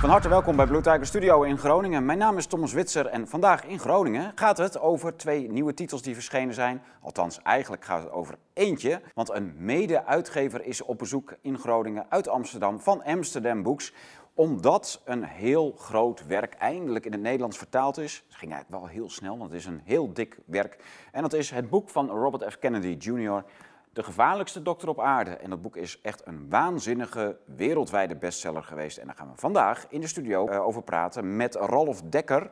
Van 0.00 0.10
harte 0.10 0.28
welkom 0.28 0.56
bij 0.56 0.66
Blue 0.66 0.80
Tiger 0.80 1.06
Studio 1.06 1.42
in 1.42 1.58
Groningen. 1.58 2.04
Mijn 2.04 2.18
naam 2.18 2.36
is 2.36 2.46
Thomas 2.46 2.72
Witser 2.72 3.06
en 3.06 3.28
vandaag 3.28 3.64
in 3.64 3.78
Groningen 3.78 4.32
gaat 4.34 4.56
het 4.56 4.80
over 4.80 5.16
twee 5.16 5.50
nieuwe 5.50 5.74
titels 5.74 6.02
die 6.02 6.14
verschenen 6.14 6.54
zijn. 6.54 6.82
Althans, 7.02 7.42
eigenlijk 7.42 7.84
gaat 7.84 8.02
het 8.02 8.12
over 8.12 8.34
eentje, 8.52 9.00
want 9.14 9.30
een 9.30 9.54
mede-uitgever 9.56 10.64
is 10.64 10.82
op 10.82 10.98
bezoek 10.98 11.34
in 11.40 11.58
Groningen 11.58 12.06
uit 12.08 12.28
Amsterdam 12.28 12.80
van 12.80 13.04
Amsterdam 13.04 13.62
Books 13.62 13.92
omdat 14.34 15.00
een 15.04 15.24
heel 15.24 15.74
groot 15.78 16.26
werk 16.26 16.54
eindelijk 16.54 17.06
in 17.06 17.12
het 17.12 17.20
Nederlands 17.20 17.58
vertaald 17.58 17.98
is. 17.98 18.24
Het 18.26 18.36
ging 18.36 18.52
eigenlijk 18.52 18.82
wel 18.82 18.92
heel 18.92 19.10
snel, 19.10 19.38
want 19.38 19.50
het 19.50 19.60
is 19.60 19.66
een 19.66 19.80
heel 19.84 20.12
dik 20.12 20.38
werk. 20.44 20.76
En 21.12 21.22
dat 21.22 21.32
is 21.32 21.50
het 21.50 21.70
boek 21.70 21.88
van 21.88 22.08
Robert 22.08 22.52
F. 22.52 22.58
Kennedy 22.58 22.96
Jr., 22.98 23.44
De 23.92 24.02
gevaarlijkste 24.02 24.62
dokter 24.62 24.88
op 24.88 25.00
aarde. 25.00 25.30
En 25.30 25.50
dat 25.50 25.62
boek 25.62 25.76
is 25.76 26.00
echt 26.00 26.26
een 26.26 26.48
waanzinnige 26.48 27.38
wereldwijde 27.44 28.16
bestseller 28.16 28.62
geweest. 28.62 28.98
En 28.98 29.06
daar 29.06 29.16
gaan 29.16 29.30
we 29.30 29.40
vandaag 29.40 29.86
in 29.88 30.00
de 30.00 30.06
studio 30.06 30.48
eh, 30.48 30.66
over 30.66 30.82
praten 30.82 31.36
met 31.36 31.54
Ralf 31.54 32.02
Dekker, 32.02 32.50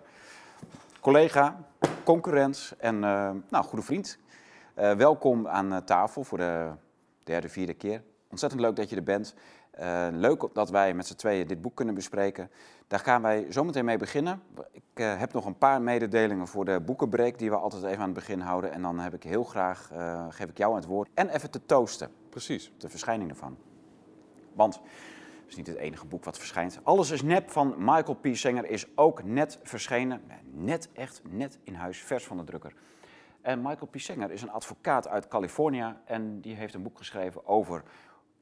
collega, 1.00 1.64
concurrent 2.04 2.74
en 2.78 2.94
uh, 2.94 3.30
nou, 3.48 3.64
goede 3.64 3.84
vriend. 3.84 4.18
Uh, 4.78 4.92
welkom 4.92 5.48
aan 5.48 5.84
tafel 5.84 6.24
voor 6.24 6.38
de 6.38 6.70
derde, 7.24 7.48
vierde 7.48 7.74
keer. 7.74 8.02
Ontzettend 8.30 8.60
leuk 8.60 8.76
dat 8.76 8.90
je 8.90 8.96
er 8.96 9.02
bent. 9.02 9.34
Uh, 9.80 10.06
leuk 10.10 10.48
dat 10.52 10.70
wij 10.70 10.94
met 10.94 11.06
z'n 11.06 11.14
tweeën 11.14 11.46
dit 11.46 11.62
boek 11.62 11.74
kunnen 11.74 11.94
bespreken. 11.94 12.50
Daar 12.86 12.98
gaan 12.98 13.22
wij 13.22 13.46
zometeen 13.48 13.84
mee 13.84 13.96
beginnen. 13.96 14.42
Ik 14.72 14.82
uh, 14.94 15.18
heb 15.18 15.32
nog 15.32 15.44
een 15.44 15.58
paar 15.58 15.82
mededelingen 15.82 16.46
voor 16.46 16.64
de 16.64 16.80
boekenbreek 16.80 17.38
die 17.38 17.50
we 17.50 17.56
altijd 17.56 17.82
even 17.84 17.98
aan 17.98 18.04
het 18.04 18.14
begin 18.14 18.40
houden. 18.40 18.72
En 18.72 18.82
dan 18.82 18.98
heb 18.98 19.14
ik 19.14 19.22
heel 19.22 19.44
graag, 19.44 19.90
uh, 19.92 20.26
geef 20.28 20.48
ik 20.48 20.58
jou 20.58 20.74
het 20.74 20.84
woord. 20.84 21.08
En 21.14 21.28
even 21.28 21.50
te 21.50 21.66
toosten. 21.66 22.10
Precies. 22.28 22.72
De 22.78 22.88
verschijning 22.88 23.30
ervan. 23.30 23.56
Want 24.52 24.74
het 24.74 25.48
is 25.48 25.56
niet 25.56 25.66
het 25.66 25.76
enige 25.76 26.06
boek 26.06 26.24
wat 26.24 26.38
verschijnt. 26.38 26.80
Alles 26.82 27.10
is 27.10 27.22
nep 27.22 27.50
van 27.50 27.74
Michael 27.78 28.14
P. 28.14 28.26
Singer 28.32 28.70
is 28.70 28.86
ook 28.96 29.24
net 29.24 29.58
verschenen. 29.62 30.22
Net 30.50 30.88
echt, 30.92 31.22
net 31.28 31.58
in 31.62 31.74
huis, 31.74 32.02
vers 32.02 32.26
van 32.26 32.36
de 32.36 32.44
drukker. 32.44 32.72
En 33.40 33.62
Michael 33.62 33.88
P. 33.90 33.98
Singer 33.98 34.30
is 34.30 34.42
een 34.42 34.50
advocaat 34.50 35.08
uit 35.08 35.28
Californië. 35.28 35.94
En 36.04 36.40
die 36.40 36.54
heeft 36.54 36.74
een 36.74 36.82
boek 36.82 36.98
geschreven 36.98 37.46
over 37.46 37.82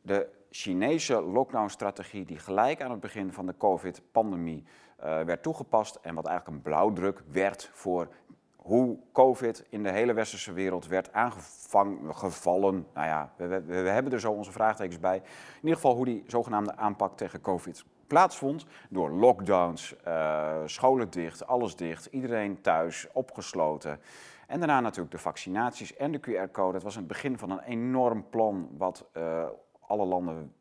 de 0.02 0.28
Chinese 0.58 1.22
lockdown-strategie 1.22 2.24
die 2.24 2.38
gelijk 2.38 2.82
aan 2.82 2.90
het 2.90 3.00
begin 3.00 3.32
van 3.32 3.46
de 3.46 3.56
COVID-pandemie 3.56 4.64
uh, 5.04 5.20
werd 5.20 5.42
toegepast 5.42 5.98
en 6.02 6.14
wat 6.14 6.26
eigenlijk 6.26 6.56
een 6.56 6.62
blauwdruk 6.62 7.22
werd 7.30 7.70
voor 7.72 8.08
hoe 8.56 8.98
COVID 9.12 9.64
in 9.68 9.82
de 9.82 9.90
hele 9.90 10.12
westerse 10.12 10.52
wereld 10.52 10.86
werd 10.86 11.12
aangevallen. 11.12 12.86
Nou 12.94 13.06
ja, 13.06 13.32
we, 13.36 13.62
we, 13.62 13.74
hebben 13.74 14.12
er 14.12 14.20
zo 14.20 14.32
onze 14.32 14.52
vraagtekens 14.52 15.00
bij. 15.00 15.16
In 15.16 15.22
ieder 15.60 15.74
geval 15.74 15.94
hoe 15.94 16.04
die 16.04 16.24
zogenaamde 16.26 16.76
aanpak 16.76 17.16
tegen 17.16 17.40
COVID 17.40 17.84
plaatsvond 18.06 18.66
door 18.88 19.10
lockdowns, 19.10 19.94
uh, 20.08 20.56
scholen 20.64 21.10
dicht, 21.10 21.46
alles 21.46 21.76
dicht, 21.76 22.06
iedereen 22.06 22.60
thuis, 22.60 23.06
opgesloten. 23.12 24.00
En 24.46 24.58
daarna 24.58 24.80
natuurlijk 24.80 25.10
de 25.10 25.18
vaccinaties 25.18 25.96
en 25.96 26.12
de 26.12 26.20
QR-code. 26.20 26.74
Het 26.74 26.82
was 26.82 26.94
het 26.94 27.06
begin 27.06 27.38
van 27.38 27.50
een 27.50 27.62
enorm 27.62 28.28
plan 28.30 28.68
wat 28.76 29.08
uh, 29.16 29.44
alle 29.86 30.04
landen 30.04 30.54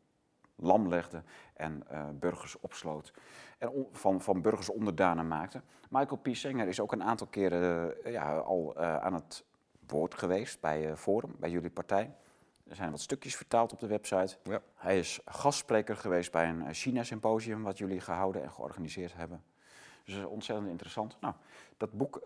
lam 0.56 0.88
legde 0.88 1.22
en 1.54 1.82
uh, 1.92 2.08
burgers 2.12 2.60
opsloot. 2.60 3.12
En 3.58 3.86
van, 3.92 4.20
van 4.20 4.42
burgers 4.42 4.68
onderdanen 4.68 5.28
maakte. 5.28 5.62
Michael 5.90 6.20
P. 6.20 6.26
Is 6.26 6.80
ook 6.80 6.92
een 6.92 7.02
aantal 7.02 7.26
keren 7.26 7.94
uh, 8.04 8.12
ja, 8.12 8.36
al 8.36 8.74
uh, 8.76 8.96
aan 8.96 9.14
het 9.14 9.44
woord 9.86 10.14
geweest 10.14 10.60
bij 10.60 10.96
Forum, 10.96 11.34
bij 11.38 11.50
jullie 11.50 11.70
partij. 11.70 12.14
Er 12.68 12.76
zijn 12.76 12.90
wat 12.90 13.00
stukjes 13.00 13.36
vertaald 13.36 13.72
op 13.72 13.80
de 13.80 13.86
website. 13.86 14.36
Ja. 14.42 14.60
Hij 14.74 14.98
is 14.98 15.20
gastspreker 15.24 15.96
geweest 15.96 16.32
bij 16.32 16.48
een 16.48 16.74
China-symposium 16.74 17.62
wat 17.62 17.78
jullie 17.78 18.00
gehouden 18.00 18.42
en 18.42 18.50
georganiseerd 18.50 19.14
hebben. 19.14 19.44
Dus 20.04 20.14
dat 20.14 20.24
is 20.24 20.30
ontzettend 20.30 20.68
interessant. 20.68 21.16
Nou, 21.20 21.34
dat 21.76 21.92
boek 21.92 22.16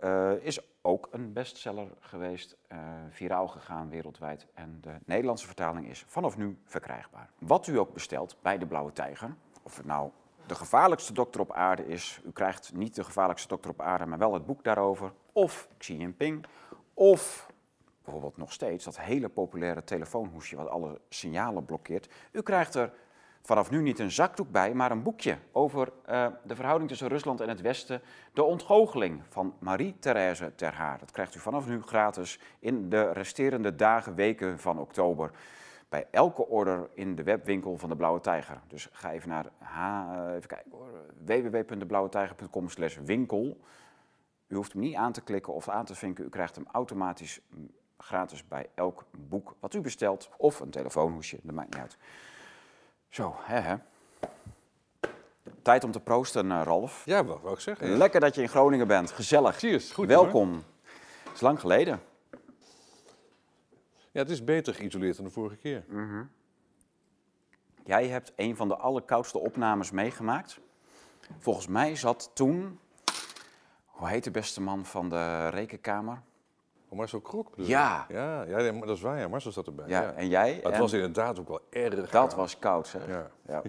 is 0.40 0.60
ook 0.82 1.08
een 1.10 1.32
bestseller 1.32 1.88
geweest, 2.00 2.56
uh, 2.72 2.78
viraal 3.10 3.48
gegaan 3.48 3.88
wereldwijd. 3.88 4.46
En 4.54 4.78
de 4.80 4.98
Nederlandse 5.04 5.46
vertaling 5.46 5.88
is 5.88 6.04
vanaf 6.06 6.36
nu 6.36 6.58
verkrijgbaar. 6.64 7.30
Wat 7.38 7.66
u 7.66 7.78
ook 7.78 7.92
bestelt 7.92 8.36
bij 8.42 8.58
de 8.58 8.66
Blauwe 8.66 8.92
Tijger, 8.92 9.34
of 9.62 9.76
het 9.76 9.86
nou 9.86 10.10
de 10.46 10.54
gevaarlijkste 10.54 11.12
dokter 11.12 11.40
op 11.40 11.52
aarde 11.52 11.86
is, 11.86 12.20
u 12.24 12.30
krijgt 12.32 12.72
niet 12.74 12.94
de 12.94 13.04
gevaarlijkste 13.04 13.48
dokter 13.48 13.70
op 13.70 13.80
aarde, 13.80 14.06
maar 14.06 14.18
wel 14.18 14.34
het 14.34 14.46
boek 14.46 14.64
daarover, 14.64 15.12
of 15.32 15.68
Xi 15.78 15.96
Jinping, 15.96 16.44
of 16.94 17.50
bijvoorbeeld 18.02 18.36
nog 18.36 18.52
steeds 18.52 18.84
dat 18.84 19.00
hele 19.00 19.28
populaire 19.28 19.84
telefoonhoesje 19.84 20.56
wat 20.56 20.68
alle 20.68 21.00
signalen 21.08 21.64
blokkeert. 21.64 22.08
U 22.32 22.42
krijgt 22.42 22.74
er 22.74 22.92
vanaf 23.42 23.70
nu 23.70 23.82
niet 23.82 23.98
een 23.98 24.10
zakdoek 24.10 24.50
bij, 24.50 24.74
maar 24.74 24.90
een 24.90 25.02
boekje 25.02 25.38
over 25.52 25.92
uh, 26.10 26.26
de 26.44 26.54
verhouding 26.54 26.88
tussen 26.88 27.08
Rusland 27.08 27.40
en 27.40 27.48
het 27.48 27.60
Westen. 27.60 28.02
De 28.32 28.42
ontgoocheling 28.42 29.22
van 29.28 29.54
Marie-Thérèse 29.58 30.54
Ter 30.54 30.74
Haar. 30.74 30.98
Dat 30.98 31.10
krijgt 31.10 31.34
u 31.34 31.38
vanaf 31.38 31.66
nu 31.66 31.82
gratis 31.82 32.40
in 32.58 32.88
de 32.88 33.12
resterende 33.12 33.74
dagen, 33.74 34.14
weken 34.14 34.58
van 34.58 34.78
oktober. 34.78 35.30
Bij 35.88 36.06
elke 36.10 36.46
order 36.46 36.88
in 36.94 37.14
de 37.14 37.22
webwinkel 37.22 37.76
van 37.76 37.88
de 37.88 37.96
Blauwe 37.96 38.20
Tijger. 38.20 38.60
Dus 38.66 38.88
ga 38.92 39.12
even 39.12 39.28
naar 39.28 39.46
www.deblauwetijger.com 41.24 42.68
slash 42.68 42.96
winkel. 43.04 43.60
U 44.46 44.54
hoeft 44.54 44.72
hem 44.72 44.80
niet 44.80 44.94
aan 44.94 45.12
te 45.12 45.20
klikken 45.20 45.52
of 45.52 45.68
aan 45.68 45.84
te 45.84 45.94
vinken. 45.94 46.24
U 46.24 46.28
krijgt 46.28 46.54
hem 46.54 46.66
automatisch 46.72 47.40
gratis 47.98 48.48
bij 48.48 48.66
elk 48.74 49.04
boek 49.28 49.54
wat 49.60 49.74
u 49.74 49.80
bestelt. 49.80 50.30
Of 50.36 50.60
een 50.60 50.70
telefoonhoesje, 50.70 51.38
dat 51.42 51.54
maakt 51.54 51.70
niet 51.70 51.80
uit. 51.80 51.98
Zo, 53.10 53.36
hè, 53.38 53.60
hè. 53.60 53.76
Tijd 55.62 55.84
om 55.84 55.90
te 55.90 56.00
proosten, 56.00 56.46
uh, 56.46 56.62
Ralf. 56.64 57.02
Ja, 57.04 57.24
wat 57.24 57.40
wou 57.40 57.54
ik 57.54 57.60
zeggen. 57.60 57.90
Ja. 57.90 57.96
Lekker 57.96 58.20
dat 58.20 58.34
je 58.34 58.42
in 58.42 58.48
Groningen 58.48 58.86
bent. 58.86 59.10
Gezellig. 59.10 59.56
Cheers. 59.56 59.92
Goed, 59.92 60.06
Welkom. 60.06 60.64
Het 61.22 61.34
is 61.34 61.40
lang 61.40 61.60
geleden. 61.60 62.02
Ja, 64.12 64.20
het 64.20 64.30
is 64.30 64.44
beter 64.44 64.74
geïsoleerd 64.74 65.16
dan 65.16 65.24
de 65.24 65.30
vorige 65.30 65.56
keer. 65.56 65.84
-hmm. 65.88 66.30
Jij 67.84 68.08
hebt 68.08 68.32
een 68.36 68.56
van 68.56 68.68
de 68.68 68.76
allerkoudste 68.76 69.38
opnames 69.38 69.90
meegemaakt. 69.90 70.60
Volgens 71.38 71.66
mij 71.66 71.96
zat 71.96 72.30
toen... 72.34 72.78
Hoe 73.86 74.08
heet 74.08 74.24
de 74.24 74.30
beste 74.30 74.60
man 74.60 74.84
van 74.84 75.08
de 75.08 75.48
rekenkamer? 75.48 76.22
Oh, 76.92 76.98
Marcel 76.98 77.20
Krok 77.20 77.50
bedoel 77.50 77.66
Ja. 77.66 78.06
ja. 78.08 78.42
Ja, 78.42 78.72
dat 78.72 78.88
is 78.96 79.00
waar. 79.00 79.18
Ja. 79.18 79.28
Marcel 79.28 79.52
zat 79.52 79.66
erbij. 79.66 79.88
Ja, 79.88 80.02
Ja. 80.02 80.12
en 80.12 80.28
jij? 80.28 80.52
Maar 80.54 80.62
het 80.64 80.72
En 80.72 80.80
was 80.80 80.92
inderdaad 80.92 81.38
ook 81.40 81.48
wel 81.48 81.60
erg 81.70 81.94
Dat 81.94 82.08
koud. 82.08 82.34
was 82.34 82.58
koud, 82.58 82.86
zeg. 82.86 83.06
Ja. 83.06 83.30
Ja. 83.46 83.62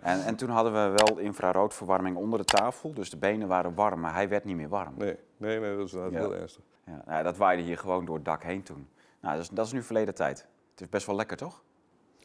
En, 0.00 0.24
en 0.24 0.36
toen 0.36 0.48
hadden 0.48 0.72
we 0.72 0.94
wel 1.04 1.18
infraroodverwarming 1.18 2.16
onder 2.16 2.38
de 2.38 2.44
tafel. 2.44 2.94
Dus 2.94 3.10
de 3.10 3.16
benen 3.16 3.48
waren 3.48 3.74
warm, 3.74 4.00
maar 4.00 4.14
hij 4.14 4.28
werd 4.28 4.44
niet 4.44 4.56
meer 4.56 4.68
warm. 4.68 4.94
Nee, 4.96 5.16
nee, 5.36 5.60
nee, 5.60 5.76
dat 5.76 5.86
is 5.86 5.92
Ja. 5.92 6.08
heel 6.10 6.34
ernstig. 6.34 6.62
Ja, 6.86 7.02
nou, 7.06 7.22
dat 7.22 7.36
waaide 7.36 7.62
hier 7.62 7.78
gewoon 7.78 8.04
door 8.04 8.14
het 8.14 8.24
dak 8.24 8.42
heen 8.42 8.62
toen. 8.62 8.88
Nou, 9.20 9.34
dat 9.34 9.42
is, 9.44 9.50
dat 9.50 9.66
is 9.66 9.72
nu 9.72 9.82
verleden 9.82 10.14
tijd. 10.14 10.46
Het 10.70 10.80
is 10.80 10.88
best 10.88 11.06
wel 11.06 11.16
lekker, 11.16 11.36
toch? 11.36 11.62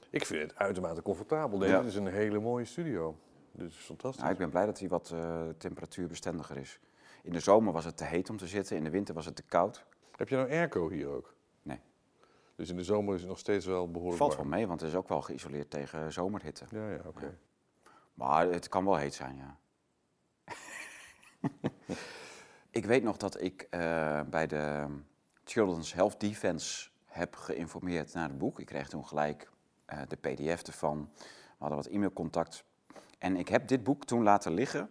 Ik 0.09 0.25
vind 0.25 0.41
het 0.41 0.56
uitermate 0.59 1.01
comfortabel. 1.01 1.57
Dit 1.59 1.69
Ja. 1.69 1.81
is 1.81 1.96
een 1.96 2.07
hele 2.07 2.40
mooie 2.40 2.66
studio. 2.66 3.16
Dit 3.51 3.69
is 3.69 3.75
fantastisch. 3.75 4.22
Nou, 4.22 4.31
ik 4.34 4.40
ben 4.40 4.50
blij 4.50 4.66
dat 4.66 4.79
hij 4.79 4.88
wat 4.90 5.11
eh, 5.13 5.19
temperatuurbestendiger 5.57 6.57
is. 6.57 6.79
In 7.23 7.34
de 7.34 7.40
zomer 7.40 7.73
was 7.73 7.85
het 7.85 7.97
te 7.97 8.03
heet 8.03 8.29
om 8.29 8.38
te 8.38 8.47
zitten, 8.47 8.75
in 8.78 8.84
de 8.84 8.90
winter 8.90 9.13
was 9.16 9.25
het 9.25 9.35
te 9.35 9.44
koud. 9.44 9.85
Heb 10.19 10.30
je 10.30 10.35
nou 10.35 10.50
airco 10.50 10.90
hier 10.90 11.07
ook? 11.07 11.35
Nee. 11.62 11.80
Dus 12.56 12.69
in 12.69 12.75
de 12.75 12.84
zomer 12.84 13.13
is 13.13 13.19
het 13.19 13.30
nog 13.30 13.40
steeds 13.40 13.66
wel 13.66 13.91
behoorlijk 13.91 14.18
Valt 14.18 14.35
wel 14.35 14.46
mee, 14.46 14.68
want 14.68 14.80
het 14.80 14.90
is 14.90 14.96
ook 14.96 15.07
wel 15.07 15.22
geïsoleerd 15.22 15.69
tegen 15.69 16.13
zomerhitte. 16.13 16.66
Ja, 16.69 16.90
ja, 16.90 17.02
oké. 17.06 17.38
Maar 18.13 18.47
het 18.47 18.69
kan 18.69 18.85
wel 18.85 18.96
heet 18.96 19.13
zijn, 19.13 19.35
ja. 19.35 19.58
ik 22.79 22.85
weet 22.85 23.03
nog 23.03 23.18
dat 23.18 23.41
ik 23.41 23.68
eh, 23.69 24.22
bij 24.29 24.47
de 24.47 24.88
Children's 25.44 25.94
Health 25.94 26.19
Defense 26.19 26.90
heb 27.06 27.35
geïnformeerd 27.35 28.13
naar 28.13 28.29
het 28.29 28.38
boek. 28.38 28.59
Ik 28.59 28.66
kreeg 28.66 28.90
toen 28.90 29.06
gelijk 29.06 29.49
eh, 29.85 30.02
de 30.08 30.16
pdf 30.16 30.61
ervan. 30.61 31.09
We 31.17 31.26
hadden 31.58 31.78
wat 31.78 31.88
e-mailcontact. 31.88 32.64
En 33.17 33.35
ik 33.35 33.47
heb 33.47 33.67
dit 33.67 33.84
boek 33.84 34.05
toen 34.05 34.23
laten 34.23 34.53
liggen, 34.53 34.90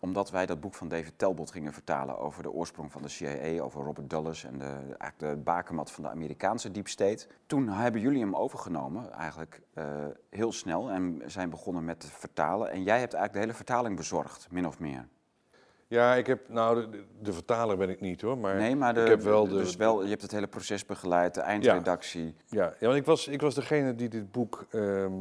omdat 0.00 0.30
wij 0.30 0.46
dat 0.46 0.60
boek 0.60 0.74
van 0.74 0.88
David 0.88 1.18
Talbot 1.18 1.50
gingen 1.50 1.72
vertalen 1.72 2.18
over 2.18 2.42
de 2.42 2.50
oorsprong 2.50 2.92
van 2.92 3.02
de 3.02 3.08
CIA, 3.08 3.62
over 3.62 3.84
Robert 3.84 4.10
Dulles 4.10 4.44
en 4.44 4.58
de, 4.58 4.64
eigenlijk 4.98 5.18
de 5.18 5.36
bakermat 5.36 5.90
van 5.90 6.02
de 6.02 6.10
Amerikaanse 6.10 6.70
deep 6.70 6.88
state. 6.88 7.26
Toen 7.46 7.68
hebben 7.68 8.00
jullie 8.00 8.20
hem 8.20 8.36
overgenomen, 8.36 9.12
eigenlijk 9.12 9.60
eh, 9.74 9.84
heel 10.30 10.52
snel, 10.52 10.90
en 10.90 11.22
zijn 11.26 11.50
begonnen 11.50 11.84
met 11.84 12.00
te 12.00 12.06
vertalen. 12.06 12.70
En 12.70 12.82
jij 12.82 12.98
hebt 12.98 13.14
eigenlijk 13.14 13.32
de 13.32 13.38
hele 13.38 13.54
vertaling 13.54 13.96
bezorgd, 13.96 14.48
min 14.50 14.66
of 14.66 14.78
meer. 14.78 15.08
Ja, 15.86 16.14
ik 16.14 16.26
heb, 16.26 16.48
nou, 16.48 16.86
de, 17.20 17.32
vertaler 17.32 17.76
ben 17.76 17.88
ik 17.88 18.00
niet 18.00 18.20
hoor, 18.20 18.38
maar, 18.38 18.56
Nee, 18.56 18.76
maar 18.76 18.94
de, 18.94 19.00
ik 19.00 19.08
heb 19.08 19.22
wel 19.22 19.48
de, 19.48 19.54
dus 19.54 19.76
wel, 19.76 20.02
je 20.02 20.08
hebt 20.08 20.22
het 20.22 20.30
hele 20.30 20.46
proces 20.46 20.86
begeleid, 20.86 21.34
de 21.34 21.40
eindredactie. 21.40 22.34
Ja, 22.46 22.74
ja 22.78 22.86
want 22.86 22.98
ik 22.98 23.04
was, 23.04 23.28
ik 23.28 23.40
was 23.40 23.54
degene 23.54 23.94
die 23.94 24.08
dit 24.08 24.32
boek 24.32 24.66
ehm, 24.70 25.12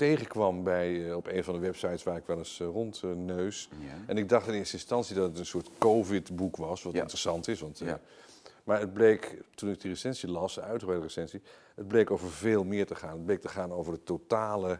tegenkwam 0.00 0.62
bij, 0.62 1.08
eh, 1.08 1.16
op 1.16 1.26
een 1.26 1.44
van 1.44 1.54
de 1.54 1.60
websites 1.60 2.02
waar 2.02 2.16
ik 2.16 2.26
wel 2.26 2.38
eens 2.38 2.58
uh, 2.60 2.68
rondneus. 2.68 3.68
Ja. 3.78 3.86
En 4.06 4.16
ik 4.18 4.28
dacht 4.28 4.48
in 4.48 4.54
eerste 4.54 4.76
instantie 4.76 5.14
dat 5.14 5.28
het 5.28 5.38
een 5.38 5.46
soort 5.46 5.68
COVID-boek 5.78 6.56
was, 6.56 6.82
wat 6.82 6.92
Ja. 6.92 7.00
interessant 7.00 7.48
is. 7.48 7.60
Want, 7.60 7.80
eh, 7.80 7.86
Ja. 7.86 8.00
Maar 8.64 8.80
het 8.80 8.92
bleek, 8.92 9.36
toen 9.54 9.70
ik 9.70 9.80
die 9.80 9.90
recensie 9.90 10.28
las, 10.28 10.54
de 10.54 10.60
uitgebreide 10.60 11.06
recensie, 11.06 11.42
het 11.74 11.88
bleek 11.88 12.10
over 12.10 12.30
veel 12.30 12.64
meer 12.64 12.86
te 12.86 12.94
gaan. 12.94 13.12
Het 13.12 13.24
bleek 13.24 13.40
te 13.40 13.48
gaan 13.48 13.72
over 13.72 13.92
de 13.92 14.02
totale 14.02 14.78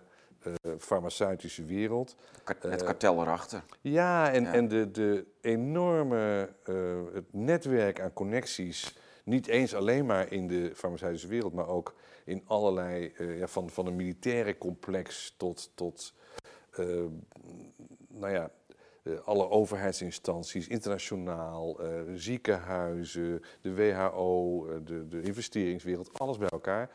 farmaceutische 0.78 1.64
wereld. 1.64 2.16
Het 2.44 2.82
kartel 2.82 3.20
erachter. 3.22 3.62
Ja, 3.80 4.32
en, 4.32 4.46
en 4.46 4.68
de, 4.68 4.90
de 4.90 5.24
enorme 5.40 6.48
het 7.12 7.32
netwerk 7.32 8.00
aan 8.00 8.12
connecties. 8.12 8.96
Niet 9.24 9.46
eens 9.46 9.74
alleen 9.74 10.06
maar 10.06 10.32
in 10.32 10.46
de 10.48 10.72
farmaceutische 10.74 11.28
wereld, 11.28 11.52
maar 11.52 11.68
ook 11.68 11.94
in 12.24 12.42
allerlei, 12.46 13.12
ja, 13.18 13.46
van, 13.46 13.70
van 13.70 13.86
een 13.86 13.96
militaire 13.96 14.58
complex 14.58 15.34
tot, 15.36 15.70
tot 15.74 16.14
nou 18.08 18.32
ja, 18.32 18.50
uh, 19.02 19.20
alle 19.24 19.48
overheidsinstanties, 19.48 20.68
internationaal, 20.68 21.80
ziekenhuizen, 22.14 23.42
de 23.60 23.74
WHO, 23.74 24.66
de, 24.84 25.08
de, 25.08 25.22
investeringswereld, 25.22 26.18
alles 26.18 26.38
bij 26.38 26.48
elkaar. 26.48 26.90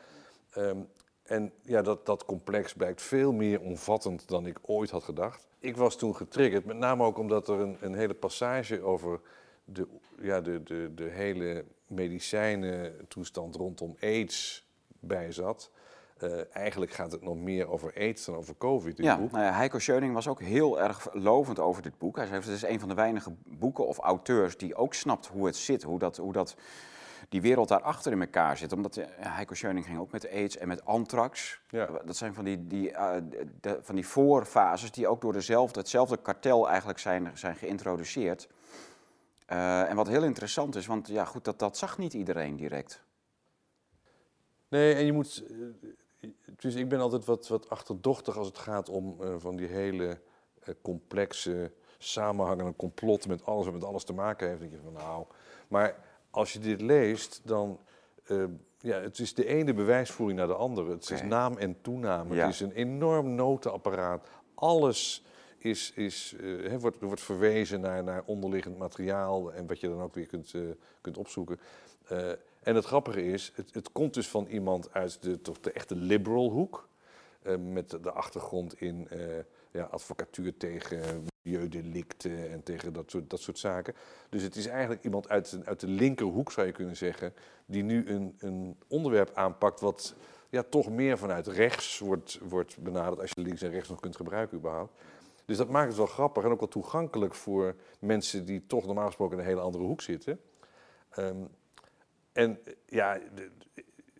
Um, 0.56 0.88
en 1.26 1.52
ja, 1.62 1.82
dat, 1.82 2.06
dat 2.06 2.24
complex 2.24 2.72
blijkt 2.74 3.02
veel 3.02 3.32
meer 3.32 3.60
omvattend 3.60 4.28
dan 4.28 4.46
ik 4.46 4.58
ooit 4.62 4.90
had 4.90 5.04
gedacht. 5.04 5.46
Ik 5.58 5.76
was 5.76 5.96
toen 5.96 6.16
getriggerd, 6.16 6.64
met 6.64 6.76
name 6.76 7.04
ook 7.04 7.18
omdat 7.18 7.48
er 7.48 7.60
een, 7.60 7.76
een 7.80 7.94
hele 7.94 8.14
passage 8.14 8.82
over 8.82 9.20
de, 9.64 9.86
ja, 10.20 10.40
de, 10.40 10.62
de, 10.62 10.90
de 10.94 11.08
hele 11.08 11.64
medicijnentoestand 11.86 13.54
rondom 13.54 13.96
AIDS 14.00 14.65
bij 15.06 15.32
zat. 15.32 15.70
Uh, 16.22 16.56
eigenlijk 16.56 16.92
gaat 16.92 17.12
het 17.12 17.22
nog 17.22 17.36
meer 17.36 17.68
over 17.68 17.92
aids 17.96 18.24
dan 18.24 18.34
over 18.34 18.54
COVID. 18.58 18.98
ja, 18.98 19.18
boek. 19.18 19.30
Nou 19.30 19.44
ja, 19.44 19.52
Heiko 19.52 19.78
Scheuning 19.78 20.14
was 20.14 20.28
ook 20.28 20.40
heel 20.40 20.80
erg 20.80 21.08
lovend 21.12 21.58
over 21.58 21.82
dit 21.82 21.98
boek. 21.98 22.16
Hij 22.16 22.26
zei, 22.26 22.40
het 22.40 22.48
is 22.48 22.62
een 22.62 22.80
van 22.80 22.88
de 22.88 22.94
weinige 22.94 23.32
boeken 23.44 23.86
of 23.86 23.98
auteurs 23.98 24.56
die 24.56 24.74
ook 24.74 24.94
snapt 24.94 25.26
hoe 25.26 25.46
het 25.46 25.56
zit, 25.56 25.82
hoe 25.82 25.98
dat, 25.98 26.16
hoe 26.16 26.32
dat 26.32 26.56
die 27.28 27.40
wereld 27.40 27.68
daarachter 27.68 28.12
in 28.12 28.20
elkaar 28.20 28.56
zit. 28.56 28.72
Omdat 28.72 28.96
uh, 28.96 29.04
Heiko 29.16 29.54
Scheuning 29.54 29.86
ging 29.86 29.98
ook 29.98 30.12
met 30.12 30.30
aids 30.30 30.56
en 30.56 30.68
met 30.68 30.84
anthrax. 30.84 31.60
Ja. 31.68 31.88
Dat 32.04 32.16
zijn 32.16 32.34
van 32.34 32.44
die, 32.44 32.66
die, 32.66 32.90
uh, 32.90 33.10
de, 33.60 33.78
van 33.82 33.94
die 33.94 34.06
voorfases 34.06 34.90
die 34.90 35.08
ook 35.08 35.20
door 35.20 35.32
dezelfde, 35.32 35.80
hetzelfde 35.80 36.16
kartel 36.16 36.68
eigenlijk 36.68 36.98
zijn, 36.98 37.30
zijn 37.34 37.56
geïntroduceerd. 37.56 38.48
en 39.46 39.96
wat 39.96 40.08
heel 40.08 40.24
interessant 40.24 40.76
is, 40.76 40.86
want 40.86 41.08
ja, 41.08 41.24
goed, 41.24 41.44
dat, 41.44 41.58
dat 41.58 41.76
zag 41.76 41.98
niet 41.98 42.14
iedereen 42.14 42.56
direct. 42.56 43.04
Nee, 44.68 44.94
en 44.94 45.04
je 45.04 45.12
moet 45.12 45.44
dus 46.56 46.74
ik 46.74 46.88
ben 46.88 47.00
altijd 47.00 47.24
wat, 47.24 47.48
wat 47.48 47.68
achterdochtig 47.68 48.36
als 48.36 48.46
het 48.46 48.58
gaat 48.58 48.88
om 48.88 49.16
uh, 49.20 49.34
van 49.38 49.56
die 49.56 49.66
hele 49.66 50.20
uh, 50.68 50.74
complexe, 50.82 51.72
samenhangende 51.98 52.76
complotten 52.76 53.30
met 53.30 53.44
alles 53.44 53.64
wat 53.64 53.74
met 53.74 53.84
alles 53.84 54.04
te 54.04 54.12
maken 54.12 54.48
heeft. 54.48 54.60
Dan 54.60 54.68
denk 54.68 54.82
je 54.82 54.90
van 54.90 55.02
nou, 55.02 55.26
maar 55.68 55.96
als 56.30 56.52
je 56.52 56.58
dit 56.58 56.80
leest, 56.80 57.40
dan 57.44 57.80
uh, 58.26 58.44
ja, 58.78 59.00
het 59.00 59.18
is 59.18 59.34
de 59.34 59.46
ene 59.46 59.74
bewijsvoering 59.74 60.38
naar 60.38 60.48
de 60.48 60.54
andere. 60.54 60.90
Het 60.90 61.10
is 61.10 61.22
naam 61.22 61.56
en 61.56 61.80
toename. 61.80 62.34
Ja. 62.34 62.44
Het 62.44 62.54
is 62.54 62.60
een 62.60 62.72
enorm 62.72 63.34
notenapparaat. 63.34 64.28
Alles 64.54 65.24
is, 65.68 65.92
is, 65.94 66.34
wordt, 66.78 67.00
wordt 67.00 67.20
verwezen 67.20 67.80
naar, 67.80 68.04
naar 68.04 68.22
onderliggend 68.26 68.78
materiaal 68.78 69.52
en 69.52 69.66
wat 69.66 69.80
je 69.80 69.88
dan 69.88 70.00
ook 70.00 70.14
weer 70.14 70.26
kunt, 70.26 70.54
kunt 71.00 71.16
opzoeken. 71.16 71.58
En 72.62 72.74
het 72.74 72.84
grappige 72.84 73.24
is, 73.24 73.52
het, 73.54 73.74
het 73.74 73.92
komt 73.92 74.14
dus 74.14 74.28
van 74.28 74.46
iemand 74.46 74.92
uit 74.92 75.22
de, 75.22 75.40
toch 75.40 75.60
de 75.60 75.72
echte 75.72 75.96
liberal 75.96 76.50
hoek. 76.50 76.88
Met 77.58 77.90
de 77.90 78.12
achtergrond 78.12 78.80
in 78.80 79.08
ja, 79.70 79.82
advocatuur 79.82 80.56
tegen 80.56 81.26
milieudelicten 81.42 82.50
en 82.50 82.62
tegen 82.62 82.92
dat 82.92 83.10
soort, 83.10 83.30
dat 83.30 83.40
soort 83.40 83.58
zaken. 83.58 83.94
Dus 84.28 84.42
het 84.42 84.56
is 84.56 84.66
eigenlijk 84.66 85.04
iemand 85.04 85.28
uit, 85.28 85.58
uit 85.64 85.80
de 85.80 85.88
linkerhoek, 85.88 86.52
zou 86.52 86.66
je 86.66 86.72
kunnen 86.72 86.96
zeggen, 86.96 87.34
die 87.66 87.82
nu 87.82 88.08
een, 88.08 88.36
een 88.38 88.76
onderwerp 88.88 89.30
aanpakt 89.34 89.80
wat 89.80 90.14
ja, 90.48 90.62
toch 90.62 90.90
meer 90.90 91.18
vanuit 91.18 91.46
rechts 91.46 91.98
wordt, 91.98 92.38
wordt 92.48 92.78
benaderd, 92.78 93.20
als 93.20 93.30
je 93.34 93.40
links 93.40 93.62
en 93.62 93.70
rechts 93.70 93.88
nog 93.88 94.00
kunt 94.00 94.16
gebruiken 94.16 94.58
überhaupt. 94.58 95.00
Dus 95.46 95.56
dat 95.56 95.68
maakt 95.68 95.88
het 95.88 95.96
wel 95.96 96.06
grappig 96.06 96.44
en 96.44 96.50
ook 96.50 96.58
wel 96.58 96.68
toegankelijk 96.68 97.34
voor 97.34 97.76
mensen 97.98 98.44
die 98.44 98.66
toch 98.66 98.86
normaal 98.86 99.06
gesproken 99.06 99.34
in 99.34 99.42
een 99.42 99.48
hele 99.48 99.60
andere 99.60 99.84
hoek 99.84 100.00
zitten. 100.00 100.40
Um, 101.18 101.48
en 102.32 102.58
ja, 102.86 103.18
de, 103.34 103.50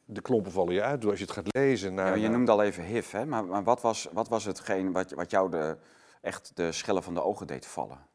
de, 0.04 0.20
klompen 0.20 0.52
vallen 0.52 0.74
je 0.74 0.82
uit 0.82 1.04
als 1.04 1.18
je 1.18 1.24
het 1.24 1.32
gaat 1.32 1.54
lezen. 1.54 1.94
Naar, 1.94 2.16
ja, 2.16 2.22
je 2.22 2.28
noemde 2.28 2.50
al 2.50 2.62
even 2.62 2.84
HIV, 2.84 3.12
hè? 3.12 3.26
maar, 3.26 3.44
maar 3.44 3.64
wat, 3.64 3.80
was, 3.80 4.08
wat 4.12 4.28
was 4.28 4.44
hetgeen 4.44 4.92
wat, 4.92 5.10
wat 5.10 5.30
jou 5.30 5.50
de, 5.50 5.76
echt 6.20 6.50
de 6.54 6.72
schellen 6.72 7.02
van 7.02 7.14
de 7.14 7.22
ogen 7.22 7.46
deed 7.46 7.66
vallen 7.66 8.06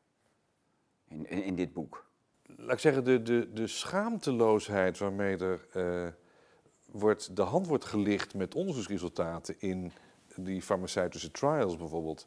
in, 1.07 1.29
in, 1.29 1.43
in 1.43 1.55
dit 1.55 1.73
boek? 1.73 2.09
Laat 2.57 2.71
ik 2.71 2.79
zeggen, 2.79 3.03
de, 3.03 3.21
de, 3.21 3.49
de 3.53 3.67
schaamteloosheid 3.67 4.97
waarmee 4.97 5.37
er 5.37 5.67
uh, 5.75 6.07
wordt, 6.85 7.35
de 7.35 7.41
hand 7.41 7.67
wordt 7.67 7.85
gelicht 7.85 8.33
met 8.33 8.55
onderzoeksresultaten 8.55 9.55
in 9.59 9.91
die 10.35 10.61
farmaceutische 10.61 11.31
trials 11.31 11.77
bijvoorbeeld. 11.77 12.25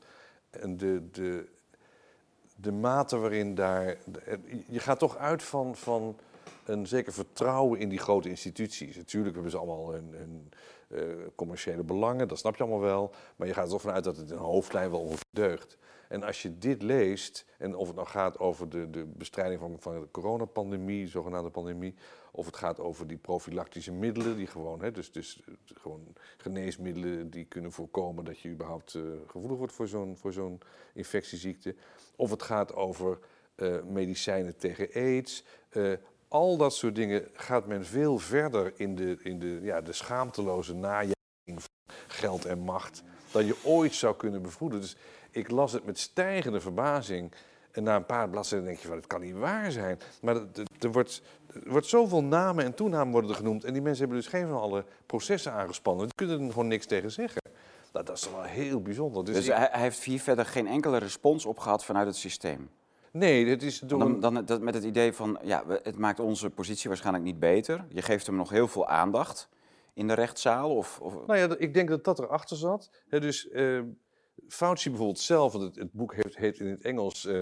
En 0.61 0.77
de, 0.77 1.11
de, 1.11 1.49
de 2.57 2.73
mate 2.73 3.17
waarin 3.17 3.55
daar. 3.55 3.97
Je 4.69 4.81
gaat 4.81 4.99
toch 4.99 5.17
uit 5.17 5.43
van. 5.43 5.77
van 5.77 6.17
een 6.65 6.87
zeker 6.87 7.13
vertrouwen 7.13 7.81
in 7.81 7.89
die 7.89 7.99
grote 7.99 8.29
instituties. 8.29 8.97
Natuurlijk 8.97 9.35
hebben 9.35 9.53
ze 9.53 9.59
allemaal 9.59 9.93
hun, 9.93 10.51
uh, 10.89 11.03
commerciële 11.35 11.83
belangen, 11.83 12.29
dat 12.29 12.39
snap 12.39 12.57
je 12.57 12.63
allemaal 12.63 12.81
wel. 12.81 13.11
Maar 13.37 13.47
je 13.47 13.55
gaat 13.55 13.65
er 13.65 13.71
toch 13.71 13.81
vanuit 13.81 14.05
dat 14.05 14.17
het 14.17 14.31
in 14.31 14.37
hoofdlijn 14.37 14.91
wel 14.91 15.01
ongeveer 15.01 15.25
deugt. 15.31 15.77
En 16.15 16.23
als 16.23 16.43
je 16.43 16.59
dit 16.59 16.83
leest, 16.83 17.45
en 17.59 17.77
of 17.77 17.87
het 17.87 17.97
nou 17.97 18.09
gaat 18.09 18.39
over 18.39 18.69
de, 18.69 18.91
de 18.91 19.05
bestrijding 19.05 19.61
van, 19.61 19.77
van 19.79 20.01
de 20.01 20.11
coronapandemie, 20.11 21.05
de 21.05 21.11
zogenaamde 21.11 21.51
pandemie, 21.51 21.95
of 22.33 22.47
het 22.47 22.57
gaat 22.57 22.81
over 22.81 23.07
die 23.07 23.17
profilactische 23.17 23.93
middelen, 23.93 24.37
die 24.37 24.47
gewoon, 24.47 24.83
hè, 24.83 24.91
dus, 24.91 25.13
dus 25.13 25.41
gewoon 25.65 26.07
geneesmiddelen 26.37 27.31
die 27.31 27.45
kunnen 27.45 27.73
voorkomen 27.73 28.25
dat 28.25 28.39
je 28.39 28.49
überhaupt 28.49 28.95
uh, 28.95 29.03
gevoelig 29.27 29.59
wordt 29.59 29.73
voor 29.73 29.89
zo'n 29.89 30.17
voor 30.17 30.33
zo'n 30.33 30.61
infectieziekte. 30.93 31.75
Of 32.17 32.31
het 32.31 32.43
gaat 32.43 32.75
over 32.75 33.19
uh, 33.57 33.83
medicijnen 33.83 34.57
tegen 34.57 34.89
aids. 34.95 35.45
Uh, 35.73 35.93
al 36.29 36.57
dat 36.57 36.75
soort 36.75 36.95
dingen 36.95 37.29
gaat 37.33 37.67
men 37.67 37.85
veel 37.85 38.19
verder 38.19 38.73
in 38.77 38.95
de, 38.95 39.19
in 39.23 39.39
de, 39.39 39.59
ja, 39.63 39.81
de 39.81 39.93
schaamteloze 39.93 40.75
najaging 40.75 41.15
van 41.45 41.95
geld 42.07 42.45
en 42.45 42.59
macht 42.59 43.03
dan 43.33 43.47
je 43.47 43.57
ooit 43.65 43.95
zou 43.95 44.17
kunnen 44.17 44.43
bevroeden. 44.43 44.81
Dus 44.81 44.97
ik 45.35 45.51
las 45.51 45.73
het 45.73 45.85
met 45.85 45.99
stijgende 45.99 46.61
verbazing. 46.61 47.33
En 47.71 47.83
na 47.83 47.97
een 47.97 48.07
paar 48.07 48.29
bladzijden 48.29 48.67
denk 48.67 48.81
je 48.81 48.89
van, 48.89 48.97
het 48.97 49.07
kan 49.07 49.21
niet 49.21 49.35
waar 49.35 49.73
zijn. 49.73 49.99
Maar 50.21 50.37
er 50.79 50.93
wordt, 50.93 51.23
er 51.65 51.71
wordt 51.71 51.87
zoveel 51.87 52.25
namen 52.25 52.65
en 52.65 52.75
toenamen 52.75 53.13
worden 53.13 53.31
er 53.31 53.37
genoemd. 53.37 53.65
En 53.65 53.73
die 53.73 53.83
mensen 53.83 54.01
hebben 54.01 54.23
dus 54.23 54.31
geen 54.31 54.49
van 54.49 54.61
alle 54.61 54.85
processen 55.07 55.53
aangespannen. 55.53 56.05
Die 56.05 56.15
kunnen 56.15 56.47
er 56.47 56.53
gewoon 56.53 56.69
niks 56.69 56.87
tegen 56.87 57.11
zeggen. 57.11 57.43
Nou, 57.93 58.05
dat 58.05 58.17
is 58.17 58.31
wel 58.31 58.43
heel 58.43 58.81
bijzonder. 58.81 59.25
Dus, 59.25 59.35
dus 59.35 59.47
hij 59.47 59.69
heeft 59.73 60.03
hier 60.03 60.21
verder 60.21 60.47
geen 60.47 60.67
enkele 60.67 60.99
respons 60.99 61.47
op 61.47 61.59
gehad 61.59 61.85
vanuit 61.85 62.07
het 62.07 62.17
systeem? 62.17 62.71
Nee, 63.11 63.47
het 63.47 63.63
is 63.63 63.79
door... 63.79 63.99
Dan, 63.99 64.21
dan 64.21 64.45
dat, 64.45 64.61
met 64.61 64.75
het 64.75 64.85
idee 64.85 65.13
van, 65.13 65.39
ja, 65.43 65.65
het 65.83 65.99
maakt 65.99 66.21
onze 66.21 66.51
positie 66.51 66.89
waarschijnlijk 66.89 67.25
niet 67.25 67.39
beter. 67.39 67.85
Je 67.89 68.03
geeft 68.03 68.27
hem 68.27 68.37
nog 68.37 68.51
heel 68.51 68.69
veel 68.69 68.89
aandacht 68.89 69.49
in 69.93 70.09
de 70.09 70.15
rechtszaal? 70.15 70.77
Of, 70.77 71.01
of... 71.01 71.27
Nou 71.27 71.39
ja, 71.39 71.57
ik 71.59 71.75
denk 71.75 71.89
dat 71.89 72.05
dat 72.05 72.19
erachter 72.19 72.57
zat. 72.57 72.91
dus 73.09 73.49
uh, 73.53 73.81
Fauci 74.49 74.89
bijvoorbeeld 74.89 75.21
zelf, 75.21 75.53
het, 75.53 75.77
het 75.77 75.93
boek 75.93 76.15
heeft, 76.15 76.37
heet 76.37 76.59
in 76.59 76.67
het 76.67 76.81
Engels 76.81 77.25
uh, 77.25 77.33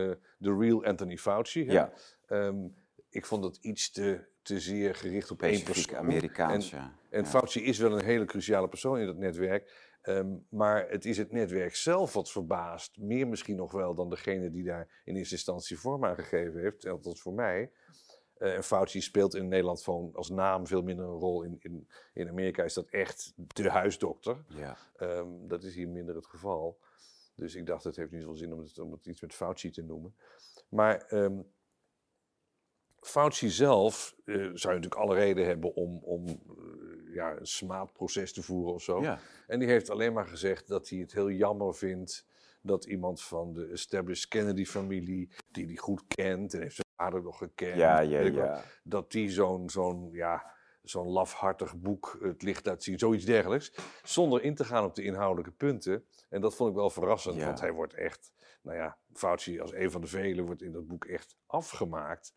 The 0.40 0.56
Real 0.58 0.84
Anthony 0.84 1.16
Fauci. 1.16 1.66
Hè? 1.66 1.72
Ja. 1.72 1.92
Um, 2.28 2.74
ik 3.08 3.26
vond 3.26 3.42
dat 3.42 3.56
iets 3.56 3.90
te, 3.90 4.24
te 4.42 4.60
zeer 4.60 4.94
gericht 4.94 5.30
op 5.30 5.42
één 5.42 5.62
persoon. 5.62 5.96
Amerikaans, 5.96 6.72
en, 6.72 6.78
ja. 6.78 6.92
En 7.10 7.26
Fauci 7.26 7.64
is 7.64 7.78
wel 7.78 7.98
een 7.98 8.04
hele 8.04 8.24
cruciale 8.24 8.68
persoon 8.68 8.98
in 8.98 9.06
dat 9.06 9.16
netwerk. 9.16 9.90
Um, 10.02 10.46
maar 10.48 10.88
het 10.88 11.04
is 11.04 11.18
het 11.18 11.32
netwerk 11.32 11.74
zelf 11.74 12.12
wat 12.12 12.30
verbaast. 12.30 12.98
Meer 12.98 13.28
misschien 13.28 13.56
nog 13.56 13.72
wel 13.72 13.94
dan 13.94 14.10
degene 14.10 14.50
die 14.50 14.64
daar 14.64 15.02
in 15.04 15.16
eerste 15.16 15.34
instantie 15.34 15.78
vorm 15.78 16.04
aan 16.04 16.14
gegeven 16.14 16.60
heeft. 16.60 16.86
Althans 16.86 17.22
voor 17.22 17.34
mij. 17.34 17.70
Uh, 18.38 18.54
en 18.54 18.64
Fauci 18.64 19.00
speelt 19.00 19.34
in 19.34 19.48
Nederland 19.48 19.82
gewoon 19.82 20.10
als 20.14 20.30
naam 20.30 20.66
veel 20.66 20.82
minder 20.82 21.04
een 21.04 21.18
rol. 21.18 21.42
In, 21.42 21.56
in, 21.58 21.88
in 22.12 22.28
Amerika 22.28 22.62
is 22.62 22.74
dat 22.74 22.88
echt 22.88 23.32
de 23.36 23.70
huisdokter. 23.70 24.44
Ja. 24.48 24.76
Um, 25.00 25.48
dat 25.48 25.64
is 25.64 25.74
hier 25.74 25.88
minder 25.88 26.14
het 26.14 26.26
geval. 26.26 26.78
Dus 27.34 27.54
ik 27.54 27.66
dacht, 27.66 27.84
het 27.84 27.96
heeft 27.96 28.10
niet 28.10 28.20
zoveel 28.20 28.36
zin 28.36 28.52
om 28.52 28.58
het, 28.58 28.78
om 28.78 28.92
het 28.92 29.06
iets 29.06 29.20
met 29.20 29.34
Fauci 29.34 29.70
te 29.70 29.82
noemen. 29.82 30.14
Maar 30.68 31.12
um, 31.12 31.46
Fauci 33.00 33.48
zelf 33.48 34.16
uh, 34.24 34.36
zou 34.36 34.74
natuurlijk 34.74 34.94
alle 34.94 35.14
reden 35.14 35.46
hebben 35.46 35.74
om, 35.74 35.98
om 36.02 36.28
uh, 36.28 37.14
ja, 37.14 37.36
een 37.36 37.46
smaadproces 37.46 38.32
te 38.32 38.42
voeren 38.42 38.74
of 38.74 38.82
zo. 38.82 39.02
Ja. 39.02 39.18
En 39.46 39.58
die 39.58 39.68
heeft 39.68 39.90
alleen 39.90 40.12
maar 40.12 40.26
gezegd 40.26 40.68
dat 40.68 40.88
hij 40.88 40.98
het 40.98 41.12
heel 41.12 41.30
jammer 41.30 41.74
vindt 41.74 42.26
dat 42.60 42.84
iemand 42.84 43.22
van 43.22 43.52
de 43.52 43.66
established 43.66 44.28
Kennedy-familie, 44.28 45.30
die 45.50 45.66
hij 45.66 45.76
goed 45.76 46.02
kent 46.06 46.54
en 46.54 46.60
heeft 46.60 46.74
zijn 46.74 46.88
vader 46.96 47.22
nog 47.22 47.38
gekend, 47.38 47.76
ja, 47.76 48.00
ja, 48.00 48.20
ja. 48.20 48.64
dat 48.84 49.12
die 49.12 49.30
zo'n 49.30 49.70
zo'n 49.70 50.08
ja, 50.12 50.54
zo'n 50.82 51.08
lafhartig 51.08 51.76
boek 51.76 52.18
het 52.22 52.42
licht 52.42 52.66
laat 52.66 52.82
zien, 52.82 52.98
zoiets 52.98 53.24
dergelijks, 53.24 53.72
zonder 54.02 54.42
in 54.42 54.54
te 54.54 54.64
gaan 54.64 54.84
op 54.84 54.94
de 54.94 55.02
inhoudelijke 55.02 55.52
punten. 55.52 56.04
En 56.28 56.40
dat 56.40 56.54
vond 56.54 56.70
ik 56.70 56.76
wel 56.76 56.90
verrassend, 56.90 57.42
want 57.42 57.60
hij 57.60 57.72
wordt 57.72 57.94
echt, 57.94 58.32
nou 58.62 58.76
ja, 58.76 58.96
Fauci 59.12 59.60
als 59.60 59.72
een 59.72 59.90
van 59.90 60.00
de 60.00 60.06
velen 60.06 60.44
wordt 60.44 60.62
in 60.62 60.72
dat 60.72 60.86
boek 60.86 61.04
echt 61.04 61.36
afgemaakt. 61.46 62.34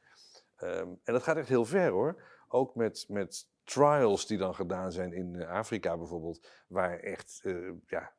Um, 0.58 1.00
en 1.04 1.14
dat 1.14 1.24
gaat 1.24 1.38
echt 1.38 1.48
heel 1.48 1.66
ver 1.66 1.90
hoor. 1.90 2.24
Ook 2.48 2.76
met, 2.76 3.06
met 3.08 3.48
trials 3.64 4.28
die 4.28 4.38
dan 4.38 4.56
gedaan 4.56 4.92
zijn 4.92 5.14
in 5.14 5.36
eh, 5.36 5.50
Afrika 5.50 5.98
bijvoorbeeld, 5.98 6.48
waar 6.68 7.00
echt 7.00 7.42
uh, 7.44 7.72
ja, 7.88 8.14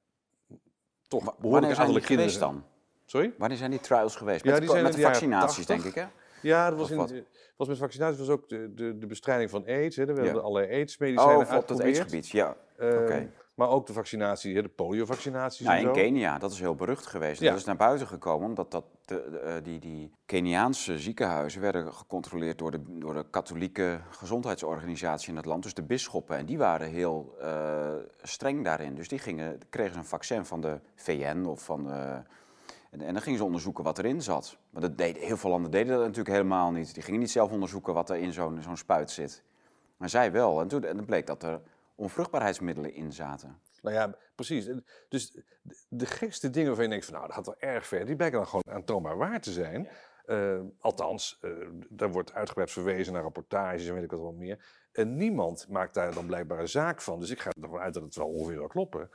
toch 1.09 1.25
behoorlijk 1.25 1.42
Wanneer 1.42 1.75
zijn 1.75 1.87
aantal 1.87 2.00
die 2.00 2.06
geweest 2.06 2.38
kinderen. 2.38 2.62
dan? 2.62 2.75
Sorry? 3.04 3.35
Wanneer 3.38 3.59
zijn 3.59 3.71
die 3.71 3.80
trials 3.80 4.16
geweest? 4.16 4.45
Ja, 4.45 4.50
met 4.50 4.61
die 4.61 4.71
zijn 4.71 4.83
met 4.83 4.92
de 4.92 5.00
vaccinaties, 5.00 5.66
80. 5.66 5.66
denk 5.66 5.85
ik, 5.85 5.95
hè? 5.95 6.25
Ja, 6.43 6.71
dat 6.71 6.78
was, 6.78 6.90
in, 6.90 6.99
eh, 7.16 7.23
was 7.57 7.69
met 7.69 7.78
vaccinaties 7.78 8.19
was 8.19 8.28
ook 8.28 8.49
de, 8.49 8.75
de, 8.75 8.99
de 8.99 9.07
bestrijding 9.07 9.50
van 9.50 9.64
aids. 9.66 9.97
Hè. 9.97 10.05
We 10.05 10.14
Ja. 10.14 10.23
hebben 10.23 10.43
allerlei 10.43 10.73
aids-medicijnen 10.75 11.47
Oh, 11.47 11.55
op 11.57 11.69
dat 11.69 11.81
aidsgebied, 11.81 12.28
ja. 12.28 12.57
Ehm, 12.78 13.02
Oké. 13.02 13.31
Maar 13.55 13.69
ook 13.69 13.87
de 13.87 13.93
vaccinatie, 13.93 14.62
de 14.62 14.69
poliovaccinaties 14.69 15.66
Nou, 15.66 15.76
en 15.78 15.83
in 15.83 15.87
zo. 15.88 15.93
Kenia, 16.02 16.38
dat 16.38 16.52
is 16.52 16.59
heel 16.61 16.75
berucht 16.75 17.07
geweest. 17.07 17.40
Ja. 17.40 17.50
Dat 17.50 17.59
is 17.59 17.64
naar 17.64 17.76
buiten 17.76 18.07
gekomen 18.07 18.49
omdat 18.49 18.71
dat 18.71 18.85
de, 19.05 19.28
de, 19.31 19.38
eh, 19.38 19.55
die, 19.62 19.78
die 19.78 20.11
Keniaanse 20.26 20.99
ziekenhuizen 20.99 21.61
werden 21.61 21.95
gecontroleerd 21.95 22.59
door 22.59 22.71
de, 22.71 22.81
door 22.87 23.14
de 23.14 23.25
katholieke 23.31 24.00
gezondheidsorganisatie 24.11 25.28
in 25.31 25.37
het 25.37 25.45
land, 25.45 25.62
dus 25.62 25.75
de 25.75 25.83
bisschoppen. 25.83 26.37
En 26.37 26.47
die 26.47 26.59
waren 26.59 26.88
heel 26.88 27.37
eh, 27.40 27.90
streng 28.23 28.64
daarin. 28.64 28.95
Dus 28.95 29.09
die 29.09 29.19
gingen, 29.19 29.59
kregen 29.71 29.93
ze 29.93 29.99
een 29.99 30.05
vaccin 30.05 30.45
van 30.45 30.61
de 30.61 30.78
VN 30.95 31.45
of 31.45 31.64
van. 31.64 31.90
eh, 31.90 32.19
en, 33.00 33.12
dan 33.12 33.23
gingen 33.23 33.38
ze 33.38 33.45
onderzoeken 33.45 33.85
wat 33.85 33.99
erin 33.99 34.23
zat. 34.23 34.59
Maar 34.71 34.83
dat 34.83 34.99
deden, 34.99 35.23
heel 35.23 35.37
veel 35.37 35.50
landen 35.50 35.71
deden 35.71 35.93
dat 35.93 36.00
natuurlijk 36.00 36.37
helemaal 36.37 36.71
niet. 36.71 36.95
Die 36.95 37.03
gingen 37.03 37.21
niet 37.21 37.31
zelf 37.31 37.50
onderzoeken 37.50 37.95
wat 37.95 38.11
er 38.11 38.17
in 38.17 38.33
zo'n 38.33 38.62
zo'n 38.62 38.76
spuit 38.76 39.11
zit. 39.11 39.43
Maar 39.97 40.09
zij 40.09 40.33
wel. 40.33 40.61
En 40.61 40.69
toen 40.69 40.85
en 40.85 41.05
bleek 41.05 41.26
dat 41.26 41.43
er 41.43 41.61
onvruchtbaarheidsmiddelen 41.95 42.95
in 42.95 43.12
zaten. 43.12 43.61
Nou 43.83 43.97
ja, 43.97 44.15
precies. 44.35 44.71
Dus 45.09 45.38
de, 45.88 46.07
gekste 46.07 46.50
dingen 46.50 46.67
waarvan 46.67 46.85
je 46.85 46.91
denkt 46.91 47.05
van 47.05 47.15
nou, 47.15 47.26
dat 47.26 47.37
gaat 47.37 47.47
wel 47.47 47.59
erg 47.59 47.87
ver, 47.87 48.07
die 48.07 48.17
blijken 48.17 48.38
dan 48.38 48.47
gewoon 48.47 48.75
aantoonbaar 48.75 49.17
waar 49.17 49.41
te 49.41 49.53
zijn. 49.53 49.88
Eh, 50.25 50.61
althans, 50.81 51.38
eh 51.41 51.50
daar 51.88 52.12
wordt 52.12 52.33
uitgebreid 52.33 52.71
verwezen 52.71 53.12
naar 53.12 53.23
rapportages 53.23 53.87
en 53.87 53.95
weet 53.95 54.03
ik 54.03 54.11
wat 54.11 54.21
wel 54.21 54.33
meer. 54.33 54.65
En 54.93 55.17
niemand 55.17 55.69
maakt 55.69 55.95
daar 55.95 56.15
dan 56.15 56.26
blijkbaar 56.26 56.61
een 56.61 56.69
zaak 56.69 57.00
van. 57.00 57.21
Dus 57.21 57.31
ik 57.31 57.41
ga 57.41 57.50
ervan 57.61 57.79
uit 57.79 57.95
dat 57.95 58.03
het 58.03 58.15
wel 58.15 58.26
ongeveer 58.26 58.59
wel 58.59 58.67
kloppen. 58.67 59.11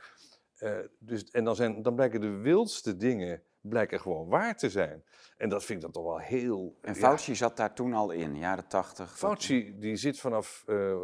Eh, 0.56 0.78
dus, 0.98 1.24
en 1.30 1.44
dan, 1.44 1.56
zijn, 1.56 1.82
dan 1.82 1.94
blijken 1.94 2.20
de 2.20 2.30
wildste 2.30 2.96
dingen 2.96 3.42
blijken 3.62 4.00
gewoon 4.00 4.28
waar 4.28 4.56
te 4.56 4.70
zijn. 4.70 5.04
En 5.36 5.48
dat 5.48 5.64
vind 5.64 5.78
ik 5.78 5.84
dan 5.84 5.92
toch 5.92 6.04
wel 6.04 6.18
heel... 6.18 6.78
En 6.80 6.94
ja, 6.94 7.00
Fauci 7.00 7.34
zat 7.34 7.56
daar 7.56 7.74
toen 7.74 7.92
al 7.92 8.10
in, 8.10 8.36
jaren 8.36 8.68
tachtig. 8.68 9.18
Fauci 9.18 9.78
die 9.78 9.96
zit 9.96 10.18
vanaf, 10.18 10.64
eh, 10.66 10.96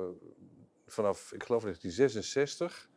vanaf, 0.86 1.32
ik 1.32 1.42
geloof 1.42 1.62
1966, 1.62 2.90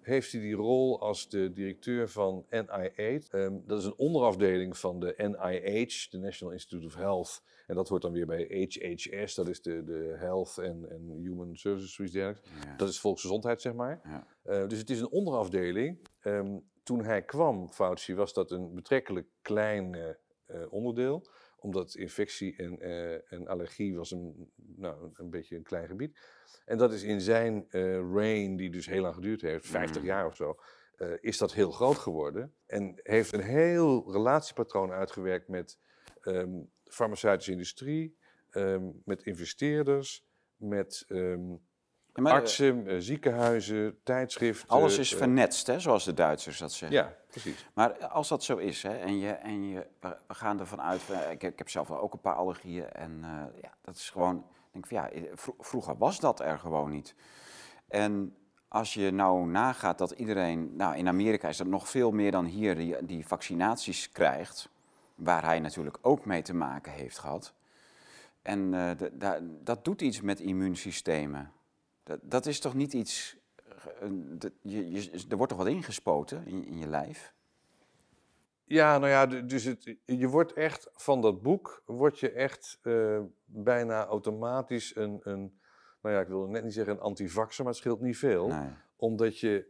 heeft 0.00 0.32
hij 0.32 0.40
die 0.40 0.54
rol 0.54 1.00
als 1.00 1.28
de 1.28 1.52
directeur 1.52 2.08
van 2.08 2.46
NIH. 2.50 3.20
Ehm, 3.30 3.56
dat 3.66 3.78
is 3.78 3.84
een 3.84 3.96
onderafdeling 3.96 4.78
van 4.78 5.00
de 5.00 5.14
NIH, 5.16 6.10
de 6.10 6.18
National 6.18 6.52
Institute 6.52 6.86
of 6.86 6.94
Health. 6.94 7.42
En 7.66 7.74
dat 7.74 7.88
hoort 7.88 8.02
dan 8.02 8.12
weer 8.12 8.26
bij 8.26 8.68
HHS, 8.68 9.34
dat 9.34 9.48
is 9.48 9.62
de, 9.62 9.84
de 9.84 10.14
Health 10.18 10.58
and, 10.58 10.90
and 10.90 11.10
Human 11.18 11.56
Services, 11.56 11.94
zoiets 11.94 12.14
dergelijks. 12.14 12.50
Ja. 12.64 12.76
Dat 12.76 12.88
is 12.88 13.00
volksgezondheid, 13.00 13.60
zeg 13.60 13.72
maar. 13.72 14.00
Ja. 14.04 14.26
Eh, 14.42 14.68
dus 14.68 14.78
het 14.78 14.90
is 14.90 15.00
een 15.00 15.10
onderafdeling. 15.10 15.98
Ehm, 16.20 16.56
toen 16.88 17.04
hij 17.04 17.22
kwam, 17.22 17.72
Fauci, 17.72 18.14
was 18.14 18.32
dat 18.32 18.50
een 18.50 18.74
betrekkelijk 18.74 19.26
klein 19.42 19.94
eh, 19.94 20.08
eh, 20.46 20.72
onderdeel. 20.72 21.26
Omdat 21.56 21.94
infectie 21.94 22.56
en, 22.56 22.80
eh, 22.80 23.32
en 23.32 23.46
allergie 23.46 23.96
was 23.96 24.10
een, 24.10 24.50
nou, 24.56 25.10
een 25.14 25.30
beetje 25.30 25.56
een 25.56 25.62
klein 25.62 25.86
gebied. 25.86 26.18
En 26.64 26.78
dat 26.78 26.92
is 26.92 27.02
in 27.02 27.20
zijn 27.20 27.66
eh 27.70 28.12
reign, 28.12 28.56
die 28.56 28.70
dus 28.70 28.86
heel 28.86 29.02
lang 29.02 29.14
geduurd 29.14 29.40
heeft, 29.40 29.66
50 29.66 30.02
Mm. 30.02 30.08
jaar 30.08 30.26
of 30.26 30.36
zo, 30.36 30.58
is 31.20 31.38
dat 31.38 31.52
heel 31.52 31.70
groot 31.70 31.96
geworden. 31.96 32.54
En 32.66 33.00
heeft 33.02 33.32
een 33.32 33.42
heel 33.42 34.12
relatiepatroon 34.12 34.90
uitgewerkt 34.90 35.48
met 35.48 35.78
ehm 36.20 36.60
farmaceutische 36.84 37.52
industrie, 37.52 38.18
ehm, 38.50 38.90
met 39.04 39.22
investeerders, 39.22 40.26
met 40.56 41.04
ehm, 41.08 41.54
maar, 42.22 42.32
eh, 42.32 42.38
artsen, 42.38 42.86
eh, 42.86 42.96
ziekenhuizen, 42.98 43.98
tijdschriften. 44.02 44.68
alles 44.68 44.98
is 44.98 45.12
eh, 45.12 45.18
vernetst, 45.18 45.66
hè, 45.66 45.80
zoals 45.80 46.04
de 46.04 46.14
Duitsers 46.14 46.58
dat 46.58 46.72
zeggen. 46.72 46.98
Ja, 46.98 47.14
precies. 47.30 47.66
Maar 47.74 48.06
als 48.06 48.28
dat 48.28 48.44
zo 48.44 48.56
is, 48.56 48.82
hè, 48.82 48.96
en, 48.96 49.18
je, 49.18 49.30
en 49.30 49.68
je, 49.68 49.86
we 50.00 50.16
gaan 50.28 50.60
ervan 50.60 50.80
uit, 50.80 51.00
eh, 51.10 51.30
ik, 51.30 51.42
heb- 51.42 51.52
ik 51.52 51.58
heb 51.58 51.68
zelf 51.68 51.88
wel 51.88 52.00
ook 52.00 52.12
een 52.12 52.20
paar 52.20 52.34
allergieën, 52.34 52.90
en 52.92 53.18
eh, 53.22 53.60
ja, 53.62 53.74
dat 53.82 53.94
is 53.96 54.10
gewoon, 54.10 54.44
denk 54.72 54.86
van 54.86 54.96
ja, 54.96 55.10
eh, 55.10 55.22
vro- 55.34 55.56
vroeger 55.58 55.96
was 55.96 56.20
dat 56.20 56.40
er 56.40 56.58
gewoon 56.58 56.90
niet. 56.90 57.14
En 57.88 58.36
als 58.68 58.94
je 58.94 59.10
nou 59.10 59.46
nagaat 59.46 59.98
dat 59.98 60.10
iedereen, 60.10 60.76
nou 60.76 60.96
in 60.96 61.08
Amerika 61.08 61.48
is 61.48 61.56
dat 61.56 61.66
nog 61.66 61.88
veel 61.88 62.10
meer 62.10 62.30
dan 62.30 62.44
hier, 62.44 62.74
die, 62.76 63.04
die 63.04 63.26
vaccinaties 63.26 64.10
krijgt, 64.12 64.68
waar 65.14 65.44
hij 65.44 65.60
natuurlijk 65.60 65.98
ook 66.00 66.24
mee 66.24 66.42
te 66.42 66.54
maken 66.54 66.92
heeft 66.92 67.18
gehad. 67.18 67.52
En 68.42 68.74
eh, 68.74 68.90
de- 68.98 69.10
da- 69.16 69.38
dat 69.42 69.84
doet 69.84 70.02
iets 70.02 70.20
met 70.20 70.40
immuunsystemen. 70.40 71.52
Dat, 72.08 72.20
dat 72.22 72.46
is 72.46 72.60
toch 72.60 72.74
niet 72.74 72.92
iets, 72.92 73.36
eh, 74.00 74.08
dat- 74.12 74.52
je, 74.62 74.90
je, 74.90 75.24
er 75.28 75.36
wordt 75.36 75.52
toch 75.52 75.62
wat 75.62 75.72
ingespoten 75.72 76.46
in, 76.46 76.64
in 76.66 76.78
je 76.78 76.86
lijf? 76.88 77.34
Ja, 78.64 78.98
nou 78.98 79.10
ja, 79.10 79.26
dus 79.42 79.64
het, 79.64 79.96
je 80.04 80.28
wordt 80.28 80.52
echt 80.52 80.88
van 80.92 81.20
dat 81.20 81.42
boek, 81.42 81.82
word 81.86 82.18
je 82.18 82.30
echt 82.30 82.78
eh, 82.82 83.20
bijna 83.44 84.06
automatisch 84.06 84.96
een, 84.96 85.20
een, 85.22 85.58
nou 86.02 86.14
ja, 86.14 86.20
ik 86.20 86.28
wil 86.28 86.46
net 86.46 86.64
niet 86.64 86.72
zeggen 86.72 86.92
een 86.94 87.00
antivaxer, 87.00 87.64
maar 87.64 87.72
het 87.72 87.82
scheelt 87.82 88.00
niet 88.00 88.16
veel. 88.18 88.48
Nee. 88.48 88.70
Omdat 88.96 89.38
je, 89.38 89.66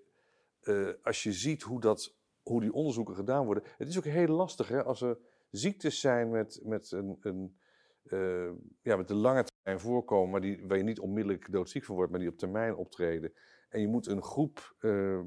eh, 0.60 0.88
als 1.02 1.22
je 1.22 1.32
ziet 1.32 1.62
hoe, 1.62 1.80
dat, 1.80 2.14
hoe 2.42 2.60
die 2.60 2.72
onderzoeken 2.72 3.14
gedaan 3.14 3.44
worden, 3.44 3.64
het 3.78 3.88
is 3.88 3.98
ook 3.98 4.04
heel 4.04 4.26
lastig 4.34 4.68
hè, 4.68 4.84
als 4.84 5.00
er 5.00 5.18
ziektes 5.50 6.00
zijn 6.00 6.30
met, 6.30 6.60
met 6.62 6.90
een, 6.92 7.16
een 7.20 7.57
eh, 8.12 8.50
ja, 8.82 8.96
met 8.96 9.10
een 9.10 9.16
lange 9.16 9.44
termijn 9.44 9.80
voorkomen, 9.80 10.30
maar 10.30 10.40
die, 10.40 10.66
waar 10.66 10.76
je 10.76 10.82
niet 10.82 11.00
onmiddellijk 11.00 11.52
doodziek 11.52 11.84
van 11.84 11.94
wordt, 11.94 12.10
maar 12.10 12.20
die 12.20 12.28
op 12.28 12.38
termijn 12.38 12.74
optreden. 12.74 13.32
En 13.68 13.80
je 13.80 13.88
moet 13.88 14.06
een 14.06 14.22
groep 14.22 14.74
eh, 14.78 15.20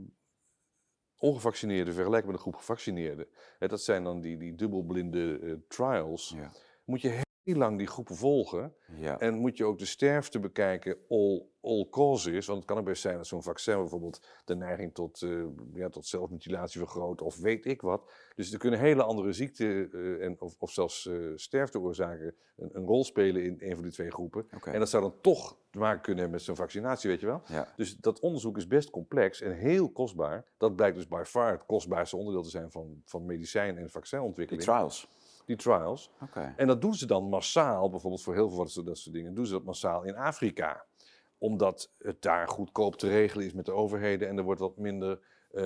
ongevaccineerden 1.18 1.94
vergelijken 1.94 2.28
met 2.28 2.36
een 2.36 2.42
groep 2.42 2.56
gevaccineerden. 2.56 3.28
Hè, 3.60 3.68
dat 3.68 3.82
zijn 3.82 4.04
dan 4.04 4.22
die, 4.22 4.38
die 4.38 4.56
dubbelblinde 4.56 5.40
eh, 5.40 5.54
trials. 5.68 6.34
Ja. 6.36 6.52
Moet 6.86 7.02
je 7.02 7.22
heel 7.44 7.56
lang 7.56 7.78
die 7.78 7.88
groepen 7.88 8.16
volgen. 8.16 8.74
Ja. 8.96 9.20
En 9.20 9.38
moet 9.38 9.58
je 9.58 9.66
ook 9.66 9.80
de 9.80 9.86
sterfte 9.86 10.40
bekijken, 10.40 10.98
all, 11.10 11.46
all 11.62 11.88
causes. 11.90 12.46
Want 12.46 12.58
het 12.60 12.68
kan 12.68 12.78
ook 12.78 12.86
best 12.86 13.02
zijn 13.02 13.16
dat 13.18 13.28
zo'n 13.28 13.44
vaccin 13.44 13.78
bijvoorbeeld 13.78 14.28
de 14.46 14.56
neiging 14.56 14.94
tot, 14.94 15.22
eh, 15.22 15.44
ja, 15.74 15.90
tot 15.90 16.06
zelfmutilatie 16.06 16.80
vergroot 16.80 17.22
of 17.22 17.38
weet 17.38 17.66
ik 17.66 17.82
wat. 17.82 18.12
Dus 18.36 18.52
er 18.52 18.60
kunnen 18.60 18.80
hele 18.80 19.04
andere 19.04 19.34
ziekten 19.34 19.92
eh, 19.92 20.26
en, 20.26 20.42
of, 20.42 20.56
of 20.60 20.72
zelfs 20.72 21.08
eh, 21.08 21.16
sterfteoorzaken 21.36 22.36
een, 22.56 22.70
een 22.74 22.86
rol 22.86 23.04
spelen 23.04 23.44
in 23.44 23.56
een 23.60 23.74
van 23.74 23.84
die 23.84 23.92
twee 23.92 24.12
groepen. 24.12 24.48
En 24.64 24.80
dat 24.80 24.90
zou 24.90 25.04
dan 25.04 25.16
toch 25.22 25.58
te 25.70 25.78
maken 25.78 26.02
kunnen 26.02 26.22
hebben 26.22 26.38
met 26.38 26.46
zo'n 26.48 26.56
vaccinatie, 26.56 27.10
weet 27.10 27.20
je 27.20 27.26
wel. 27.26 27.42
Ja. 27.48 27.74
Dus 27.76 27.98
dat 27.98 28.20
onderzoek 28.20 28.58
is 28.58 28.68
best 28.68 28.90
complex 28.90 29.42
en 29.42 29.54
heel 29.56 29.92
kostbaar. 29.92 30.46
Dat 30.58 30.76
blijkt 30.76 30.96
dus 30.96 31.08
by 31.08 31.22
far 31.26 31.52
het 31.52 31.66
kostbaarste 31.66 32.18
onderdeel 32.18 32.44
te 32.44 32.50
zijn 32.50 32.72
van, 32.72 33.02
van 33.06 33.26
medicijn- 33.26 33.76
en 33.76 33.82
Die 33.82 33.92
vaccinontwikkeling. 33.92 34.64
trials. 34.64 35.08
Die 35.56 35.64
trials. 35.66 36.12
En 36.56 36.68
dat 36.68 36.82
doen 36.82 36.94
ze 36.94 37.06
dan 37.06 37.24
massaal, 37.30 37.90
bijvoorbeeld 37.90 38.22
voor 38.24 38.34
heel 38.34 38.48
veel 38.50 38.68
van 38.68 38.86
dat 38.86 38.98
soort- 38.98 39.16
dingen, 39.16 39.34
doen 39.34 39.46
ze 39.46 39.52
dat 39.54 39.64
massaal 39.64 40.04
in 40.04 40.16
Afrika. 40.16 40.86
Omdat 41.38 41.92
het 41.98 42.22
daar 42.22 42.48
goedkoop 42.48 42.96
te 42.96 43.08
regelen 43.08 43.46
is 43.46 43.54
met 43.54 43.66
de 43.66 43.72
overheden 43.74 44.28
en 44.28 44.38
er 44.38 44.44
wordt 44.44 44.60
wat 44.62 44.78
minder 44.78 45.20
eh, 45.52 45.64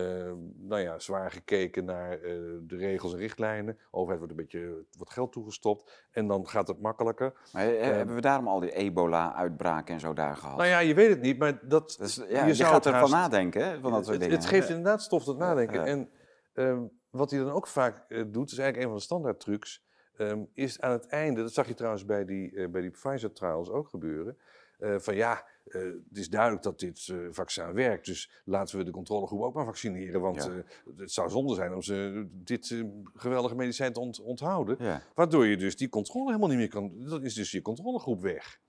nou 0.56 0.82
ja, 0.82 1.00
zwaar 1.00 1.32
gekeken 1.32 1.86
naar 1.86 2.12
eh, 2.12 2.20
de 2.62 2.76
regels 2.78 3.14
en 3.14 3.20
richtlijnen. 3.20 3.74
De 3.78 3.84
overheid 3.92 4.20
wordt 4.20 4.34
een 4.34 4.46
beetje 4.46 4.86
wat 4.98 5.10
geld 5.10 5.32
toegestopt 5.32 6.08
en 6.12 6.28
dan 6.28 6.48
gaat 6.48 6.68
het 6.68 6.82
makkelijker. 6.82 7.34
Maar 7.54 7.68
eh, 7.76 7.82
hebben 7.84 8.16
we 8.16 8.22
daarom 8.22 8.48
al 8.48 8.60
die 8.60 8.72
ebola-uitbraken 8.72 9.94
en 9.94 10.00
zo 10.00 10.14
daar 10.14 10.36
gehad? 10.38 10.58
Nou 10.58 10.70
ja, 10.70 10.80
je 10.80 10.94
weet 10.94 11.10
het 11.10 11.22
niet, 11.22 11.38
maar 11.38 11.68
dat, 11.68 11.96
Dus, 12.00 12.16
ja, 12.16 12.42
je 12.42 12.46
je, 12.48 12.54
zou 12.56 12.70
gaat 12.74 12.86
ervan 12.86 13.00
haast- 13.00 13.12
nadenken, 13.14 13.66
hè, 13.66 13.80
van 13.80 13.92
dat 13.92 14.00
soort 14.06 14.08
het, 14.16 14.20
dingen. 14.20 14.36
het 14.36 14.46
geeft 14.46 14.70
inderdaad 14.70 15.02
stof 15.02 15.24
tot 15.24 15.38
nadenken. 15.38 15.86
En 15.86 16.10
ehm, 16.54 16.84
wat 17.16 17.32
hij 17.32 17.40
dan 17.40 17.52
ook 17.52 17.68
vaak 17.68 18.06
eh, 18.08 18.24
doet, 18.28 18.52
is 18.52 18.58
eigenlijk 18.58 18.78
een 18.78 18.84
van 18.90 18.98
de 18.98 19.04
standaard 19.04 19.40
trucs, 19.40 19.84
ehm, 20.18 20.44
is 20.54 20.82
aan 20.82 20.92
het 20.92 21.06
einde, 21.08 21.42
dat 21.42 21.54
zag 21.54 21.68
je 21.68 21.74
trouwens 21.74 22.06
bij 22.06 22.26
die, 22.26 22.56
eh, 22.56 22.70
bij 22.70 22.82
die 22.82 22.90
Pfizer-trials 22.92 23.70
ook 23.70 23.88
gebeuren, 23.90 24.38
eh, 24.80 24.96
van 24.98 25.16
ja, 25.16 25.46
het 25.66 26.18
is 26.18 26.30
duidelijk 26.30 26.64
dat 26.64 26.80
dit 26.80 27.14
vaccin 27.32 27.74
werkt, 27.74 28.06
dus 28.06 28.42
laten 28.46 28.78
we 28.78 28.84
de 28.84 28.92
controlegroep 28.92 29.42
ook 29.42 29.54
maar 29.54 29.66
vaccineren, 29.66 30.22
want 30.22 30.44
Ja. 30.44 30.64
het 30.98 31.12
zou 31.12 31.30
zonde 31.30 31.56
zijn 31.56 31.74
om 31.74 31.82
ze 31.82 32.28
dit 32.32 32.84
geweldige 33.14 33.56
medicijn 33.56 33.94
te 33.94 34.00
ont- 34.00 34.20
onthouden. 34.22 34.76
Ja. 34.80 35.02
Waardoor 35.16 35.46
je 35.46 35.58
dus 35.58 35.76
die 35.78 35.90
controle 35.90 36.26
helemaal 36.26 36.50
niet 36.50 36.58
meer 36.58 36.68
kan. 36.70 36.92
Dan 36.98 37.24
is 37.24 37.34
dus 37.34 37.52
je 37.52 37.62
controlegroep 37.62 38.22
weg. 38.22 38.60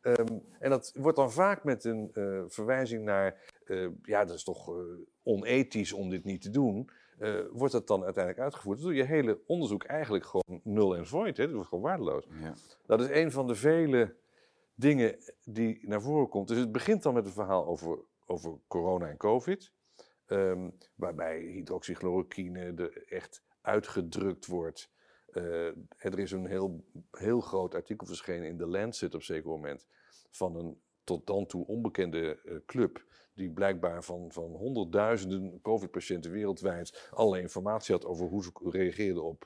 Ehm, 0.00 0.26
en 0.58 0.70
dat 0.70 0.92
wordt 0.96 1.16
dan 1.16 1.32
vaak 1.32 1.64
met 1.64 1.84
een 1.84 2.10
verwijzing 2.48 3.04
naar. 3.04 3.50
ja, 4.02 4.24
dat 4.24 4.36
is 4.36 4.44
toch 4.44 4.70
onethisch 5.22 5.92
om 5.92 6.10
dit 6.10 6.24
niet 6.24 6.42
te 6.42 6.50
doen. 6.50 6.90
Eh, 7.22 7.44
wordt 7.50 7.72
dat 7.72 7.86
dan 7.86 8.04
uiteindelijk 8.04 8.44
uitgevoerd. 8.44 8.78
Waardoor 8.78 8.96
je 8.96 9.04
hele 9.04 9.40
onderzoek 9.46 9.84
eigenlijk 9.84 10.24
gewoon 10.24 10.60
nul 10.64 10.96
en 10.96 11.06
void. 11.06 11.36
Hè? 11.36 11.44
Dat 11.44 11.54
wordt 11.54 11.68
gewoon 11.68 11.84
waardeloos. 11.84 12.26
Ja. 12.40 12.54
Dat 12.86 13.00
is 13.00 13.08
een 13.10 13.30
van 13.30 13.46
de 13.46 13.54
vele 13.54 14.16
dingen 14.74 15.18
die 15.44 15.88
naar 15.88 16.02
voren 16.02 16.28
komt. 16.28 16.48
Dus 16.48 16.58
het 16.58 16.72
begint 16.72 17.02
dan 17.02 17.14
met 17.14 17.26
een 17.26 17.32
verhaal 17.32 17.66
over, 17.66 17.98
over 18.26 18.58
corona 18.66 19.08
en 19.08 19.16
covid. 19.16 19.72
ehm, 20.26 20.70
waarbij 20.94 21.40
hydroxychloroquine 21.40 22.72
er 22.76 23.04
echt 23.06 23.42
uitgedrukt 23.60 24.46
wordt. 24.46 24.90
Eh, 25.26 25.66
er 25.96 26.18
is 26.18 26.32
een 26.32 26.46
heel, 26.46 26.84
heel 27.10 27.40
groot 27.40 27.74
artikel 27.74 28.06
verschenen 28.06 28.48
in 28.48 28.58
The 28.58 28.66
Lancet 28.66 29.14
op 29.14 29.20
een 29.20 29.26
zeker 29.26 29.50
moment. 29.50 29.86
Van 30.30 30.56
een 30.56 30.80
tot 31.04 31.26
dan 31.26 31.46
toe 31.46 31.66
onbekende 31.66 32.40
eh, 32.44 32.56
club. 32.66 33.04
Die 33.34 33.50
blijkbaar 33.50 34.04
van, 34.04 34.26
van 34.32 34.50
honderdduizenden 34.50 35.60
COVID-patiënten 35.62 36.30
wereldwijd 36.30 37.08
alle 37.10 37.40
informatie 37.40 37.94
had 37.94 38.04
over 38.04 38.26
hoe 38.26 38.42
ze 38.42 38.50
reageerden 38.70 39.24
op. 39.24 39.44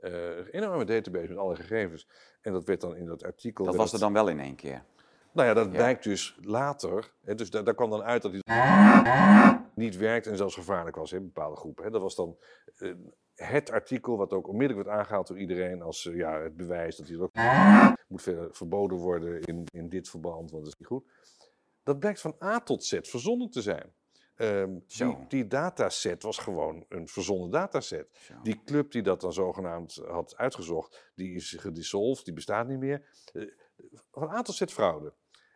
Uh, 0.00 0.36
enorme 0.50 0.84
database 0.84 1.28
met 1.28 1.36
alle 1.36 1.56
gegevens. 1.56 2.08
En 2.40 2.52
dat 2.52 2.64
werd 2.64 2.80
dan 2.80 2.96
in 2.96 3.06
dat 3.06 3.24
artikel. 3.24 3.64
Dat 3.64 3.76
was 3.76 3.92
er 3.92 3.98
dan 3.98 4.12
wel 4.12 4.28
in 4.28 4.40
één 4.40 4.54
keer. 4.54 4.84
Nou 5.32 5.48
ja, 5.48 5.54
dat 5.54 5.70
blijkt 5.70 6.04
dus 6.04 6.38
later. 6.40 7.12
Hè, 7.24 7.34
dus 7.34 7.50
daar, 7.50 7.64
daar 7.64 7.74
kwam 7.74 7.90
dan 7.90 8.02
uit 8.02 8.22
dat 8.22 8.32
hij 8.32 9.60
niet 9.74 9.96
werkt 9.96 10.26
en 10.26 10.36
zelfs 10.36 10.54
gevaarlijk 10.54 10.96
was 10.96 11.12
in 11.12 11.22
bepaalde 11.22 11.56
groepen. 11.56 11.84
Hè. 11.84 11.90
Dat 11.90 12.00
was 12.00 12.14
dan 12.14 12.36
uh, 12.78 12.94
het 13.34 13.70
artikel 13.70 14.16
wat 14.16 14.32
ook 14.32 14.48
onmiddellijk 14.48 14.88
werd 14.88 14.98
aangehaald 14.98 15.26
door 15.26 15.38
iedereen 15.38 15.82
als 15.82 16.04
uh, 16.04 16.16
ja, 16.16 16.40
het 16.40 16.56
bewijs 16.56 16.96
dat 16.96 17.08
hij 17.08 17.18
ook 17.18 17.32
moet 18.08 18.22
verboden 18.50 18.98
worden 18.98 19.40
in, 19.40 19.64
in 19.72 19.88
dit 19.88 20.08
verband, 20.08 20.50
want 20.50 20.64
dat 20.64 20.72
is 20.72 20.78
niet 20.78 20.88
goed. 20.88 21.04
Dat 21.82 21.98
blijkt 21.98 22.20
van 22.20 22.36
A 22.42 22.60
tot 22.60 22.84
Z 22.84 22.98
verzonnen 23.02 23.50
te 23.50 23.62
zijn. 23.62 23.92
Um, 24.36 24.84
die, 24.86 25.16
die, 25.28 25.46
dataset 25.46 26.22
was 26.22 26.38
gewoon 26.38 26.84
een 26.88 27.08
verzonnen 27.08 27.50
dataset. 27.50 28.08
Zo. 28.12 28.34
Die 28.42 28.60
club 28.64 28.90
die 28.92 29.02
dat 29.02 29.20
dan 29.20 29.32
zogenaamd 29.32 30.02
had 30.06 30.36
uitgezocht, 30.36 31.10
die 31.14 31.34
is 31.34 31.56
gedissolved, 31.58 32.24
die 32.24 32.34
bestaat 32.34 32.68
niet 32.68 32.78
meer. 32.78 33.04
Uh, 33.32 33.50
van 34.10 34.30
A 34.30 34.42
tot 34.42 34.54
Z 34.54 34.62
fraude. 34.64 35.12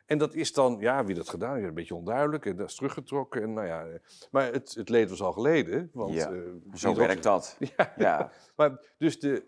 En 0.07 0.19
dat 0.19 0.35
is 0.35 0.53
dan, 0.53 0.77
ja, 0.81 1.05
wie 1.05 1.15
dat 1.15 1.29
gedaan 1.29 1.55
heeft, 1.55 1.69
een 1.69 1.75
beetje 1.75 1.95
onduidelijk. 1.95 2.47
En 2.47 2.57
dat 2.57 2.69
is 2.69 2.75
teruggetrokken. 2.75 3.43
En, 3.43 3.53
nou 3.53 3.67
ja, 3.67 4.01
maar 4.31 4.53
het, 4.53 4.75
het 4.75 4.89
leed 4.89 5.11
was 5.11 5.23
al 5.23 5.33
geleden. 5.33 5.91
Want, 5.93 6.15
ja, 6.15 6.31
uh, 6.31 6.53
zo 6.75 6.95
werkt 6.95 7.23
dat. 7.23 7.57
Ja, 7.77 7.93
ja. 7.97 8.33
Maar 8.57 8.81
dus 8.99 9.19
de, 9.19 9.45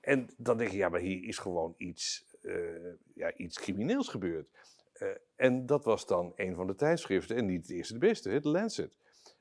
en 0.00 0.28
dan 0.36 0.56
denk 0.56 0.70
je, 0.70 0.76
ja, 0.76 0.88
maar 0.88 1.00
hier 1.00 1.24
is 1.28 1.38
gewoon 1.38 1.74
iets, 1.76 2.24
uh, 2.42 2.92
ja, 3.14 3.34
iets 3.36 3.58
crimineels 3.58 4.08
gebeurd. 4.08 4.48
Uh, 5.02 5.08
en 5.36 5.66
dat 5.66 5.84
was 5.84 6.06
dan 6.06 6.32
een 6.36 6.54
van 6.54 6.66
de 6.66 6.74
tijdschriften 6.74 7.36
en 7.36 7.46
niet 7.46 7.66
de 7.66 7.74
eerste 7.74 7.92
de 7.92 7.98
beste, 7.98 8.30
het 8.30 8.44
Lancet. 8.44 8.96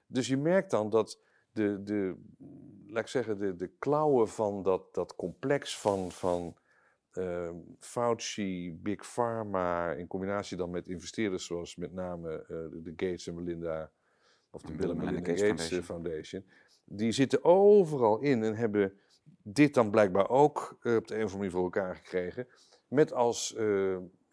Dus 0.08 0.28
je 0.28 0.38
merkt 0.38 0.72
dan 0.72 0.90
dat 0.90 1.20
de, 1.52 1.84
de 1.84 2.16
laat 2.88 3.04
ik 3.04 3.10
zeggen, 3.10 3.38
de, 3.38 3.56
de 3.56 3.72
klauwen 3.80 4.28
van 4.28 4.64
dat, 4.64 4.94
dat 4.94 5.16
complex 5.16 5.78
van, 5.78 6.12
van 6.12 6.58
uh, 7.14 7.50
Fauci, 7.80 8.80
Big 8.82 9.06
Pharma, 9.06 9.92
in 9.92 10.08
combinatie 10.08 10.58
dan 10.58 10.70
met 10.70 10.88
investeerders 10.88 11.46
zoals 11.46 11.76
met 11.76 11.94
name 11.94 12.46
uh, 12.50 12.84
de 12.84 12.94
Gates 12.96 13.28
en 13.28 13.36
Melinda, 13.36 13.92
of 14.50 14.62
de 14.62 14.74
Bill 14.74 14.90
en 14.90 14.98
Melinda, 14.98 15.20
Gates, 15.20 15.42
Gates 15.42 15.68
Foundation. 15.68 15.84
Foundation. 15.84 16.46
die 16.86 17.12
zitten 17.12 17.44
overal 17.44 18.20
in 18.20 18.44
en 18.44 18.56
hebben 18.56 19.00
dit 19.44 19.74
dan 19.74 19.92
blijkbaar 19.92 20.30
ook 20.30 20.72
op 20.72 20.82
de 20.82 20.94
een 20.94 21.04
of 21.04 21.12
andere 21.12 21.38
manier 21.38 21.52
voor 21.52 21.64
elkaar 21.64 21.96
gekregen. 21.96 22.48
Met 22.88 23.14
als 23.14 23.56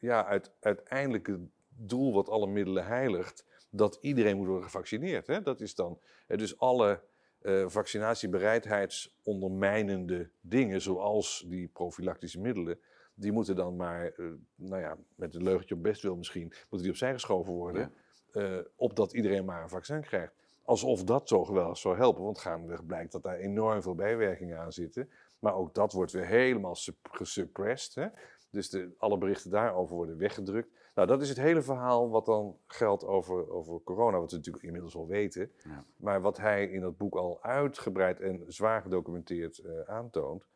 ja, 0.02 0.26
uit, 0.26 0.50
uiteindelijke 0.60 1.40
doel 1.68 2.12
wat 2.12 2.28
alle 2.28 2.46
middelen 2.46 2.86
heiligt, 2.86 3.44
dat 3.70 3.98
iedereen 4.00 4.36
moet 4.36 4.46
worden 4.46 4.64
gevaccineerd. 4.64 5.26
Hè? 5.26 5.42
Dat 5.42 5.60
is 5.60 5.74
dan, 5.74 5.98
dus 6.26 6.58
alle 6.58 7.00
uh, 7.42 7.68
vaccinatiebereidheidsondermijnende 7.68 10.30
dingen, 10.40 10.80
zoals 10.80 11.44
die 11.48 11.68
profilactische 11.68 12.40
middelen, 12.40 12.78
die 13.14 13.32
moeten 13.32 13.56
dan 13.56 13.76
maar, 13.76 14.12
uh, 14.16 14.32
nou 14.54 14.82
ja, 14.82 14.96
met 15.14 15.34
een 15.34 15.42
leugentje 15.42 15.74
op 15.74 15.82
best 15.82 16.02
wil 16.02 16.16
misschien, 16.16 16.48
moeten 16.48 16.78
die 16.78 16.90
opzij 16.90 17.12
geschoven 17.12 17.52
worden, 17.52 17.92
ja. 18.32 18.40
uh, 18.40 18.58
opdat 18.76 19.12
iedereen 19.12 19.44
maar 19.44 19.62
een 19.62 19.68
vaccin 19.68 20.00
krijgt. 20.00 20.34
Alsof 20.64 21.04
dat 21.04 21.28
zo 21.28 21.44
geweldig 21.44 21.78
zou 21.78 21.96
helpen, 21.96 22.22
want 22.22 22.38
gaandeweg 22.38 22.86
blijkt 22.86 23.12
dat 23.12 23.22
daar 23.22 23.36
enorm 23.36 23.82
veel 23.82 23.94
bijwerkingen 23.94 24.58
aan 24.58 24.72
zitten. 24.72 25.10
Maar 25.38 25.54
ook 25.54 25.74
dat 25.74 25.92
wordt 25.92 26.12
weer 26.12 26.26
helemaal 26.26 26.76
gesuppressed. 27.02 27.94
Hè? 27.94 28.06
Dus 28.52 28.70
de, 28.70 28.94
alle 28.98 29.18
berichten 29.18 29.50
daarover 29.50 29.96
worden 29.96 30.18
weggedrukt. 30.18 30.70
Nou, 30.94 31.08
dat 31.08 31.22
is 31.22 31.28
het 31.28 31.38
hele 31.38 31.62
verhaal 31.62 32.10
wat 32.10 32.26
dan 32.26 32.58
geldt 32.66 33.04
over, 33.04 33.50
over 33.50 33.80
corona, 33.82 34.18
wat 34.18 34.30
we 34.30 34.36
natuurlijk 34.36 34.64
inmiddels 34.64 34.94
al 34.94 35.06
weten. 35.06 35.52
Ja. 35.64 35.84
Maar 35.96 36.20
wat 36.20 36.36
hij 36.36 36.66
in 36.66 36.80
dat 36.80 36.96
boek 36.96 37.14
al 37.14 37.42
uitgebreid 37.42 38.20
en 38.20 38.44
zwaar 38.48 38.82
gedocumenteerd 38.82 39.58
uh, 39.58 39.80
aantoont. 39.80 40.46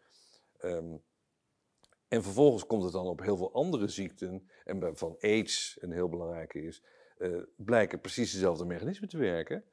Um, 0.64 1.02
en 2.08 2.22
vervolgens 2.22 2.66
komt 2.66 2.82
het 2.82 2.92
dan 2.92 3.06
op 3.06 3.20
heel 3.20 3.36
veel 3.36 3.52
andere 3.52 3.88
ziekten, 3.88 4.48
en 4.64 4.96
van 4.96 5.16
AIDS, 5.20 5.76
een 5.80 5.92
heel 5.92 6.08
belangrijke 6.08 6.62
is, 6.62 6.82
uh, 7.18 7.42
blijken 7.56 8.00
precies 8.00 8.32
dezelfde 8.32 8.64
mechanismen 8.64 9.08
te 9.08 9.18
werken. 9.18 9.64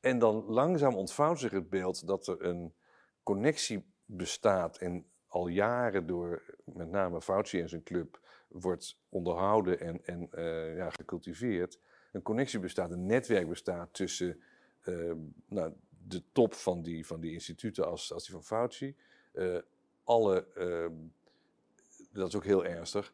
En 0.00 0.18
dan 0.18 0.44
langzaam 0.44 0.94
ontvouwt 0.94 1.38
zich 1.38 1.50
het 1.50 1.70
beeld 1.70 2.06
dat 2.06 2.26
er 2.26 2.44
een 2.44 2.74
connectie 3.22 3.84
bestaat 4.04 4.78
en 4.78 5.09
al 5.30 5.48
jaren 5.48 6.06
door 6.06 6.42
met 6.64 6.90
name 6.90 7.20
Fauci 7.20 7.60
en 7.60 7.68
zijn 7.68 7.82
club 7.82 8.20
wordt 8.48 8.98
onderhouden 9.08 9.80
en, 9.80 10.00
en 10.04 10.28
uh, 10.34 10.76
ja, 10.76 10.90
gecultiveerd. 10.90 11.78
Een 12.12 12.22
connectie 12.22 12.58
bestaat, 12.58 12.90
een 12.90 13.06
netwerk 13.06 13.48
bestaat 13.48 13.94
tussen 13.94 14.40
uh, 14.84 15.12
nou, 15.46 15.72
de 16.06 16.22
top 16.32 16.54
van 16.54 16.82
die, 16.82 17.06
van 17.06 17.20
die 17.20 17.32
instituten 17.32 17.86
als, 17.86 18.12
als 18.12 18.24
die 18.24 18.32
van 18.32 18.44
Fauci. 18.44 18.96
Uh, 19.32 19.58
alle, 20.04 20.46
ehm, 20.54 20.94
dat 22.12 22.28
is 22.28 22.36
ook 22.36 22.44
heel 22.44 22.64
ernstig, 22.64 23.12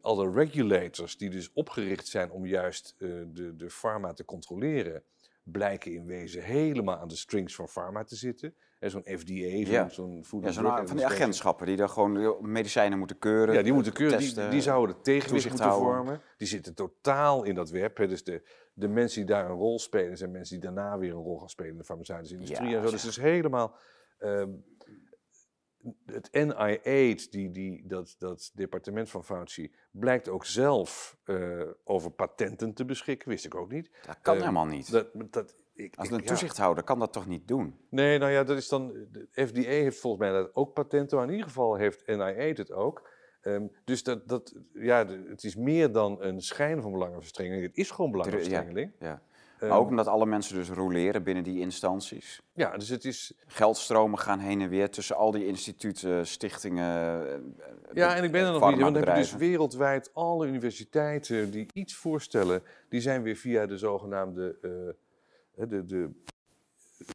alle 0.00 0.32
regulators 0.32 1.16
die 1.16 1.30
dus 1.30 1.52
opgericht 1.52 2.06
zijn 2.06 2.30
om 2.30 2.46
juist 2.46 2.94
de, 2.98 3.56
de 3.56 3.70
pharma 3.70 4.12
te 4.12 4.24
controleren, 4.24 5.02
blijken 5.52 5.92
in 5.92 6.06
wezen 6.06 6.42
helemaal 6.42 6.96
aan 6.96 7.08
de 7.08 7.16
strings 7.16 7.54
van 7.54 7.68
pharma 7.68 8.04
te 8.04 8.16
zitten. 8.16 8.54
Zo'n 8.80 9.02
FDA, 9.04 9.88
zo'n 9.88 9.90
zo 9.90 10.22
Food 10.22 10.44
ja, 10.44 10.52
zo 10.52 10.62
Van 10.84 10.96
die 10.96 11.06
agentschappen 11.06 11.66
die 11.66 11.76
daar 11.76 11.88
gewoon 11.88 12.36
medicijnen 12.40 12.98
moeten 12.98 13.18
keuren. 13.18 13.54
Ja, 13.54 13.62
die 13.62 13.72
moeten 13.72 13.92
keuren. 13.92 14.18
die, 14.18 14.48
die, 14.48 14.60
zouden 14.60 14.96
de 14.96 15.02
tegenwicht 15.02 15.48
moeten 15.48 15.66
houden. 15.66 15.94
vormen. 15.94 16.20
Die 16.36 16.48
zitten 16.48 16.74
totaal 16.74 17.44
in 17.44 17.54
dat 17.54 17.70
web. 17.70 17.96
Hè. 17.96 18.06
Dus 18.06 18.24
de, 18.24 18.42
de 18.72 18.88
mensen 18.88 19.26
die 19.26 19.34
daar 19.34 19.50
een 19.50 19.56
rol 19.56 19.78
spelen, 19.78 20.16
zijn 20.16 20.30
mensen 20.30 20.60
die 20.60 20.70
daarna 20.70 20.98
weer 20.98 21.10
een 21.10 21.22
rol 21.22 21.38
gaan 21.38 21.48
spelen 21.48 21.72
in 21.72 21.78
de 21.78 21.84
farmaceutische 21.84 22.34
industrie. 22.34 22.68
Ja, 22.68 22.76
en 22.76 22.82
zo. 22.82 22.90
Dus 22.90 23.02
het 23.02 23.10
is 23.10 23.16
helemaal... 23.16 23.76
Um, 24.18 24.64
het 26.06 26.32
NIH, 26.32 27.30
die, 27.30 27.50
die, 27.50 27.86
dat, 27.86 28.14
dat 28.18 28.50
departement 28.54 29.10
van 29.10 29.24
Fauci, 29.24 29.74
blijkt 29.90 30.28
ook 30.28 30.44
zelf 30.44 31.16
uh, 31.24 31.62
over 31.84 32.10
patenten 32.10 32.74
te 32.74 32.84
beschikken. 32.84 33.28
Wist 33.28 33.44
ik 33.44 33.54
ook 33.54 33.72
niet. 33.72 33.90
Dat 34.06 34.18
kan 34.22 34.34
uh, 34.34 34.40
helemaal 34.40 34.66
niet. 34.66 34.90
Dat, 34.90 35.08
dat, 35.14 35.56
ik, 35.74 35.96
Als 35.96 36.10
een 36.10 36.24
toezichthouder 36.24 36.82
ja. 36.82 36.88
kan 36.88 36.98
dat 36.98 37.12
toch 37.12 37.26
niet 37.26 37.48
doen? 37.48 37.78
Nee, 37.90 38.18
nou 38.18 38.32
ja, 38.32 38.44
dat 38.44 38.56
is 38.56 38.68
dan. 38.68 39.06
De 39.12 39.28
FDA 39.30 39.68
heeft 39.68 40.00
volgens 40.00 40.22
mij 40.22 40.32
dat 40.32 40.54
ook 40.54 40.74
patenten, 40.74 41.16
maar 41.16 41.26
in 41.26 41.32
ieder 41.32 41.46
geval 41.46 41.76
heeft 41.76 42.06
NIH 42.06 42.56
het 42.56 42.72
ook. 42.72 43.08
Um, 43.42 43.72
dus 43.84 44.02
dat, 44.02 44.28
dat, 44.28 44.54
ja, 44.72 45.06
het 45.06 45.44
is 45.44 45.56
meer 45.56 45.92
dan 45.92 46.22
een 46.22 46.40
schijn 46.40 46.82
van 46.82 46.92
belangenverstrengeling. 46.92 47.66
Het 47.66 47.76
is 47.76 47.90
gewoon 47.90 48.10
belangenverstrengeling. 48.10 48.92
Ja, 48.98 49.06
ja. 49.06 49.22
Maar 49.60 49.78
ook 49.78 49.88
omdat 49.88 50.06
alle 50.06 50.26
mensen 50.26 50.54
dus 50.54 50.68
roleren 50.68 51.22
binnen 51.22 51.44
die 51.44 51.60
instanties. 51.60 52.42
Ja, 52.52 52.76
dus 52.76 52.88
het 52.88 53.04
is... 53.04 53.32
Geldstromen 53.46 54.18
gaan 54.18 54.38
heen 54.38 54.60
en 54.60 54.68
weer 54.68 54.90
tussen 54.90 55.16
al 55.16 55.30
die 55.30 55.46
instituten, 55.46 56.26
stichtingen, 56.26 56.84
Ja, 57.92 58.16
en 58.16 58.24
ik 58.24 58.32
ben 58.32 58.44
er 58.44 58.52
nog 58.52 58.70
niet, 58.70 58.80
want 58.80 58.94
dan 58.94 59.04
heb 59.04 59.14
je 59.14 59.20
dus 59.20 59.36
wereldwijd 59.36 60.10
alle 60.14 60.46
universiteiten 60.46 61.50
die 61.50 61.66
iets 61.72 61.94
voorstellen, 61.94 62.62
die 62.88 63.00
zijn 63.00 63.22
weer 63.22 63.36
via 63.36 63.66
de 63.66 63.78
zogenaamde... 63.78 64.58
Uh, 64.62 65.66
de, 65.68 65.86
de, 65.86 66.10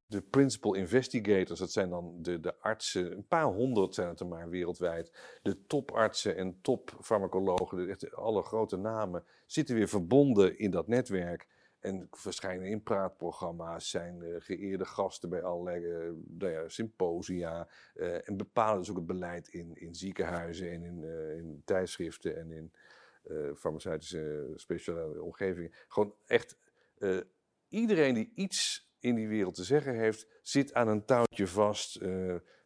de 0.08 0.22
principal 0.22 0.74
investigators, 0.74 1.60
dat 1.60 1.72
zijn 1.72 1.90
dan 1.90 2.16
de, 2.22 2.40
de 2.40 2.60
artsen, 2.60 3.12
een 3.12 3.28
paar 3.28 3.46
honderd 3.46 3.94
zijn 3.94 4.08
het 4.08 4.20
er 4.20 4.28
maar 4.28 4.50
wereldwijd. 4.50 5.12
De 5.42 5.66
topartsen 5.68 6.38
en 6.38 6.58
topfarmacologen, 6.62 7.98
alle 8.12 8.42
grote 8.42 8.78
namen, 8.78 9.24
zitten 9.46 9.76
weer 9.76 9.88
verbonden 9.88 10.60
in 10.60 10.72
dat 10.72 10.88
netwerk. 10.88 11.48
En 11.84 12.08
verschijnen 12.12 12.68
in 12.68 12.84
praatprogramma's, 12.84 13.90
zijn 13.90 14.42
geëerde 14.42 14.86
gasten 14.86 15.30
bij 15.30 15.44
allerlei 15.44 15.86
uh, 15.86 16.12
nou 16.26 16.70
symposia. 16.70 17.68
Uh, 17.96 18.28
en 18.28 18.38
bepalen 18.38 18.80
dus 18.80 18.90
ook 18.90 18.96
het 18.96 19.06
beleid 19.06 19.48
in, 19.48 19.76
in 19.76 19.96
ziekenhuizen 19.96 20.72
en 20.72 20.84
in, 20.84 21.04
in 21.38 21.62
tijdschriften 21.66 22.38
en 22.38 22.52
in 22.52 22.74
farmaceutische 23.56 24.52
speciale 24.56 25.22
omgevingen. 25.22 25.72
Gewoon 25.88 26.16
echt 26.26 26.58
iedereen 27.68 28.14
die 28.14 28.32
iets 28.36 28.92
in 29.00 29.16
die 29.16 29.28
wereld 29.28 29.56
te 29.56 29.64
zeggen 29.64 29.96
heeft, 29.96 30.28
zit 30.42 30.74
aan 30.74 30.88
een 30.88 31.06
touwtje 31.06 31.48
vast 31.48 32.00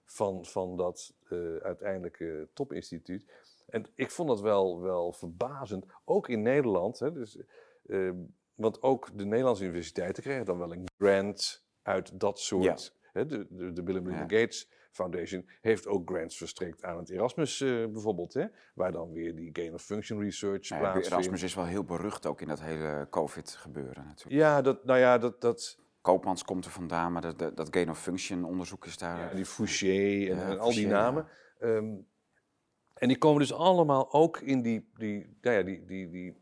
van, 0.05 0.45
van 0.45 0.77
dat 0.77 1.13
uiteindelijke 1.61 2.49
topinstituut. 2.53 3.31
En 3.67 3.85
ik 3.95 4.11
vond 4.11 4.29
dat 4.29 4.41
wel, 4.41 4.81
wel 4.81 5.13
verbazend, 5.13 5.85
ook 6.05 6.29
in 6.29 6.41
Nederland. 6.41 6.99
Hè, 6.99 7.11
dus, 7.11 7.37
want 8.57 8.81
ook 8.81 9.09
de 9.17 9.25
Nederlandse 9.25 9.63
universiteiten 9.63 10.23
kregen 10.23 10.45
dan 10.45 10.57
wel 10.57 10.73
een 10.73 10.85
grant 10.97 11.65
uit 11.81 12.19
dat 12.19 12.39
soort. 12.39 12.63
Ja. 12.63 13.11
Hè, 13.11 13.25
de, 13.25 13.47
de, 13.49 13.73
de 13.73 13.83
Bill 13.83 13.95
and 13.95 14.03
Melinda 14.03 14.25
ja. 14.29 14.39
Gates 14.39 14.69
Foundation 14.91 15.49
heeft 15.61 15.87
ook 15.87 16.09
grants 16.09 16.37
verstrekt 16.37 16.83
aan 16.83 16.97
het 16.97 17.09
Erasmus 17.09 17.61
uh, 17.61 17.87
bijvoorbeeld, 17.87 18.33
hè, 18.33 18.45
waar 18.73 18.91
dan 18.91 19.11
weer 19.11 19.35
die 19.35 19.49
gain 19.53 19.73
of 19.73 19.81
function 19.81 20.19
research 20.19 20.67
ja, 20.67 20.77
plaatsvindt. 20.79 21.11
Erasmus 21.11 21.43
is 21.43 21.55
wel 21.55 21.65
heel 21.65 21.83
berucht 21.83 22.25
ook 22.25 22.41
in 22.41 22.47
dat 22.47 22.61
hele 22.61 23.07
COVID 23.09 23.49
gebeuren 23.49 24.05
natuurlijk. 24.05 24.35
Ja, 24.35 24.61
dat, 24.61 24.85
nou 24.85 24.99
ja, 24.99 25.17
dat... 25.17 25.41
dat 25.41 25.85
Koopmans 26.01 26.43
komt 26.43 26.65
er 26.65 26.71
vandaan, 26.71 27.11
maar 27.11 27.21
dat, 27.21 27.39
dat, 27.39 27.57
dat 27.57 27.67
gain 27.71 27.89
of 27.89 27.99
function 27.99 28.43
onderzoek 28.43 28.85
is 28.85 28.97
daar... 28.97 29.19
Ja, 29.19 29.33
die 29.33 29.45
Fouché 29.45 30.27
en, 30.29 30.59
al 30.59 30.71
die 30.71 30.87
namen. 30.87 31.27
Um, 31.59 32.07
en 32.93 33.07
die 33.07 33.17
komen 33.17 33.39
dus 33.39 33.53
allemaal 33.53 34.13
ook 34.13 34.39
in 34.39 34.61
die, 34.61 34.89
die, 34.93 35.37
nou 35.41 35.55
ja, 35.55 35.63
die, 35.63 35.85
die, 35.85 36.09
die, 36.09 36.37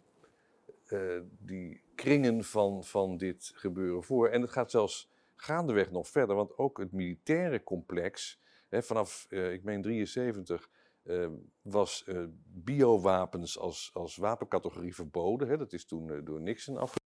uh, 0.89 1.21
die 1.39 1.83
kringen 1.95 2.43
van, 2.43 2.83
van 2.83 3.17
dit 3.17 3.51
gebeuren 3.55 4.03
voor. 4.03 4.29
En 4.29 4.41
het 4.41 4.51
gaat 4.51 4.71
zelfs 4.71 5.09
gaandeweg 5.35 5.91
nog 5.91 6.07
verder, 6.07 6.35
want 6.35 6.57
ook 6.57 6.77
het 6.77 6.91
militaire 6.91 7.63
complex, 7.63 8.41
hè, 8.69 8.83
vanaf, 8.83 9.27
uh, 9.29 9.53
ik 9.53 9.63
meen 9.63 9.81
73, 9.81 10.69
uh, 11.03 11.27
was 11.61 12.03
uh, 12.07 12.23
biowapens 12.47 13.59
als, 13.59 13.89
als 13.93 14.15
wapencategorie 14.15 14.95
verboden. 14.95 15.47
Hè. 15.47 15.57
Dat 15.57 15.73
is 15.73 15.85
toen 15.85 16.23
door 16.23 16.41
Nixon 16.41 16.77
afgezet. 16.77 17.03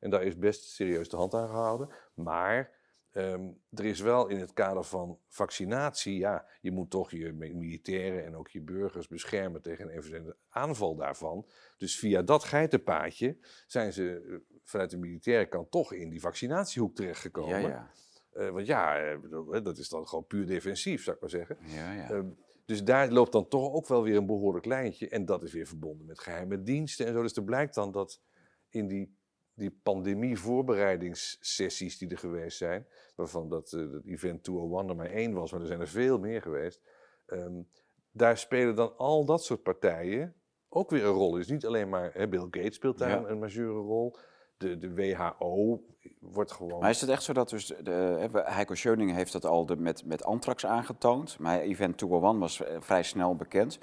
En 0.00 0.10
daar 0.10 0.22
is 0.22 0.38
best 0.38 0.64
serieus 0.64 1.08
de 1.08 1.16
hand 1.16 1.34
aan 1.34 1.48
gehouden. 1.48 1.88
Maar 2.14 2.79
um, 3.12 3.60
er 3.70 3.84
is 3.84 4.00
wel 4.00 4.28
in 4.28 4.38
het 4.38 4.52
kader 4.52 4.84
van 4.84 5.18
vaccinatie, 5.28 6.18
ja, 6.18 6.46
je 6.60 6.70
moet 6.70 6.90
toch 6.90 7.10
je 7.10 7.32
militairen 7.32 8.24
en 8.24 8.36
ook 8.36 8.48
je 8.48 8.60
burgers 8.60 9.08
beschermen 9.08 9.62
tegen 9.62 9.84
een 9.84 9.96
eventuele 9.96 10.36
aanval 10.48 10.96
daarvan. 10.96 11.46
Dus 11.76 11.98
via 11.98 12.22
dat 12.22 12.44
geitenpaadje 12.44 13.36
zijn 13.66 13.92
ze 13.92 14.40
vanuit 14.64 14.90
de 14.90 14.98
militaire 14.98 15.48
kant 15.48 15.70
toch 15.70 15.92
in 15.92 16.10
die 16.10 16.20
vaccinatiehoek 16.20 16.94
terechtgekomen. 16.94 17.60
Ja, 17.60 17.68
ja. 17.68 17.90
Uh, 18.34 18.50
want 18.50 18.66
ja, 18.66 19.16
dat 19.62 19.78
is 19.78 19.88
dan 19.88 20.08
gewoon 20.08 20.26
puur 20.26 20.46
defensief, 20.46 21.02
zou 21.02 21.16
ik 21.16 21.22
maar 21.22 21.30
zeggen. 21.30 21.58
Ja, 21.66 21.92
ja. 21.92 22.10
Uh, 22.10 22.20
dus 22.64 22.84
daar 22.84 23.10
loopt 23.10 23.32
dan 23.32 23.48
toch 23.48 23.72
ook 23.72 23.88
wel 23.88 24.02
weer 24.02 24.16
een 24.16 24.26
behoorlijk 24.26 24.66
lijntje. 24.66 25.08
En 25.08 25.24
dat 25.24 25.42
is 25.42 25.52
weer 25.52 25.66
verbonden 25.66 26.06
met 26.06 26.18
geheime 26.18 26.62
diensten 26.62 27.06
en 27.06 27.12
zo. 27.12 27.22
Dus 27.22 27.36
er 27.36 27.44
blijkt 27.44 27.74
dan 27.74 27.92
dat 27.92 28.20
in 28.68 28.88
die, 28.88 29.18
die 29.60 29.78
pandemie-voorbereidingssessies 29.82 31.98
die 31.98 32.08
er 32.08 32.18
geweest 32.18 32.58
zijn, 32.58 32.86
waarvan 33.14 33.48
dat, 33.48 33.72
uh, 33.72 33.92
dat 33.92 34.04
event 34.04 34.42
201 34.42 34.88
er 34.88 34.96
maar 34.96 35.10
één 35.10 35.32
was, 35.32 35.52
maar 35.52 35.60
er 35.60 35.66
zijn 35.66 35.80
er 35.80 35.88
veel 35.88 36.18
meer 36.18 36.42
geweest. 36.42 36.80
Um, 37.26 37.68
daar 38.10 38.38
spelen 38.38 38.74
dan 38.74 38.96
al 38.96 39.24
dat 39.24 39.44
soort 39.44 39.62
partijen 39.62 40.34
ook 40.68 40.90
weer 40.90 41.04
een 41.04 41.12
rol. 41.12 41.30
Dus 41.30 41.48
niet 41.48 41.66
alleen 41.66 41.88
maar 41.88 42.10
hè, 42.14 42.28
Bill 42.28 42.46
Gates 42.50 42.74
speelt 42.74 42.98
daar 42.98 43.10
ja. 43.10 43.16
een, 43.16 43.30
een 43.30 43.38
majeure 43.38 43.80
rol 43.80 44.16
de, 44.60 44.78
de 44.78 44.94
WHO 44.94 45.80
wordt 46.20 46.52
gewoon... 46.52 46.80
Maar 46.80 46.90
is 46.90 47.00
het 47.00 47.10
echt 47.10 47.22
zo 47.22 47.32
dat 47.32 47.48
dus... 47.48 47.66
De, 47.66 48.28
Heiko 48.44 48.74
Schöning 48.74 49.12
heeft 49.12 49.32
dat 49.32 49.44
al 49.44 49.66
de, 49.66 49.76
met, 49.76 50.04
met 50.04 50.24
anthrax 50.24 50.66
aangetoond. 50.66 51.38
Maar 51.38 51.60
Event 51.60 51.96
201 51.96 52.38
was 52.38 52.62
eh, 52.62 52.76
vrij 52.80 53.02
snel 53.02 53.36
bekend. 53.36 53.78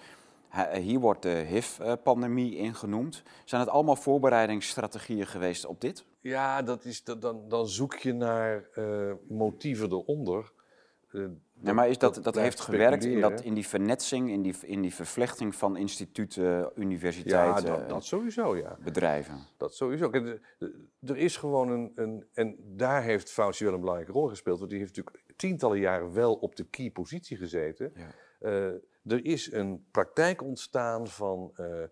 Hier 0.79 0.99
wordt 0.99 1.21
de 1.21 1.45
HIV-pandemie 1.47 2.55
ingenoemd. 2.55 3.23
Zijn 3.45 3.61
het 3.61 3.69
allemaal 3.69 3.95
voorbereidingsstrategieën 3.95 5.27
geweest 5.27 5.65
op 5.65 5.81
dit? 5.81 6.05
Ja, 6.21 6.61
dat 6.61 6.85
is, 6.85 7.03
dan, 7.03 7.47
dan 7.47 7.67
zoek 7.67 7.95
je 7.95 8.13
naar 8.13 8.69
uh, 8.75 9.11
motieven 9.27 9.91
eronder. 9.91 10.51
Uh, 11.11 11.25
Nee, 11.59 11.73
maar 11.73 11.89
is 11.89 11.97
dat, 11.97 12.19
dat 12.23 12.35
heeft 12.35 12.59
gewerkt 12.59 13.05
in, 13.05 13.21
dat, 13.21 13.41
in 13.41 13.53
die 13.53 13.67
vernetsing, 13.67 14.29
in 14.29 14.41
die, 14.41 14.55
in 14.61 14.81
die 14.81 14.93
vervlechting 14.93 15.55
van 15.55 15.77
instituten, 15.77 16.71
universiteiten, 16.75 17.71
ja, 17.71 17.77
dat, 17.77 17.89
dat 17.89 18.05
sowieso, 18.05 18.57
ja. 18.57 18.77
bedrijven? 18.83 19.47
Dat 19.57 19.75
sowieso. 19.75 20.11
Er 21.01 21.17
is 21.17 21.37
gewoon 21.37 21.69
een, 21.69 21.91
een, 21.95 22.25
en 22.33 22.55
daar 22.75 23.03
heeft 23.03 23.31
Fauci 23.31 23.63
wel 23.63 23.73
een 23.73 23.79
belangrijke 23.79 24.13
rol 24.13 24.27
gespeeld, 24.27 24.57
want 24.57 24.69
die 24.69 24.79
heeft 24.79 24.95
natuurlijk 24.95 25.23
tientallen 25.35 25.79
jaren 25.79 26.13
wel 26.13 26.33
op 26.33 26.55
de 26.55 26.65
key 26.65 26.91
positie 26.91 27.37
gezeten. 27.37 27.93
Ja. 27.95 28.69
Uh, 28.69 28.73
er 29.07 29.25
is 29.25 29.51
een 29.51 29.87
praktijk 29.91 30.41
ontstaan 30.41 31.07
van 31.07 31.53
uh, 31.59 31.83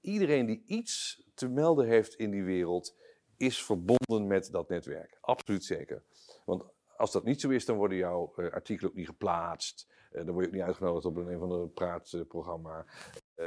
iedereen 0.00 0.46
die 0.46 0.62
iets 0.66 1.22
te 1.34 1.48
melden 1.48 1.86
heeft 1.86 2.14
in 2.14 2.30
die 2.30 2.44
wereld, 2.44 2.96
is 3.36 3.64
verbonden 3.64 4.26
met 4.26 4.48
dat 4.50 4.68
netwerk. 4.68 5.18
Absoluut 5.20 5.64
zeker. 5.64 6.02
Want 6.44 6.64
als 6.96 7.12
dat 7.12 7.24
niet 7.24 7.40
zo 7.40 7.48
is, 7.48 7.64
dan 7.64 7.76
worden 7.76 7.98
jouw 7.98 8.32
uh, 8.36 8.50
artikelen 8.52 8.90
ook 8.90 8.96
niet 8.96 9.06
geplaatst. 9.06 9.88
Uh, 10.12 10.24
dan 10.24 10.32
word 10.32 10.44
je 10.44 10.50
ook 10.50 10.56
niet 10.56 10.66
uitgenodigd 10.66 11.04
op 11.04 11.16
een, 11.16 11.28
een 11.28 11.38
van 11.38 11.48
de 11.48 11.68
praatprogramma. 11.68 12.86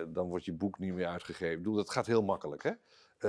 Dan 0.08 0.28
wordt 0.28 0.46
je 0.46 0.54
boek 0.54 0.80
niet 0.80 0.94
meer 0.94 1.08
uitgegeven. 1.08 1.72
Ik 1.72 1.76
dat 1.76 1.92
gaat 1.92 2.06
heel 2.06 2.24
makkelijk. 2.24 2.64
Hè? 2.64 2.72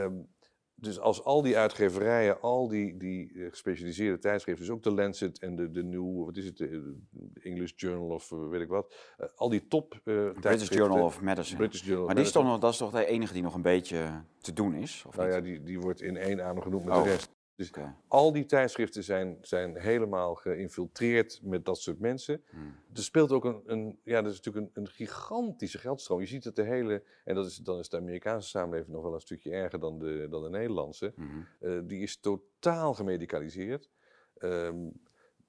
Um, 0.01 0.35
dus 0.83 1.01
als 1.01 1.25
al 1.25 1.43
die 1.43 1.59
uitgeverijen, 1.59 2.41
al 2.41 2.69
die, 2.69 2.97
die 2.97 3.33
gespecialiseerde 3.51 4.19
tijdschriften, 4.19 4.67
dus 4.67 4.75
ook 4.75 4.83
de 4.83 4.91
Lancet 4.91 5.39
en 5.39 5.57
de, 5.57 5.71
de 5.71 5.85
New, 5.85 6.25
wat 6.25 6.37
is 6.37 6.45
het, 6.45 6.57
de 6.57 6.97
English 7.43 7.73
Journal 7.77 8.09
of 8.09 8.29
weet 8.29 8.61
ik 8.61 8.69
wat, 8.69 8.95
al 9.35 9.49
die 9.49 9.67
top 9.67 10.01
British 10.41 10.69
Journal 10.69 11.05
of 11.05 11.21
Medicine. 11.21 11.59
British 11.59 11.83
Journal 11.83 12.07
maar 12.07 12.15
die 12.15 12.25
is 12.25 12.33
toch 12.33 12.45
nog, 12.45 12.59
dat 12.59 12.73
is 12.73 12.79
toch 12.79 12.91
de 12.91 13.07
enige 13.07 13.33
die 13.33 13.43
nog 13.43 13.55
een 13.55 13.63
beetje 13.63 14.23
te 14.41 14.53
doen 14.53 14.75
is? 14.75 15.05
Of 15.07 15.17
nou 15.17 15.27
niet? 15.27 15.37
ja, 15.37 15.43
die, 15.43 15.63
die 15.63 15.81
wordt 15.81 16.01
in 16.01 16.17
één 16.17 16.45
adem 16.45 16.63
genoemd 16.63 16.85
met 16.85 16.97
oh. 16.97 17.03
de 17.03 17.09
rest. 17.09 17.31
Dus 17.63 17.81
okay. 17.81 17.95
al 18.09 18.33
die 18.33 18.47
tijdschriften 18.47 19.05
zijn, 19.05 19.39
zijn 19.41 19.77
helemaal 19.77 20.35
geïnfiltreerd 20.35 21.41
met 21.43 21.65
dat 21.65 21.79
soort 21.79 21.99
mensen. 21.99 22.43
Hmm. 22.51 22.75
Er 22.95 23.03
speelt 23.03 23.33
ook 23.33 23.45
een, 23.45 23.63
een 23.67 23.99
ja, 24.05 24.23
dat 24.23 24.33
is 24.33 24.41
natuurlijk 24.41 24.67
een, 24.77 24.83
een, 24.83 24.89
gigantische 24.89 25.79
geldstroom. 25.79 26.21
Je 26.21 26.27
ziet 26.27 26.45
dat 26.45 26.57
de 26.57 26.63
hele, 26.63 27.03
en 27.25 27.35
dat 27.35 27.47
is, 27.47 27.57
dan 27.57 27.79
is 27.79 27.89
de 27.89 27.97
Amerikaanse 27.97 28.49
samenleving 28.49 28.93
nog 28.93 29.03
wel 29.03 29.15
een 29.15 29.21
stukje 29.21 29.51
erger 29.51 29.79
dan 29.79 29.99
de, 29.99 30.27
dan 30.31 30.43
de 30.43 30.49
Nederlandse. 30.49 31.13
Hmm. 31.17 31.47
Uh, 31.61 31.81
die 31.85 32.03
is 32.03 32.17
totaal 32.17 32.95
gemedicaliseerd. 32.95 33.91
Um, 34.39 34.93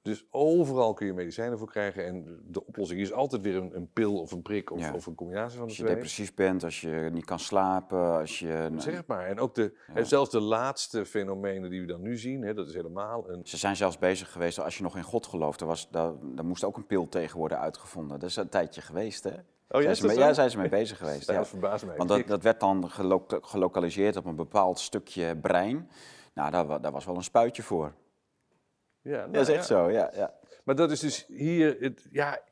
dus 0.04 0.26
overal 0.30 0.94
kun 0.94 1.06
je 1.06 1.14
medicijnen 1.14 1.58
voor 1.58 1.68
krijgen. 1.68 2.06
En 2.06 2.40
de 2.48 2.66
oplossing 2.66 3.00
is 3.00 3.12
altijd 3.12 3.42
weer 3.42 3.56
een, 3.56 3.76
een 3.76 3.90
pil 3.94 4.20
of 4.20 4.32
een 4.32 4.42
prik 4.42 4.72
of, 4.72 4.80
ja. 4.80 4.94
of, 4.94 5.06
een 5.06 5.16
combinatie 5.16 5.58
van 5.58 5.68
de 5.68 5.74
twee. 5.74 5.86
Als 5.86 5.96
je 5.96 6.02
depressief 6.02 6.34
bent, 6.34 6.64
als 6.64 6.82
je 6.82 7.10
niet 7.14 7.26
kan 7.26 7.40
slapen, 7.40 8.20
als 8.20 8.40
je... 8.40 8.72
Zeg 8.78 9.06
maar. 9.06 9.26
En 9.26 9.40
ook 9.40 9.56
de, 9.56 9.74
ja. 9.88 9.94
en 9.94 10.06
zelfs 10.06 10.30
de 10.30 10.40
laatste 10.40 11.06
fenomenen 11.06 11.70
die 11.70 11.82
we 11.82 11.88
dan 11.88 12.02
nu 12.02 12.18
zien, 12.18 12.42
hè, 12.42 12.54
dat 12.54 12.68
is 12.68 12.74
helemaal 12.74 13.30
een... 13.30 13.48
Ze 13.48 13.58
zijn 13.58 13.76
zelfs 13.76 13.98
bezig 13.98 14.32
geweest, 14.32 14.60
als 14.60 14.78
je 14.78 14.84
nog 14.84 14.98
in 14.98 15.04
God 15.04 15.26
gelooft, 15.26 15.62
er, 15.62 15.68
was, 15.68 15.90
daar, 15.90 16.12
daar 16.22 16.46
moest 16.46 16.64
ook 16.64 16.78
een 16.78 16.88
pil 16.88 17.10
tegen 17.10 17.38
worden 17.38 17.60
uitgevonden. 17.60 18.20
Dat 18.20 18.30
is 18.30 18.36
een 18.36 18.50
tijdje 18.50 18.82
geweest, 18.82 19.24
hè? 19.24 19.36
Oh, 19.70 19.82
ja, 19.82 19.94
zijn 19.94 20.18
ja, 20.18 20.34
zijn 20.34 20.50
ze 20.50 20.58
mee 20.58 20.70
bezig 20.70 20.98
geweest. 21.04 21.28
ja. 21.28 21.38
Dat 21.38 21.48
verbaast 21.48 21.86
mij. 21.86 21.98
Want 21.98 22.10
dat, 22.10 22.28
dat 22.28 22.44
werd 22.44 22.60
dan 22.60 22.90
gelo 22.90 23.26
gelokaliseerd 23.28 24.16
op 24.16 24.26
een 24.26 24.36
bepaald 24.36 24.80
stukje 24.80 25.38
brein. 25.38 25.90
Nou, 26.34 26.52
daar, 26.52 26.82
daar 26.82 26.92
was 26.92 27.06
wel 27.06 27.16
een 27.16 27.24
spuitje 27.24 27.64
voor. 27.64 27.94
Ja, 29.04 29.18
nou, 29.18 29.32
dat 29.32 29.48
is 29.48 29.56
echt 29.56 29.66
zo, 29.66 29.90
ja. 29.90 30.12
ja. 30.14 30.40
Maar 30.64 30.76
dat 30.76 30.92
is 30.92 31.00
dus 31.00 31.26
hier, 31.28 31.78
het, 31.80 32.08
ja, 32.12 32.44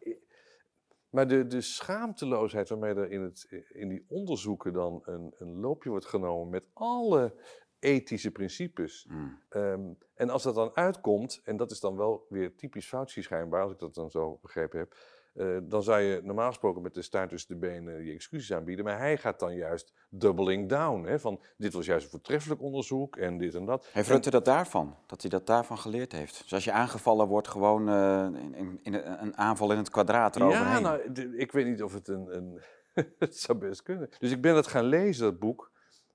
maar 1.10 1.28
de, 1.28 1.48
de 1.48 1.62
schaamteloosheid 1.62 2.70
waarmee 2.70 2.94
er 2.94 3.12
in, 3.12 3.22
het, 3.22 3.66
in 3.70 3.90
die 3.90 4.06
onderzoeken 4.08 4.74
dan 4.74 5.02
een, 5.06 5.34
een 5.38 5.60
loopje 5.60 5.90
wordt 5.90 6.06
genomen 6.06 6.50
met 6.50 6.66
alle 6.74 7.34
ethische 7.80 8.32
principes. 8.32 9.06
Mm. 9.10 9.42
Um, 9.50 9.98
en 10.14 10.30
als 10.30 10.44
dat 10.44 10.56
dan 10.56 10.76
uitkomt, 10.76 11.42
en 11.44 11.58
dat 11.58 11.72
is 11.72 11.80
dan 11.80 11.98
wel 11.98 12.26
weer 12.30 12.56
typisch 12.56 12.88
foutje 12.88 13.22
schijnbaar, 13.22 13.62
als 13.62 13.72
ik 13.72 13.80
dat 13.80 13.96
dan 13.96 14.12
zo 14.12 14.40
begrepen 14.42 14.80
heb, 14.80 14.96
uh, 15.34 15.58
dan 15.64 15.84
zou 15.84 16.02
je 16.02 16.22
normaal 16.24 16.48
gesproken 16.48 16.82
met 16.82 16.94
de 16.94 17.02
staart 17.02 17.30
tussen 17.30 17.50
de 17.50 17.68
benen 17.68 18.06
je 18.06 18.14
excuses 18.14 18.54
aanbieden. 18.54 18.86
Maar 18.86 18.98
hij 18.98 19.18
gaat 19.18 19.40
dan 19.40 19.56
juist 19.56 19.94
doubling 20.10 20.70
down. 20.70 21.04
Hè, 21.04 21.20
van 21.20 21.42
dit 21.58 21.74
was 21.74 21.86
juist 21.86 22.04
een 22.06 22.12
voortreffelijk 22.12 22.62
onderzoek 22.62 23.16
en 23.16 23.38
dit 23.38 23.56
en 23.56 23.66
dat. 23.66 23.90
Heeft 23.92 24.10
Rutte 24.10 24.30
dat 24.30 24.46
daarvan? 24.46 24.96
Dat 25.08 25.22
hij 25.22 25.30
dat 25.30 25.48
daarvan 25.48 25.78
geleerd 25.78 26.12
heeft? 26.12 26.42
Dus 26.42 26.54
als 26.54 26.64
je 26.64 26.72
aangevallen 26.72 27.28
wordt, 27.28 27.48
gewoon 27.48 27.90
uh, 27.90 28.42
in, 28.54 28.80
in, 28.84 28.94
een 28.94 29.38
aanval 29.38 29.72
in 29.72 29.78
het 29.78 29.90
kwadraat 29.90 30.36
eroverheen. 30.36 30.72
Ja, 30.72 30.80
nou, 30.80 31.38
ik 31.38 31.52
weet 31.52 31.66
niet 31.66 31.84
of 31.84 31.94
het 31.94 32.08
een... 32.08 32.36
een 32.36 32.62
het 33.20 33.38
zou 33.38 33.58
best 33.58 33.84
kunnen. 33.84 34.10
Dus 34.20 34.32
ik 34.32 34.42
ben 34.42 34.56
het 34.56 34.68
gaan 34.68 34.86
lezen, 34.86 35.24
dat 35.24 35.40
boek. 35.40 35.72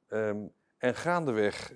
Um, 0.09 0.52
en 0.79 0.94
gaandeweg, 0.94 1.72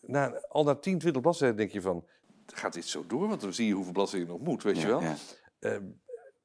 na, 0.00 0.40
al 0.48 0.64
na 0.64 0.74
10, 0.74 0.98
20 0.98 1.22
bladzijden 1.22 1.56
denk 1.56 1.70
je 1.70 1.80
van... 1.80 2.04
Gaat 2.46 2.72
dit 2.72 2.86
zo 2.86 3.06
door? 3.06 3.28
Want 3.28 3.40
dan 3.40 3.52
zie 3.52 3.66
je 3.66 3.74
hoeveel 3.74 3.92
bladzijden 3.92 4.28
je 4.28 4.34
nog 4.34 4.42
moet, 4.42 4.62
weet 4.62 4.76
ja, 4.76 4.82
je 4.82 4.86
wel. 4.86 5.00
Ja. 5.00 5.14
Uh, 5.60 5.76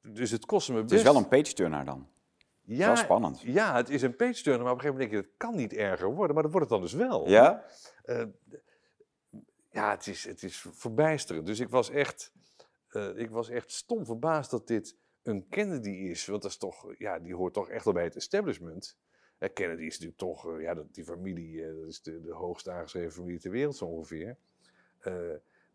dus 0.02 0.30
het 0.30 0.46
kostte 0.46 0.72
me 0.72 0.80
best... 0.80 0.90
Het 0.90 1.00
is 1.00 1.06
wel 1.06 1.16
een 1.16 1.28
page-turner 1.28 1.84
dan. 1.84 2.08
Ja, 2.62 2.86
wel 2.86 2.96
spannend. 2.96 3.40
Ja, 3.40 3.76
het 3.76 3.88
is 3.88 4.02
een 4.02 4.16
page-turner, 4.16 4.62
maar 4.62 4.72
op 4.72 4.78
een 4.78 4.84
gegeven 4.84 5.00
moment 5.02 5.10
denk 5.10 5.10
je, 5.10 5.28
het 5.28 5.36
kan 5.36 5.56
niet 5.56 5.72
erger 5.72 6.14
worden. 6.14 6.34
Maar 6.34 6.42
dat 6.42 6.52
wordt 6.52 6.70
het 6.70 6.80
dan 6.80 6.88
dus 6.88 7.08
wel. 7.08 7.28
Ja? 7.28 7.64
Uh, 8.06 8.24
ja, 9.70 9.90
het 9.90 10.06
is, 10.06 10.24
het 10.24 10.42
is 10.42 10.66
verbijsterend. 10.70 11.46
Dus 11.46 11.60
ik 11.60 11.68
was 11.68 11.90
echt, 11.90 12.32
uh, 12.90 13.18
ik 13.18 13.30
was 13.30 13.48
echt 13.48 13.72
stom 13.72 14.04
verbaasd 14.04 14.50
dat 14.50 14.66
dit 14.66 14.96
een 15.22 15.48
Kennedy 15.48 15.90
is. 15.90 16.26
Want 16.26 16.42
dat 16.42 16.50
is 16.50 16.56
toch, 16.56 16.94
ja, 16.98 17.18
die 17.18 17.34
hoort 17.34 17.54
toch 17.54 17.68
echt 17.68 17.84
wel 17.84 17.94
bij 17.94 18.04
het 18.04 18.16
establishment. 18.16 18.96
Uh, 19.38 19.48
Kennedy 19.52 19.82
is 19.82 19.92
natuurlijk 19.92 20.18
toch, 20.18 20.60
ja, 20.60 20.84
die 20.92 21.04
familie, 21.04 21.74
dat 21.80 21.88
is 21.88 22.02
de, 22.02 22.20
de 22.20 22.32
hoogst 22.32 22.68
aangeschreven 22.68 23.12
familie 23.12 23.38
ter 23.38 23.50
wereld 23.50 23.76
zo 23.76 23.84
ongeveer 23.84 24.36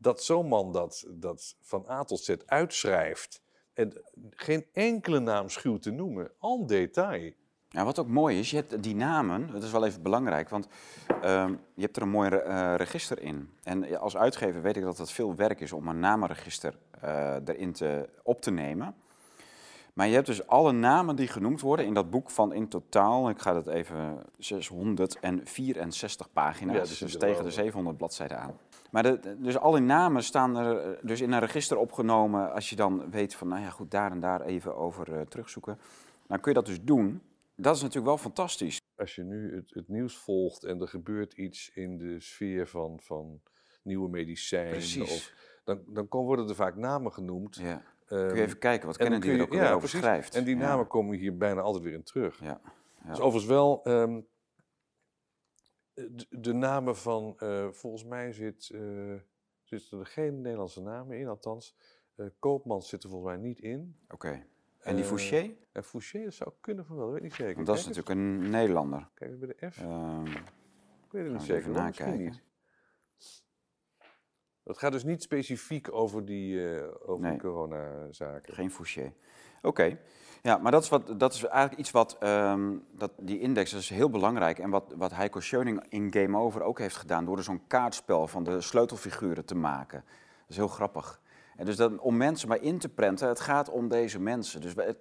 dat 0.01 0.23
zo'n 0.23 0.47
man 0.47 0.71
dat, 0.71 1.05
dat 1.09 1.55
van 1.61 1.85
A 1.89 2.03
tot 2.03 2.19
Z 2.19 2.35
uitschrijft 2.45 3.41
en 3.73 4.01
geen 4.29 4.65
enkele 4.73 5.19
naam 5.19 5.49
schuwt 5.49 5.81
te 5.81 5.91
noemen, 5.91 6.31
al 6.37 6.65
detail. 6.65 7.31
Ja, 7.69 7.85
wat 7.85 7.99
ook 7.99 8.07
mooi 8.07 8.39
is, 8.39 8.49
je 8.49 8.55
hebt 8.55 8.83
die 8.83 8.95
namen, 8.95 9.51
dat 9.51 9.63
is 9.63 9.71
wel 9.71 9.85
even 9.85 10.01
belangrijk, 10.01 10.49
want 10.49 10.67
uh, 11.23 11.49
je 11.75 11.81
hebt 11.81 11.95
er 11.95 12.01
een 12.01 12.09
mooi 12.09 12.29
uh, 12.29 12.73
register 12.75 13.21
in. 13.21 13.49
En 13.63 13.99
als 13.99 14.17
uitgever 14.17 14.61
weet 14.61 14.77
ik 14.77 14.83
dat 14.83 14.97
het 14.97 15.11
veel 15.11 15.35
werk 15.35 15.59
is 15.59 15.71
om 15.71 15.87
een 15.87 15.99
namenregister 15.99 16.77
uh, 17.03 17.35
erin 17.45 17.71
te, 17.71 18.09
op 18.23 18.41
te 18.41 18.51
nemen. 18.51 18.95
Maar 19.93 20.07
je 20.07 20.13
hebt 20.13 20.25
dus 20.25 20.47
alle 20.47 20.71
namen 20.71 21.15
die 21.15 21.27
genoemd 21.27 21.61
worden 21.61 21.85
in 21.85 21.93
dat 21.93 22.09
boek 22.09 22.29
van 22.29 22.53
in 22.53 22.67
totaal, 22.67 23.29
ik 23.29 23.39
ga 23.39 23.53
dat 23.53 23.67
even, 23.67 24.23
664 24.37 26.31
pagina's, 26.31 26.99
ja, 26.99 27.05
dus 27.05 27.17
tegen 27.17 27.43
de 27.43 27.51
700 27.51 27.97
bladzijden 27.97 28.39
aan. 28.39 28.57
Maar 28.91 29.03
de, 29.03 29.35
dus 29.39 29.57
alle 29.57 29.79
namen 29.79 30.23
staan 30.23 30.57
er 30.57 30.77
eh, 30.79 30.97
dus 31.01 31.21
in 31.21 31.31
een 31.31 31.39
register 31.39 31.77
opgenomen. 31.77 32.53
Als 32.53 32.69
je 32.69 32.75
dan 32.75 33.11
weet 33.11 33.35
van, 33.35 33.47
nou 33.47 33.61
ja, 33.61 33.69
goed, 33.69 33.91
daar 33.91 34.11
en 34.11 34.19
daar 34.19 34.41
even 34.41 34.75
over 34.75 35.09
uh, 35.09 35.21
terugzoeken. 35.21 35.79
Dan 36.27 36.39
kun 36.39 36.51
je 36.51 36.57
dat 36.57 36.65
dus 36.65 36.81
doen. 36.83 37.21
Dat 37.55 37.75
is 37.75 37.81
natuurlijk 37.81 38.07
wel 38.07 38.17
fantastisch. 38.17 38.79
Als 38.95 39.15
je 39.15 39.23
nu 39.23 39.55
het, 39.55 39.73
het 39.73 39.87
nieuws 39.87 40.17
volgt 40.17 40.63
en 40.63 40.81
er 40.81 40.87
gebeurt 40.87 41.33
iets 41.33 41.71
in 41.73 41.97
de 41.97 42.19
sfeer 42.19 42.67
van, 42.67 42.99
van 43.01 43.41
nieuwe 43.83 44.09
medicijnen, 44.09 44.71
Precies. 44.71 45.11
of, 45.15 45.33
dan, 45.63 45.81
dan 45.87 46.07
worden 46.09 46.49
er 46.49 46.55
vaak 46.55 46.75
namen 46.75 47.13
genoemd. 47.13 47.55
Ja. 47.55 47.81
Ehm, 48.07 48.27
Kun 48.27 48.35
je 48.35 48.41
even 48.43 48.57
kijken 48.57 48.87
wat 48.87 48.97
en 48.97 49.09
dan 49.11 49.19
Kennedy 49.19 49.39
kun 49.39 49.39
er 49.39 49.53
ook 49.53 49.59
weer 49.61 49.75
over 49.75 49.79
precies. 49.79 49.99
schrijft. 49.99 50.35
En 50.35 50.43
die 50.43 50.55
Ja. 50.55 50.61
namen 50.61 50.87
komen 50.87 51.17
hier 51.17 51.37
bijna 51.37 51.61
altijd 51.61 51.83
weer 51.83 51.93
in 51.93 52.03
terug. 52.03 52.39
Ja. 52.39 52.61
Ja. 53.03 53.09
Dus 53.09 53.19
overigens 53.19 53.45
wel 53.45 53.81
ehm, 53.83 54.19
de, 55.93 56.25
de 56.29 56.53
namen 56.53 56.95
van, 56.97 57.35
eh, 57.39 57.67
volgens 57.71 58.03
mij 58.05 58.31
zit, 58.31 58.69
eh, 58.69 59.13
zitten 59.63 59.99
er 59.99 60.05
geen 60.05 60.41
Nederlandse 60.41 60.81
namen 60.81 61.17
in, 61.17 61.27
althans. 61.27 61.75
eh 62.15 62.25
Koopmans 62.39 62.89
zit 62.89 63.03
er 63.03 63.09
volgens 63.09 63.33
mij 63.33 63.41
niet 63.41 63.59
in. 63.59 63.97
Oké. 64.09 64.45
En 64.79 64.95
die 64.95 65.03
Eh, 65.03 65.09
Fouché? 65.09 65.55
En 65.71 65.83
Fouché, 65.83 66.23
dat 66.23 66.33
zou 66.33 66.51
kunnen 66.61 66.85
van 66.85 66.95
wel, 66.95 67.05
dat 67.05 67.13
weet 67.13 67.23
ik 67.23 67.29
niet 67.29 67.37
zeker. 67.39 67.55
Want 67.55 67.67
dat 67.67 67.77
is 67.77 67.83
Kijk 67.83 67.95
natuurlijk 67.95 68.19
een 68.43 68.49
Nederlander. 68.49 69.09
Kijk 69.13 69.31
eens 69.31 69.39
bij 69.39 69.55
de 69.59 69.71
F. 69.71 69.77
Ehm, 69.77 70.25
ik 70.25 71.11
weet 71.11 71.23
het 71.23 71.33
niet 71.33 71.41
zeker. 71.41 71.69
nakijken. 71.71 72.19
niet. 72.19 72.41
Het 74.63 74.77
gaat 74.77 74.91
dus 74.91 75.03
niet 75.03 75.21
specifiek 75.21 75.91
over 75.93 76.25
die, 76.25 76.69
eh 76.75 77.09
over 77.09 77.27
Nee. 77.29 77.37
coronazaken. 77.37 78.53
geen 78.53 78.71
Fouché. 78.71 79.13
Oké. 79.61 79.99
Ja, 80.41 80.57
maar 80.57 80.71
dat 80.71 80.83
is, 80.83 80.89
wat, 80.89 81.19
dat 81.19 81.33
is 81.33 81.43
eigenlijk 81.45 81.79
iets 81.79 81.91
wat, 81.91 82.15
ehm, 82.19 82.71
dat, 82.91 83.11
die 83.19 83.39
index 83.39 83.71
dat 83.71 83.79
is 83.79 83.89
heel 83.89 84.09
belangrijk. 84.09 84.59
En 84.59 84.69
wat, 84.69 84.93
wat 84.97 85.13
Heiko 85.13 85.39
Schöning 85.39 85.83
in 85.89 86.13
Game 86.13 86.37
Over 86.37 86.61
ook 86.61 86.79
heeft 86.79 86.95
gedaan, 86.95 87.25
door 87.25 87.37
er 87.37 87.43
zo'n 87.43 87.67
kaartspel 87.67 88.27
van 88.27 88.43
de 88.43 88.61
sleutelfiguren 88.61 89.45
te 89.45 89.55
maken. 89.55 90.03
Dat 90.07 90.49
is 90.49 90.55
heel 90.55 90.67
grappig. 90.67 91.21
En 91.55 91.65
dus 91.65 91.75
dat, 91.75 91.97
om 91.99 92.17
mensen 92.17 92.47
maar 92.47 92.61
in 92.61 92.77
te 92.79 92.89
prenten, 92.89 93.27
het 93.27 93.39
gaat 93.39 93.69
om 93.69 93.87
deze 93.87 94.19
mensen. 94.19 94.61
Dus 94.61 94.73
het- 94.75 94.97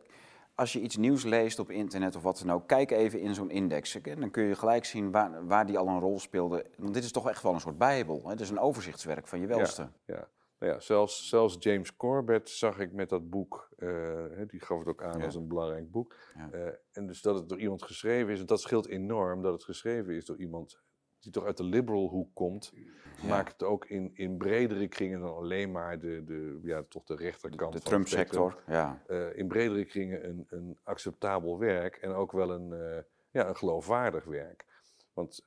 als 0.55 0.73
je 0.73 0.81
iets 0.81 0.97
nieuws 0.97 1.25
leest 1.25 1.59
op 1.59 1.71
internet 1.71 2.17
of 2.17 2.23
wat 2.23 2.43
dan 2.45 2.53
ook, 2.55 2.67
kijk 2.67 2.91
even 2.91 3.21
in 3.21 3.35
zo'n 3.35 3.51
index. 3.51 4.01
En 4.01 4.21
dan 4.21 4.31
kun 4.31 4.43
je 4.45 4.55
gelijk 4.55 4.85
zien 4.85 5.11
waar, 5.11 5.47
waar 5.47 5.67
die 5.67 5.79
al 5.79 5.89
een 5.89 6.01
rol 6.01 6.19
speelde. 6.21 6.65
Want 6.77 6.95
dit 6.95 7.05
is 7.05 7.13
toch 7.13 7.29
echt 7.29 7.43
wel 7.43 7.53
een 7.55 7.61
soort 7.61 7.79
bijbel. 7.79 8.21
Hè? 8.25 8.31
Het 8.31 8.41
is 8.41 8.51
een 8.51 8.59
overzichtswerk 8.59 9.27
van 9.27 9.41
je 9.41 9.47
welste. 9.47 9.89
Ja, 10.05 10.29
nou 10.61 10.73
ja 10.73 10.81
zelfs, 10.81 11.29
zelfs 11.29 11.57
James 11.59 11.97
Corbett 11.97 12.49
zag 12.49 12.79
ik 12.79 12.93
met 12.93 13.09
dat 13.09 13.31
boek, 13.31 13.69
eh, 13.77 14.25
die 14.47 14.61
gaf 14.61 14.79
het 14.79 14.89
ook 14.89 15.03
aan 15.03 15.19
Ja. 15.19 15.25
als 15.25 15.35
een 15.35 15.49
belangrijk 15.49 15.91
boek. 15.91 16.17
Ja. 16.35 16.51
Eh, 16.53 16.73
en 16.93 17.07
dus 17.07 17.23
dat 17.23 17.35
het 17.35 17.49
door 17.49 17.61
iemand 17.61 17.83
geschreven 17.83 18.33
is, 18.33 18.41
en 18.41 18.47
dat 18.47 18.61
scheelt 18.61 18.87
enorm 18.89 19.43
dat 19.43 19.53
het 19.53 19.65
geschreven 19.65 20.15
is 20.15 20.25
door 20.25 20.37
iemand 20.37 20.81
die 21.19 21.33
toch 21.33 21.45
uit 21.45 21.57
de 21.57 21.65
liberal 21.65 22.09
hoek 22.09 22.35
komt, 22.35 22.73
Ja. 23.23 23.29
maakt 23.29 23.53
het 23.53 23.63
ook 23.63 23.85
in, 23.87 24.11
in 24.15 24.37
bredere 24.37 24.89
kringen 24.89 25.21
dan 25.21 25.35
alleen 25.35 25.71
maar 25.73 25.99
de, 25.99 26.25
de, 26.25 26.61
ja, 26.63 26.83
toch 26.89 27.05
de 27.05 27.17
rechterkant 27.17 27.73
De 27.73 27.79
spectrum. 27.79 28.05
Trump-sector, 28.05 28.63
ja. 28.67 29.03
eh, 29.07 29.37
in 29.37 29.49
bredere 29.49 29.85
kringen 29.85 30.29
een, 30.29 30.47
een 30.49 30.79
acceptabel 30.83 31.59
werk 31.59 31.97
en 31.97 32.11
ook 32.13 32.33
wel 32.33 32.51
een, 32.51 33.05
ja, 33.31 33.49
een 33.49 33.57
geloofwaardig 33.57 34.25
werk. 34.25 34.67
Want 35.13 35.47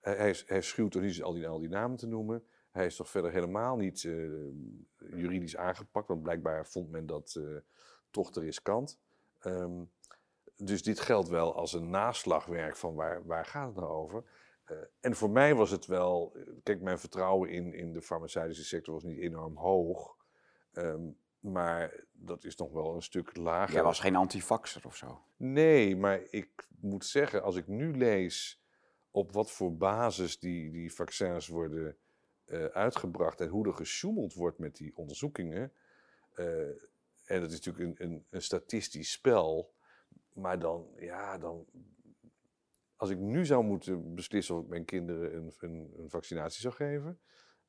hij, 0.00 0.34
hij, 0.46 0.60
schuwt 0.62 0.90
toch 0.92 1.02
niet 1.02 1.22
al 1.22 1.32
die, 1.32 1.48
al 1.48 1.58
die 1.58 1.68
namen 1.68 1.96
te 1.96 2.06
noemen. 2.06 2.44
Hij 2.78 2.86
is 2.86 2.96
toch 2.96 3.10
verder 3.10 3.32
helemaal 3.32 3.76
niet 3.76 4.04
eh, 4.04 4.12
juridisch 4.96 5.56
aangepakt, 5.56 6.08
want 6.08 6.22
blijkbaar 6.22 6.66
vond 6.66 6.90
men 6.90 7.06
dat 7.06 7.34
eh, 7.38 7.56
toch 8.10 8.32
te 8.32 8.40
riskant. 8.40 9.00
Ehm, 9.38 9.82
dus 10.56 10.82
dit 10.82 11.00
geldt 11.00 11.28
wel 11.28 11.54
als 11.54 11.72
een 11.72 11.90
naslagwerk 11.90 12.76
van 12.76 12.94
waar, 12.94 13.26
waar 13.26 13.44
gaat 13.44 13.66
het 13.66 13.76
nou 13.76 13.88
over? 13.88 14.24
Eh, 14.64 14.76
en 15.00 15.14
voor 15.14 15.30
mij 15.30 15.54
was 15.54 15.70
het 15.70 15.86
wel, 15.86 16.36
kijk, 16.62 16.80
mijn 16.80 16.98
vertrouwen 16.98 17.50
in, 17.50 17.74
in 17.74 17.92
de 17.92 18.02
farmaceutische 18.02 18.64
sector 18.64 18.94
was 18.94 19.02
niet 19.02 19.18
enorm 19.18 19.56
hoog. 19.56 20.16
Ehm, 20.72 21.10
maar 21.40 22.04
dat 22.12 22.44
is 22.44 22.56
nog 22.56 22.72
wel 22.72 22.94
een 22.94 23.02
stuk 23.02 23.36
lager. 23.36 23.74
Jij 23.74 23.82
was 23.82 24.00
geen 24.00 24.16
antivaxer 24.16 24.86
of 24.86 24.96
zo. 24.96 25.22
Nee, 25.36 25.96
maar 25.96 26.20
ik 26.30 26.68
moet 26.80 27.04
zeggen, 27.04 27.42
als 27.42 27.56
ik 27.56 27.66
nu 27.66 27.96
lees 27.96 28.62
op 29.10 29.32
wat 29.32 29.50
voor 29.50 29.76
basis 29.76 30.38
die, 30.38 30.70
die 30.70 30.92
vaccins 30.92 31.48
worden 31.48 31.96
eh, 32.48 32.64
uitgebracht 32.64 33.40
en 33.40 33.48
hoe 33.48 33.66
er 33.66 33.74
gesjoemeld 33.74 34.34
wordt 34.34 34.58
met 34.58 34.76
die 34.76 34.96
onderzoekingen. 34.96 35.72
eh, 36.34 36.68
en 37.24 37.40
dat 37.40 37.50
is 37.50 37.64
natuurlijk 37.64 38.00
een, 38.00 38.10
een, 38.10 38.24
een 38.30 38.42
statistisch 38.42 39.10
spel. 39.10 39.74
Maar 40.32 40.58
dan, 40.58 40.86
ja, 40.96 41.38
dan. 41.38 41.66
Als 42.96 43.10
ik 43.10 43.18
nu 43.18 43.46
zou 43.46 43.64
moeten 43.64 44.14
beslissen 44.14 44.54
of 44.54 44.62
ik 44.62 44.68
mijn 44.68 44.84
kinderen 44.84 45.36
een, 45.36 45.52
een, 45.58 45.94
een 45.96 46.10
vaccinatie 46.10 46.60
zou 46.60 46.74
geven, 46.74 47.20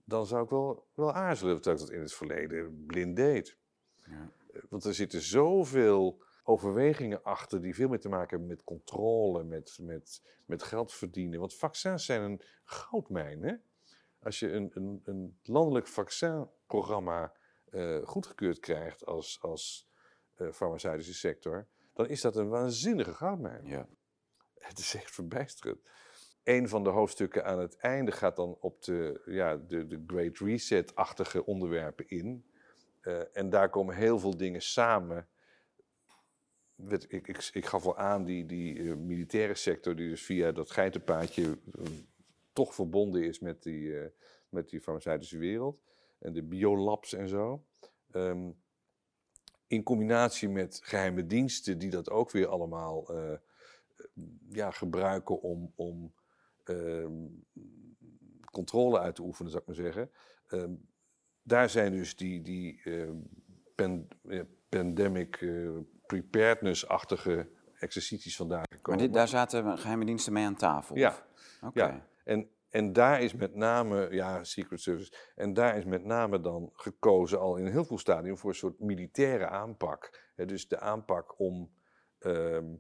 dan 0.03 0.25
zou 0.25 0.43
ik 0.43 0.49
wel, 0.49 0.87
wel 0.93 1.13
aarzelen, 1.13 1.55
terwijl 1.61 1.75
ik 1.75 1.87
dat 1.87 1.95
in 1.95 2.01
het 2.01 2.13
verleden 2.13 2.85
blind 2.85 3.15
deed. 3.15 3.57
Ja. 4.05 4.31
Want 4.69 4.83
er 4.83 4.93
zitten 4.93 5.21
zoveel 5.21 6.23
overwegingen 6.43 7.23
achter 7.23 7.61
die 7.61 7.75
veel 7.75 7.87
meer 7.87 7.99
te 7.99 8.09
maken 8.09 8.29
hebben 8.29 8.47
met 8.47 8.63
controle, 8.63 9.43
met, 9.43 9.77
met, 9.81 10.21
met 10.45 10.63
geld 10.63 10.93
verdienen. 10.93 11.39
Want 11.39 11.55
vaccins 11.55 12.05
zijn 12.05 12.21
een 12.21 12.41
goudmijn. 12.63 13.43
Hè? 13.43 13.53
Als 14.19 14.39
je 14.39 14.51
een, 14.51 14.71
een, 14.73 15.01
een 15.03 15.39
landelijk 15.43 15.87
vaccinprogramma 15.87 17.33
eh, 17.69 17.97
goedgekeurd 18.03 18.59
krijgt 18.59 19.05
als, 19.05 19.41
als 19.41 19.89
eh, 20.35 20.51
farmaceutische 20.51 21.13
sector, 21.13 21.67
dan 21.93 22.07
is 22.07 22.21
dat 22.21 22.35
een 22.35 22.49
waanzinnige 22.49 23.13
goudmijn. 23.13 23.65
Ja. 23.65 23.87
Het 24.59 24.79
is 24.79 24.95
echt 24.95 25.11
verbijsterend. 25.11 25.79
Een 26.43 26.69
van 26.69 26.83
de 26.83 26.89
hoofdstukken 26.89 27.45
aan 27.45 27.59
het 27.59 27.77
einde 27.77 28.11
gaat 28.11 28.35
dan 28.35 28.57
op 28.59 28.83
de, 28.83 29.21
ja, 29.25 29.57
de, 29.57 29.87
de 29.87 30.03
Great 30.07 30.37
Reset-achtige 30.37 31.45
onderwerpen 31.45 32.07
in. 32.07 32.45
Eh, 33.01 33.37
en 33.37 33.49
daar 33.49 33.69
komen 33.69 33.95
heel 33.95 34.19
veel 34.19 34.37
dingen 34.37 34.61
samen. 34.61 35.27
Ik, 36.87 37.03
ik, 37.27 37.49
ik 37.53 37.65
gaf 37.65 37.85
al 37.85 37.97
aan, 37.97 38.23
die, 38.23 38.45
die 38.45 38.95
militaire 38.95 39.55
sector, 39.55 39.95
die 39.95 40.09
dus 40.09 40.25
via 40.25 40.51
dat 40.51 40.71
geitenpaadje 40.71 41.57
toch 42.59 42.75
verbonden 42.75 43.23
is 43.23 43.39
met 43.39 43.63
die, 43.63 43.99
eh, 43.99 44.09
met 44.49 44.69
die 44.69 44.81
farmaceutische 44.81 45.37
wereld. 45.37 45.81
En 46.19 46.33
de 46.33 46.43
biolabs 46.43 47.13
en 47.13 47.27
zo. 47.27 47.65
Ehm, 48.11 48.51
in 49.67 49.83
combinatie 49.83 50.49
met 50.49 50.79
geheime 50.83 51.25
diensten 51.25 51.77
die 51.77 51.89
dat 51.89 52.09
ook 52.09 52.31
weer 52.31 52.47
allemaal 52.47 53.09
eh, 53.15 53.37
ja, 54.49 54.71
gebruiken 54.71 55.41
om, 55.41 55.73
om 55.75 56.13
ehm, 56.63 57.25
controle 58.51 58.99
uit 58.99 59.15
te 59.15 59.21
oefenen, 59.21 59.51
zou 59.51 59.63
ik 59.63 59.67
maar 59.67 59.85
zeggen. 59.85 60.11
Ehm, 60.47 60.73
daar 61.41 61.69
zijn 61.69 61.91
dus 61.91 62.15
die, 62.15 62.41
die 62.41 62.81
eh, 62.83 63.93
pandemic 64.69 65.45
preparedness-achtige 66.05 67.49
exercities 67.79 68.35
vandaan 68.35 68.63
Maar 68.69 68.77
gekomen. 68.77 69.01
dit, 69.01 69.13
daar 69.13 69.27
zaten 69.27 69.77
geheime 69.77 70.05
diensten 70.05 70.33
mee 70.33 70.45
aan 70.45 70.55
tafel? 70.55 70.95
Ja. 70.95 71.27
Oké. 71.61 71.79
Ja. 71.85 72.08
En, 72.29 72.49
en 72.69 72.93
daar 72.93 73.21
is 73.21 73.33
met 73.33 73.55
name, 73.55 74.07
ja, 74.11 74.43
Secret 74.43 74.81
Service, 74.81 75.13
en 75.35 75.53
daar 75.53 75.77
is 75.77 75.85
met 75.85 76.03
name 76.05 76.39
dan 76.39 76.69
gekozen 76.73 77.39
al 77.39 77.55
in 77.55 77.65
heel 77.65 77.85
veel 77.85 77.97
stadium 77.97 78.37
voor 78.37 78.49
een 78.49 78.55
soort 78.55 78.79
militaire 78.79 79.47
aanpak. 79.47 80.31
Dus 80.35 80.67
de 80.67 80.79
aanpak 80.79 81.39
om 81.39 81.71
ehm, 82.19 82.75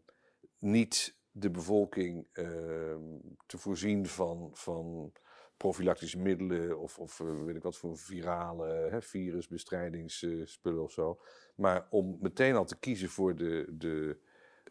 niet 0.59 1.17
de 1.31 1.51
bevolking 1.51 2.27
ehm, 2.31 3.17
te 3.45 3.57
voorzien 3.57 4.07
van, 4.07 4.49
van 4.53 5.11
profilactische 5.57 6.19
middelen 6.19 6.79
of, 6.79 6.99
of 6.99 7.19
eh, 7.19 7.43
weet 7.43 7.55
ik 7.55 7.63
wat 7.63 7.77
voor 7.77 7.97
virale 7.97 8.67
hè, 8.67 9.01
virusbestrijdingsspullen 9.01 10.83
of 10.83 10.91
zo. 10.91 11.19
Maar 11.55 11.87
om 11.89 12.17
meteen 12.21 12.55
al 12.55 12.65
te 12.65 12.79
kiezen 12.79 13.09
voor 13.09 13.35
de, 13.35 13.65
de 13.69 14.19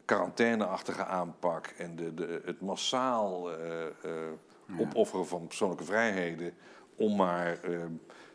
quarantaineachtige 0.09 1.05
aanpak 1.05 1.67
en 1.67 1.95
de, 1.95 2.13
de, 2.13 2.41
het 2.45 2.61
massaal 2.61 3.51
eh, 3.51 3.87
eh, 3.87 4.33
opofferen 4.77 5.27
van 5.27 5.47
persoonlijke 5.47 5.83
vrijheden 5.83 6.53
om 6.95 7.15
maar 7.15 7.63
eh, 7.63 7.79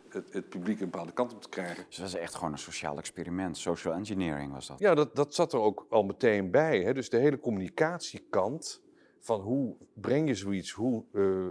het, 0.09 0.33
het 0.33 0.49
publiek 0.49 0.81
een 0.81 0.90
bepaalde 0.90 1.12
kant 1.12 1.33
op 1.33 1.42
te 1.42 1.49
krijgen. 1.49 1.85
Dus 1.88 1.97
dat 1.97 2.11
was 2.12 2.20
echt 2.20 2.35
gewoon 2.35 2.53
een 2.53 2.59
sociaal 2.59 2.99
experiment. 2.99 3.59
Social 3.59 3.94
engineering 3.94 4.53
was 4.53 4.66
dat. 4.66 4.79
Ja, 4.79 4.94
dat, 4.94 5.16
dat 5.16 5.35
zat 5.35 5.53
er 5.53 5.59
ook 5.59 5.87
al 5.90 6.03
meteen 6.03 6.51
bij. 6.51 6.81
Hè? 6.81 6.94
Dus 6.94 7.11
de 7.11 7.18
hele 7.18 7.40
communicatiekant 7.40 8.83
van 9.20 9.40
hoe 9.40 9.77
breng 9.94 10.29
je 10.29 10.35
zoiets, 10.35 10.70
hoe 10.70 11.05
eh, 11.12 11.47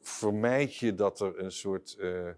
vermijd 0.00 0.76
je 0.76 0.94
dat 0.94 1.20
er 1.20 1.38
een 1.38 1.52
soort 1.52 1.96
eh, 1.98 2.28
eh, 2.28 2.34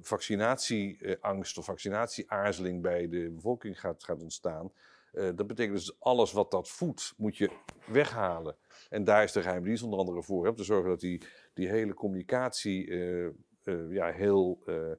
vaccinatieangst 0.00 1.58
of 1.58 1.64
vaccinatieaarzeling 1.64 2.82
bij 2.82 3.08
de 3.08 3.30
bevolking 3.30 3.80
gaat, 3.80 4.04
gaat 4.04 4.22
ontstaan. 4.22 4.72
Eh, 5.12 5.28
dat 5.34 5.46
betekent 5.46 5.76
dus 5.76 6.00
alles 6.00 6.32
wat 6.32 6.50
dat 6.50 6.68
voedt, 6.68 7.14
moet 7.16 7.36
je 7.36 7.50
weghalen. 7.86 8.56
En 8.88 9.04
daar 9.04 9.22
is 9.22 9.32
de 9.32 9.42
geheime 9.42 9.66
dienst 9.66 9.82
onder 9.82 9.98
andere 9.98 10.22
voor. 10.22 10.48
Om 10.48 10.56
te 10.56 10.64
zorgen 10.64 10.90
dat 10.90 11.00
die, 11.00 11.22
die 11.54 11.68
hele 11.68 11.94
communicatie 11.94 12.90
eh, 12.90 13.26
eh, 13.26 13.90
ja, 13.90 14.12
heel 14.12 14.62
eh 14.66 14.92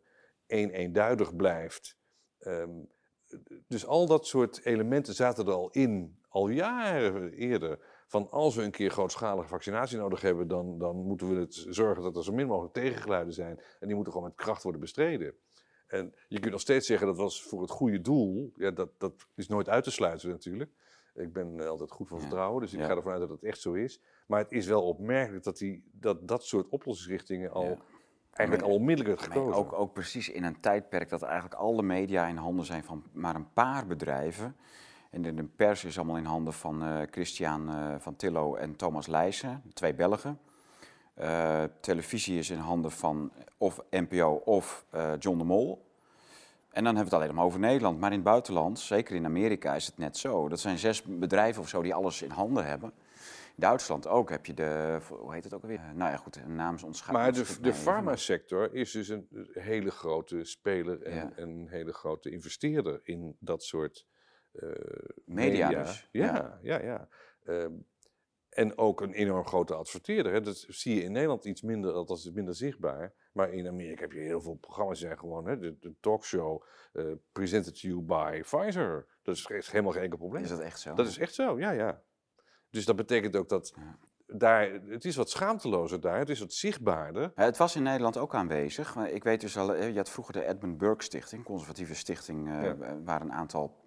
een 0.49 0.69
eenduidig 0.69 1.35
blijft. 1.35 1.97
Ehm, 2.39 2.69
dus 3.67 3.85
al 3.85 4.07
dat 4.07 4.27
soort 4.27 4.65
elementen 4.65 5.13
zaten 5.13 5.45
er 5.45 5.53
al 5.53 5.69
in, 5.71 6.19
al 6.29 6.47
jaren 6.47 7.33
eerder. 7.33 7.79
Van 8.07 8.29
als 8.29 8.55
we 8.55 8.63
een 8.63 8.71
keer 8.71 8.89
grootschalige 8.89 9.47
vaccinatie 9.47 9.97
nodig 9.97 10.21
hebben, 10.21 10.47
dan, 10.47 10.77
dan 10.77 10.95
moeten 10.95 11.29
we 11.33 11.39
het 11.39 11.65
zorgen 11.69 12.03
dat 12.03 12.17
er 12.17 12.23
zo 12.23 12.33
min 12.33 12.47
mogelijk 12.47 12.73
tegengeluiden 12.73 13.33
zijn. 13.33 13.59
En 13.79 13.87
die 13.87 13.95
moeten 13.95 14.13
gewoon 14.13 14.27
met 14.27 14.37
kracht 14.37 14.63
worden 14.63 14.81
bestreden. 14.81 15.35
En 15.87 16.13
je 16.27 16.39
kunt 16.39 16.51
nog 16.51 16.61
steeds 16.61 16.87
zeggen 16.87 17.07
dat 17.07 17.17
was 17.17 17.43
voor 17.43 17.61
het 17.61 17.71
goede 17.71 18.01
doel. 18.01 18.53
Ja, 18.55 18.71
dat, 18.71 18.89
dat 18.97 19.27
is 19.35 19.47
nooit 19.47 19.69
uit 19.69 19.83
te 19.83 19.91
sluiten 19.91 20.29
natuurlijk. 20.29 20.71
Ik 21.19 21.33
ben 21.33 21.67
altijd 21.67 21.91
goed 21.91 22.07
van 22.07 22.19
vertrouwen, 22.19 22.61
dus 22.61 22.73
ik 22.73 22.79
ga 22.79 22.95
ervan 22.95 23.11
uit 23.11 23.21
dat 23.21 23.29
het 23.29 23.43
echt 23.43 23.61
zo 23.61 23.73
is. 23.73 24.01
Maar 24.27 24.39
het 24.39 24.51
is 24.51 24.65
wel 24.65 24.83
opmerkelijk 24.83 25.43
dat 25.43 25.57
die, 25.57 25.89
dat, 25.91 26.27
dat 26.27 26.43
soort 26.43 26.69
oplossingsrichtingen 26.69 27.51
al 27.51 27.77
eigenlijk 28.31 28.69
al 28.69 28.75
onmiddellijk 28.75 29.19
Nee, 29.19 29.29
gekozen. 29.29 29.55
ook, 29.55 29.73
ook 29.73 29.93
precies 29.93 30.29
in 30.29 30.43
een 30.43 30.59
tijdperk 30.59 31.09
dat 31.09 31.21
eigenlijk 31.21 31.53
alle 31.53 31.81
media 31.81 32.27
in 32.27 32.37
handen 32.37 32.65
zijn 32.65 32.83
van 32.83 33.03
maar 33.11 33.35
een 33.35 33.53
paar 33.53 33.87
bedrijven. 33.87 34.55
En 35.09 35.21
de, 35.21 35.33
de 35.33 35.43
pers 35.43 35.83
is 35.83 35.97
allemaal 35.97 36.17
in 36.17 36.25
handen 36.25 36.53
van 36.53 36.83
eh, 36.83 37.01
Christian 37.11 37.69
eh, 37.69 37.95
van 37.97 38.15
Tillo 38.15 38.55
en 38.55 38.75
Thomas 38.75 39.07
Leijsen, 39.07 39.63
twee 39.73 39.93
Belgen. 39.93 40.39
Eh, 41.13 41.63
televisie 41.81 42.37
is 42.37 42.49
in 42.49 42.57
handen 42.57 42.91
van 42.91 43.31
of 43.57 43.81
NPO 43.89 44.41
of 44.45 44.85
John 45.19 45.37
de 45.37 45.43
Mol. 45.43 45.88
En 46.69 46.83
dan 46.83 46.95
hebben 46.95 47.03
we 47.11 47.15
het 47.17 47.23
alleen 47.23 47.35
maar 47.35 47.45
over 47.45 47.59
Nederland. 47.59 47.99
Maar 47.99 48.09
in 48.09 48.15
het 48.15 48.25
buitenland, 48.25 48.79
zeker 48.79 49.15
in 49.15 49.25
Amerika, 49.25 49.75
is 49.75 49.85
het 49.85 49.97
net 49.97 50.17
zo. 50.17 50.49
Dat 50.49 50.59
zijn 50.59 50.77
zes 50.77 51.03
bedrijven 51.03 51.61
of 51.61 51.69
zo 51.69 51.81
die 51.81 51.93
alles 51.93 52.21
in 52.21 52.29
handen 52.29 52.65
hebben. 52.65 52.91
In 53.55 53.65
Duitsland 53.65 54.07
ook 54.07 54.29
heb 54.29 54.45
je 54.45 54.53
de, 54.53 54.99
hoe 55.09 55.33
heet 55.33 55.43
het 55.43 55.53
ook 55.53 55.61
alweer? 55.61 55.81
Nou 55.93 56.11
ja, 56.11 56.17
goed, 56.17 56.35
een 56.35 56.55
naam 56.55 56.75
is 56.75 56.83
ontschapt. 56.83 57.11
Maar 57.11 57.33
de, 57.33 57.57
de 57.61 57.73
farmasector 57.73 58.73
is 58.73 58.91
dus 58.91 59.07
een 59.09 59.27
hele 59.51 59.91
grote 59.91 60.43
speler 60.43 61.01
en 61.01 61.15
Ja. 61.15 61.31
een 61.35 61.67
hele 61.69 61.93
grote 61.93 62.29
investeerder 62.29 62.99
in 63.03 63.35
dat 63.39 63.63
soort 63.63 64.05
eh, 64.51 64.69
Media 65.25 65.69
dus, 65.69 66.07
Ja, 66.11 66.59
ja, 66.61 66.81
ja. 66.81 67.07
Ehm, 67.43 67.73
en 68.49 68.77
ook 68.77 69.01
een 69.01 69.13
enorm 69.13 69.45
grote 69.45 69.75
adverteerder. 69.75 70.31
Hè. 70.33 70.41
Dat 70.41 70.65
zie 70.67 70.95
je 70.95 71.03
in 71.03 71.11
Nederland 71.11 71.45
iets 71.45 71.61
minder, 71.61 71.93
althans 71.93 72.25
is 72.25 72.31
minder 72.31 72.55
zichtbaar. 72.55 73.13
Maar 73.39 73.53
in 73.53 73.67
Amerika 73.67 74.01
heb 74.01 74.11
je 74.11 74.19
heel 74.19 74.41
veel 74.41 74.53
programma's 74.55 74.99
zijn 74.99 75.17
gewoon, 75.19 75.45
hè, 75.47 75.57
de, 75.59 75.77
de 75.79 75.93
talkshow, 75.99 76.63
eh 76.93 77.05
presented 77.31 77.81
to 77.81 77.87
you 77.87 78.01
by 78.01 78.39
Pfizer. 78.41 79.05
Dat 79.23 79.35
is, 79.35 79.45
is 79.45 79.71
helemaal 79.71 79.91
geen 79.91 80.01
enkel 80.03 80.17
probleem. 80.17 80.43
Is 80.43 80.49
dat 80.49 80.59
echt 80.59 80.79
zo? 80.79 80.93
Dat 80.93 81.07
is 81.07 81.17
echt 81.17 81.33
zo, 81.33 81.59
ja, 81.59 81.71
ja. 81.71 82.01
Dus 82.69 82.85
dat 82.85 82.95
betekent 82.95 83.35
ook 83.35 83.49
dat 83.49 83.73
Ja. 83.75 83.97
daar, 84.37 84.71
het 84.71 85.05
is 85.05 85.15
wat 85.15 85.29
schaamtelozer 85.29 85.99
daar, 85.99 86.19
het 86.19 86.29
is 86.29 86.39
wat 86.39 86.53
zichtbaarder. 86.53 87.31
Het 87.35 87.57
was 87.57 87.75
in 87.75 87.83
Nederland 87.83 88.17
ook 88.17 88.35
aanwezig. 88.35 88.95
Maar 88.95 89.09
Ik 89.09 89.23
weet 89.23 89.41
dus 89.41 89.57
al, 89.57 89.75
eh, 89.75 89.89
je 89.89 89.97
had 89.97 90.09
vroeger 90.09 90.33
de 90.33 90.45
Edmund 90.45 90.77
Burke 90.77 91.03
Stichting, 91.03 91.43
conservatieve 91.43 91.95
stichting, 91.95 92.47
eh, 92.49 92.63
Ja. 92.63 93.01
waar 93.03 93.21
een 93.21 93.33
aantal 93.33 93.77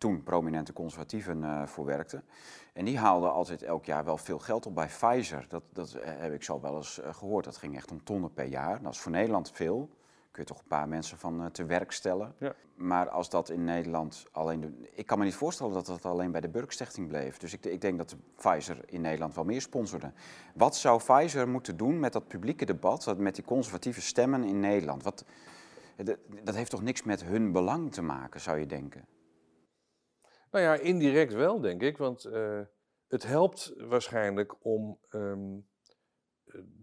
toen 0.00 0.22
prominente 0.22 0.72
conservatieven 0.72 1.44
eh, 1.44 1.66
voor 1.66 1.84
werkten. 1.84 2.24
En 2.72 2.84
die 2.84 2.98
haalden 2.98 3.32
altijd 3.32 3.62
elk 3.62 3.84
jaar 3.84 4.04
wel 4.04 4.16
veel 4.16 4.38
geld 4.38 4.66
op 4.66 4.74
bij 4.74 4.86
Pfizer. 4.86 5.46
Dat, 5.48 5.62
dat 5.72 5.92
eh, 5.92 6.12
heb 6.16 6.32
ik 6.32 6.42
zo 6.42 6.60
wel 6.60 6.76
eens 6.76 7.00
eh, 7.00 7.14
gehoord. 7.14 7.44
Dat 7.44 7.56
ging 7.56 7.76
echt 7.76 7.90
om 7.90 8.04
tonnen 8.04 8.32
per 8.32 8.46
jaar. 8.46 8.82
Dat 8.82 8.92
is 8.92 9.00
voor 9.00 9.12
Nederland 9.12 9.50
veel. 9.50 9.88
Kun 10.30 10.42
je 10.42 10.48
toch 10.48 10.58
een 10.58 10.68
paar 10.68 10.88
mensen 10.88 11.18
van 11.18 11.50
te 11.52 11.64
werk 11.64 11.92
stellen. 11.92 12.34
Ja. 12.38 12.54
Maar 12.74 13.08
als 13.08 13.28
dat 13.28 13.50
in 13.50 13.64
Nederland 13.64 14.26
alleen... 14.32 14.60
De, 14.60 14.90
ik 14.92 15.06
kan 15.06 15.18
me 15.18 15.24
niet 15.24 15.34
voorstellen 15.34 15.72
dat 15.72 15.86
dat 15.86 16.04
alleen 16.04 16.30
bij 16.30 16.40
de 16.40 16.48
Burke 16.48 16.72
Stichting 16.72 17.08
bleef. 17.08 17.38
Dus 17.38 17.52
ik, 17.52 17.64
ik 17.64 17.80
denk 17.80 17.98
dat 17.98 18.16
Pfizer 18.36 18.78
in 18.86 19.00
Nederland 19.00 19.34
wel 19.34 19.44
meer 19.44 19.60
sponsorde. 19.60 20.12
Wat 20.54 20.76
zou 20.76 21.00
Pfizer 21.02 21.48
moeten 21.48 21.76
doen 21.76 22.00
met 22.00 22.12
dat 22.12 22.28
publieke 22.28 22.64
debat, 22.64 23.18
met 23.18 23.34
die 23.34 23.44
conservatieve 23.44 24.00
stemmen 24.00 24.44
in 24.44 24.60
Nederland? 24.60 25.02
Wat, 25.02 25.24
dat 26.42 26.54
heeft 26.54 26.70
toch 26.70 26.82
niks 26.82 27.02
met 27.02 27.24
hun 27.24 27.52
belang 27.52 27.92
te 27.92 28.02
maken, 28.02 28.40
zou 28.40 28.58
je 28.58 28.66
denken? 28.66 29.04
Nou 30.50 30.64
ja, 30.64 30.74
indirect 30.74 31.32
wel, 31.32 31.60
denk 31.60 31.82
ik. 31.82 31.96
Want 31.96 32.24
eh, 32.24 32.60
het 33.08 33.22
helpt 33.22 33.72
waarschijnlijk 33.76 34.64
om 34.64 34.98
ehm, 35.08 35.58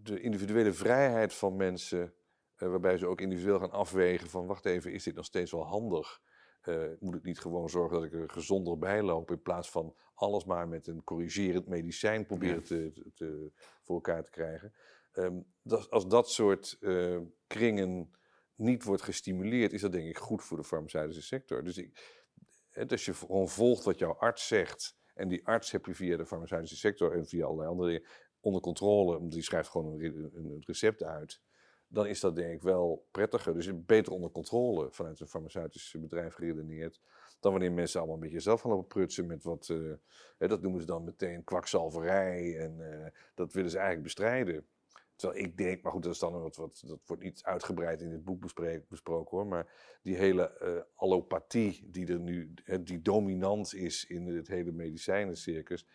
de 0.03 0.19
individuele 0.21 0.73
vrijheid 0.73 1.34
van 1.34 1.56
mensen, 1.56 2.13
eh, 2.56 2.69
waarbij 2.69 2.97
ze 2.97 3.08
ook 3.08 3.21
individueel 3.21 3.60
gaan 3.60 3.71
afwegen 3.71 4.30
van, 4.30 4.45
wacht 4.45 4.65
even, 4.65 4.91
is 4.91 5.03
dit 5.03 5.15
nog 5.15 5.25
steeds 5.25 5.51
wel 5.51 5.65
handig? 5.65 6.21
Eh, 6.62 6.84
moet 6.99 7.15
ik 7.15 7.23
niet 7.23 7.39
gewoon 7.39 7.69
zorgen 7.69 7.95
dat 7.95 8.06
ik 8.06 8.13
er 8.13 8.30
gezonder 8.30 8.77
bij 8.77 9.01
loop, 9.01 9.32
in 9.32 9.41
plaats 9.41 9.69
van 9.69 9.95
alles 10.13 10.45
maar 10.45 10.67
met 10.67 10.88
een 10.88 11.03
corrigerend 11.03 11.67
medicijn 11.67 12.25
proberen 12.25 12.63
te, 12.63 12.91
te, 12.93 13.12
te- 13.13 13.51
voor 13.84 13.95
elkaar 13.95 14.23
te 14.23 14.30
krijgen? 14.32 14.73
Ehm, 15.12 15.39
dat, 15.62 15.89
als 15.89 16.08
dat 16.08 16.30
soort 16.30 16.80
kringen 17.47 18.12
niet 18.56 18.84
wordt 18.84 19.01
gestimuleerd, 19.01 19.73
is 19.73 19.82
dat 19.82 19.91
denk 19.91 20.08
ik 20.08 20.17
goed 20.17 20.43
voor 20.43 20.58
de 20.58 20.63
farmaceutische 20.63 21.21
sector. 21.21 21.63
Dus 21.63 21.77
ik, 21.77 22.16
Dus 22.86 23.06
je 23.06 23.13
gewoon 23.13 23.50
volgt 23.50 23.84
wat 23.84 24.00
jouw 24.00 24.13
arts 24.13 24.48
zegt. 24.48 24.98
En 25.13 25.28
die 25.28 25.48
arts 25.48 25.72
heb 25.72 25.86
je 25.86 25.96
via 25.96 26.18
de 26.18 26.26
farmaceutische 26.26 26.76
sector 26.76 27.16
en 27.16 27.26
via 27.28 27.46
allerlei 27.46 27.70
andere 27.70 27.90
dingen 27.90 28.08
onder 28.40 28.62
controle. 28.62 29.20
Want 29.20 29.32
die 29.32 29.42
schrijft 29.42 29.70
gewoon 29.70 29.94
een, 29.94 30.00
re- 30.00 30.30
een 30.34 30.63
recept 30.66 31.04
uit. 31.04 31.42
Dan 31.88 32.08
is 32.08 32.20
dat 32.20 32.36
denk 32.36 32.54
ik 32.54 32.62
wel 32.62 33.08
prettiger. 33.12 33.54
Dus 33.54 33.86
beter 33.86 34.13
onder 34.13 34.32
controle 34.32 34.92
vanuit 34.92 35.20
een 35.20 35.28
farmaceutisch 35.28 35.96
bedrijf 36.00 36.34
geredeneerd. 36.34 37.02
Dan 37.40 37.52
wanneer 37.52 37.72
mensen 37.72 38.00
allemaal 38.00 38.18
een 38.18 38.24
beetje 38.24 38.40
zelf 38.40 38.62
gaan 38.62 38.72
lopen 38.72 38.88
prutsen 38.88 39.26
met 39.28 39.44
wat. 39.44 39.70
eh, 39.70 40.50
dat 40.50 40.62
noemen 40.62 40.80
ze 40.82 40.88
dan 40.88 41.04
meteen 41.04 41.44
kwakzalverij. 41.44 42.58
En 42.58 42.92
eh, 42.92 43.12
dat 43.36 43.54
willen 43.54 43.70
ze 43.70 43.76
eigenlijk 43.78 44.06
bestrijden. 44.06 44.66
Terwijl 45.17 45.43
ik 45.43 45.58
denk, 45.58 45.82
maar 45.82 45.91
goed, 45.91 46.03
dat, 46.03 46.13
is 46.13 46.19
dan 46.19 46.41
wat, 46.41 46.56
wat, 46.56 46.84
dat 46.86 46.99
wordt 47.06 47.23
niet 47.23 47.43
uitgebreid 47.43 48.01
in 48.01 48.10
dit 48.10 48.23
boek 48.23 48.39
besproken 48.89 49.38
hoor. 49.38 49.47
Maar 49.47 49.99
die 50.01 50.15
hele 50.15 50.49
eh, 50.58 50.82
allopathie 50.95 51.89
die 51.91 52.08
er 52.08 52.19
nu, 52.19 52.53
die 52.82 53.01
dominant 53.01 53.73
is 53.73 54.06
in 54.06 54.27
het 54.27 54.47
hele 54.47 54.71
medicijnencircus. 54.71 55.88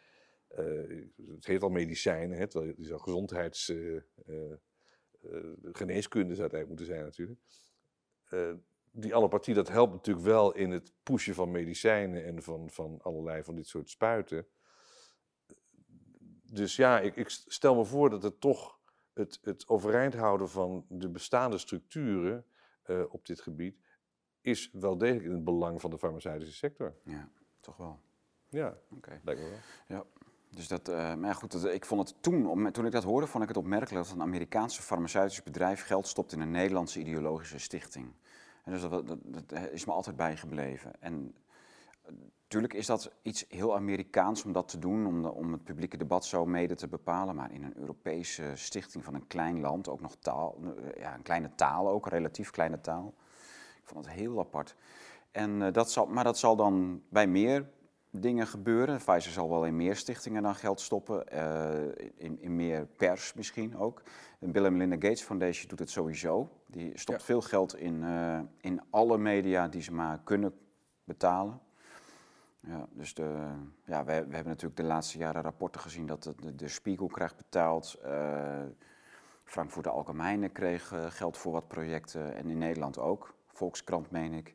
eh, 0.49 1.05
het 1.35 1.47
heet 1.47 1.63
al 1.63 1.71
medicijnen, 1.71 2.39
hè, 2.39 2.47
terwijl 2.47 2.93
al 2.93 2.99
gezondheids... 2.99 3.69
eh, 3.69 3.97
eh, 4.27 4.53
geneeskunde 5.73 6.35
zou 6.35 6.49
het 6.49 6.55
eigenlijk 6.55 6.69
moeten 6.69 6.87
zijn 6.87 7.05
natuurlijk. 7.05 7.41
Die 8.91 9.15
allopathie, 9.15 9.55
dat 9.55 9.69
helpt 9.69 9.93
natuurlijk 9.93 10.27
wel 10.27 10.55
in 10.55 10.71
het 10.71 10.93
pushen 11.03 11.35
van 11.35 11.51
medicijnen 11.51 12.25
en 12.25 12.43
van, 12.43 12.71
van 12.71 13.01
allerlei 13.03 13.43
van 13.43 13.55
dit 13.55 13.67
soort 13.67 13.91
spuiten. 13.91 14.47
Dus 16.43 16.77
ja, 16.77 17.01
ik, 17.01 17.17
ik 17.17 17.29
stel 17.29 17.75
me 17.75 17.85
voor 17.85 18.11
dat 18.11 18.23
het 18.23 18.41
toch 18.41 18.81
het, 19.15 19.39
het 19.43 19.69
overeind 19.69 20.15
houden 20.15 20.49
van 20.49 20.85
de 20.89 21.09
bestaande 21.09 21.59
structuren 21.59 22.45
eh, 22.83 23.03
op 23.09 23.27
dit 23.27 23.41
gebied 23.41 23.77
is 24.41 24.71
wel 24.73 24.99
degelijk 24.99 25.25
in 25.25 25.33
het 25.33 25.45
belang 25.45 25.81
van 25.81 25.91
de 25.91 25.99
farmaceutische 25.99 26.55
sector. 26.55 26.95
Ja, 27.05 27.29
toch 27.61 27.77
wel. 27.77 28.01
Ja, 28.49 28.77
Oké. 28.91 29.21
lijkt 29.25 29.41
me 29.41 29.57
wel. 29.87 30.07
Dus 30.51 30.69
dat, 30.69 30.89
eh, 30.89 30.95
maar 31.15 31.29
ja, 31.29 31.33
goed, 31.33 31.53
dat- 31.53 31.65
ik 31.75 31.85
vond 31.85 32.09
het 32.09 32.23
toen, 32.23 32.73
toen 32.73 32.87
ik 32.87 32.93
dat 32.93 33.03
hoorde, 33.05 33.27
vond 33.27 33.43
ik 33.43 33.49
het 33.49 33.59
opmerkelijk 33.59 34.05
dat 34.07 34.15
een 34.15 34.23
Amerikaanse 34.23 34.83
farmaceutisch 34.83 35.43
bedrijf 35.43 35.83
geld 35.87 36.07
stopt 36.07 36.33
in 36.33 36.41
een 36.41 36.51
Nederlandse 36.51 37.01
ideologische 37.01 37.59
stichting. 37.59 38.13
En 38.65 38.73
dus 38.73 38.81
dat, 38.83 39.07
dat, 39.07 39.19
dat 39.25 39.71
is 39.71 39.85
me 39.85 39.93
altijd 39.93 40.17
bijgebleven. 40.17 41.01
En 41.01 41.35
natuurlijk 42.43 42.75
is 42.75 42.87
dat 42.87 43.13
iets 43.23 43.45
heel 43.49 43.75
Amerikaans 43.75 44.45
om 44.45 44.53
dat 44.53 44.69
te 44.69 44.79
doen, 44.79 45.07
om, 45.07 45.23
de- 45.23 45.33
om 45.33 45.53
het 45.53 45.65
publieke 45.65 45.97
debat 45.97 46.25
zo 46.25 46.47
mede 46.47 46.75
te 46.75 46.89
bepalen. 46.89 47.35
Maar 47.35 47.53
in 47.53 47.63
een 47.63 47.77
Europese 47.79 48.53
stichting 48.55 49.05
van 49.05 49.15
een 49.15 49.27
klein 49.27 49.61
land, 49.61 49.89
ook 49.89 50.01
nog 50.01 50.17
taal, 50.17 50.57
eh, 50.63 51.01
ja, 51.03 51.15
een 51.15 51.23
kleine 51.23 51.55
taal 51.55 51.89
ook, 51.89 52.05
een 52.07 52.13
relatief 52.13 52.51
kleine 52.51 52.81
taal. 52.81 53.15
Ik 53.83 53.89
vond 53.89 54.05
het 54.05 54.15
heel 54.15 54.39
apart. 54.39 54.77
En, 55.31 55.63
eh, 55.63 55.73
dat 55.73 55.91
zal, 55.91 56.07
maar 56.07 56.25
dat 56.25 56.39
zal 56.39 56.57
dan 56.57 57.03
bij 57.09 57.27
meer 57.27 57.69
dingen 58.11 58.47
gebeuren. 58.47 58.97
Pfizer 58.97 59.33
zal 59.33 59.49
wel 59.49 59.67
in 59.67 59.77
meer 59.77 59.97
stichtingen 59.97 60.43
dan 60.43 60.55
geld 60.55 60.81
stoppen, 60.81 61.29
eh, 61.29 62.09
in, 62.17 62.41
in 62.43 62.57
meer 62.57 62.87
pers 62.87 63.35
misschien 63.35 63.77
ook. 63.77 64.03
De 64.39 64.49
Bill 64.49 64.65
en 64.65 64.73
Melinda 64.73 65.09
Gates 65.09 65.23
Foundation 65.23 65.69
doet 65.69 65.79
het 65.79 65.91
sowieso. 65.91 66.49
Die 66.67 66.99
stopt 66.99 67.19
Ja. 67.19 67.25
veel 67.25 67.41
geld 67.41 67.77
in, 67.77 68.05
in 68.61 68.81
alle 68.91 69.19
media 69.19 69.69
die 69.69 69.83
ze 69.83 69.93
maar 69.93 70.21
kunnen 70.25 70.55
betalen. 71.05 71.61
Ja, 72.67 72.89
dus 72.91 73.15
de, 73.15 73.55
ja, 73.85 74.05
we, 74.05 74.13
hebben 74.13 74.47
natuurlijk 74.47 74.77
de 74.77 74.83
laatste 74.83 75.19
jaren 75.19 75.43
rapporten 75.43 75.81
gezien 75.81 76.07
dat 76.07 76.23
de, 76.23 76.55
de, 76.55 76.69
Spiegel 76.69 77.07
krijgt 77.07 77.37
betaald. 77.37 77.95
eh 78.03 78.63
Frankfurter 79.45 79.93
Allgemeine 79.93 80.49
kreeg 80.49 80.93
eh, 80.93 81.11
geld 81.11 81.37
voor 81.37 81.53
wat 81.53 81.69
projecten 81.69 82.35
en 82.35 82.51
in 82.51 82.59
Nederland 82.59 82.99
ook. 82.99 83.35
Volkskrant, 83.47 84.11
meen 84.11 84.33
ik. 84.33 84.55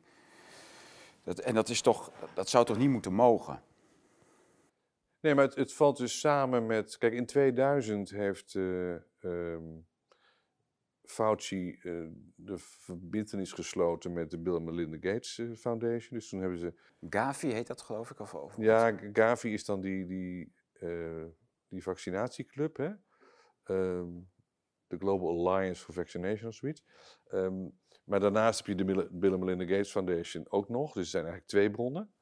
Dat, 1.22 1.38
en 1.38 1.54
dat, 1.54 1.68
is 1.68 1.80
toch, 1.80 2.12
dat 2.34 2.48
zou 2.48 2.64
toch 2.64 2.78
niet 2.78 2.90
moeten 2.90 3.12
mogen? 3.12 3.62
Nee, 5.20 5.34
maar 5.34 5.44
het, 5.44 5.54
het 5.54 5.72
valt 5.72 5.96
dus 5.96 6.20
samen 6.20 6.66
met. 6.66 6.98
Kijk, 6.98 7.12
in 7.12 7.26
2000 7.26 8.10
heeft 8.10 8.54
eh 8.54 8.94
ehm, 9.18 9.62
Fauci 11.10 11.78
eh, 11.82 12.06
de 12.34 12.58
verbintenis 12.58 13.52
gesloten 13.52 14.12
met 14.12 14.30
de 14.30 14.38
Bill 14.38 14.60
Melinda 14.60 14.96
Gates 15.10 15.38
eh, 15.38 15.52
Foundation. 15.54 16.18
Dus 16.18 16.28
toen 16.28 16.40
hebben 16.40 16.58
ze. 16.58 16.74
Gavi 17.08 17.52
heet 17.52 17.66
dat, 17.66 17.82
geloof 17.82 18.10
ik? 18.10 18.20
Of, 18.20 18.34
of 18.34 18.56
Ja, 18.56 18.98
Gavi 19.12 19.52
is 19.52 19.64
dan 19.64 19.80
die, 19.80 20.06
die, 20.06 20.52
eh, 20.72 21.24
die 21.68 21.82
vaccinatieclub, 21.82 22.76
hè? 22.76 22.90
Ehm, 23.64 24.08
de 24.86 24.98
Global 24.98 25.48
Alliance 25.48 25.84
for 25.84 25.94
Vaccination 25.94 26.48
of 26.48 26.54
zoiets. 26.54 26.84
Ehm, 27.26 27.68
maar 28.04 28.20
daarnaast 28.20 28.58
heb 28.58 28.66
je 28.66 28.84
de 28.84 29.08
Bill 29.12 29.32
en 29.32 29.38
Melinda 29.38 29.64
Gates 29.64 29.90
Foundation 29.90 30.50
ook 30.50 30.68
nog. 30.68 30.92
Dus 30.92 31.02
er 31.02 31.10
zijn 31.10 31.24
eigenlijk 31.24 31.52
twee 31.52 31.70
bronnen. 31.70 32.12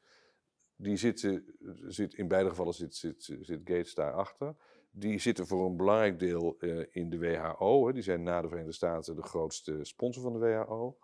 Die 0.76 0.96
zitten, 0.96 1.44
zit, 1.86 2.14
in 2.14 2.28
beide 2.28 2.48
gevallen 2.48 2.74
zit, 2.74 2.94
zit, 2.94 3.22
zit 3.40 3.60
Gates 3.64 3.94
daarachter. 3.94 4.56
Die 4.98 5.18
zitten 5.18 5.46
voor 5.46 5.66
een 5.66 5.76
belangrijk 5.76 6.18
deel 6.18 6.56
eh, 6.58 6.86
in 6.90 7.10
de 7.10 7.18
WHO. 7.18 7.86
Hè. 7.86 7.92
Die 7.92 8.02
zijn 8.02 8.22
na 8.22 8.40
de 8.40 8.48
Verenigde 8.48 8.74
Staten 8.74 9.16
de 9.16 9.22
grootste 9.22 9.78
sponsor 9.82 10.22
van 10.22 10.32
de 10.32 10.38
WHO. 10.38 10.96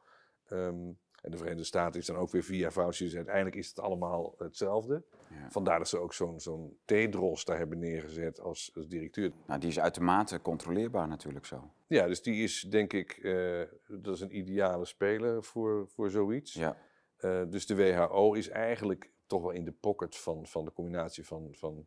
Ehm, 0.48 0.90
En 1.22 1.30
de 1.30 1.36
Verenigde 1.36 1.64
Staten 1.64 2.00
is 2.00 2.06
dan 2.06 2.16
ook 2.16 2.30
weer 2.30 2.42
via 2.42 2.70
Fauci. 2.70 3.04
Dus 3.04 3.16
uiteindelijk 3.16 3.56
is 3.56 3.68
het 3.68 3.80
allemaal 3.80 4.34
hetzelfde. 4.38 5.02
Ja. 5.28 5.50
Vandaar 5.50 5.78
dat 5.78 5.88
ze 5.88 5.98
ook 5.98 6.12
zo'n 6.14 6.40
zo'n 6.40 6.78
Tedros 6.84 7.44
daar 7.44 7.58
hebben 7.58 7.78
neergezet 7.78 8.40
als, 8.40 8.72
als 8.74 8.88
directeur. 8.88 9.32
Nou, 9.46 9.60
die 9.60 9.68
is 9.68 9.80
uitermate 9.80 10.40
controleerbaar 10.40 11.08
natuurlijk 11.08 11.46
zo. 11.46 11.70
Ja, 11.86 12.06
dus 12.06 12.22
die 12.22 12.42
is 12.42 12.60
denk 12.60 12.92
ik, 12.92 13.10
eh, 13.12 13.62
dat 13.88 14.14
is 14.14 14.20
een 14.20 14.36
ideale 14.36 14.84
speler 14.84 15.44
voor, 15.44 15.88
voor 15.88 16.10
zoiets. 16.10 16.52
Ja. 16.52 16.76
Eh, 17.16 17.42
dus 17.48 17.66
de 17.66 17.74
WHO 17.74 18.32
is 18.32 18.48
eigenlijk 18.48 19.10
toch 19.26 19.42
wel 19.42 19.50
in 19.50 19.64
de 19.64 19.72
pocket 19.72 20.16
van, 20.16 20.46
van 20.46 20.64
de 20.64 20.72
combinatie 20.72 21.26
van, 21.26 21.48
van 21.52 21.86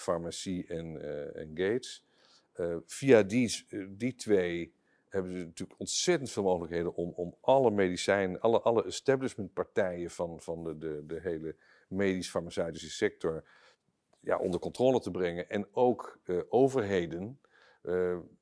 farmacie 0.00 0.66
en, 0.66 1.00
eh, 1.34 1.46
Gates. 1.54 2.04
Eh, 2.52 2.76
via 2.86 3.22
die, 3.22 3.64
eh, 3.68 3.86
die 3.88 4.14
twee 4.14 4.74
hebben 5.08 5.32
ze 5.32 5.44
natuurlijk 5.44 5.80
ontzettend 5.80 6.30
veel 6.30 6.42
mogelijkheden 6.42 6.94
om, 6.94 7.12
om 7.16 7.34
alle 7.40 7.70
medicijnen, 7.70 8.40
alle, 8.40 8.60
alle 8.60 8.84
establishmentpartijen 8.84 10.10
van, 10.10 10.40
van 10.40 10.64
de, 10.64 10.78
de, 10.78 11.04
de 11.06 11.20
hele 11.20 11.56
medisch-farmaceutische 11.88 12.90
sector 12.90 13.44
ja, 14.20 14.38
onder 14.38 14.60
controle 14.60 15.00
te 15.00 15.10
brengen. 15.10 15.50
En 15.50 15.68
ook 15.72 16.18
overheden. 16.48 17.40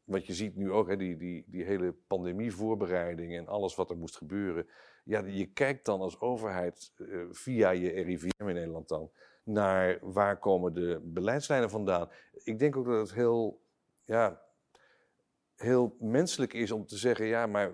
want 0.04 0.26
je 0.26 0.34
ziet 0.34 0.56
nu 0.56 0.70
ook 0.70 0.88
hè, 0.88 0.96
die, 0.96 1.16
die, 1.16 1.44
die 1.46 1.64
hele 1.64 1.92
pandemievoorbereiding 2.06 3.36
en 3.36 3.46
alles 3.46 3.74
wat 3.74 3.90
er 3.90 3.96
moest 3.96 4.16
gebeuren. 4.16 4.68
Ja, 5.04 5.24
je 5.26 5.46
kijkt 5.46 5.84
dan 5.84 6.00
als 6.00 6.20
overheid 6.20 6.92
via 7.30 7.70
je 7.70 7.90
RIVM 7.90 8.48
in 8.48 8.54
Nederland 8.54 8.88
dan 8.88 9.10
naar 9.44 9.98
waar 10.00 10.38
komen 10.38 10.74
de 10.74 11.00
beleidslijnen 11.04 11.70
vandaan. 11.70 12.08
Ik 12.32 12.58
denk 12.58 12.76
ook 12.76 12.86
dat 12.86 13.00
het 13.00 13.14
heel, 13.14 13.62
ja, 14.04 14.42
heel 15.56 15.96
menselijk 15.98 16.52
is 16.52 16.70
om 16.70 16.86
te 16.86 16.96
zeggen, 16.96 17.26
ja, 17.26 17.46
maar 17.46 17.72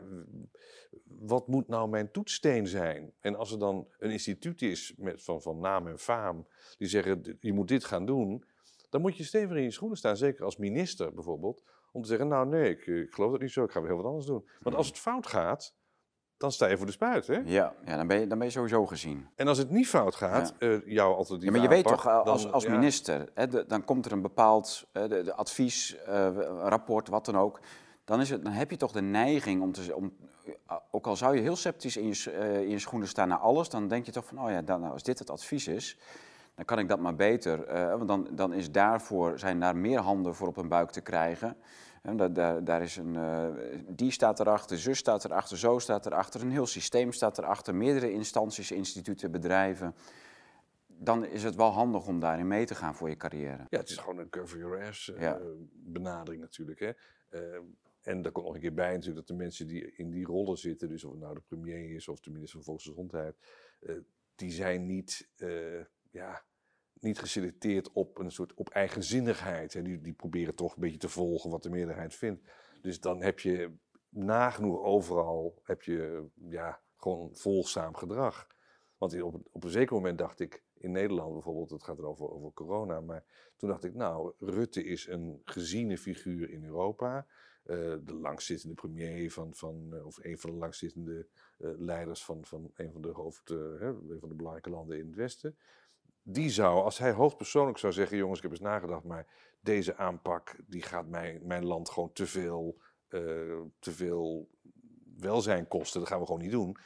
wat 1.04 1.48
moet 1.48 1.68
nou 1.68 1.88
mijn 1.88 2.10
toetssteen 2.10 2.66
zijn? 2.66 3.12
En 3.20 3.36
als 3.36 3.52
er 3.52 3.58
dan 3.58 3.88
een 3.98 4.10
instituut 4.10 4.62
is 4.62 4.94
met, 4.96 5.22
van, 5.22 5.42
van 5.42 5.60
naam 5.60 5.86
en 5.86 5.98
faam, 5.98 6.46
die 6.78 6.88
zeggen, 6.88 7.36
je 7.40 7.52
moet 7.52 7.68
dit 7.68 7.84
gaan 7.84 8.06
doen, 8.06 8.44
dan 8.88 9.00
moet 9.00 9.16
je 9.16 9.24
stevig 9.24 9.56
in 9.56 9.62
je 9.62 9.70
schoenen 9.70 9.96
staan, 9.96 10.16
zeker 10.16 10.44
als 10.44 10.56
minister 10.56 11.14
bijvoorbeeld, 11.14 11.62
om 11.92 12.02
te 12.02 12.08
zeggen, 12.08 12.28
nou 12.28 12.46
nee, 12.46 12.70
ik, 12.70 12.86
ik 12.86 13.12
geloof 13.12 13.30
dat 13.30 13.40
niet 13.40 13.50
zo, 13.50 13.64
ik 13.64 13.70
ga 13.70 13.80
weer 13.80 13.88
heel 13.88 13.98
wat 13.98 14.06
anders 14.06 14.26
doen. 14.26 14.48
Want 14.60 14.76
als 14.76 14.86
het 14.86 14.98
fout 14.98 15.26
gaat, 15.26 15.74
dan 16.40 16.52
sta 16.52 16.66
je 16.66 16.76
voor 16.76 16.86
de 16.86 16.92
spuit, 16.92 17.26
hè? 17.26 17.40
Ja, 17.44 17.72
ja 17.84 17.96
dan, 17.96 18.06
ben 18.06 18.20
je, 18.20 18.26
dan 18.26 18.38
ben 18.38 18.46
je 18.46 18.52
sowieso 18.52 18.86
gezien. 18.86 19.28
En 19.34 19.48
als 19.48 19.58
het 19.58 19.70
niet 19.70 19.88
fout 19.88 20.14
gaat, 20.14 20.54
eh, 20.58 20.86
jouw 20.86 21.14
alternatieve 21.14 21.44
Ja, 21.56 21.60
maar 21.60 21.70
je 21.70 21.82
weet 21.82 21.92
toch, 21.92 22.06
eh, 22.06 22.20
als, 22.24 22.42
dan- 22.42 22.52
als 22.52 22.64
ja. 22.64 22.70
minister, 22.70 23.28
hè, 23.34 23.46
de- 23.48 23.64
dan 23.68 23.84
komt 23.84 24.06
er 24.06 24.12
een 24.12 24.22
bepaald 24.22 24.86
eh, 24.92 25.02
de, 25.08 25.22
de 25.22 25.34
advies, 25.34 25.96
eh, 26.06 26.28
rapport, 26.62 27.08
wat 27.08 27.24
dan 27.24 27.36
ook. 27.38 27.60
Dan, 28.04 28.20
is 28.20 28.30
het, 28.30 28.44
dan 28.44 28.52
heb 28.52 28.70
je 28.70 28.76
toch 28.76 28.92
de 28.92 29.02
neiging 29.02 29.62
om 29.62 29.72
te... 29.72 29.94
Om, 29.96 30.12
ook 30.90 31.06
al 31.06 31.16
zou 31.16 31.34
je 31.34 31.40
heel 31.40 31.56
sceptisch 31.56 31.96
in 31.96 32.06
je, 32.06 32.32
in 32.62 32.70
je 32.70 32.78
schoenen 32.78 33.08
staan 33.08 33.28
naar 33.28 33.38
alles, 33.38 33.68
dan 33.68 33.88
denk 33.88 34.06
je 34.06 34.12
toch 34.12 34.24
van, 34.26 34.44
oh 34.44 34.50
ja, 34.50 34.62
dan, 34.62 34.80
nou, 34.80 34.92
als 34.92 35.02
dit 35.02 35.18
het 35.18 35.30
advies 35.30 35.68
is, 35.68 35.98
dan 36.54 36.64
kan 36.64 36.78
ik 36.78 36.88
dat 36.88 36.98
maar 36.98 37.14
beter. 37.16 37.66
want 37.96 38.08
dan, 38.08 38.28
dan 38.30 38.52
is 38.52 38.70
daarvoor, 38.70 39.38
zijn 39.38 39.60
daar 39.60 39.76
meer 39.76 39.98
handen 40.00 40.34
voor 40.34 40.48
op 40.48 40.56
een 40.56 40.68
buik 40.68 40.90
te 40.90 41.00
krijgen. 41.00 41.56
En 42.02 42.16
daar, 42.16 42.32
daar, 42.32 42.64
daar 42.64 42.82
is 42.82 42.96
een, 42.96 43.16
eh, 43.16 43.48
die 43.88 44.10
staat 44.10 44.40
erachter, 44.40 44.78
zus 44.78 44.98
staat 44.98 45.24
erachter, 45.24 45.58
zo 45.58 45.78
staat 45.78 46.06
erachter, 46.06 46.40
een 46.42 46.50
heel 46.50 46.66
systeem 46.66 47.12
staat 47.12 47.38
erachter, 47.38 47.74
meerdere 47.74 48.12
instanties, 48.12 48.70
instituten, 48.70 49.30
bedrijven. 49.30 49.94
Dan 50.86 51.24
is 51.24 51.42
het 51.42 51.54
wel 51.54 51.70
handig 51.70 52.06
om 52.06 52.20
daarin 52.20 52.46
mee 52.46 52.66
te 52.66 52.74
gaan 52.74 52.94
voor 52.94 53.08
je 53.08 53.16
carrière. 53.16 53.66
Ja, 53.68 53.78
het 53.78 53.90
is 53.90 53.96
gewoon 53.96 54.18
een 54.18 54.28
cover 54.28 54.58
your 54.58 54.86
ass 54.86 55.12
eh, 55.12 55.20
Ja. 55.20 55.38
benadering 55.72 56.42
natuurlijk. 56.42 56.80
Hè? 56.80 56.90
Eh, 57.28 57.60
en 58.00 58.22
daar 58.22 58.32
komt 58.32 58.46
nog 58.46 58.54
een 58.54 58.60
keer 58.60 58.74
bij 58.74 58.90
natuurlijk 58.90 59.16
dat 59.16 59.36
de 59.36 59.42
mensen 59.42 59.66
die 59.66 59.92
in 59.96 60.10
die 60.10 60.26
rollen 60.26 60.58
zitten, 60.58 60.88
dus 60.88 61.04
of 61.04 61.10
het 61.10 61.20
nou 61.20 61.34
de 61.34 61.40
premier 61.40 61.94
is 61.94 62.08
of 62.08 62.20
de 62.20 62.30
minister 62.30 62.56
van 62.58 62.64
Volksgezondheid, 62.64 63.36
die 64.34 64.50
zijn 64.50 64.86
niet, 64.86 65.28
ja, 66.10 66.42
niet 67.00 67.18
geselecteerd 67.18 67.92
op 67.92 68.18
een 68.18 68.30
soort 68.30 68.54
op 68.54 68.68
eigenzinnigheid. 68.68 69.74
En 69.74 69.84
die, 69.84 70.00
die 70.00 70.12
proberen 70.12 70.54
toch 70.54 70.74
een 70.74 70.80
beetje 70.80 70.98
te 70.98 71.08
volgen 71.08 71.50
wat 71.50 71.62
de 71.62 71.70
meerderheid 71.70 72.14
vindt. 72.14 72.42
Dus 72.82 73.00
dan 73.00 73.22
heb 73.22 73.40
je 73.40 73.72
nagenoeg 74.08 74.80
overal 74.80 75.60
heb 75.62 75.82
je, 75.82 76.26
ja, 76.48 76.80
gewoon 76.96 77.36
volgzaam 77.36 77.96
gedrag. 77.96 78.46
Want 78.98 79.22
op, 79.22 79.40
op 79.52 79.64
een 79.64 79.70
zeker 79.70 79.94
moment 79.94 80.18
dacht 80.18 80.40
ik, 80.40 80.62
in 80.74 80.90
Nederland 80.90 81.32
bijvoorbeeld, 81.32 81.70
het 81.70 81.82
gaat 81.82 81.98
er 81.98 82.06
over, 82.06 82.30
over 82.30 82.52
corona, 82.52 83.00
maar 83.00 83.24
toen 83.56 83.68
dacht 83.68 83.84
ik, 83.84 83.94
nou, 83.94 84.32
Rutte 84.38 84.84
is 84.84 85.06
een 85.06 85.40
geziene 85.44 85.98
figuur 85.98 86.50
in 86.50 86.64
Europa. 86.64 87.26
Eh, 87.62 87.76
de 88.04 88.14
langzittende 88.14 88.74
premier 88.74 89.32
van, 89.32 89.54
van 89.54 89.94
eh, 89.94 90.06
of 90.06 90.24
een 90.24 90.38
van 90.38 90.50
de 90.50 90.56
langzittende 90.56 91.26
eh, 91.58 91.70
leiders 91.78 92.24
van, 92.24 92.44
van 92.44 92.70
een 92.74 92.92
van 92.92 93.02
de 93.02 93.08
hoofd, 93.08 93.48
hè, 93.48 93.88
een 93.88 94.20
van 94.20 94.28
de 94.28 94.34
belangrijke 94.34 94.70
landen 94.70 94.98
in 94.98 95.06
het 95.06 95.14
Westen. 95.14 95.56
Die 96.22 96.50
zou, 96.50 96.82
als 96.82 96.98
hij 96.98 97.12
hoogpersoonlijk 97.12 97.78
zou 97.78 97.92
zeggen, 97.92 98.16
jongens, 98.16 98.36
ik 98.36 98.42
heb 98.42 98.52
eens 98.52 98.60
nagedacht, 98.60 99.04
maar 99.04 99.26
deze 99.60 99.96
aanpak, 99.96 100.56
die 100.66 100.82
gaat 100.82 101.06
mijn, 101.06 101.46
mijn 101.46 101.64
land 101.64 101.90
gewoon 101.90 102.12
te 102.12 102.26
veel, 102.26 102.80
eh, 103.08 103.20
te 103.78 103.92
veel 103.92 104.48
welzijn 105.16 105.68
kosten, 105.68 106.00
dat 106.00 106.08
gaan 106.08 106.20
we 106.20 106.26
gewoon 106.26 106.40
niet 106.40 106.50
doen. 106.50 106.76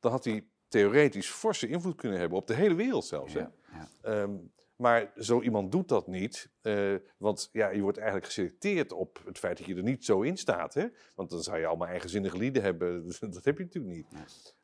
Dan 0.00 0.10
had 0.10 0.24
hij 0.24 0.46
theoretisch 0.68 1.30
forse 1.30 1.68
invloed 1.68 1.96
kunnen 1.96 2.18
hebben 2.18 2.38
op 2.38 2.46
de 2.46 2.54
hele 2.54 2.74
wereld 2.74 3.04
zelfs. 3.04 3.32
Hè? 3.32 3.40
Ja, 3.40 3.52
ja. 3.72 3.88
Ehm, 4.02 4.36
maar 4.76 5.12
zo 5.16 5.40
iemand 5.40 5.72
doet 5.72 5.88
dat 5.88 6.06
niet. 6.06 6.50
eh, 6.60 6.94
want 7.18 7.48
ja, 7.52 7.68
je 7.68 7.80
wordt 7.80 7.96
eigenlijk 7.96 8.26
geselecteerd 8.26 8.92
op 8.92 9.22
het 9.24 9.38
feit 9.38 9.58
dat 9.58 9.66
je 9.66 9.74
er 9.74 9.82
niet 9.82 10.04
zo 10.04 10.22
in 10.22 10.36
staat. 10.36 10.74
Hè? 10.74 10.86
Want 11.14 11.30
dan 11.30 11.42
zou 11.42 11.58
je 11.58 11.66
allemaal 11.66 11.88
eigenzinnige 11.88 12.36
lieden 12.36 12.62
hebben. 12.62 13.06
Dat 13.20 13.44
heb 13.44 13.58
je 13.58 13.64
natuurlijk 13.64 13.94
niet. 13.94 14.10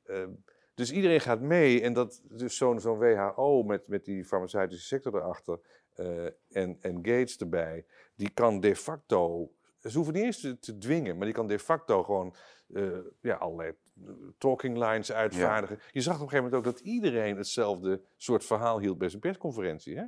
Ehm, 0.05 0.31
dus 0.75 0.93
iedereen 0.93 1.21
gaat 1.21 1.41
mee. 1.41 1.81
En 1.83 1.93
dat, 1.93 2.23
dus 2.25 2.57
zo'n 2.57 2.81
zo'n 2.81 2.99
WHO 2.99 3.63
met, 3.63 3.89
met 3.89 4.05
die 4.05 4.25
farmaceutische 4.25 4.87
sector 4.87 5.15
erachter 5.15 5.61
eh, 5.95 6.25
en, 6.51 6.77
en 6.81 6.95
Gates 6.97 7.37
erbij, 7.37 7.85
die 8.17 8.31
kan 8.31 8.61
de 8.61 8.77
facto. 8.77 9.51
Ze 9.81 9.97
hoeven 9.97 10.15
niet 10.15 10.25
eens 10.25 10.41
te, 10.41 10.59
te 10.59 10.79
dwingen, 10.79 11.17
maar 11.17 11.25
die 11.25 11.35
kan 11.35 11.47
de 11.47 11.59
facto 11.59 12.03
gewoon 12.03 12.35
eh, 12.75 12.99
ja, 13.21 13.35
allerlei 13.35 13.73
eh, 14.07 14.13
talking 14.39 14.77
lines 14.79 15.13
uitvaardigen. 15.13 15.79
Je 15.91 16.01
zag 16.01 16.15
op 16.15 16.21
een 16.23 16.29
gegeven 16.29 16.51
moment 16.51 16.67
ook 16.67 16.75
dat 16.75 16.85
iedereen 16.85 17.37
hetzelfde 17.37 18.01
soort 18.17 18.45
verhaal 18.45 18.79
hield 18.79 18.99
bij 18.99 19.09
zijn 19.09 19.21
persconferentie. 19.21 19.97
Hè? 19.97 20.05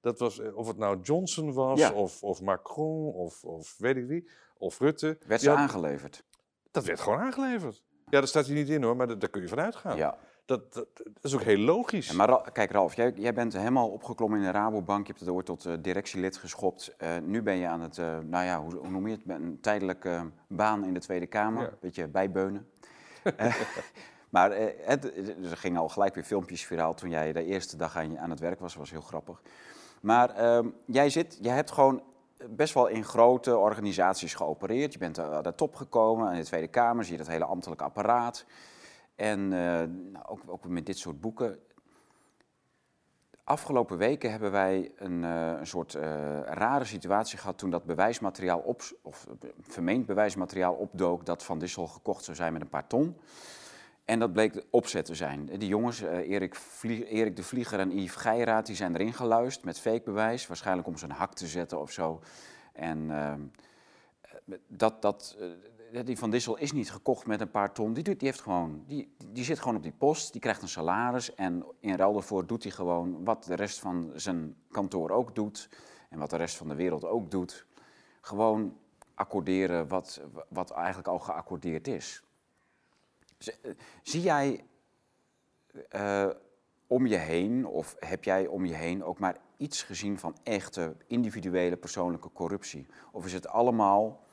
Dat 0.00 0.18
was, 0.18 0.40
of 0.52 0.66
het 0.66 0.76
nou 0.76 1.00
Johnson 1.00 1.52
was, 1.52 1.78
Ja. 1.78 1.92
of, 1.92 2.22
of 2.22 2.40
Macron, 2.42 3.12
of, 3.12 3.44
of 3.44 3.74
weet 3.78 3.96
ik 3.96 4.06
wie, 4.06 4.28
of 4.58 4.78
Rutte. 4.78 5.18
Werd 5.26 5.40
ze 5.40 5.48
had- 5.48 5.58
aangeleverd? 5.58 6.24
Dat 6.70 6.84
werd 6.84 7.00
gewoon 7.00 7.18
aangeleverd. 7.18 7.84
Ja, 8.10 8.18
daar 8.18 8.28
staat 8.28 8.46
hij 8.46 8.54
niet 8.54 8.68
in 8.68 8.82
hoor, 8.82 8.96
maar 8.96 9.06
dat- 9.06 9.20
daar 9.20 9.30
kun 9.30 9.42
je 9.42 9.48
vanuit 9.48 9.76
gaan. 9.76 9.96
Ja. 9.96 10.16
Dat, 10.44 10.74
dat, 10.74 10.86
dat 10.94 11.24
is 11.24 11.34
ook 11.34 11.42
heel 11.42 11.58
logisch. 11.58 12.08
Ja, 12.08 12.14
maar 12.14 12.28
Ra- 12.28 12.42
kijk 12.52 12.70
Ralf, 12.70 12.94
jij, 12.96 13.12
jij 13.16 13.32
bent 13.34 13.52
helemaal 13.52 13.88
opgeklommen 13.88 14.38
in 14.38 14.44
de 14.44 14.50
Rabobank. 14.50 15.00
Je 15.06 15.12
hebt 15.12 15.24
het 15.24 15.34
ooit 15.34 15.46
tot 15.46 15.64
eh, 15.64 15.72
directielid 15.80 16.36
geschopt. 16.36 16.94
Eh, 16.98 17.10
nu 17.22 17.42
ben 17.42 17.56
je 17.56 17.66
aan 17.66 17.80
het, 17.80 17.98
eh, 17.98 18.18
nou 18.24 18.44
ja, 18.44 18.60
hoe, 18.62 18.74
hoe 18.74 18.88
noem 18.90 19.06
je 19.08 19.14
het? 19.24 19.36
Een 19.40 19.58
tijdelijke 19.60 20.30
baan 20.48 20.84
in 20.84 20.94
de 20.94 21.00
Tweede 21.00 21.26
Kamer. 21.26 21.62
Ja. 21.62 21.70
Beetje 21.80 22.08
bijbeunen. 22.08 22.68
Maar 24.28 24.50
het, 24.80 25.04
er 25.50 25.56
gingen 25.56 25.80
al 25.80 25.88
gelijk 25.88 26.14
weer 26.14 26.24
filmpjes 26.24 26.66
viraal 26.66 26.94
toen 26.94 27.10
jij 27.10 27.32
de 27.32 27.44
eerste 27.44 27.76
dag 27.76 27.96
aan, 27.96 28.10
je- 28.10 28.18
aan 28.18 28.30
het 28.30 28.40
werk 28.40 28.60
was. 28.60 28.70
Dat 28.72 28.80
was 28.80 28.90
heel 28.90 29.00
grappig. 29.00 29.42
Maar 30.00 30.30
ehm, 30.30 30.68
jij, 30.84 31.10
zit, 31.10 31.38
jij 31.40 31.54
hebt 31.54 31.70
gewoon 31.70 32.02
best 32.48 32.74
wel 32.74 32.86
in 32.86 33.04
grote 33.04 33.56
organisaties 33.56 34.34
geopereerd. 34.34 34.92
Je 34.92 34.98
bent 34.98 35.18
aan 35.18 35.42
de 35.42 35.54
top 35.54 35.74
gekomen, 35.74 36.32
in 36.32 36.38
de 36.38 36.44
Tweede 36.44 36.68
Kamer 36.68 37.04
zie 37.04 37.12
je 37.12 37.18
dat 37.18 37.28
hele 37.28 37.44
ambtelijke 37.44 37.84
apparaat. 37.84 38.44
En 39.14 39.52
eh, 39.52 39.58
nou, 40.12 40.26
ook, 40.26 40.40
ook 40.46 40.68
met 40.68 40.86
dit 40.86 40.98
soort 40.98 41.20
boeken. 41.20 41.58
Afgelopen 43.46 43.98
weken 43.98 44.30
hebben 44.30 44.50
wij 44.50 44.92
een, 44.96 45.24
eh, 45.24 45.52
een 45.58 45.66
soort 45.66 45.94
eh, 45.94 46.40
rare 46.42 46.84
situatie 46.84 47.38
gehad 47.38 47.58
toen 47.58 47.70
dat 47.70 47.84
bewijsmateriaal 47.84 48.58
op, 48.58 48.82
of 49.02 49.26
eh, 49.26 49.48
vermeend 49.60 50.06
bewijsmateriaal 50.06 50.74
opdook 50.74 51.26
dat 51.26 51.44
Van 51.44 51.58
Dissel 51.58 51.86
gekocht 51.86 52.24
zou 52.24 52.36
zijn 52.36 52.52
met 52.52 52.62
een 52.62 52.68
paar 52.68 52.86
ton. 52.86 53.16
En 54.06 54.18
dat 54.18 54.32
bleek 54.32 54.64
opzet 54.70 55.04
te 55.04 55.14
zijn. 55.14 55.46
Die 55.46 55.68
jongens, 55.68 56.02
eh, 56.02 56.30
Erik, 56.30 56.58
Erik 56.82 57.36
de 57.36 57.42
Vlieger 57.42 57.78
en 57.78 57.90
Yves 57.90 58.16
Geiraat, 58.16 58.66
die 58.66 58.76
zijn 58.76 58.94
erin 58.94 59.12
geluisterd 59.12 59.64
met 59.64 59.80
fake 59.80 60.02
bewijs. 60.04 60.46
Waarschijnlijk 60.46 60.88
om 60.88 60.96
zijn 60.96 61.10
hak 61.10 61.34
te 61.34 61.46
zetten 61.46 61.80
of 61.80 61.90
zo. 61.90 62.20
En 62.72 63.10
ehm, 63.10 63.40
eh, 64.20 64.58
dat, 64.68 65.02
dat, 65.02 65.36
eh, 65.92 66.04
die 66.04 66.18
Van 66.18 66.30
Dissel 66.30 66.56
is 66.56 66.72
niet 66.72 66.90
gekocht 66.90 67.26
met 67.26 67.40
een 67.40 67.50
paar 67.50 67.72
ton. 67.72 67.92
Die, 67.92 68.02
doet, 68.04 68.18
die, 68.18 68.28
heeft 68.28 68.40
gewoon, 68.40 68.84
die, 68.86 69.14
die 69.26 69.44
zit 69.44 69.58
gewoon 69.58 69.76
op 69.76 69.82
die 69.82 69.92
post, 69.98 70.32
die 70.32 70.40
krijgt 70.40 70.62
een 70.62 70.68
salaris. 70.68 71.34
En 71.34 71.64
in 71.80 71.96
ruil 71.96 72.12
daarvoor 72.12 72.46
doet 72.46 72.62
hij 72.62 72.72
gewoon 72.72 73.24
wat 73.24 73.44
de 73.44 73.54
rest 73.54 73.78
van 73.78 74.12
zijn 74.14 74.56
kantoor 74.70 75.10
ook 75.10 75.34
doet. 75.34 75.68
En 76.10 76.18
wat 76.18 76.30
de 76.30 76.36
rest 76.36 76.56
van 76.56 76.68
de 76.68 76.74
wereld 76.74 77.04
ook 77.04 77.30
doet. 77.30 77.66
Gewoon 78.20 78.76
accorderen 79.14 79.88
wat, 79.88 80.20
wat 80.48 80.70
eigenlijk 80.70 81.08
al 81.08 81.18
geaccordeerd 81.18 81.88
is. 81.88 82.25
Eh, 83.38 83.70
Zie 84.02 84.20
jij 84.20 84.64
eh, 85.88 86.30
om 86.86 87.06
je 87.06 87.16
heen, 87.16 87.66
of 87.66 87.96
heb 87.98 88.24
jij 88.24 88.46
om 88.46 88.66
je 88.66 88.74
heen 88.74 89.04
ook 89.04 89.18
maar 89.18 89.36
iets 89.56 89.82
gezien 89.82 90.18
van 90.18 90.36
echte 90.42 90.96
individuele 91.06 91.76
persoonlijke 91.76 92.32
corruptie? 92.32 92.86
Of 93.12 93.24
is 93.24 93.32
het 93.32 93.48
allemaal 93.48 94.24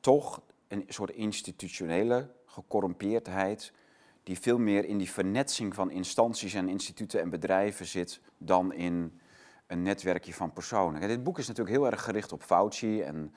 toch 0.00 0.42
een 0.68 0.84
soort 0.88 1.10
institutionele 1.10 2.30
gecorrumpeerdheid 2.44 3.72
die 4.22 4.38
veel 4.38 4.58
meer 4.58 4.84
in 4.84 4.98
die 4.98 5.10
vernetsing 5.10 5.74
van 5.74 5.90
instanties 5.90 6.54
en 6.54 6.68
instituten 6.68 7.20
en 7.20 7.30
bedrijven 7.30 7.86
zit 7.86 8.20
dan 8.38 8.72
in 8.72 9.20
een 9.66 9.82
netwerkje 9.82 10.34
van 10.34 10.52
personen. 10.52 11.08
Dit 11.08 11.22
boek 11.22 11.38
is 11.38 11.46
natuurlijk 11.46 11.76
heel 11.76 11.86
erg 11.86 12.02
gericht 12.02 12.32
op 12.32 12.42
Fauci 12.42 13.02
en 13.02 13.34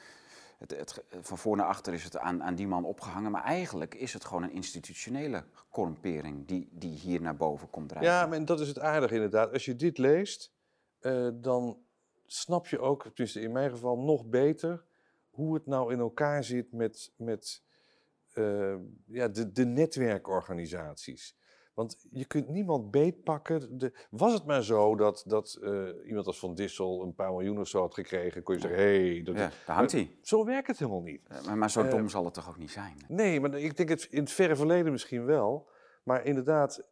het, 0.58 1.04
van 1.22 1.38
voor 1.38 1.56
naar 1.56 1.66
achter 1.66 1.94
is 1.94 2.04
het 2.04 2.18
aan, 2.18 2.44
aan 2.44 2.56
die 2.56 2.68
man 2.68 2.86
opgehangen. 2.86 3.32
Maar 3.32 3.44
eigenlijk 3.44 3.96
is 3.96 4.14
het 4.14 4.26
gewoon 4.26 4.44
een 4.44 4.52
institutionele 4.52 5.44
corrumpering 5.70 6.48
die, 6.48 6.70
die 6.72 6.98
hier 6.98 7.22
naar 7.22 7.36
boven 7.36 7.70
komt 7.70 7.90
drijven. 7.90 8.12
Ja, 8.12 8.26
maar 8.26 8.46
dat 8.46 8.60
is 8.60 8.68
het 8.68 8.80
aardige 8.80 9.14
inderdaad. 9.14 9.52
Als 9.54 9.66
je 9.66 9.76
dit 9.76 9.98
leest, 9.98 10.54
uh, 11.02 11.30
dan 11.34 11.78
snap 12.26 12.68
je 12.68 12.80
ook, 12.80 13.04
tenminste 13.04 13.42
in 13.42 13.52
mijn 13.52 13.70
geval, 13.70 13.98
nog 13.98 14.26
beter 14.26 14.84
hoe 15.30 15.54
het 15.54 15.66
nou 15.66 15.94
in 15.94 16.00
elkaar 16.00 16.44
zit 16.44 16.72
met, 16.72 17.14
met 17.16 17.64
uh, 18.34 18.76
ja, 19.06 19.28
de, 19.28 19.52
de 19.52 19.66
netwerkorganisaties. 19.66 21.37
Want 21.78 22.08
je 22.12 22.26
kunt 22.26 22.50
niemand 22.50 22.92
beetpakken. 22.92 23.78
De, 23.78 23.94
was 24.10 24.34
het 24.34 24.46
maar 24.46 24.64
zo 24.64 24.96
dat, 24.96 25.24
dat 25.28 25.58
uh, 25.62 25.90
iemand 26.06 26.28
als 26.28 26.40
Van 26.40 26.56
Dissel 26.56 27.04
een 27.04 27.14
paar 27.14 27.32
miljoen 27.32 27.60
of 27.60 27.68
zo 27.68 27.80
had 27.80 27.94
gekregen, 27.94 28.44
kon 28.44 28.56
je 28.56 28.62
zeggen, 28.62 28.80
hé, 28.80 29.12
hey, 29.12 29.24
dat, 29.24 29.36
ja, 29.36 29.52
daar 29.66 29.76
hangt 29.76 29.92
hij. 29.92 30.18
Zo 30.22 30.46
werkt 30.46 30.68
het 30.68 30.80
helemaal 30.80 31.02
niet. 31.02 31.22
Uh, 31.32 31.46
maar, 31.46 31.58
maar, 31.58 31.72
zo 31.72 31.88
dom 31.88 32.10
zal 32.10 32.26
het 32.26 32.34
toch 32.34 32.50
ook 32.50 32.58
niet 32.58 32.72
zijn? 32.72 33.06
Nee, 33.08 33.40
maar 33.40 33.54
ik 33.60 33.78
denk 33.78 33.90
het 33.90 34.08
in 34.10 34.20
het 34.20 34.32
verre 34.32 34.56
verleden 34.56 34.92
misschien 34.92 35.26
wel. 35.26 35.70
Maar 36.04 36.26
inderdaad, 36.26 36.90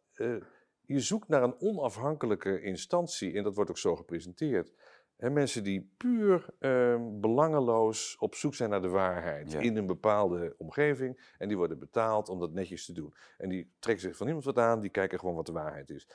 je 0.80 1.00
zoekt 1.00 1.28
naar 1.28 1.42
een 1.42 1.60
onafhankelijke 1.60 2.60
instantie, 2.60 3.36
en 3.36 3.42
dat 3.42 3.54
wordt 3.54 3.70
ook 3.70 3.78
zo 3.78 3.96
gepresenteerd. 3.96 4.72
He, 5.16 5.30
mensen 5.30 5.64
die 5.64 5.90
puur 5.96 6.46
uh, 6.60 6.96
belangeloos 7.12 8.16
op 8.18 8.34
zoek 8.34 8.54
zijn 8.54 8.70
naar 8.70 8.82
de 8.82 8.88
waarheid 8.88 9.54
in 9.54 9.76
een 9.76 9.86
bepaalde 9.86 10.54
omgeving. 10.58 11.34
En 11.38 11.48
die 11.48 11.56
worden 11.56 11.78
betaald 11.78 12.28
om 12.28 12.38
dat 12.38 12.52
netjes 12.52 12.84
te 12.84 12.92
doen. 12.92 13.14
En 13.38 13.48
die 13.48 13.70
trekken 13.78 14.04
zich 14.04 14.16
van 14.16 14.26
niemand 14.26 14.46
wat 14.46 14.58
aan, 14.58 14.80
die 14.80 14.90
kijken 14.90 15.18
gewoon 15.18 15.34
wat 15.34 15.46
de 15.46 15.52
waarheid 15.52 15.90
is. 15.90 16.08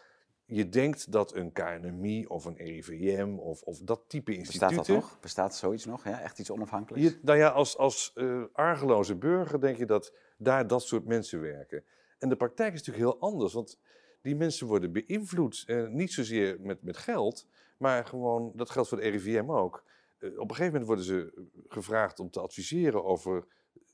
Je 0.46 0.70
denkt 0.70 1.12
dat 1.12 1.36
een 1.36 1.52
KNMI 1.52 2.26
of 2.26 2.46
een 2.46 2.58
EVM 2.58 3.36
of, 3.40 3.62
of 3.62 3.80
dat 3.80 4.04
type 4.08 4.34
instituten... 4.34 4.68
Bestaat 4.68 4.88
dat 4.88 4.96
nog? 4.96 5.20
Bestaat 5.20 5.56
zoiets 5.56 5.86
nog? 5.86 6.04
Ja, 6.04 6.22
echt 6.22 6.40
iets 6.40 6.52
onafhankelijks? 6.52 7.10
Je, 7.10 7.20
nou 7.22 7.38
ja, 7.38 7.50
als, 7.50 7.78
als 7.78 8.12
uh, 8.16 8.44
argeloze 8.54 9.16
burger 9.16 9.62
denk 9.62 9.78
je 9.78 9.86
dat 9.86 10.14
daar 10.38 10.68
dat 10.68 10.84
soort 10.84 11.06
mensen 11.06 11.42
werken. 11.42 11.84
En 12.20 12.30
de 12.30 12.36
praktijk 12.36 12.74
is 12.74 12.84
natuurlijk 12.84 13.12
heel 13.12 13.30
anders, 13.30 13.54
want 13.54 13.80
die 14.22 14.36
mensen 14.36 14.68
worden 14.68 14.92
beïnvloed. 14.92 15.64
Uh, 15.68 15.88
niet 15.88 16.12
zozeer 16.12 16.58
met, 16.60 16.84
met 16.84 16.98
geld, 16.98 17.48
maar 17.82 18.06
gewoon, 18.06 18.52
dat 18.56 18.70
geldt 18.70 18.90
voor 18.90 18.98
de 18.98 19.10
RIVM 19.10 19.52
ook. 19.52 19.84
Uh, 20.20 20.30
op 20.40 20.50
een 20.50 20.56
gegeven 20.56 20.66
moment 20.66 20.86
worden 20.86 21.06
ze 21.06 21.48
gevraagd 21.68 22.20
om 22.20 22.30
te 22.30 22.40
adviseren 22.40 23.04
over 23.04 23.46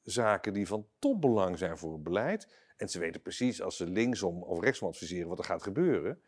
zaken 0.04 0.54
die 0.54 0.68
van 0.68 0.88
topbelang 1.00 1.58
zijn 1.58 1.78
voor 1.78 1.94
het 1.94 2.04
beleid. 2.04 2.48
En 2.78 2.90
ze 2.90 3.00
weten 3.00 3.22
precies 3.22 3.62
als 3.62 3.78
ze 3.78 3.88
linksom 3.88 4.44
of 4.44 4.60
rechtsom 4.60 4.88
adviseren 4.88 5.28
wat 5.28 5.40
er 5.40 5.46
gaat 5.46 5.64
gebeuren. 5.64 6.22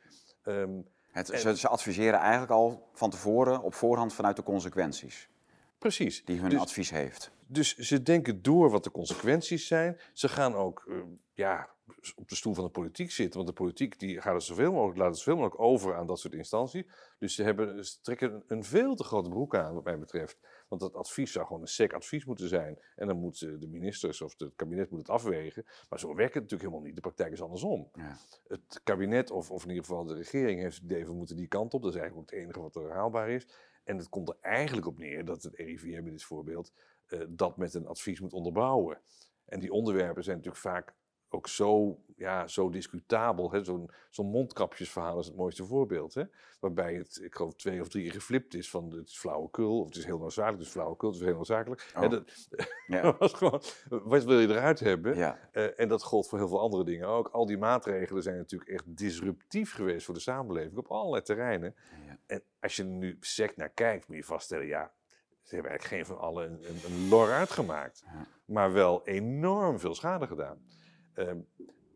Um, 0.43 0.87
het, 1.11 1.29
en, 1.29 1.57
ze, 1.57 1.67
adviseren 1.67 2.19
eigenlijk 2.19 2.51
al 2.51 2.89
van 2.93 3.09
tevoren, 3.09 3.61
op 3.61 3.73
voorhand 3.73 4.13
vanuit 4.13 4.35
de 4.35 4.43
consequenties. 4.43 5.29
Precies. 5.77 6.25
Die 6.25 6.39
hun 6.39 6.49
dus, 6.49 6.59
advies 6.59 6.89
heeft. 6.89 7.31
Dus 7.47 7.75
ze 7.75 8.03
denken 8.03 8.41
door 8.41 8.69
wat 8.69 8.83
de 8.83 8.91
consequenties 8.91 9.67
zijn. 9.67 9.99
Ze 10.13 10.29
gaan 10.29 10.55
ook, 10.55 10.85
uh, 10.87 11.01
ja, 11.33 11.69
op 12.15 12.29
de 12.29 12.35
stoel 12.35 12.53
van 12.53 12.63
de 12.63 12.69
politiek 12.69 13.11
zitten. 13.11 13.35
Want 13.35 13.47
de 13.47 13.63
politiek 13.63 13.99
die 13.99 14.21
gaat 14.21 14.33
het 14.33 14.43
zoveel 14.43 14.71
mogelijk, 14.71 14.97
laat 14.97 15.09
het 15.09 15.17
zoveel 15.17 15.35
mogelijk 15.35 15.61
over 15.61 15.95
aan 15.95 16.07
dat 16.07 16.19
soort 16.19 16.33
instanties. 16.33 16.83
Dus 17.17 17.35
ze, 17.35 17.43
hebben, 17.43 17.85
ze 17.85 18.01
trekken 18.01 18.43
een 18.47 18.63
veel 18.63 18.95
te 18.95 19.03
grote 19.03 19.29
broek 19.29 19.55
aan, 19.55 19.73
wat 19.73 19.83
mij 19.83 19.99
betreft. 19.99 20.39
Want 20.67 20.81
dat 20.81 20.95
advies 20.95 21.31
zou 21.31 21.45
gewoon 21.45 21.61
een 21.61 21.67
sec 21.67 21.93
advies 21.93 22.25
moeten 22.25 22.47
zijn. 22.47 22.79
En 22.95 23.07
dan 23.07 23.19
moeten 23.19 23.59
de 23.59 23.67
ministers 23.67 24.21
of 24.21 24.33
het 24.37 24.55
kabinet 24.55 24.89
moet 24.89 24.99
het 24.99 25.09
afwegen. 25.09 25.65
Maar 25.89 25.99
zo 25.99 26.07
werkt 26.07 26.33
het 26.33 26.43
natuurlijk 26.43 26.61
helemaal 26.61 26.81
niet. 26.81 26.95
De 26.95 27.01
praktijk 27.01 27.31
is 27.31 27.41
andersom. 27.41 27.89
Ja. 27.93 28.17
Het 28.47 28.81
kabinet, 28.83 29.31
of, 29.31 29.51
of 29.51 29.63
in 29.63 29.69
ieder 29.69 29.85
geval 29.85 30.05
de 30.05 30.15
regering, 30.15 30.61
heeft 30.61 30.75
het 30.75 30.83
idee 30.83 31.05
we 31.05 31.13
moeten 31.13 31.35
die 31.35 31.47
kant 31.47 31.73
op. 31.73 31.81
Dat 31.81 31.93
is 31.93 31.99
eigenlijk 31.99 32.31
ook 32.31 32.35
het 32.35 32.43
enige 32.45 32.61
wat 32.61 32.75
er 32.75 32.91
haalbaar 32.91 33.29
is. 33.29 33.47
En 33.83 33.97
het 33.97 34.09
komt 34.09 34.29
er 34.29 34.37
eigenlijk 34.41 34.87
op 34.87 34.97
neer 34.97 35.25
dat 35.25 35.43
het 35.43 35.55
RIVM 35.55 36.05
in 36.05 36.11
dit 36.11 36.23
voorbeeld 36.23 36.73
uh, 37.07 37.21
dat 37.29 37.57
met 37.57 37.73
een 37.73 37.87
advies 37.87 38.19
moet 38.19 38.33
onderbouwen. 38.33 39.01
En 39.45 39.59
die 39.59 39.71
onderwerpen 39.71 40.23
zijn 40.23 40.35
natuurlijk 40.37 40.63
vaak 40.63 40.95
ook 41.29 41.47
zo, 41.47 41.99
ja, 42.15 42.47
zo 42.47 42.69
discutabel. 42.69 43.53
Zo'n 43.61 43.89
zo 44.09 44.23
mondkapjesverhaal 44.23 45.19
is 45.19 45.25
het 45.25 45.35
mooiste 45.35 45.65
voorbeeld. 45.65 46.13
Hè? 46.13 46.23
Waarbij 46.59 46.93
het, 46.93 47.19
ik 47.23 47.35
geloof, 47.35 47.55
twee 47.55 47.81
of 47.81 47.87
drie 47.87 48.11
geflipt 48.11 48.53
is 48.53 48.69
van 48.69 48.91
het 48.91 49.09
is 49.09 49.17
flauwekul, 49.17 49.79
of 49.79 49.85
het 49.85 49.95
is 49.95 50.05
heel 50.05 50.17
noodzakelijk, 50.17 50.57
het 50.57 50.67
is 50.67 50.73
flauwekul, 50.73 51.09
het 51.09 51.17
is 51.19 51.25
heel 51.25 51.35
noodzakelijk. 51.35 51.91
Oh. 51.95 52.09
dat, 52.09 52.47
ja. 52.87 53.15
was 53.19 53.33
gewoon, 53.33 53.61
wat 53.89 54.23
wil 54.23 54.39
je 54.39 54.47
eruit 54.47 54.79
hebben? 54.79 55.15
Ja. 55.15 55.49
Uh, 55.53 55.79
en 55.79 55.87
dat 55.87 56.03
gold 56.03 56.27
voor 56.27 56.37
heel 56.37 56.47
veel 56.47 56.59
andere 56.59 56.83
dingen 56.83 57.07
ook. 57.07 57.27
Al 57.27 57.45
die 57.45 57.57
maatregelen 57.57 58.23
zijn 58.23 58.37
natuurlijk 58.37 58.71
echt 58.71 58.97
disruptief 58.97 59.73
geweest 59.73 60.05
voor 60.05 60.13
de 60.13 60.19
samenleving 60.19 60.77
op 60.77 60.87
allerlei 60.87 61.23
terreinen. 61.23 61.75
Ja. 62.07 62.17
En 62.25 62.43
als 62.59 62.75
je 62.75 62.83
er 62.83 62.89
nu 62.89 63.17
sec 63.19 63.55
naar 63.55 63.69
kijkt, 63.69 64.07
moet 64.07 64.17
je 64.17 64.23
vaststellen, 64.23 64.65
ja, 64.65 64.91
ze 65.41 65.55
hebben 65.55 65.71
eigenlijk 65.71 66.07
geen 66.07 66.15
van 66.15 66.25
allen 66.25 66.51
een, 66.51 66.69
een, 66.69 66.79
een 66.85 67.09
lor 67.09 67.31
uitgemaakt. 67.31 68.03
Maar 68.45 68.73
wel 68.73 69.05
enorm 69.05 69.79
veel 69.79 69.95
schade 69.95 70.27
gedaan. 70.27 70.61
Um, 71.15 71.47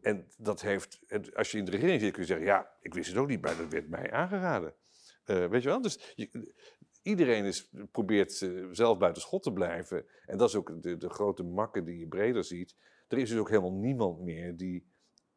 en 0.01 0.27
dat 0.37 0.61
heeft, 0.61 0.99
als 1.33 1.51
je 1.51 1.57
in 1.57 1.65
de 1.65 1.71
regering 1.71 2.01
zit, 2.01 2.11
kun 2.11 2.21
je 2.21 2.27
zeggen: 2.27 2.45
Ja, 2.45 2.71
ik 2.81 2.93
wist 2.93 3.09
het 3.09 3.17
ook 3.17 3.27
niet, 3.27 3.41
maar 3.41 3.57
dat 3.57 3.71
werd 3.71 3.89
mij 3.89 4.11
aangeraden. 4.11 4.73
Uh, 5.25 5.47
weet 5.47 5.63
je 5.63 5.69
wel? 5.69 5.81
Dus 5.81 6.15
iedereen 7.01 7.45
is, 7.45 7.69
probeert 7.91 8.49
zelf 8.71 8.97
buiten 8.97 9.21
schot 9.21 9.43
te 9.43 9.53
blijven. 9.53 10.05
En 10.25 10.37
dat 10.37 10.49
is 10.49 10.55
ook 10.55 10.83
de, 10.83 10.97
de 10.97 11.09
grote 11.09 11.43
makke 11.43 11.83
die 11.83 11.99
je 11.99 12.07
breder 12.07 12.43
ziet. 12.43 12.75
Er 13.07 13.17
is 13.17 13.29
dus 13.29 13.39
ook 13.39 13.49
helemaal 13.49 13.73
niemand 13.73 14.19
meer 14.19 14.57
die 14.57 14.91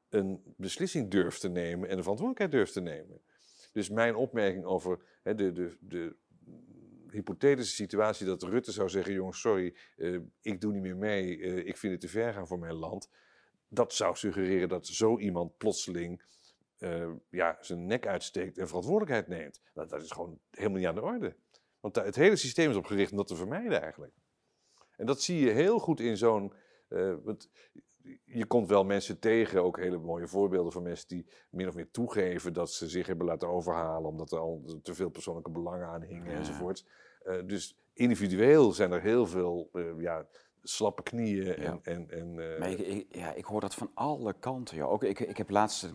een 0.09 0.55
beslissing 0.57 1.11
durft 1.11 1.41
te 1.41 1.49
nemen 1.49 1.89
en 1.89 1.97
de 1.97 2.03
verantwoordelijkheid 2.03 2.51
durft 2.51 2.73
te 2.73 2.81
nemen. 2.81 3.21
Dus 3.73 3.91
mijn 3.91 4.15
opmerking 4.15 4.65
over 4.65 5.01
hè, 5.23 5.35
de, 5.35 5.53
de, 5.53 5.77
de 5.81 6.17
hypothetische 7.11 7.75
situatie 7.75 8.27
dat 8.27 8.43
Rutte 8.43 8.73
zou 8.73 8.89
zeggen: 8.89 9.13
jongens, 9.13 9.41
sorry, 9.41 9.77
uh, 9.97 10.21
ik 10.41 10.61
doe 10.61 10.73
niet 10.73 10.83
meer 10.83 10.97
mee, 10.97 11.37
uh, 11.39 11.57
ik 11.57 11.77
vind 11.77 11.93
het 11.93 12.01
te 12.01 12.09
ver 12.09 12.33
gaan 12.33 12.47
voor 12.47 12.59
mijn 12.59 12.75
land 12.75 13.11
dat 13.69 13.95
zou 13.95 14.17
suggereren 14.17 14.69
dat 14.69 14.87
zo 14.87 15.19
iemand 15.19 15.57
plotseling 15.57 16.23
uh, 16.79 17.13
ja, 17.31 17.57
zijn 17.61 17.87
nek 17.87 18.07
uitsteekt 18.07 18.59
en 18.59 18.67
verantwoordelijkheid 18.67 19.29
neemt. 19.29 19.61
Dat, 19.75 19.89
dat 19.89 20.03
is 20.03 20.11
gewoon 20.11 20.39
helemaal 20.51 20.79
niet 20.79 20.87
aan 20.87 20.95
de 20.95 21.03
orde. 21.03 21.37
Want 21.81 21.97
het 21.97 22.17
hele 22.17 22.37
systeem 22.37 22.71
is 22.71 22.77
opgericht 22.77 23.11
om 23.11 23.17
dat 23.17 23.27
te 23.27 23.37
vermijden 23.37 23.83
eigenlijk. 23.83 24.13
En 24.97 25.07
dat 25.07 25.23
zie 25.23 25.41
je 25.41 25.51
heel 25.51 25.79
goed 25.79 26.01
in 26.01 26.17
zo'n. 26.17 26.53
Uh, 26.89 27.15
je 28.25 28.47
komt 28.47 28.69
wel 28.69 28.85
mensen 28.85 29.19
tegen, 29.19 29.63
ook 29.63 29.79
hele 29.79 29.99
mooie 29.99 30.29
voorbeelden 30.29 30.73
van 30.73 30.83
mensen 30.83 31.09
die 31.09 31.27
min 31.51 31.69
of 31.69 31.75
meer 31.75 31.91
toegeven 31.91 32.53
dat 32.53 32.73
ze 32.73 32.89
zich 32.89 33.07
hebben 33.07 33.27
laten 33.27 33.49
overhalen 33.49 34.11
omdat 34.11 34.33
er 34.33 34.39
al 34.39 34.81
te 34.83 34.95
veel 34.95 35.11
persoonlijke 35.11 35.51
belangen 35.51 35.87
aan 35.87 36.03
hingen 36.03 36.31
ja. 36.31 36.37
enzovoort. 36.37 36.85
Uh, 37.25 37.47
dus 37.47 37.79
individueel 37.93 38.73
zijn 38.73 38.93
er 38.93 39.03
heel 39.03 39.27
veel 39.27 39.71
ja, 39.99 40.27
slappe 40.69 41.03
knieën. 41.03 41.55
En, 41.55 41.81
en, 41.83 42.11
en, 42.11 42.35
uh... 42.37 42.59
maar 42.59 42.71
ik, 42.71 43.07
ja, 43.09 43.33
ik 43.33 43.45
hoor 43.45 43.61
dat 43.61 43.75
van 43.75 43.91
alle 43.95 44.35
kanten. 44.41 44.77
Ja. 44.77 44.85
Ook, 44.85 45.03
ik, 45.03 45.21
ik 45.21 45.37
heb 45.37 45.51
laatst 45.51 45.93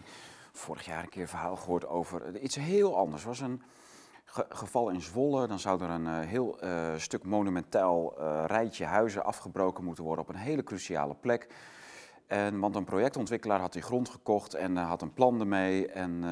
vorig 0.52 0.86
jaar 0.86 1.04
een 1.04 1.10
keer 1.10 1.22
een 1.22 1.28
verhaal 1.28 1.56
gehoord 1.56 1.88
over 1.88 2.40
iets 2.40 2.56
heel 2.56 2.98
anders. 2.98 3.24
was 3.24 3.40
een 3.40 3.62
ge 4.26 4.46
geval 4.50 4.90
in 4.90 5.02
Zwolle. 5.02 5.48
Dan 5.48 5.60
zou 5.60 5.84
er 5.84 5.90
een 5.90 6.06
uh, 6.06 6.20
heel 6.20 6.64
uh, 6.64 6.98
stuk 6.98 7.24
monumentaal 7.24 8.14
rijtje 8.46 8.86
huizen 8.86 9.24
afgebroken 9.24 9.84
moeten 9.84 10.04
worden 10.04 10.24
op 10.24 10.30
een 10.30 10.42
hele 10.42 10.64
cruciale 10.64 11.16
plek. 11.16 11.48
En, 12.28 12.60
want 12.60 12.76
een 12.76 12.84
projectontwikkelaar 12.84 13.60
had 13.60 13.74
die 13.74 13.82
grond 13.82 14.10
gekocht 14.10 14.54
en 14.54 14.78
had 14.78 15.02
een 15.02 15.14
plan 15.14 15.40
ermee. 15.40 15.88
En 15.88 16.24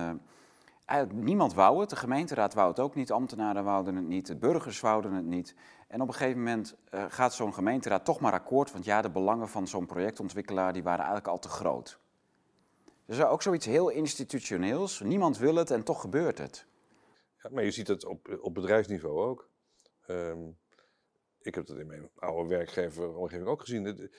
eigenlijk 0.85 1.25
niemand 1.25 1.53
wou 1.53 1.79
het. 1.79 1.89
De 1.89 1.95
gemeenteraad 1.95 2.53
wou 2.53 2.69
het 2.69 2.79
ook 2.79 2.95
niet, 2.95 3.11
ambtenaren 3.11 3.63
wouden 3.63 3.95
het 3.95 4.07
niet, 4.07 4.27
de 4.27 4.35
burgers 4.35 4.79
wouden 4.79 5.13
het 5.13 5.25
niet. 5.25 5.55
En 5.89 6.01
op 6.01 6.07
een 6.07 6.13
gegeven 6.13 6.37
moment 6.37 6.75
uh, 6.93 7.05
gaat 7.07 7.33
zo'n 7.33 7.53
gemeenteraad 7.53 8.05
toch 8.05 8.19
maar 8.19 8.33
akkoord, 8.33 8.71
want 8.71 8.85
ja, 8.85 9.01
de 9.01 9.09
belangen 9.09 9.49
van 9.49 9.67
zo'n 9.67 9.85
projectontwikkelaar 9.85 10.73
die 10.73 10.83
waren 10.83 11.05
eigenlijk 11.05 11.27
al 11.27 11.39
te 11.39 11.49
groot. 11.49 11.99
Dus 13.05 13.23
ook 13.23 13.41
zoiets 13.41 13.65
heel 13.65 13.89
institutioneels. 13.89 14.99
Niemand 14.99 15.37
wil 15.37 15.55
het 15.55 15.71
en 15.71 15.83
toch 15.83 16.01
gebeurt 16.01 16.37
het. 16.37 16.65
Ja, 17.43 17.49
maar 17.51 17.63
je 17.63 17.71
ziet 17.71 17.87
het 17.87 18.05
op, 18.05 18.37
op 18.41 18.53
bedrijfsniveau 18.53 19.29
ook. 19.29 19.49
Um, 20.07 20.57
ik 21.41 21.55
heb 21.55 21.65
dat 21.65 21.77
in 21.77 21.87
mijn 21.87 22.09
oude 22.15 22.49
werkgever 22.49 23.15
omgeving 23.15 23.47
ook 23.47 23.61
gezien. 23.61 23.83
De, 23.83 24.11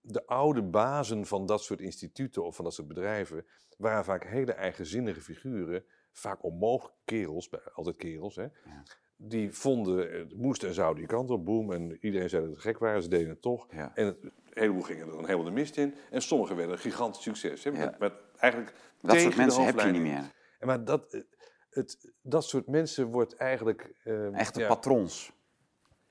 de, 0.00 0.26
oude 0.26 0.62
bazen 0.62 1.26
van 1.26 1.46
dat 1.46 1.62
soort 1.62 1.80
instituten 1.80 2.44
of 2.44 2.56
van 2.56 2.64
dat 2.64 2.74
soort 2.74 2.88
bedrijven 2.88 3.46
waren 3.76 4.04
vaak 4.04 4.24
hele 4.24 4.52
eigenzinnige 4.52 5.20
figuren. 5.20 5.84
Vaak 6.12 6.44
onmogelijk 6.44 6.96
kerels, 7.04 7.50
altijd 7.74 7.96
kerels. 7.96 8.36
Hè? 8.36 8.42
Ja 8.42 8.82
die 9.20 9.52
vonden, 9.52 10.18
het 10.18 10.36
moest 10.36 10.62
en 10.64 10.74
zou 10.74 10.94
die 10.94 11.06
kant 11.06 11.30
op, 11.30 11.44
boom. 11.44 11.72
En 11.72 11.98
iedereen 12.00 12.28
zei 12.28 12.42
dat 12.42 12.50
het 12.50 12.60
gek 12.60 12.78
waren, 12.78 13.02
ze 13.02 13.08
deden 13.08 13.28
het 13.28 13.42
toch. 13.42 13.66
En 13.68 14.06
het, 14.06 14.22
een 14.22 14.32
heleboel 14.50 14.82
gingen 14.82 15.06
er 15.06 15.12
dan 15.12 15.24
helemaal 15.24 15.44
de 15.44 15.50
mist 15.50 15.76
in. 15.76 15.94
En 16.10 16.22
sommigen 16.22 16.56
werden 16.56 16.74
een 16.74 16.80
gigantisch 16.80 17.22
succes. 17.22 17.64
Hè? 17.64 17.70
Met, 17.70 17.98
met 17.98 18.12
eigenlijk 18.36 18.74
dat 19.00 19.20
soort 19.20 19.36
mensen 19.36 19.64
heb 19.64 19.80
je 19.80 19.90
niet 19.90 20.02
meer. 20.02 20.32
En 20.58 20.66
maar 20.66 20.84
dat, 20.84 21.24
het, 21.70 22.12
dat 22.22 22.44
soort 22.44 22.66
mensen 22.66 23.06
wordt 23.06 23.36
eigenlijk... 23.36 23.94
Uh, 24.04 24.38
Echte 24.38 24.66
patrons. 24.66 25.32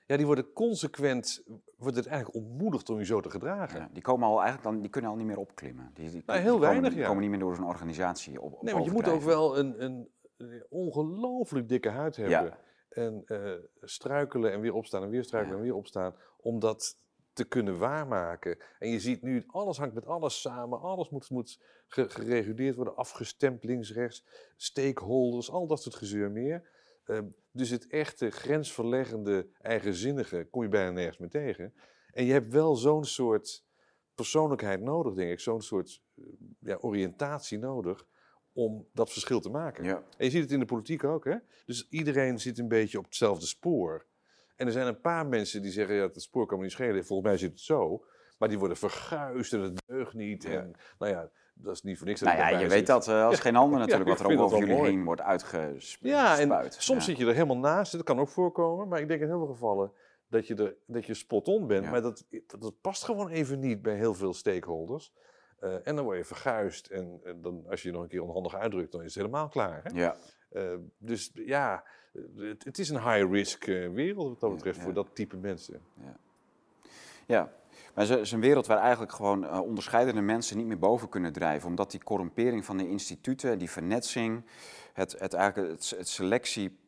Ja, 0.05 0.17
die 0.17 0.25
worden 0.25 0.53
consequent, 0.53 1.43
wordt 1.77 1.95
het 1.95 2.05
eigenlijk 2.05 2.45
ontmoedigd 2.45 2.89
om 2.89 2.97
je 2.97 3.05
zo 3.05 3.19
te 3.19 3.29
gedragen. 3.29 3.79
Ja, 3.79 3.89
die, 3.91 4.01
komen 4.01 4.27
al 4.27 4.41
eigenlijk 4.41 4.63
dan, 4.63 4.81
die 4.81 4.89
kunnen 4.89 5.11
al 5.11 5.17
niet 5.17 5.25
meer 5.25 5.37
opklimmen. 5.37 5.91
Die, 5.93 6.09
die, 6.09 6.23
Nou, 6.25 6.39
heel 6.39 6.51
die 6.51 6.59
weinig, 6.59 6.75
komen, 6.75 6.89
die 6.89 6.99
ja. 6.99 7.07
komen 7.07 7.21
niet 7.21 7.31
meer 7.31 7.39
door 7.39 7.55
zo'n 7.55 7.65
organisatie 7.65 8.41
op, 8.41 8.53
op 8.53 8.61
Nee, 8.61 8.73
want 8.73 8.85
je 8.85 8.91
moet 8.91 9.07
ook 9.07 9.21
wel 9.21 9.57
een, 9.57 9.83
een, 9.83 10.09
een 10.37 10.65
ongelooflijk 10.69 11.69
dikke 11.69 11.89
huid 11.89 12.15
hebben. 12.15 12.57
En 12.97 13.23
eh, 13.25 13.53
struikelen 13.81 14.51
en 14.51 14.61
weer 14.61 14.73
opstaan 14.73 15.03
en 15.03 15.09
weer 15.09 15.23
struikelen 15.23 15.55
Ja. 15.57 15.61
en 15.63 15.67
weer 15.69 15.77
opstaan. 15.77 16.15
Om 16.37 16.59
dat 16.59 16.97
te 17.33 17.43
kunnen 17.47 17.77
waarmaken. 17.77 18.57
En 18.79 18.89
je 18.89 18.99
ziet 18.99 19.21
nu, 19.21 19.43
alles 19.47 19.77
hangt 19.77 19.93
met 19.93 20.05
alles 20.05 20.41
samen. 20.41 20.79
Alles 20.81 21.09
moet, 21.09 21.29
moet 21.29 21.61
ge- 21.87 22.09
gereguleerd 22.09 22.75
worden, 22.75 22.95
afgestemd 22.95 23.63
links, 23.63 23.93
rechts. 23.93 24.25
Stakeholders, 24.55 25.51
al 25.51 25.67
dat 25.67 25.81
soort 25.81 25.95
gezeur 25.95 26.31
meer. 26.31 26.69
Ehm, 27.05 27.27
dus 27.51 27.69
het 27.69 27.87
echte 27.87 28.29
grensverleggende, 28.29 29.47
eigenzinnige 29.61 30.47
kom 30.51 30.61
je 30.63 30.69
bijna 30.69 30.91
nergens 30.91 31.17
meer 31.17 31.29
tegen. 31.29 31.73
En 32.11 32.25
je 32.25 32.31
hebt 32.31 32.51
wel 32.53 32.75
zo'n 32.75 33.05
soort 33.05 33.65
persoonlijkheid 34.15 34.81
nodig, 34.81 35.13
denk 35.13 35.31
ik. 35.31 35.39
Zo'n 35.39 35.61
soort 35.61 36.01
eh, 36.15 36.23
ja, 36.59 36.77
oriëntatie 36.81 37.57
nodig 37.59 38.07
om 38.57 38.87
dat 38.93 39.11
verschil 39.11 39.39
te 39.39 39.49
maken. 39.49 39.83
Ja. 39.83 40.03
En 40.17 40.25
je 40.25 40.29
ziet 40.29 40.41
het 40.41 40.51
in 40.51 40.59
de 40.59 40.65
politiek 40.65 41.03
ook, 41.03 41.25
hè? 41.25 41.35
Dus 41.65 41.87
iedereen 41.89 42.39
zit 42.39 42.59
een 42.59 42.67
beetje 42.67 42.97
op 42.97 43.05
hetzelfde 43.05 43.45
spoor. 43.45 44.05
En 44.55 44.65
er 44.65 44.71
zijn 44.71 44.87
een 44.87 45.01
paar 45.01 45.27
mensen 45.27 45.61
die 45.61 45.71
zeggen, 45.71 45.95
ja, 45.95 46.01
het 46.01 46.21
spoor 46.21 46.45
kan 46.45 46.57
me 46.57 46.63
niet 46.63 46.71
schelen. 46.71 47.05
Volgens 47.05 47.29
mij 47.29 47.37
zit 47.37 47.51
het 47.51 47.59
zo. 47.59 48.03
Maar 48.37 48.49
die 48.49 48.59
worden 48.59 48.77
verguisd 48.77 49.53
en 49.53 49.61
het 49.61 49.81
deugt 49.85 50.13
niet. 50.13 50.43
Ja. 50.43 50.49
En 50.49 50.73
nou 50.99 51.11
ja, 51.11 51.29
dat 51.53 51.73
is 51.75 51.81
niet 51.81 51.97
voor 51.97 52.07
niks 52.07 52.19
dat 52.19 52.29
Nou 52.29 52.41
ja, 52.41 52.45
je 52.47 52.51
daarbij 52.51 52.69
weet 52.69 52.87
zit. 52.87 52.95
dat 52.95 53.07
eh, 53.07 53.25
als 53.25 53.39
geen 53.47 53.55
ander 53.55 53.79
natuurlijk, 53.79 54.09
Ja, 54.09 54.15
wat 54.15 54.25
er 54.25 54.37
ook 54.37 54.43
over 54.43 54.59
jullie 54.59 54.75
mooi. 54.75 54.89
heen 54.89 55.03
wordt 55.03 55.21
uitgespuit. 55.21 56.13
Ja, 56.13 56.39
en 56.39 56.71
soms 56.71 57.05
zit 57.05 57.17
je 57.17 57.25
er 57.25 57.33
helemaal 57.33 57.57
naast. 57.57 57.91
Dat 57.91 58.03
kan 58.03 58.19
ook 58.19 58.29
voorkomen. 58.29 58.87
Maar 58.87 58.99
ik 58.99 59.07
denk 59.07 59.21
in 59.21 59.27
heel 59.27 59.37
veel 59.37 59.53
gevallen 59.53 59.91
dat 60.29 60.47
je, 60.47 60.55
er, 60.55 60.75
dat 60.85 61.05
je 61.05 61.13
spot 61.13 61.47
on 61.47 61.67
bent. 61.67 61.89
Maar 61.89 62.01
dat, 62.01 62.25
dat, 62.47 62.61
dat 62.61 62.81
past 62.81 63.03
gewoon 63.03 63.29
even 63.29 63.59
niet 63.59 63.81
bij 63.81 63.95
heel 63.95 64.13
veel 64.13 64.33
stakeholders. 64.33 65.13
Eh, 65.59 65.73
en 65.87 65.95
dan 65.95 66.03
word 66.05 66.17
je 66.17 66.23
verguisd. 66.25 66.87
En, 66.87 67.19
en 67.23 67.41
dan, 67.41 67.65
als 67.69 67.81
je 67.81 67.87
je 67.87 67.93
nog 67.93 68.03
een 68.03 68.09
keer 68.09 68.23
onhandig 68.23 68.55
uitdrukt, 68.55 68.91
dan 68.91 69.01
is 69.01 69.15
het 69.15 69.23
helemaal 69.25 69.49
klaar. 69.49 69.81
Hè? 69.83 69.99
Ja, 69.99 70.15
Eh, 70.49 70.63
dus 70.97 71.31
ja, 71.33 71.83
het, 72.37 72.63
het 72.63 72.77
is 72.77 72.89
een 72.89 73.01
high-risk 73.11 73.67
eh, 73.67 73.89
wereld 73.89 74.27
wat 74.29 74.39
dat 74.39 74.49
Ja, 74.49 74.55
betreft 74.55 74.77
ja. 74.77 74.83
voor 74.83 74.93
dat 74.93 75.07
type 75.15 75.37
mensen. 75.37 75.81
ja. 77.25 77.51
Maar 77.93 78.07
het 78.07 78.19
is 78.19 78.31
een 78.31 78.39
wereld 78.39 78.67
waar 78.67 78.77
eigenlijk 78.77 79.11
gewoon 79.11 79.59
onderscheidende 79.59 80.21
mensen 80.21 80.57
niet 80.57 80.65
meer 80.65 80.79
boven 80.79 81.09
kunnen 81.09 81.33
drijven. 81.33 81.69
Omdat 81.69 81.91
die 81.91 82.03
corrumpering 82.03 82.65
van 82.65 82.77
de 82.77 82.89
instituten, 82.89 83.59
die 83.59 83.69
vernetsing, 83.69 84.45
het, 84.93 85.19
het, 85.19 85.33
eigenlijk 85.33 85.71
het, 85.71 85.89
het 85.97 86.07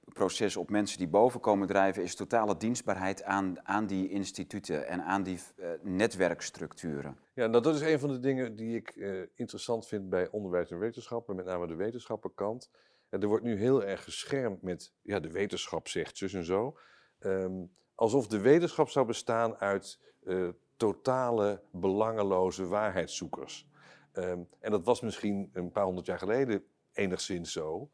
selectieproces 0.09 0.57
op 0.57 0.69
mensen 0.69 0.97
die 0.97 1.07
boven 1.07 1.39
komen 1.39 1.67
drijven, 1.67 2.03
is 2.03 2.15
totale 2.15 2.57
dienstbaarheid 2.57 3.23
aan, 3.23 3.67
aan 3.67 3.87
die 3.87 4.09
instituten 4.09 4.87
en 4.87 5.03
aan 5.03 5.23
die 5.23 5.39
eh, 5.55 5.69
netwerkstructuren. 5.81 7.17
Ja, 7.33 7.47
dat 7.47 7.65
is 7.65 7.81
een 7.81 7.99
van 7.99 8.09
de 8.09 8.19
dingen 8.19 8.55
die 8.55 8.75
ik 8.75 8.89
eh, 8.89 9.21
interessant 9.35 9.87
vind 9.87 10.09
bij 10.09 10.29
onderwijs 10.29 10.71
en 10.71 10.79
wetenschap, 10.79 11.27
maar 11.27 11.35
met 11.35 11.45
name 11.45 11.67
de 11.67 11.75
wetenschappenkant. 11.75 12.69
Eh, 13.09 13.21
er 13.21 13.27
wordt 13.27 13.43
nu 13.43 13.55
heel 13.55 13.83
erg 13.83 14.03
geschermd 14.03 14.61
met, 14.61 14.93
ja, 15.01 15.19
de 15.19 15.31
wetenschap 15.31 15.87
zegt 15.87 16.17
zus 16.17 16.33
en 16.33 16.45
zo. 16.45 16.77
Ehm, 17.19 17.65
alsof 17.95 18.27
de 18.27 18.39
wetenschap 18.39 18.89
zou 18.89 19.05
bestaan 19.05 19.55
uit 19.57 19.99
eh, 20.23 20.49
totale, 20.77 21.61
belangeloze 21.71 22.67
waarheidszoekers. 22.67 23.67
Ehm, 24.11 24.39
en 24.59 24.71
dat 24.71 24.85
was 24.85 25.01
misschien 25.01 25.49
een 25.53 25.71
paar 25.71 25.85
honderd 25.85 26.07
jaar 26.07 26.19
geleden 26.19 26.63
enigszins 26.93 27.51
zo, 27.51 27.89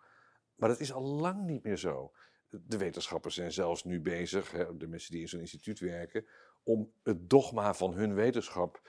maar 0.55 0.69
dat 0.69 0.79
is 0.79 0.93
al 0.93 1.03
lang 1.03 1.45
niet 1.45 1.63
meer 1.63 1.77
zo. 1.77 2.11
De 2.49 2.77
wetenschappers 2.77 3.35
zijn 3.35 3.51
zelfs 3.51 3.83
nu 3.83 4.01
bezig, 4.01 4.51
hè, 4.51 4.77
de 4.77 4.87
mensen 4.87 5.11
die 5.11 5.21
in 5.21 5.27
zo'n 5.27 5.39
instituut 5.39 5.79
werken, 5.79 6.25
om 6.63 6.91
het 7.03 7.29
dogma 7.29 7.73
van 7.73 7.93
hun 7.93 8.13
wetenschap 8.13 8.81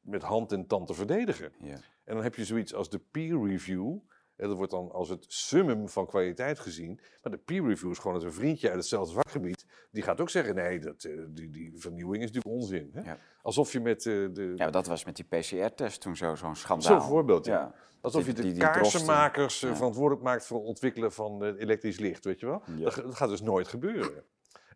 met 0.00 0.22
hand 0.22 0.52
en 0.52 0.66
tand 0.66 0.86
te 0.86 0.94
verdedigen. 0.94 1.52
Ja. 1.60 1.80
En 2.04 2.14
dan 2.14 2.22
heb 2.22 2.34
je 2.34 2.44
zoiets 2.44 2.74
als 2.74 2.90
de 2.90 2.98
peer 2.98 3.46
review. 3.46 3.98
En 4.36 4.48
dat 4.48 4.56
wordt 4.56 4.72
dan 4.72 4.90
als 4.92 5.08
het 5.08 5.24
summum 5.28 5.88
van 5.88 6.06
kwaliteit 6.06 6.58
gezien. 6.58 7.00
Maar 7.22 7.32
de 7.32 7.38
peer 7.38 7.66
review 7.66 7.90
is 7.90 7.98
gewoon 7.98 8.16
dat 8.16 8.22
een 8.24 8.32
vriendje 8.32 8.68
uit 8.68 8.76
hetzelfde 8.78 9.14
vakgebied. 9.14 9.66
Die 9.90 10.02
gaat 10.02 10.20
ook 10.20 10.30
zeggen: 10.30 10.54
nee, 10.54 10.78
dat, 10.78 11.04
eh, 11.04 11.12
die, 11.28 11.50
die 11.50 11.72
vernieuwing 11.76 12.22
is 12.22 12.30
natuurlijk 12.32 12.54
onzin. 12.62 12.90
Hè? 12.92 13.00
Ja. 13.00 13.18
Alsof 13.42 13.72
je 13.72 13.80
met 13.80 14.06
eh, 14.06 14.12
de. 14.32 14.52
ja, 14.56 14.70
dat 14.70 14.86
was 14.86 15.04
met 15.04 15.16
die 15.16 15.24
PCR-test 15.24 16.00
toen 16.00 16.16
zo- 16.16 16.34
zo'n 16.34 16.56
schandaal. 16.56 17.00
Zo'n 17.00 17.08
voorbeeld, 17.08 17.46
ja. 17.46 17.52
Ja. 17.60 17.74
Alsof 18.00 18.26
je 18.26 18.32
de 18.32 18.42
die- 18.42 18.52
die 18.52 18.62
kaarsenmakers 18.62 19.62
eh, 19.62 19.74
verantwoordelijk 19.74 20.22
maakt 20.24 20.46
voor 20.46 20.58
het 20.58 20.66
ontwikkelen 20.66 21.12
van 21.12 21.44
elektrisch 21.44 21.98
licht, 21.98 22.24
weet 22.24 22.40
je 22.40 22.46
wel? 22.46 22.62
Ja. 22.76 22.84
Dat, 22.84 22.94
dat 22.94 23.14
gaat 23.14 23.28
dus 23.28 23.40
nooit 23.40 23.68
gebeuren. 23.68 24.24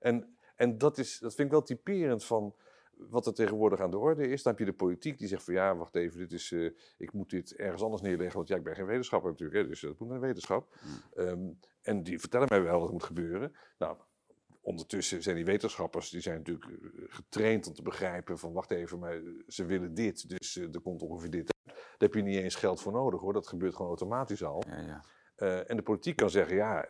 En, 0.00 0.36
en 0.56 0.78
dat, 0.78 0.98
is, 0.98 1.18
dat 1.18 1.34
vind 1.34 1.46
ik 1.46 1.52
wel 1.52 1.62
typerend 1.62 2.24
van 2.24 2.54
wat 3.09 3.26
er 3.26 3.34
tegenwoordig 3.34 3.80
aan 3.80 3.90
de 3.90 3.98
orde 3.98 4.28
is. 4.28 4.42
Dan 4.42 4.53
heb 4.53 4.61
je 4.61 4.70
de 4.70 4.76
politiek 4.76 5.18
die 5.18 5.28
zegt 5.28 5.44
van 5.44 5.55
ja, 5.55 5.76
wacht 5.76 5.94
even, 5.94 6.18
dit 6.18 6.32
is, 6.32 6.53
eh, 6.53 6.70
ik 6.96 7.12
moet 7.12 7.30
dit 7.30 7.55
ergens 7.57 7.82
anders 7.82 8.03
neerleggen. 8.03 8.36
Want 8.36 8.48
ja, 8.48 8.57
ik 8.57 8.62
ben 8.62 8.74
geen 8.74 8.86
wetenschapper 8.86 9.30
natuurlijk, 9.30 9.61
hè, 9.61 9.66
dus 9.68 9.80
dat 9.80 9.98
moet 9.98 10.09
naar 10.09 10.20
de 10.20 10.26
wetenschap. 10.26 10.74
Ehm, 11.14 11.48
en 11.82 12.03
die 12.03 12.18
vertellen 12.20 12.46
mij 12.51 12.62
wel 12.62 12.80
wat 12.80 12.92
moet 12.92 13.03
gebeuren. 13.03 13.57
Nou, 13.78 13.96
ondertussen 14.61 15.22
zijn 15.22 15.36
die 15.36 15.44
wetenschappers, 15.44 16.11
die 16.11 16.20
zijn 16.20 16.36
natuurlijk 16.36 16.64
eh, 16.64 17.01
getraind 17.09 17.66
om 17.66 17.74
te 17.74 17.82
begrijpen 17.82 18.38
van 18.38 18.53
wacht 18.53 18.70
even, 18.70 18.98
maar 18.98 19.16
eh, 19.16 19.22
ze 19.46 19.64
willen 19.64 19.94
dit, 19.94 20.28
dus 20.28 20.57
er 20.57 20.80
komt 20.80 21.03
ongeveer 21.03 21.30
dit 21.30 21.53
uit. 21.55 21.76
Daar 21.76 22.09
heb 22.09 22.14
je 22.14 22.22
niet 22.22 22.42
eens 22.42 22.55
geld 22.55 22.80
voor 22.80 22.92
nodig 22.92 23.20
hoor, 23.20 23.32
dat 23.32 23.48
gebeurt 23.48 23.74
gewoon 23.74 23.88
automatisch 23.88 24.44
al. 24.44 24.62
Ja, 24.66 24.80
ja. 24.80 25.03
En 25.64 25.76
de 25.76 25.82
politiek 25.82 26.16
kan 26.16 26.30
zeggen, 26.30 26.57
ja, 26.57 26.88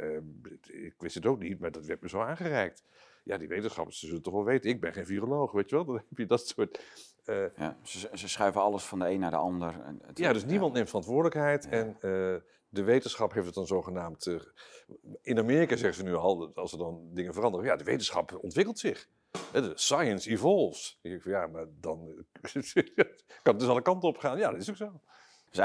ik 0.62 0.94
wist 0.98 1.14
het 1.14 1.26
ook 1.26 1.38
niet, 1.38 1.60
maar 1.60 1.70
dat 1.70 1.86
werd 1.86 2.00
me 2.00 2.08
zo 2.08 2.20
aangereikt. 2.20 2.84
Ja, 3.30 3.38
die 3.38 3.48
wetenschappers 3.48 3.98
ze 3.98 4.06
zullen 4.06 4.22
toch 4.22 4.34
wel 4.34 4.44
weten, 4.44 4.70
ik 4.70 4.80
ben 4.80 4.92
geen 4.92 5.06
viroloog, 5.06 5.52
weet 5.52 5.70
je 5.70 5.76
wel. 5.76 5.84
Dan 5.84 5.94
heb 5.94 6.18
je 6.18 6.26
dat 6.26 6.46
soort... 6.48 6.80
eh, 7.24 7.56
Ja, 7.56 7.76
ze, 7.82 8.10
ze 8.14 8.28
schuiven 8.28 8.60
alles 8.60 8.84
van 8.84 8.98
de 8.98 9.08
een 9.10 9.20
naar 9.20 9.30
de 9.30 9.36
ander. 9.36 9.74
Het- 10.06 10.18
ja, 10.18 10.32
dus 10.32 10.44
niemand 10.44 10.72
neemt 10.72 10.86
verantwoordelijkheid 10.88 11.64
Ja. 11.64 11.70
en 11.70 11.88
eh, 12.00 12.00
de 12.68 12.82
wetenschap 12.82 13.32
heeft 13.32 13.46
het 13.46 13.54
dan 13.54 13.66
zogenaamd... 13.66 14.26
eh, 14.26 14.34
in 15.22 15.38
Amerika 15.38 15.76
zeggen 15.76 15.94
ze 16.04 16.10
nu 16.10 16.14
al, 16.14 16.38
dat 16.38 16.56
als 16.56 16.72
er 16.72 16.78
dan 16.78 17.08
dingen 17.12 17.34
veranderen, 17.34 17.66
ja, 17.66 17.76
de 17.76 17.84
wetenschap 17.84 18.38
ontwikkelt 18.42 18.78
zich. 18.78 19.08
De 19.52 19.72
science 19.74 20.30
evolves. 20.30 20.98
Ik 21.02 21.10
denk 21.10 21.22
van, 21.22 21.32
ja, 21.32 21.46
maar 21.46 21.66
dan 21.80 22.24
kan 23.42 23.52
het 23.52 23.58
dus 23.58 23.68
alle 23.68 23.82
kanten 23.82 24.08
op 24.08 24.16
gaan. 24.18 24.38
Ja, 24.38 24.50
dat 24.50 24.60
is 24.60 24.70
ook 24.70 24.76
zo. 24.76 25.00
Dus 25.50 25.58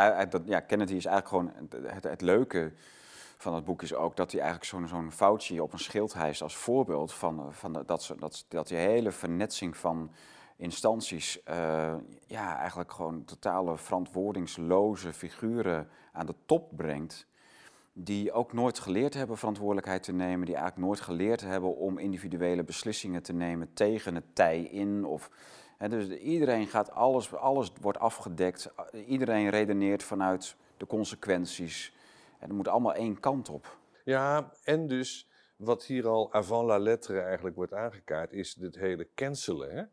ja, 0.45 0.59
Kennedy 0.59 0.93
is 0.95 1.05
eigenlijk 1.05 1.27
gewoon. 1.27 1.51
Het, 1.69 1.93
het, 1.93 2.03
het 2.03 2.21
leuke 2.21 2.73
van 3.37 3.53
het 3.53 3.65
boek 3.65 3.81
is 3.81 3.93
ook 3.93 4.15
dat 4.15 4.31
hij 4.31 4.41
eigenlijk 4.41 4.69
zo'n 4.71 4.87
zo'n 4.87 5.11
foutje 5.11 5.63
op 5.63 5.73
een 5.73 5.79
schild 5.79 6.13
hijst 6.13 6.41
als 6.41 6.55
voorbeeld 6.55 7.13
van, 7.13 7.53
van 7.53 7.83
dat, 7.85 8.03
ze- 8.03 8.15
dat, 8.19 8.45
dat 8.47 8.67
die 8.67 8.77
hele 8.77 9.11
vernetsing 9.11 9.77
van 9.77 10.11
instanties. 10.57 11.43
eh, 11.43 11.93
ja, 12.27 12.57
eigenlijk 12.57 12.91
gewoon 12.91 13.25
totale 13.25 13.77
verantwoordingsloze 13.77 15.13
figuren 15.13 15.89
aan 16.11 16.25
de 16.25 16.35
top 16.45 16.69
brengt. 16.75 17.27
Die 17.93 18.31
ook 18.31 18.53
nooit 18.53 18.79
geleerd 18.79 19.13
hebben 19.13 19.37
verantwoordelijkheid 19.37 20.03
te 20.03 20.11
nemen. 20.13 20.45
Die 20.45 20.55
eigenlijk 20.55 20.85
nooit 20.87 20.99
geleerd 21.01 21.41
hebben 21.41 21.75
om 21.75 21.97
individuele 21.97 22.63
beslissingen 22.63 23.23
te 23.23 23.33
nemen 23.33 23.73
tegen 23.73 24.15
het 24.15 24.35
tij 24.35 24.61
in. 24.61 25.05
Of, 25.05 25.29
hè, 25.77 25.89
dus 25.89 26.07
iedereen 26.09 26.67
gaat 26.67 26.91
alles, 26.91 27.35
alles 27.35 27.71
wordt 27.81 27.99
afgedekt. 27.99 28.69
Iedereen 29.07 29.49
redeneert 29.49 30.03
vanuit 30.03 30.55
de 30.77 30.85
consequenties. 30.87 31.93
En 32.39 32.49
er 32.49 32.55
moet 32.55 32.67
allemaal 32.67 32.93
één 32.93 33.19
kant 33.19 33.49
op. 33.49 33.77
Ja, 34.03 34.53
en 34.63 34.87
dus 34.87 35.29
wat 35.55 35.85
hier 35.85 36.07
al 36.07 36.33
avant 36.33 36.67
la 36.67 36.77
lettre 36.77 37.19
eigenlijk 37.19 37.55
wordt 37.55 37.73
aangekaart, 37.73 38.33
is 38.33 38.53
dit 38.53 38.75
hele 38.75 39.09
cancelen. 39.13 39.75
Hè? 39.75 39.83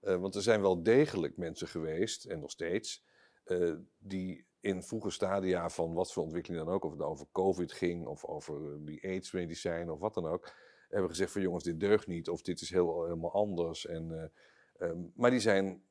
Eh, 0.00 0.20
want 0.20 0.34
er 0.34 0.42
zijn 0.42 0.60
wel 0.60 0.82
degelijk 0.82 1.36
mensen 1.36 1.68
geweest, 1.68 2.24
en 2.24 2.40
nog 2.40 2.50
steeds, 2.50 3.04
eh, 3.44 3.72
die 3.98 4.46
in 4.64 4.82
vroege 4.82 5.10
stadia 5.10 5.68
van 5.68 5.94
wat 5.94 6.12
voor 6.12 6.22
ontwikkeling 6.22 6.64
dan 6.64 6.74
ook, 6.74 6.84
of 6.84 6.90
het 6.90 6.98
nou 6.98 7.10
over 7.10 7.26
COVID 7.32 7.72
ging, 7.72 8.06
of 8.06 8.24
over 8.24 8.72
eh, 8.72 8.78
die 8.80 9.04
AIDS-medicijn, 9.04 9.90
of 9.90 9.98
wat 9.98 10.14
dan 10.14 10.26
ook, 10.26 10.52
hebben 10.88 11.10
gezegd 11.10 11.32
van 11.32 11.42
jongens, 11.42 11.64
dit 11.64 11.80
deugt 11.80 12.06
niet, 12.06 12.28
of 12.28 12.42
dit 12.42 12.60
is 12.60 12.70
heel, 12.70 13.04
helemaal 13.04 13.32
anders. 13.32 13.86
En, 13.86 14.10
eh, 14.10 14.88
ehm, 14.88 14.98
maar 15.14 15.30
die 15.30 15.40
zijn 15.40 15.82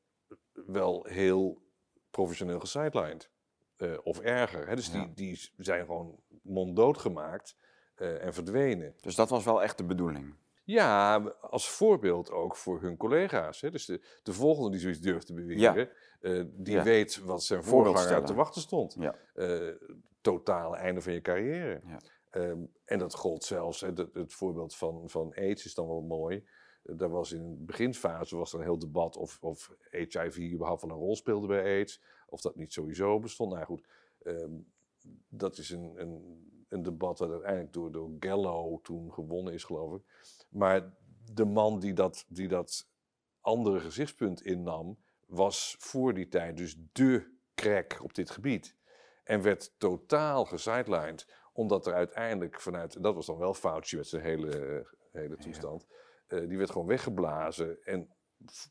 wel 0.52 1.04
heel 1.04 1.62
professioneel 2.10 2.60
gesidelined. 2.60 3.30
Eh, 3.92 3.98
of 4.02 4.20
erger. 4.20 4.68
Hè? 4.68 4.74
Dus 4.76 4.92
Ja. 4.92 4.92
die, 4.92 5.12
die 5.14 5.64
zijn 5.64 5.84
gewoon 5.84 6.18
monddood 6.42 6.98
gemaakt 6.98 7.56
eh, 7.94 8.24
en 8.24 8.34
verdwenen. 8.34 8.94
Dus 9.00 9.14
dat 9.14 9.28
was 9.30 9.44
wel 9.44 9.62
echt 9.62 9.78
de 9.78 9.84
bedoeling. 9.84 10.34
Ja, 10.64 11.16
als 11.40 11.68
voorbeeld 11.70 12.30
ook 12.30 12.56
voor 12.56 12.80
hun 12.80 12.96
collega's. 12.96 13.60
Hè? 13.60 13.70
Dus 13.70 13.84
de, 13.86 14.00
de 14.22 14.32
volgende 14.32 14.70
die 14.70 14.80
zoiets 14.80 15.00
durft 15.00 15.26
te 15.26 15.34
beweren, 15.34 15.88
eh, 16.20 16.42
die 16.52 16.74
Ja. 16.74 16.82
weet 16.82 17.18
wat 17.18 17.42
zijn 17.44 17.64
voorganger 17.64 18.24
te 18.24 18.34
wachten 18.34 18.60
stond. 18.60 18.96
Totale 20.20 20.76
einde 20.76 21.00
van 21.00 21.12
je 21.12 21.20
carrière. 21.20 21.80
Ja. 21.86 21.98
Ehm, 22.30 22.58
en 22.84 22.98
dat 22.98 23.14
gold 23.14 23.44
zelfs, 23.44 23.80
hè, 23.80 23.86
het, 23.88 24.14
het 24.14 24.32
voorbeeld 24.34 24.76
van, 24.76 25.02
van 25.10 25.34
AIDS 25.34 25.64
is 25.64 25.74
dan 25.74 25.86
wel 25.86 26.00
mooi. 26.02 26.44
Daar 26.82 27.10
was 27.10 27.32
in 27.32 27.50
de 27.58 27.64
beginfase 27.64 28.36
was 28.36 28.52
er 28.52 28.58
een 28.58 28.64
heel 28.64 28.78
debat 28.78 29.16
of, 29.16 29.38
of 29.40 29.74
HIV 29.90 30.38
überhaupt 30.52 30.82
wel 30.82 30.90
een 30.90 30.96
rol 31.02 31.16
speelde 31.16 31.46
bij 31.46 31.62
AIDS. 31.78 32.02
Of 32.34 32.40
dat 32.40 32.56
niet 32.56 32.72
sowieso 32.72 33.18
bestond. 33.18 33.52
Nou 33.52 33.64
goed, 33.64 33.86
ehm, 34.22 34.52
dat 35.28 35.58
is 35.58 35.70
een, 35.70 35.94
een, 35.96 36.44
een 36.68 36.82
debat 36.82 37.18
dat 37.18 37.30
uiteindelijk 37.30 37.72
door, 37.72 37.92
door 37.92 38.10
Gallo 38.20 38.80
toen 38.82 39.12
gewonnen 39.12 39.52
is, 39.52 39.64
geloof 39.64 39.94
ik. 39.94 40.02
Maar 40.48 40.92
de 41.32 41.44
man 41.44 41.80
die 41.80 41.92
dat, 41.92 42.24
die 42.28 42.48
dat 42.48 42.88
andere 43.40 43.80
gezichtspunt 43.80 44.42
innam, 44.42 44.98
was 45.26 45.76
voor 45.78 46.14
die 46.14 46.28
tijd 46.28 46.56
dus 46.56 46.76
dé 46.92 47.26
crack 47.54 47.98
op 48.02 48.14
dit 48.14 48.30
gebied. 48.30 48.76
En 49.24 49.42
werd 49.42 49.74
totaal 49.78 50.44
gesidelined, 50.44 51.26
omdat 51.52 51.86
er 51.86 51.94
uiteindelijk 51.94 52.60
vanuit, 52.60 53.02
dat 53.02 53.14
was 53.14 53.26
dan 53.26 53.38
wel 53.38 53.54
Fauci 53.54 53.96
met 53.96 54.06
zijn 54.06 54.22
hele, 54.22 54.86
hele 55.12 55.36
toestand, 55.36 55.86
eh, 56.26 56.48
die 56.48 56.58
werd 56.58 56.70
gewoon 56.70 56.86
weggeblazen. 56.86 57.84
En 57.84 58.13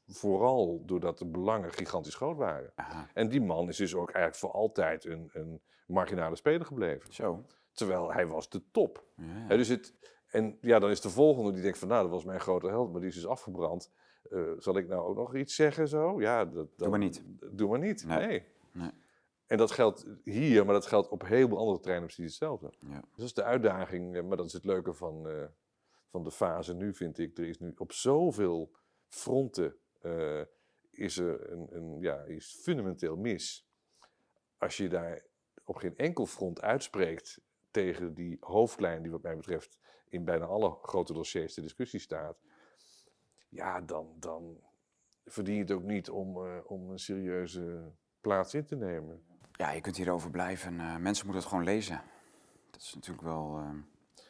vooral 0.08 0.84
doordat 0.86 1.18
de 1.18 1.26
belangen 1.26 1.72
gigantisch 1.74 2.16
groot 2.16 2.38
waren. 2.38 2.72
Aha. 2.76 3.10
En 3.14 3.30
die 3.30 3.42
man 3.42 3.68
is 3.68 3.78
dus 3.78 3.96
ook 3.96 4.12
eigenlijk 4.12 4.36
voor 4.36 4.52
altijd 4.52 5.06
een, 5.06 5.30
een 5.34 5.62
marginale 5.88 6.36
speler 6.36 6.66
gebleven. 6.66 7.14
Zo. 7.14 7.46
Terwijl 7.72 8.14
hij 8.14 8.28
was 8.28 8.50
de 8.50 8.62
top. 8.72 9.04
Ja. 9.48 9.56
Dus 9.56 9.68
het, 9.68 9.94
en 10.28 10.58
ja, 10.62 10.80
dan 10.80 10.90
is 10.90 11.02
de 11.02 11.10
volgende 11.10 11.52
die 11.52 11.62
denkt 11.62 11.78
van, 11.78 11.88
nou, 11.88 12.02
dat 12.02 12.12
was 12.12 12.24
mijn 12.26 12.40
grote 12.40 12.68
held, 12.68 12.92
maar 12.92 13.00
die 13.00 13.10
is 13.10 13.16
dus 13.16 13.28
afgebrand. 13.28 13.92
Eh, 14.30 14.42
zal 14.58 14.78
ik 14.78 14.88
nou 14.88 15.08
ook 15.08 15.16
nog 15.16 15.36
iets 15.36 15.56
zeggen 15.56 15.88
zo? 15.88 16.22
Ja, 16.22 16.46
dat, 16.46 16.54
dat- 16.56 16.78
Doe 16.78 16.90
maar 16.90 17.00
niet. 17.00 17.24
Doe 17.52 17.70
maar 17.70 17.80
niet, 17.80 18.06
Nee. 18.06 18.28
nee. 18.28 18.46
Nee. 18.72 18.92
En 19.48 19.58
dat 19.58 19.72
geldt 19.72 20.06
hier, 20.24 20.66
maar 20.66 20.74
dat 20.74 20.86
geldt 20.86 21.10
op 21.10 21.26
heel 21.28 21.48
veel 21.48 21.58
andere 21.58 21.78
terreinen 21.80 22.08
precies 22.08 22.26
hetzelfde. 22.26 22.74
Ja. 22.80 23.00
Dus 23.00 23.16
dat 23.16 23.26
is 23.26 23.34
de 23.34 23.44
uitdaging, 23.44 24.16
eh, 24.16 24.24
maar 24.24 24.38
dat 24.38 24.46
is 24.46 24.54
het 24.54 24.64
leuke 24.66 24.94
van, 24.94 25.30
eh, 25.30 25.44
van 26.10 26.24
de 26.24 26.32
fase 26.32 26.74
nu, 26.74 26.94
vind 26.94 27.18
ik. 27.20 27.38
Er 27.38 27.48
is 27.48 27.60
nu 27.60 27.74
op 27.78 27.92
zoveel 27.92 28.72
fronten 29.14 29.76
eh, 30.02 30.42
is 30.92 31.18
er 31.18 31.52
een, 31.52 31.68
een, 31.76 32.02
ja, 32.02 32.22
is 32.22 32.60
fundamenteel 32.62 33.16
mis. 33.16 33.68
Als 34.58 34.78
je 34.78 34.88
daar 34.88 35.24
op 35.64 35.76
geen 35.76 35.98
enkel 35.98 36.26
front 36.26 36.62
uitspreekt 36.62 37.42
tegen 37.72 38.14
die 38.14 38.38
hoofdlijn 38.40 39.02
die 39.02 39.12
wat 39.12 39.22
mij 39.22 39.36
betreft 39.36 39.80
in 40.10 40.24
bijna 40.26 40.46
alle 40.46 40.78
grote 40.82 41.14
dossiers 41.14 41.54
ter 41.54 41.64
discussie 41.64 42.00
staat, 42.00 42.38
ja, 43.50 43.82
dan, 43.82 44.16
dan 44.20 44.58
verdien 45.26 45.56
je 45.56 45.62
het 45.62 45.72
ook 45.72 45.84
niet 45.84 46.10
om, 46.10 46.46
eh, 46.46 46.58
om 46.66 46.90
een 46.90 47.00
serieuze 47.00 47.92
plaats 48.22 48.54
in 48.54 48.66
te 48.66 48.76
nemen. 48.76 49.24
ja, 49.52 49.72
je 49.72 49.82
kunt 49.82 49.98
hierover 49.98 50.32
blijven. 50.32 50.80
eh, 50.80 50.98
mensen 50.98 51.26
moeten 51.26 51.44
het 51.44 51.52
gewoon 51.52 51.64
lezen. 51.64 52.02
Dat 52.72 52.82
is 52.82 52.94
natuurlijk 52.94 53.24
wel... 53.24 53.62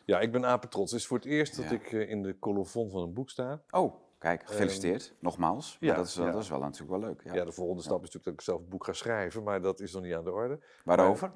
Ja, 0.05 0.19
ik 0.19 0.31
ben 0.31 0.45
apetrots. 0.45 0.91
Het 0.91 0.99
is 0.99 1.07
voor 1.07 1.17
het 1.17 1.25
eerst 1.25 1.55
dat 1.55 1.71
ik 1.71 1.91
in 1.91 2.23
de 2.23 2.39
colofon 2.39 2.89
van 2.89 3.01
een 3.01 3.13
boek 3.13 3.29
sta. 3.29 3.63
Oh, 3.69 3.93
kijk, 4.23 4.47
gefeliciteerd. 4.47 5.13
Nogmaals. 5.19 5.77
Maar 5.79 5.89
ja, 5.89 5.95
dat, 5.95 6.05
is, 6.05 6.13
ja. 6.13 6.31
dat 6.31 6.41
is 6.41 6.49
wel 6.49 6.59
natuurlijk 6.59 6.89
wel 6.89 7.09
leuk. 7.09 7.23
Ja. 7.23 7.33
Ja, 7.33 7.45
de 7.45 7.51
volgende 7.51 7.81
stap 7.81 8.03
is 8.03 8.13
natuurlijk 8.13 8.25
dat 8.25 8.33
ik 8.33 8.41
zelf 8.41 8.59
een 8.59 8.69
boek 8.69 8.85
ga 8.85 8.93
schrijven, 8.93 9.43
maar 9.43 9.61
dat 9.61 9.79
is 9.79 9.93
nog 9.93 10.03
niet 10.03 10.13
aan 10.13 10.23
de 10.23 10.31
orde. 10.31 10.59
Waarover? 10.83 11.31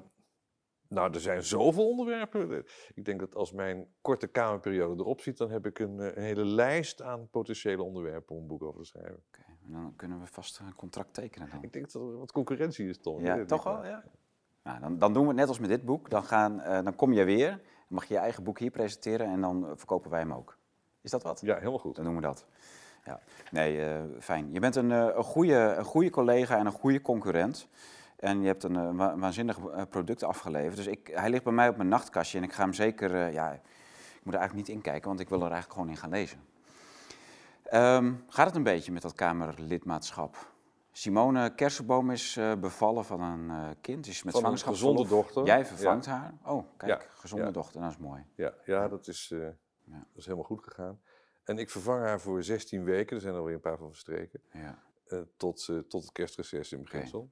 Nou, 0.88 1.12
er 1.14 1.20
zijn 1.20 1.42
zoveel 1.42 1.88
onderwerpen. 1.88 2.64
Ik 2.94 3.04
denk 3.04 3.20
dat 3.20 3.34
als 3.34 3.52
mijn 3.52 3.86
korte 4.00 4.26
kamerperiode 4.26 5.02
erop 5.02 5.20
zit, 5.20 5.36
dan 5.36 5.50
heb 5.50 5.66
ik 5.66 5.78
een, 5.78 6.00
eh, 6.00 6.16
een 6.16 6.22
hele 6.22 6.44
lijst 6.44 7.02
aan 7.02 7.28
potentiële 7.30 7.82
onderwerpen 7.82 8.36
om 8.36 8.42
een 8.42 8.48
boek 8.48 8.62
over 8.62 8.80
te 8.80 8.86
schrijven. 8.86 9.22
Oké, 9.28 9.42
en 9.64 9.72
dan 9.72 9.92
kunnen 9.96 10.20
we 10.20 10.26
vast 10.26 10.58
een 10.58 10.74
contract 10.74 11.14
tekenen 11.14 11.50
dan. 11.50 11.62
Ik 11.62 11.72
denk 11.72 11.92
dat 11.92 12.02
er 12.02 12.18
wat 12.18 12.32
concurrentie 12.32 12.88
is, 12.88 12.98
Tom. 12.98 13.24
Ja, 13.24 13.44
toch 13.44 13.64
wel? 13.64 13.84
Ja. 13.84 14.04
Nou, 14.62 14.80
dan, 14.80 14.98
dan 14.98 15.12
doen 15.12 15.22
we 15.22 15.28
het 15.28 15.38
net 15.38 15.48
als 15.48 15.58
met 15.58 15.68
dit 15.68 15.84
boek. 15.84 16.10
Dan, 16.10 16.24
gaan, 16.24 16.60
eh, 16.60 16.84
dan 16.84 16.94
kom 16.94 17.12
je 17.12 17.24
weer, 17.24 17.50
dan 17.50 17.60
mag 17.88 18.04
je 18.04 18.14
je 18.14 18.20
eigen 18.20 18.44
boek 18.44 18.58
hier 18.58 18.70
presenteren 18.70 19.26
en 19.26 19.40
dan 19.40 19.66
eh, 19.66 19.72
verkopen 19.74 20.10
wij 20.10 20.20
hem 20.20 20.32
ook. 20.32 20.58
Is 21.00 21.10
dat 21.10 21.22
wat? 21.22 21.40
Ja, 21.40 21.56
helemaal 21.56 21.78
goed. 21.78 21.96
Dan 21.96 22.04
doen 22.04 22.14
we 22.14 22.20
dat. 22.20 22.46
Ja. 23.08 23.20
Nee, 23.50 23.84
eh, 23.84 24.02
fijn. 24.20 24.52
Je 24.52 24.60
bent 24.60 24.76
een, 24.76 24.92
eh, 24.92 25.06
een, 25.14 25.22
goede, 25.24 25.74
een 25.78 25.84
goede 25.84 26.10
collega 26.10 26.56
en 26.58 26.66
een 26.66 26.72
goede 26.72 27.00
concurrent. 27.02 27.68
En 28.16 28.40
je 28.40 28.46
hebt 28.46 28.62
een 28.62 28.76
eh, 28.76 28.90
wa- 28.92 29.16
waanzinnig 29.18 29.58
product 29.88 30.22
afgeleverd. 30.22 30.76
Dus 30.76 30.86
ik, 30.86 31.10
hij 31.12 31.30
ligt 31.30 31.44
bij 31.44 31.52
mij 31.52 31.68
op 31.68 31.76
mijn 31.76 31.88
nachtkastje 31.88 32.38
en 32.38 32.44
ik 32.44 32.52
ga 32.52 32.62
hem 32.62 32.72
zeker... 32.72 33.32
ja, 33.32 33.52
ik 33.52 34.20
moet 34.24 34.34
er 34.34 34.40
eigenlijk 34.40 34.68
niet 34.68 34.76
in 34.76 34.82
kijken, 34.82 35.08
want 35.08 35.20
ik 35.20 35.28
wil 35.28 35.38
er 35.42 35.50
eigenlijk 35.50 35.72
gewoon 35.72 35.88
in 35.88 35.96
gaan 35.96 36.10
lezen. 36.10 36.38
Ehm, 37.64 38.12
gaat 38.28 38.46
het 38.46 38.56
een 38.56 38.62
beetje 38.62 38.92
met 38.92 39.02
dat 39.02 39.14
Kamerlidmaatschap? 39.14 40.36
Simone 40.92 41.54
Kersenboom 41.54 42.10
is 42.10 42.38
bevallen 42.60 43.04
van 43.04 43.20
een 43.20 43.50
eh, 43.50 43.56
kind. 43.80 44.06
Is 44.06 44.22
met 44.22 44.34
Van 44.34 44.44
een 44.44 44.58
gezonde 44.58 45.06
dochter. 45.08 45.44
Jij 45.44 45.66
vervangt 45.66 46.06
haar. 46.06 46.34
Oh, 46.44 46.64
kijk, 46.76 47.02
Ja, 47.02 47.06
gezonde 47.14 47.44
ja. 47.44 47.50
dochter, 47.50 47.80
dat 47.80 47.90
is 47.90 47.96
mooi. 47.96 48.24
Ja, 48.34 48.52
ja, 48.64 48.88
dat, 48.88 49.06
is, 49.08 49.28
dat 49.84 50.02
is 50.14 50.24
helemaal 50.24 50.44
goed 50.46 50.62
gegaan. 50.62 51.00
En 51.48 51.58
ik 51.58 51.70
vervang 51.70 52.02
haar 52.02 52.20
voor 52.20 52.42
16 52.42 52.84
weken, 52.84 53.16
er 53.16 53.22
zijn 53.22 53.32
er 53.34 53.38
alweer 53.38 53.54
een 53.54 53.60
paar 53.60 53.78
van 53.78 53.88
verstreken, 53.88 54.40
Ja. 54.52 54.82
eh, 55.06 55.18
tot, 55.36 55.66
eh, 55.70 55.78
tot 55.78 56.02
het 56.02 56.12
kerstreces 56.12 56.72
in 56.72 56.82
beginsel. 56.82 57.30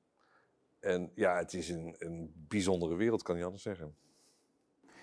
En 0.80 1.10
ja, 1.14 1.36
het 1.36 1.52
is 1.54 1.68
een, 1.68 1.94
een 1.98 2.32
bijzondere 2.48 2.94
wereld, 2.96 3.22
kan 3.22 3.36
je 3.38 3.44
anders 3.44 3.62
zeggen. 3.62 3.94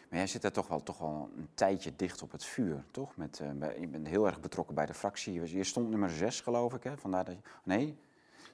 Maar 0.10 0.20
jij 0.22 0.28
zit 0.28 0.42
daar 0.42 0.52
toch 0.52 0.68
wel, 0.68 0.84
toch 0.84 0.98
wel 0.98 1.30
een 1.38 1.50
tijdje 1.54 1.96
dicht 1.96 2.22
op 2.22 2.32
het 2.32 2.44
vuur, 2.46 2.84
toch? 2.92 3.16
Met, 3.18 3.40
eh, 3.40 3.52
bij- 3.52 3.80
je 3.80 3.88
bent 3.88 4.08
heel 4.08 4.26
erg 4.26 4.40
betrokken 4.40 4.76
bij 4.76 4.86
de 4.86 4.94
fractie. 4.94 5.56
Je- 5.56 5.64
stond 5.64 5.90
nummer 5.90 6.10
6, 6.10 6.42
geloof 6.42 6.74
ik, 6.74 6.84
hè? 6.84 6.98
Vandaar 6.98 7.26
dat 7.26 7.36
je, 7.36 7.42
nee? 7.64 7.98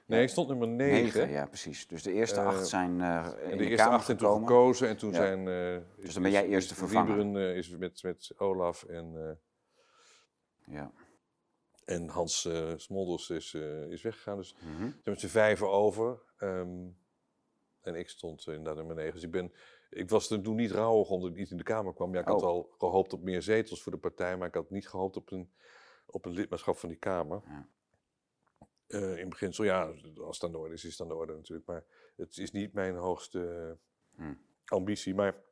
Nee, 0.06 0.22
ik 0.22 0.28
stond 0.28 0.48
nummer 0.48 0.68
9. 0.68 1.02
Negen, 1.02 1.30
ja, 1.30 1.46
precies. 1.46 1.86
Dus 1.86 2.02
de 2.02 2.12
eerste 2.12 2.40
acht 2.40 2.68
zijn 2.68 2.90
in 2.90 2.98
de, 2.98 3.56
de 3.56 3.66
eerste 3.68 3.88
acht 3.88 4.04
zijn 4.06 4.16
toen 4.16 4.38
gekozen 4.38 4.88
en 4.88 4.96
toen 4.96 5.10
Ja. 5.10 5.16
zijn... 5.16 5.44
Dus 5.96 6.14
dan 6.14 6.22
ben 6.22 6.32
jij 6.32 6.46
eerste 6.46 6.74
vervanger. 6.74 7.16
Wieberen 7.16 7.54
is 7.56 7.68
met, 7.76 8.02
met 8.02 8.30
Olaf 8.36 8.82
en, 8.84 9.38
Ja. 10.70 10.92
en 11.84 12.08
Hans 12.08 12.44
eh, 12.44 12.72
Smolders 12.76 13.30
is, 13.30 13.54
eh, 13.54 13.90
is 13.90 14.02
weggegaan. 14.02 14.36
Dus 14.36 14.54
Mhm. 14.54 14.78
zijn 14.78 15.00
met 15.04 15.20
z'n 15.20 15.26
vijven 15.26 15.70
over. 15.70 16.22
ehm, 16.36 16.88
en 17.80 17.94
ik 17.94 18.08
stond 18.08 18.46
inderdaad 18.46 18.76
nummer 18.76 18.94
9. 18.94 19.14
Dus 19.14 19.22
ik, 19.22 19.30
ben, 19.30 19.52
ik 19.90 20.10
was 20.10 20.30
er 20.30 20.42
toen 20.42 20.56
niet 20.56 20.70
rouwig 20.70 21.08
omdat 21.10 21.30
ik 21.30 21.36
niet 21.36 21.50
in 21.50 21.56
de 21.56 21.62
Kamer 21.62 21.94
kwam. 21.94 22.14
Ja, 22.14 22.20
ik 22.20 22.26
had 22.26 22.42
Oh. 22.42 22.48
al 22.48 22.74
gehoopt 22.78 23.12
op 23.12 23.22
meer 23.22 23.42
zetels 23.42 23.82
voor 23.82 23.92
de 23.92 23.98
partij, 23.98 24.36
maar 24.36 24.48
ik 24.48 24.54
had 24.54 24.70
niet 24.70 24.88
gehoopt 24.88 25.16
op 25.16 25.30
een, 25.32 25.52
op 26.06 26.24
een 26.24 26.32
lidmaatschap 26.32 26.76
van 26.76 26.88
die 26.88 26.98
Kamer. 26.98 27.42
Ja. 27.46 27.68
Eh, 28.86 29.16
in 29.18 29.28
beginsel, 29.28 29.64
ja, 29.64 29.92
als 30.16 30.36
het 30.36 30.44
aan 30.44 30.52
de 30.52 30.58
orde 30.58 30.74
is, 30.74 30.84
is 30.84 30.90
het 30.92 31.00
aan 31.00 31.08
de 31.08 31.14
orde 31.14 31.34
natuurlijk. 31.34 31.66
Maar 31.66 31.84
het 32.16 32.36
is 32.38 32.50
niet 32.50 32.72
mijn 32.72 32.94
hoogste 32.96 33.76
Hm. 34.16 34.34
ambitie. 34.64 35.14
Maar 35.14 35.42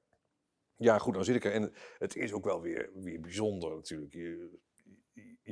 ja, 0.77 0.99
goed, 0.99 1.15
dan 1.15 1.25
zit 1.25 1.37
ik 1.37 1.45
er. 1.45 1.53
En 1.53 1.73
het 1.99 2.17
is 2.17 2.33
ook 2.33 2.45
wel 2.45 2.61
weer, 2.61 2.91
weer 2.95 3.21
bijzonder 3.21 3.75
natuurlijk. 3.75 4.13
Je, 4.15 4.59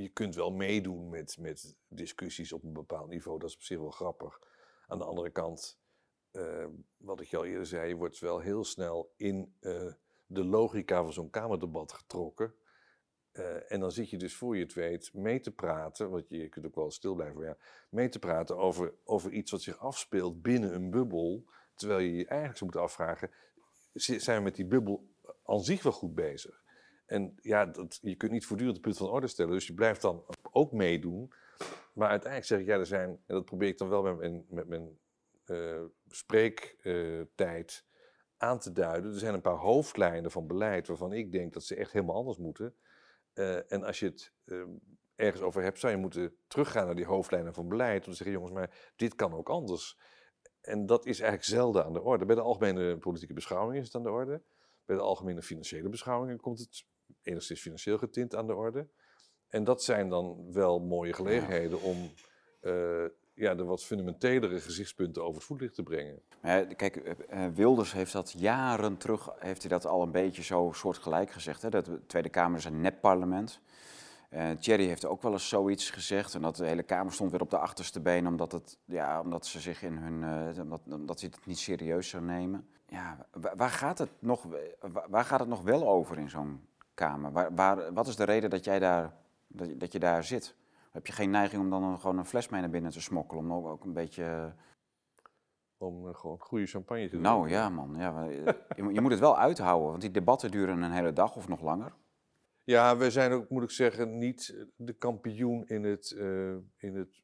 je- 0.02 0.08
kunt 0.08 0.34
wel 0.34 0.50
meedoen 0.52 1.08
met, 1.08 1.36
met 1.40 1.76
discussies 1.88 2.52
op 2.52 2.62
een 2.64 2.72
bepaald 2.72 3.08
niveau. 3.08 3.38
Dat 3.38 3.48
is 3.48 3.54
op 3.54 3.62
zich 3.62 3.78
wel 3.78 3.90
grappig. 3.90 4.38
Aan 4.86 4.98
de 4.98 5.04
andere 5.04 5.30
kant, 5.30 5.78
eh, 6.30 6.66
wat 6.96 7.20
ik 7.20 7.34
al 7.34 7.44
eerder 7.44 7.66
zei, 7.66 7.88
je 7.88 7.94
wordt 7.94 8.18
wel 8.18 8.38
heel 8.40 8.64
snel 8.64 9.12
in 9.16 9.54
eh, 9.60 9.92
de 10.26 10.44
logica 10.44 11.02
van 11.02 11.12
zo'n 11.12 11.30
Kamerdebat 11.30 11.92
getrokken. 11.92 12.54
Eh, 13.32 13.72
en 13.72 13.80
dan 13.80 13.92
zit 13.92 14.10
je 14.10 14.16
dus 14.18 14.34
voor 14.36 14.56
je 14.56 14.62
het 14.62 14.74
weet 14.74 15.12
mee 15.12 15.40
te 15.40 15.50
praten, 15.50 16.10
want 16.10 16.28
je, 16.28 16.36
je 16.38 16.48
kunt 16.48 16.66
ook 16.66 16.74
wel 16.74 16.90
stil 16.90 17.14
blijven, 17.14 17.44
ja, 17.44 17.56
mee 17.90 18.08
te 18.08 18.18
praten 18.18 18.56
over, 18.56 18.94
over 19.04 19.32
iets 19.32 19.50
wat 19.50 19.62
zich 19.62 19.78
afspeelt 19.78 20.42
binnen 20.42 20.74
een 20.74 20.90
bubbel. 20.90 21.44
Terwijl 21.74 22.00
je 22.00 22.12
je 22.12 22.26
eigenlijk 22.26 22.58
zou 22.58 22.64
moeten 22.70 22.80
afvragen, 22.80 23.30
zi- 23.92 24.18
zijn 24.18 24.38
we 24.38 24.44
met 24.44 24.54
die 24.56 24.66
bubbel 24.66 25.08
aan 25.44 25.60
zich 25.64 25.82
wel 25.82 25.92
goed 25.92 26.14
bezig? 26.14 26.64
En 27.06 27.34
ja, 27.42 27.66
dat, 27.66 27.98
je 28.02 28.14
kunt 28.14 28.32
niet 28.32 28.46
voortdurend 28.46 28.76
de 28.76 28.82
punt 28.82 28.96
van 28.96 29.08
orde 29.08 29.26
stellen, 29.26 29.52
dus 29.52 29.66
je 29.66 29.74
blijft 29.74 30.02
dan 30.02 30.24
ook 30.50 30.72
meedoen. 30.72 31.32
Maar 31.92 32.08
uiteindelijk 32.08 32.50
zeg 32.50 32.60
ik, 32.60 32.66
ja, 32.66 32.78
er 32.78 32.86
zijn, 32.86 33.08
en 33.10 33.34
dat 33.34 33.44
probeer 33.44 33.68
ik 33.68 33.78
dan 33.78 33.88
wel 33.88 34.02
met 34.02 34.16
mijn, 34.16 34.44
met 34.48 34.68
mijn 34.68 34.98
eh, 35.44 35.84
spreektijd 36.08 37.84
aan 38.36 38.58
te 38.58 38.72
duiden. 38.72 39.12
Er 39.12 39.18
zijn 39.18 39.34
een 39.34 39.40
paar 39.40 39.56
hoofdlijnen 39.56 40.30
van 40.30 40.46
beleid 40.46 40.86
waarvan 40.86 41.12
ik 41.12 41.32
denk 41.32 41.52
dat 41.52 41.64
ze 41.64 41.74
echt 41.74 41.92
helemaal 41.92 42.16
anders 42.16 42.38
moeten. 42.38 42.74
Eh, 43.32 43.72
en 43.72 43.84
als 43.84 43.98
je 43.98 44.06
het 44.06 44.32
eh, 44.44 44.62
ergens 45.14 45.42
over 45.42 45.62
hebt, 45.62 45.78
zou 45.78 45.92
je 45.92 45.98
moeten 45.98 46.36
teruggaan 46.46 46.86
naar 46.86 46.94
die 46.94 47.04
hoofdlijnen 47.04 47.54
van 47.54 47.68
beleid. 47.68 48.04
Om 48.04 48.10
te 48.10 48.16
zeggen, 48.16 48.36
jongens, 48.36 48.52
maar 48.52 48.92
dit 48.96 49.14
kan 49.14 49.34
ook 49.34 49.48
anders. 49.48 49.98
En 50.60 50.86
dat 50.86 51.06
is 51.06 51.20
eigenlijk 51.20 51.48
zelden 51.48 51.84
aan 51.84 51.92
de 51.92 52.02
orde. 52.02 52.24
Bij 52.24 52.34
de 52.34 52.40
algemene 52.40 52.98
politieke 52.98 53.34
beschouwing 53.34 53.78
is 53.78 53.84
het 53.84 53.94
aan 53.94 54.02
de 54.02 54.10
orde. 54.10 54.42
Bij 54.84 54.96
de 54.96 55.02
algemene 55.02 55.42
financiële 55.42 55.88
beschouwingen 55.88 56.40
komt 56.40 56.58
het 56.58 56.86
enigszins 57.22 57.60
financieel 57.60 57.98
getint 57.98 58.34
aan 58.34 58.46
de 58.46 58.54
orde. 58.54 58.86
En 59.48 59.64
dat 59.64 59.82
zijn 59.82 60.08
dan 60.08 60.52
wel 60.52 60.80
mooie 60.80 61.12
gelegenheden 61.12 61.80
om 61.82 62.10
eh, 62.60 63.04
ja, 63.34 63.54
de 63.54 63.64
wat 63.64 63.84
fundamentelere 63.84 64.60
gezichtspunten 64.60 65.22
over 65.22 65.34
het 65.34 65.44
voetlicht 65.44 65.74
te 65.74 65.82
brengen. 65.82 66.22
Kijk, 66.76 66.96
eh, 66.96 67.44
eh, 67.44 67.52
Wilders 67.54 67.92
heeft 67.92 68.12
dat 68.12 68.32
jaren 68.38 68.96
terug, 68.96 69.30
heeft 69.38 69.60
hij 69.60 69.70
dat 69.70 69.86
al 69.86 70.02
een 70.02 70.10
beetje 70.10 70.42
zo 70.42 70.70
soortgelijk 70.74 71.30
gezegd. 71.30 71.62
Hè? 71.62 71.68
Dat 71.70 71.84
de 71.84 72.06
Tweede 72.06 72.28
Kamer 72.28 72.58
is 72.58 72.64
een 72.64 72.80
nepparlement. 72.80 73.60
Eh 74.30 74.50
Thierry 74.50 74.86
heeft 74.86 75.04
ook 75.04 75.22
wel 75.22 75.32
eens 75.32 75.48
zoiets 75.48 75.90
gezegd. 75.90 76.34
En 76.34 76.42
dat 76.42 76.56
de 76.56 76.66
hele 76.66 76.82
Kamer 76.82 77.12
stond 77.12 77.30
weer 77.30 77.40
op 77.40 77.50
de 77.50 77.58
achterste 77.58 78.00
been, 78.00 78.26
omdat, 78.26 78.52
het, 78.52 78.78
ja, 78.84 79.20
omdat 79.20 79.46
ze 79.46 79.60
zich 79.60 79.82
in 79.82 79.96
hun, 79.96 80.24
omdat, 80.60 80.80
omdat 80.90 81.20
ze 81.20 81.26
het 81.26 81.46
niet 81.46 81.58
serieus 81.58 82.08
zou 82.08 82.22
nemen. 82.22 82.68
Ja, 82.88 83.26
wa- 83.32 83.56
waar, 83.56 83.70
gaat 83.70 83.98
het 83.98 84.10
nog, 84.18 84.42
wa- 84.80 85.06
waar 85.08 85.24
gaat 85.24 85.40
het 85.40 85.48
nog 85.48 85.62
wel 85.62 85.88
over 85.88 86.18
in 86.18 86.30
zo'n 86.30 86.66
Kamer? 86.96 87.32
Waar, 87.32 87.54
waar, 87.54 87.92
wat 87.92 88.06
is 88.06 88.16
de 88.16 88.24
reden 88.24 88.50
dat, 88.50 88.64
jij 88.64 88.78
daar, 88.78 89.12
dat, 89.46 89.68
je- 89.68 89.76
dat 89.76 89.92
je 89.92 89.98
daar 89.98 90.24
zit? 90.24 90.54
Heb 90.90 91.06
je 91.06 91.12
geen 91.12 91.30
neiging 91.30 91.62
om 91.62 91.70
dan 91.70 92.00
gewoon 92.00 92.18
een 92.18 92.24
fles 92.26 92.48
mee 92.48 92.60
naar 92.60 92.70
binnen 92.70 92.90
te 92.90 93.00
smokkelen? 93.00 93.44
Om 93.44 93.52
ook, 93.52 93.66
ook 93.66 93.84
een 93.84 93.92
beetje... 93.92 94.54
Om 95.78 96.08
eh, 96.08 96.14
gewoon 96.14 96.38
goede 96.40 96.66
champagne 96.66 97.04
te 97.04 97.10
doen. 97.10 97.20
Nou 97.22 97.48
ja, 97.48 97.68
man. 97.68 97.94
Ja, 97.96 98.26
eh, 98.28 98.44
je, 98.76 98.82
moet- 98.82 98.94
je 98.94 99.00
moet 99.00 99.10
het 99.10 99.20
wel 99.20 99.38
uithouden, 99.38 99.88
want 99.88 100.00
die 100.00 100.10
debatten 100.10 100.50
duren 100.50 100.82
een 100.82 100.90
hele 100.92 101.12
dag 101.12 101.36
of 101.36 101.48
nog 101.48 101.60
langer. 101.60 101.92
Ja, 102.64 102.96
we 102.96 103.10
zijn 103.10 103.32
ook, 103.32 103.48
moet 103.48 103.62
ik 103.62 103.70
zeggen, 103.70 104.18
niet 104.18 104.66
de 104.76 104.92
kampioen 104.92 105.66
in 105.66 105.84
het, 105.84 106.10
eh, 106.10 106.50
in 106.76 106.94
het 106.96 107.22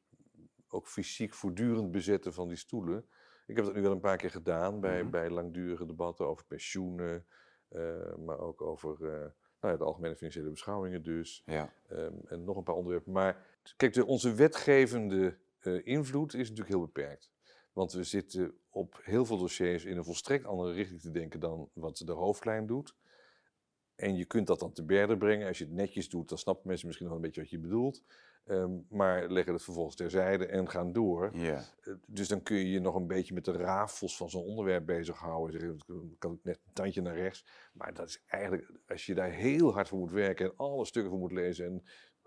ook 0.67 0.87
fysiek 0.87 1.33
voortdurend 1.33 1.91
bezetten 1.91 2.33
van 2.33 2.47
die 2.47 2.57
stoelen. 2.57 3.05
Ik 3.47 3.55
heb 3.55 3.65
dat 3.65 3.73
nu 3.73 3.81
wel 3.81 3.91
een 3.91 3.99
paar 3.99 4.17
keer 4.17 4.31
gedaan 4.31 4.79
bij, 4.79 5.01
Mhm. 5.01 5.11
bij 5.11 5.29
langdurige 5.29 5.85
debatten 5.85 6.27
over 6.27 6.45
pensioenen, 6.45 7.25
eh, 7.67 8.15
maar 8.25 8.39
ook 8.39 8.61
over 8.61 9.13
eh, 9.13 9.25
nou 9.63 9.75
ja, 9.75 9.79
de 9.79 9.85
algemene 9.85 10.15
financiële 10.15 10.49
beschouwingen 10.49 11.03
dus. 11.03 11.43
Ja. 11.45 11.73
Ehm, 11.87 12.13
en 12.27 12.43
nog 12.43 12.57
een 12.57 12.63
paar 12.63 12.75
onderwerpen. 12.75 13.11
Maar 13.11 13.45
kijk, 13.77 13.93
de, 13.93 14.05
onze 14.05 14.33
wetgevende 14.33 15.37
eh, 15.59 15.87
invloed 15.87 16.33
is 16.33 16.49
natuurlijk 16.49 16.69
heel 16.69 16.85
beperkt. 16.85 17.31
Want 17.73 17.93
we 17.93 18.03
zitten 18.03 18.57
op 18.69 18.99
heel 19.03 19.25
veel 19.25 19.37
dossiers 19.37 19.85
in 19.85 19.97
een 19.97 20.03
volstrekt 20.03 20.45
andere 20.45 20.73
richting 20.73 21.01
te 21.01 21.11
denken 21.11 21.39
dan 21.39 21.69
wat 21.73 22.01
de 22.05 22.11
hoofdlijn 22.11 22.65
doet. 22.65 22.95
En 23.95 24.15
je 24.15 24.25
kunt 24.25 24.47
dat 24.47 24.59
dan 24.59 24.73
te 24.73 24.83
berden 24.83 25.17
brengen. 25.17 25.47
Als 25.47 25.57
je 25.57 25.63
het 25.63 25.73
netjes 25.73 26.09
doet, 26.09 26.29
dan 26.29 26.37
snappen 26.37 26.67
mensen 26.67 26.87
misschien 26.87 27.07
nog 27.07 27.15
een 27.15 27.21
beetje 27.21 27.41
wat 27.41 27.49
je 27.49 27.59
bedoelt. 27.59 28.03
Ehm, 28.45 28.71
maar 28.89 29.27
leggen 29.29 29.53
het 29.53 29.63
vervolgens 29.63 29.95
terzijde 29.95 30.45
en 30.45 30.69
gaan 30.69 30.91
door. 30.93 31.29
Eh, 31.81 31.93
Dus 32.05 32.27
dan 32.27 32.41
kun 32.43 32.57
je 32.57 32.69
je 32.69 32.79
nog 32.79 32.95
een 32.95 33.07
beetje 33.07 33.33
met 33.33 33.45
de 33.45 33.51
rafels 33.51 34.17
van 34.17 34.29
zo'n 34.29 34.43
onderwerp 34.43 34.85
bezighouden. 34.85 35.59
Zeggen, 35.59 35.79
dan 35.87 36.15
kan 36.19 36.31
ik 36.33 36.39
net 36.43 36.59
een 36.65 36.73
tandje 36.73 37.01
naar 37.01 37.15
rechts. 37.15 37.45
Maar 37.73 37.93
dat 37.93 38.07
is 38.07 38.23
eigenlijk, 38.27 38.71
als 38.87 39.05
je 39.05 39.13
daar 39.13 39.29
heel 39.31 39.73
hard 39.73 39.87
voor 39.87 39.99
moet 39.99 40.11
werken 40.11 40.45
en 40.45 40.53
alle 40.55 40.85
stukken 40.85 41.11
voor 41.11 41.19
moet 41.19 41.31
lezen. 41.31 41.65
En 41.65 41.83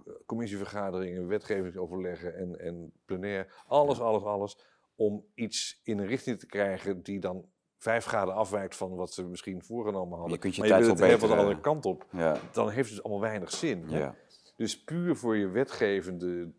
eh, 0.06 0.12
commissievergaderingen, 0.26 1.26
wetgevingsoverleggen 1.26 2.36
en, 2.36 2.58
en 2.60 2.92
plenair. 3.04 3.62
Alles, 3.66 4.00
alles, 4.00 4.22
alles. 4.22 4.58
Om 4.94 5.24
iets 5.34 5.80
in 5.84 5.98
een 5.98 6.06
richting 6.06 6.38
te 6.38 6.46
krijgen 6.46 7.02
die 7.02 7.20
dan 7.20 7.44
vijf 7.78 8.04
graden 8.04 8.34
afwijkt 8.34 8.76
van 8.76 8.94
wat 8.94 9.12
ze 9.12 9.24
misschien 9.24 9.62
voorgenomen 9.62 10.14
hadden. 10.18 10.32
Je 10.34 10.38
kunt 10.38 10.54
je 10.54 10.60
maar 10.60 10.70
tijd 10.70 10.80
je 10.82 10.86
wel 10.86 10.96
wil 10.96 11.06
het 11.06 11.20
helemaal 11.20 11.36
de 11.38 11.44
beter, 11.44 11.62
andere 11.70 11.80
kant 11.80 11.86
op. 11.86 12.06
Ja. 12.20 12.40
Dan 12.52 12.70
heeft 12.70 12.90
het 12.90 13.02
allemaal 13.02 13.22
weinig 13.22 13.50
zin. 13.50 13.84
ja. 13.88 14.14
Dus 14.56 14.84
puur 14.84 15.16
voor 15.16 15.36
je 15.36 15.48
wetgevende 15.48 16.52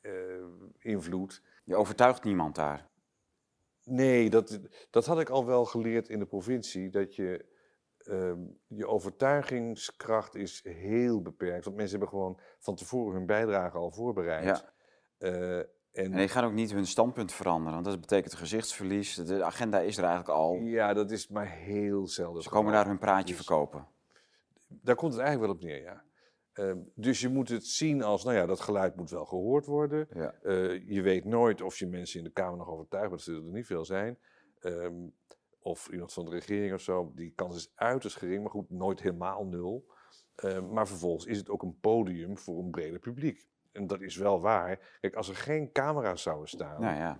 eh, 0.00 0.12
invloed 0.78 1.42
Je 1.64 1.76
overtuigt 1.76 2.24
niemand 2.24 2.54
daar. 2.54 2.88
Nee, 3.84 4.30
dat, 4.30 4.60
dat 4.90 5.06
had 5.06 5.20
ik 5.20 5.28
al 5.28 5.46
wel 5.46 5.64
geleerd 5.64 6.08
in 6.08 6.18
de 6.18 6.26
provincie. 6.26 6.90
Dat 6.90 7.14
je, 7.14 7.46
ehm, 7.98 8.38
je 8.66 8.86
overtuigingskracht 8.86 10.34
is 10.34 10.64
heel 10.64 11.22
beperkt. 11.22 11.64
Want 11.64 11.76
mensen 11.76 11.98
hebben 11.98 12.18
gewoon 12.18 12.40
van 12.58 12.74
tevoren 12.74 13.14
hun 13.14 13.26
bijdrage 13.26 13.76
al 13.76 13.90
voorbereid. 13.90 14.44
Ja. 14.44 14.72
Eh, 15.18 15.58
en, 15.58 15.66
En 15.92 16.12
die 16.12 16.28
gaan 16.28 16.44
ook 16.44 16.52
niet 16.52 16.72
hun 16.72 16.86
standpunt 16.86 17.32
veranderen, 17.32 17.72
want 17.72 17.84
dat 17.84 18.00
betekent 18.00 18.34
gezichtsverlies. 18.34 19.14
De 19.14 19.44
agenda 19.44 19.80
is 19.80 19.96
er 19.96 20.04
eigenlijk 20.04 20.38
al. 20.38 20.54
ja, 20.54 20.92
dat 20.94 21.10
is 21.10 21.28
maar 21.28 21.50
heel 21.50 22.06
zelden. 22.06 22.42
Ze 22.42 22.48
komen 22.48 22.72
daar 22.72 22.86
hun 22.86 22.98
praatje 22.98 23.34
Dus- 23.34 23.46
verkopen. 23.46 23.86
Daar 24.66 24.94
komt 24.94 25.12
het 25.12 25.22
eigenlijk 25.22 25.52
wel 25.52 25.60
op 25.60 25.64
neer, 25.68 25.82
ja. 25.82 26.04
Ehm, 26.52 26.78
dus 26.94 27.20
je 27.20 27.28
moet 27.28 27.48
het 27.48 27.66
zien 27.66 28.02
als, 28.02 28.24
nou 28.24 28.36
ja, 28.36 28.46
dat 28.46 28.60
geluid 28.60 28.96
moet 28.96 29.10
wel 29.10 29.24
gehoord 29.24 29.66
worden. 29.66 30.08
Ja. 30.14 30.32
Eh, 30.42 30.88
je 30.88 31.02
weet 31.02 31.24
nooit 31.24 31.62
of 31.62 31.78
je 31.78 31.86
mensen 31.86 32.18
in 32.18 32.24
de 32.24 32.30
Kamer 32.30 32.58
nog 32.58 32.68
overtuigt, 32.68 33.08
maar 33.08 33.16
dat 33.16 33.26
zullen 33.26 33.46
er 33.46 33.52
niet 33.52 33.66
veel 33.66 33.84
zijn. 33.84 34.18
Ehm, 34.60 35.08
of 35.58 35.88
iemand 35.88 36.12
van 36.12 36.24
de 36.24 36.30
regering 36.30 36.74
of 36.74 36.80
zo. 36.80 37.12
Die 37.14 37.32
kans 37.34 37.56
is 37.56 37.72
uiterst 37.74 38.16
gering, 38.16 38.42
maar 38.42 38.50
goed, 38.50 38.70
nooit 38.70 39.00
helemaal 39.00 39.44
nul. 39.44 39.86
Ehm, 40.34 40.72
maar 40.72 40.88
vervolgens 40.88 41.24
is 41.26 41.38
het 41.38 41.48
ook 41.48 41.62
een 41.62 41.78
podium 41.80 42.38
voor 42.38 42.58
een 42.58 42.70
breder 42.70 42.98
publiek. 42.98 43.48
En 43.72 43.86
dat 43.86 44.00
is 44.00 44.16
wel 44.16 44.40
waar. 44.40 44.98
Kijk, 45.00 45.14
als 45.14 45.28
er 45.28 45.36
geen 45.36 45.72
camera's 45.72 46.22
zouden 46.22 46.48
staan, 46.48 46.80
Nou 46.80 46.96
ja, 46.96 47.18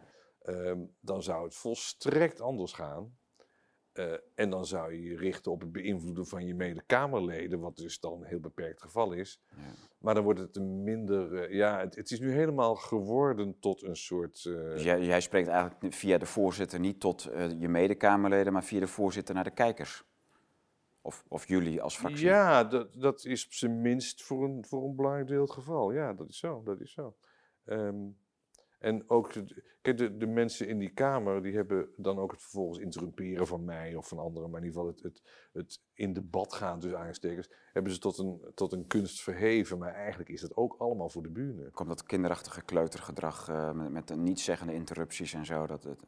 dan 1.00 1.22
zou 1.22 1.44
het 1.44 1.54
volstrekt 1.54 2.40
anders 2.40 2.72
gaan. 2.72 3.18
Eh, 4.00 4.18
en 4.34 4.50
dan 4.50 4.66
zou 4.66 4.92
je 4.94 5.02
je 5.02 5.16
richten 5.16 5.52
op 5.52 5.60
het 5.60 5.72
beïnvloeden 5.72 6.26
van 6.26 6.46
je 6.46 6.54
mede-Kamerleden, 6.54 7.60
wat 7.60 7.76
dus 7.76 8.00
dan 8.00 8.12
een 8.20 8.26
heel 8.26 8.40
beperkt 8.40 8.82
geval 8.82 9.12
is. 9.12 9.42
Ja. 9.56 9.62
Maar 9.98 10.14
dan 10.14 10.24
wordt 10.24 10.40
het 10.40 10.56
een 10.56 10.82
minder. 10.82 11.34
eh, 11.34 11.54
ja, 11.54 11.80
het, 11.80 11.94
het 11.94 12.10
is 12.10 12.20
nu 12.20 12.32
helemaal 12.32 12.74
geworden 12.74 13.58
tot 13.58 13.82
een 13.82 13.96
soort. 13.96 14.44
eh, 14.44 14.52
dus 14.52 14.82
jij, 14.82 15.00
jij 15.04 15.20
spreekt 15.20 15.48
eigenlijk 15.48 15.94
via 15.94 16.18
de 16.18 16.26
voorzitter 16.26 16.80
niet 16.80 17.00
tot 17.00 17.22
je 17.58 17.68
medekamerleden, 17.68 18.52
maar 18.52 18.64
via 18.64 18.80
de 18.80 18.86
voorzitter 18.86 19.34
naar 19.34 19.44
de 19.44 19.50
kijkers. 19.50 20.04
Of, 21.02 21.24
of 21.28 21.48
jullie 21.48 21.82
als 21.82 21.96
fractie. 21.96 22.26
ja, 22.26 22.64
dat, 22.64 22.88
dat 22.94 23.24
is 23.24 23.46
op 23.46 23.52
zijn 23.52 23.80
minst 23.80 24.22
voor 24.22 24.44
een, 24.44 24.64
voor 24.64 24.84
een 24.84 24.96
belangrijk 24.96 25.28
deel 25.28 25.40
het 25.42 25.50
geval. 25.50 25.92
Ja, 25.92 26.12
dat 26.12 26.28
is 26.28 26.38
zo. 26.38 26.62
Dat 26.64 26.80
is 26.80 26.92
zo. 26.92 27.16
Ehm, 27.64 27.96
en 28.80 29.10
ook, 29.10 29.32
de- 29.32 29.62
kijk, 29.82 29.96
de, 29.98 30.16
de 30.16 30.26
mensen 30.26 30.68
in 30.68 30.78
die 30.78 30.88
Kamer, 30.90 31.42
die 31.42 31.54
hebben 31.54 31.88
dan 31.96 32.18
ook 32.18 32.30
het 32.30 32.40
vervolgens 32.42 32.78
interrumperen 32.78 33.46
van 33.46 33.64
mij 33.64 33.94
of 33.94 34.08
van 34.08 34.18
anderen, 34.18 34.50
maar 34.50 34.60
in 34.60 34.66
ieder 34.66 34.80
geval 34.80 34.94
het, 34.96 35.02
het, 35.02 35.22
het 35.52 35.80
in 35.94 36.12
debat 36.12 36.52
gaan 36.52 36.80
tussen 36.80 36.98
aanstekers, 37.00 37.50
hebben 37.72 37.92
ze 37.92 37.98
tot 37.98 38.18
een, 38.18 38.40
tot 38.54 38.72
een 38.72 38.86
kunst 38.86 39.22
verheven. 39.22 39.78
Maar 39.78 39.94
eigenlijk 39.94 40.28
is 40.30 40.40
dat 40.40 40.56
ook 40.56 40.74
allemaal 40.78 41.08
voor 41.08 41.22
de 41.22 41.30
bühne. 41.30 41.70
Komt 41.70 41.88
dat 41.88 42.02
kinderachtige 42.02 42.62
kleutergedrag 42.62 43.48
eh, 43.48 43.72
met, 43.72 43.90
met 43.92 44.08
de 44.08 44.16
niet-zeggende 44.16 44.74
interrupties 44.74 45.32
en 45.34 45.44
zo. 45.46 45.66
Dat, 45.66 45.84
het- 45.84 46.00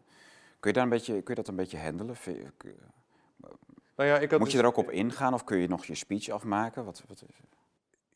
kun, 0.61 0.71
je 0.71 0.73
daar 0.73 0.83
een 0.83 0.89
beetje, 0.89 1.13
kun 1.13 1.35
je 1.35 1.41
dat 1.43 1.49
een 1.49 1.57
beetje 1.57 1.79
handelen? 1.79 2.17
Nou 3.97 4.09
ja, 4.09 4.19
ik 4.19 4.31
had 4.31 4.39
Moet 4.41 4.51
je 4.51 4.57
dus- 4.57 4.67
er 4.67 4.73
ook 4.73 4.77
op 4.87 4.91
ingaan 4.91 5.35
of 5.35 5.45
kun 5.45 5.59
je 5.59 5.69
nog 5.69 5.85
je 5.85 5.95
speech 5.95 6.29
afmaken? 6.29 6.85
Wat, 6.85 7.05
wat, 7.09 7.25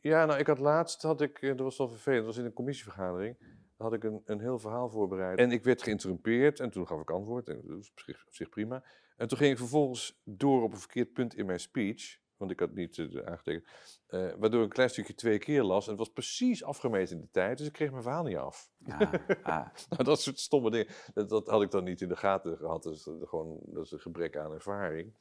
Ja, 0.01 0.25
nou, 0.25 0.39
ik 0.39 0.47
had 0.47 0.59
laatst, 0.59 1.03
had 1.03 1.21
ik, 1.21 1.39
eh, 1.43 1.49
dat 1.49 1.59
was 1.61 1.79
wel 1.79 1.89
vervelend, 1.89 2.25
dat 2.25 2.35
was 2.35 2.37
in 2.39 2.45
een 2.45 2.53
commissievergadering, 2.53 3.37
had 3.77 3.93
ik 3.93 4.05
een, 4.05 4.23
een 4.25 4.41
heel 4.41 4.59
verhaal 4.59 4.89
voorbereid. 4.89 5.39
En 5.39 5.51
ik 5.51 5.65
werd 5.65 5.83
geïnterrumpeerd 5.83 6.61
en 6.61 6.71
toen 6.71 6.87
gaf 6.87 7.01
ik 7.01 7.11
antwoord, 7.11 7.49
en 7.49 7.61
dat 7.65 7.77
was 7.77 7.91
op 7.91 8.01
zich, 8.01 8.27
op 8.27 8.35
zich 8.35 8.49
prima. 8.49 8.85
En 9.17 9.29
toen 9.29 9.39
ging 9.39 9.51
ik 9.51 9.59
vervolgens 9.59 10.21
door 10.25 10.63
op 10.63 10.73
een 10.73 10.79
verkeerd 10.79 11.13
punt 11.13 11.35
in 11.35 11.47
mijn 11.47 11.61
speech, 11.61 12.19
want 12.37 12.51
ik 12.51 12.61
had 12.61 12.75
niet 12.75 12.99
eh, 12.99 13.27
aangetekend, 13.27 13.65
eh, 14.07 14.33
waardoor 14.39 14.61
ik 14.61 14.67
een 14.67 14.73
klein 14.73 14.91
stukje 14.91 15.15
twee 15.15 15.39
keer 15.39 15.63
las. 15.63 15.85
En 15.85 15.91
het 15.91 15.99
was 15.99 16.13
precies 16.13 16.65
afgemeten 16.65 17.17
in 17.17 17.23
de 17.23 17.31
tijd, 17.31 17.59
dus 17.59 17.67
ik 17.67 17.73
kreeg 17.73 17.91
mijn 17.91 18.03
verhaal 18.03 18.25
niet 18.25 18.37
af. 18.37 18.71
ah, 18.89 19.01
ah, 19.43 19.67
Nou, 19.89 20.05
dat 20.05 20.21
soort 20.21 20.39
stomme 20.39 20.71
dingen, 20.71 20.87
dat, 21.15 21.29
dat 21.29 21.47
had 21.47 21.63
ik 21.63 21.71
dan 21.71 21.85
niet 21.85 22.01
in 22.01 22.09
de 22.09 22.17
gaten 22.17 22.57
gehad. 22.57 22.83
Dus 22.83 23.03
dat, 23.03 23.21
is 23.21 23.29
gewoon, 23.29 23.59
dat 23.65 23.85
is 23.85 23.93
een 23.93 24.01
gebrek 24.01 24.37
aan 24.37 24.53
ervaring. 24.53 25.15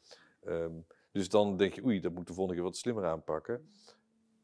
Ehm, 0.44 0.74
dus 1.12 1.30
dan 1.30 1.58
denk 1.58 1.74
je, 1.74 1.86
oei, 1.86 2.00
dat 2.00 2.14
moet 2.14 2.28
de 2.28 2.34
volgende 2.34 2.60
keer 2.60 2.70
wat 2.70 2.78
slimmer 2.78 3.06
aanpakken. 3.06 3.70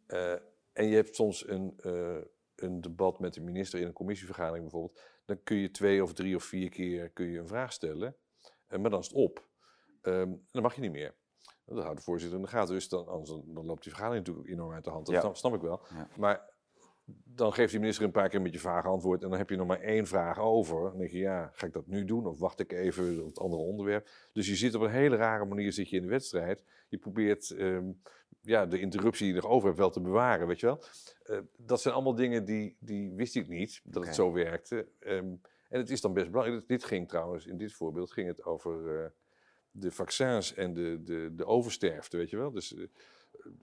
Eh, 0.06 0.34
en 0.74 0.88
je 0.88 0.96
hebt 0.96 1.16
soms 1.16 1.48
een, 1.48 1.74
eh, 1.78 2.18
een 2.56 2.82
debat 2.82 3.20
met 3.20 3.34
de 3.34 3.42
minister 3.42 3.80
in 3.80 3.88
een 3.88 3.94
commissievergadering 3.94 4.62
bijvoorbeeld. 4.62 5.02
Dan 5.26 5.44
kun 5.44 5.58
je 5.58 5.72
twee 5.72 6.04
of 6.04 6.14
drie 6.14 6.36
of 6.36 6.44
vier 6.44 6.70
keer 6.70 7.10
kun 7.10 7.26
je 7.26 7.40
een 7.40 7.48
vraag 7.48 7.74
stellen. 7.74 8.16
Eh, 8.68 8.80
maar 8.80 8.90
dan 8.90 9.00
is 9.00 9.08
het 9.08 9.16
op. 9.16 9.48
Ehm, 10.02 10.34
dan 10.52 10.62
mag 10.62 10.76
je 10.76 10.82
niet 10.82 10.92
meer. 10.92 11.16
Dat 11.66 11.84
houdt 11.84 11.98
de 11.98 12.04
voorzitter 12.04 12.38
in 12.38 12.44
de 12.44 12.50
gaten. 12.52 12.74
Dus 12.74 12.90
dan, 12.90 13.08
anders 13.08 13.30
dan, 13.30 13.44
dan 13.54 13.66
loopt 13.66 13.84
die 13.84 13.92
vergadering 13.92 14.26
natuurlijk 14.26 14.54
enorm 14.54 14.74
uit 14.74 14.84
de 14.84 14.90
hand. 14.90 15.06
Dat 15.06 15.16
Ja. 15.16 15.22
snap, 15.22 15.36
snap 15.36 15.54
ik 15.54 15.62
wel. 15.62 15.82
Ja. 15.90 16.08
Maar 16.18 16.50
dan 17.24 17.54
geeft 17.54 17.72
die 17.72 17.80
minister 17.80 18.06
een 18.06 18.12
paar 18.12 18.30
keer 18.30 18.42
met 18.42 18.54
je 18.54 18.60
vage 18.60 18.88
antwoord. 18.88 19.24
En 19.24 19.30
dan 19.30 19.38
heb 19.38 19.50
je 19.50 19.56
nog 19.56 19.68
maar 19.68 19.80
één 19.80 20.08
vraag 20.08 20.40
over. 20.40 20.82
Dan 20.90 20.98
denk 20.98 21.12
je, 21.12 21.18
ja, 21.18 21.50
ga 21.54 21.66
ik 21.66 21.74
dat 21.74 21.88
nu 21.88 22.06
doen? 22.06 22.26
Of 22.28 22.40
wacht 22.40 22.60
ik 22.60 22.72
even 22.72 23.20
op 23.20 23.26
het 23.28 23.40
andere 23.40 23.62
onderwerp? 23.62 24.10
Dus 24.34 24.48
je 24.48 24.56
zit 24.56 24.76
op 24.76 24.82
een 24.82 24.90
hele 24.90 25.16
rare 25.16 25.46
manier 25.46 25.74
zit 25.74 25.90
je 25.90 25.96
in 25.96 26.02
de 26.02 26.08
wedstrijd. 26.08 26.64
Je 26.90 26.98
probeert 26.98 27.50
ehm, 27.52 27.92
ja, 28.42 28.66
de 28.66 28.80
interruptie 28.80 29.26
die 29.26 29.36
je 29.36 29.42
nog 29.42 29.52
over 29.52 29.68
hebt 29.68 29.80
wel 29.80 29.90
te 29.90 30.02
bewaren, 30.02 30.48
weet 30.48 30.60
je 30.60 30.66
wel. 30.66 30.84
Eh, 31.24 31.40
dat 31.58 31.82
zijn 31.82 31.94
allemaal 31.94 32.16
dingen 32.16 32.46
die, 32.46 32.76
die 32.80 33.12
wist 33.14 33.36
ik 33.36 33.48
niet, 33.48 33.82
dat 33.84 34.06
het 34.06 34.16
zo 34.16 34.32
werkte. 34.32 34.88
Ehm, 35.00 35.36
en 35.70 35.80
het 35.80 35.90
is 35.90 36.02
dan 36.02 36.14
best 36.14 36.32
belangrijk. 36.32 36.68
Dit 36.68 36.84
ging 36.84 37.08
trouwens, 37.08 37.46
in 37.46 37.58
dit 37.58 37.74
voorbeeld 37.74 38.12
ging 38.12 38.28
het 38.28 38.44
over 38.44 39.04
eh, 39.04 39.10
de 39.72 39.92
vaccins 39.92 40.54
en 40.54 40.74
de, 40.74 41.04
de, 41.04 41.32
de 41.36 41.46
oversterfte, 41.46 42.18
weet 42.18 42.30
je 42.30 42.38
wel. 42.38 42.52
Dus 42.52 42.76
eh, 42.76 42.86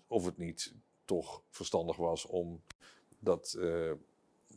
of 0.06 0.24
het 0.24 0.36
niet 0.36 0.74
toch 1.04 1.42
verstandig 1.50 1.96
was 1.96 2.26
om 2.26 2.62
dat, 3.18 3.58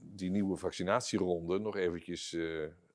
die 0.01 0.29
nieuwe 0.29 0.55
vaccinatieronde 0.57 1.59
nog 1.59 1.75
eventjes 1.75 2.37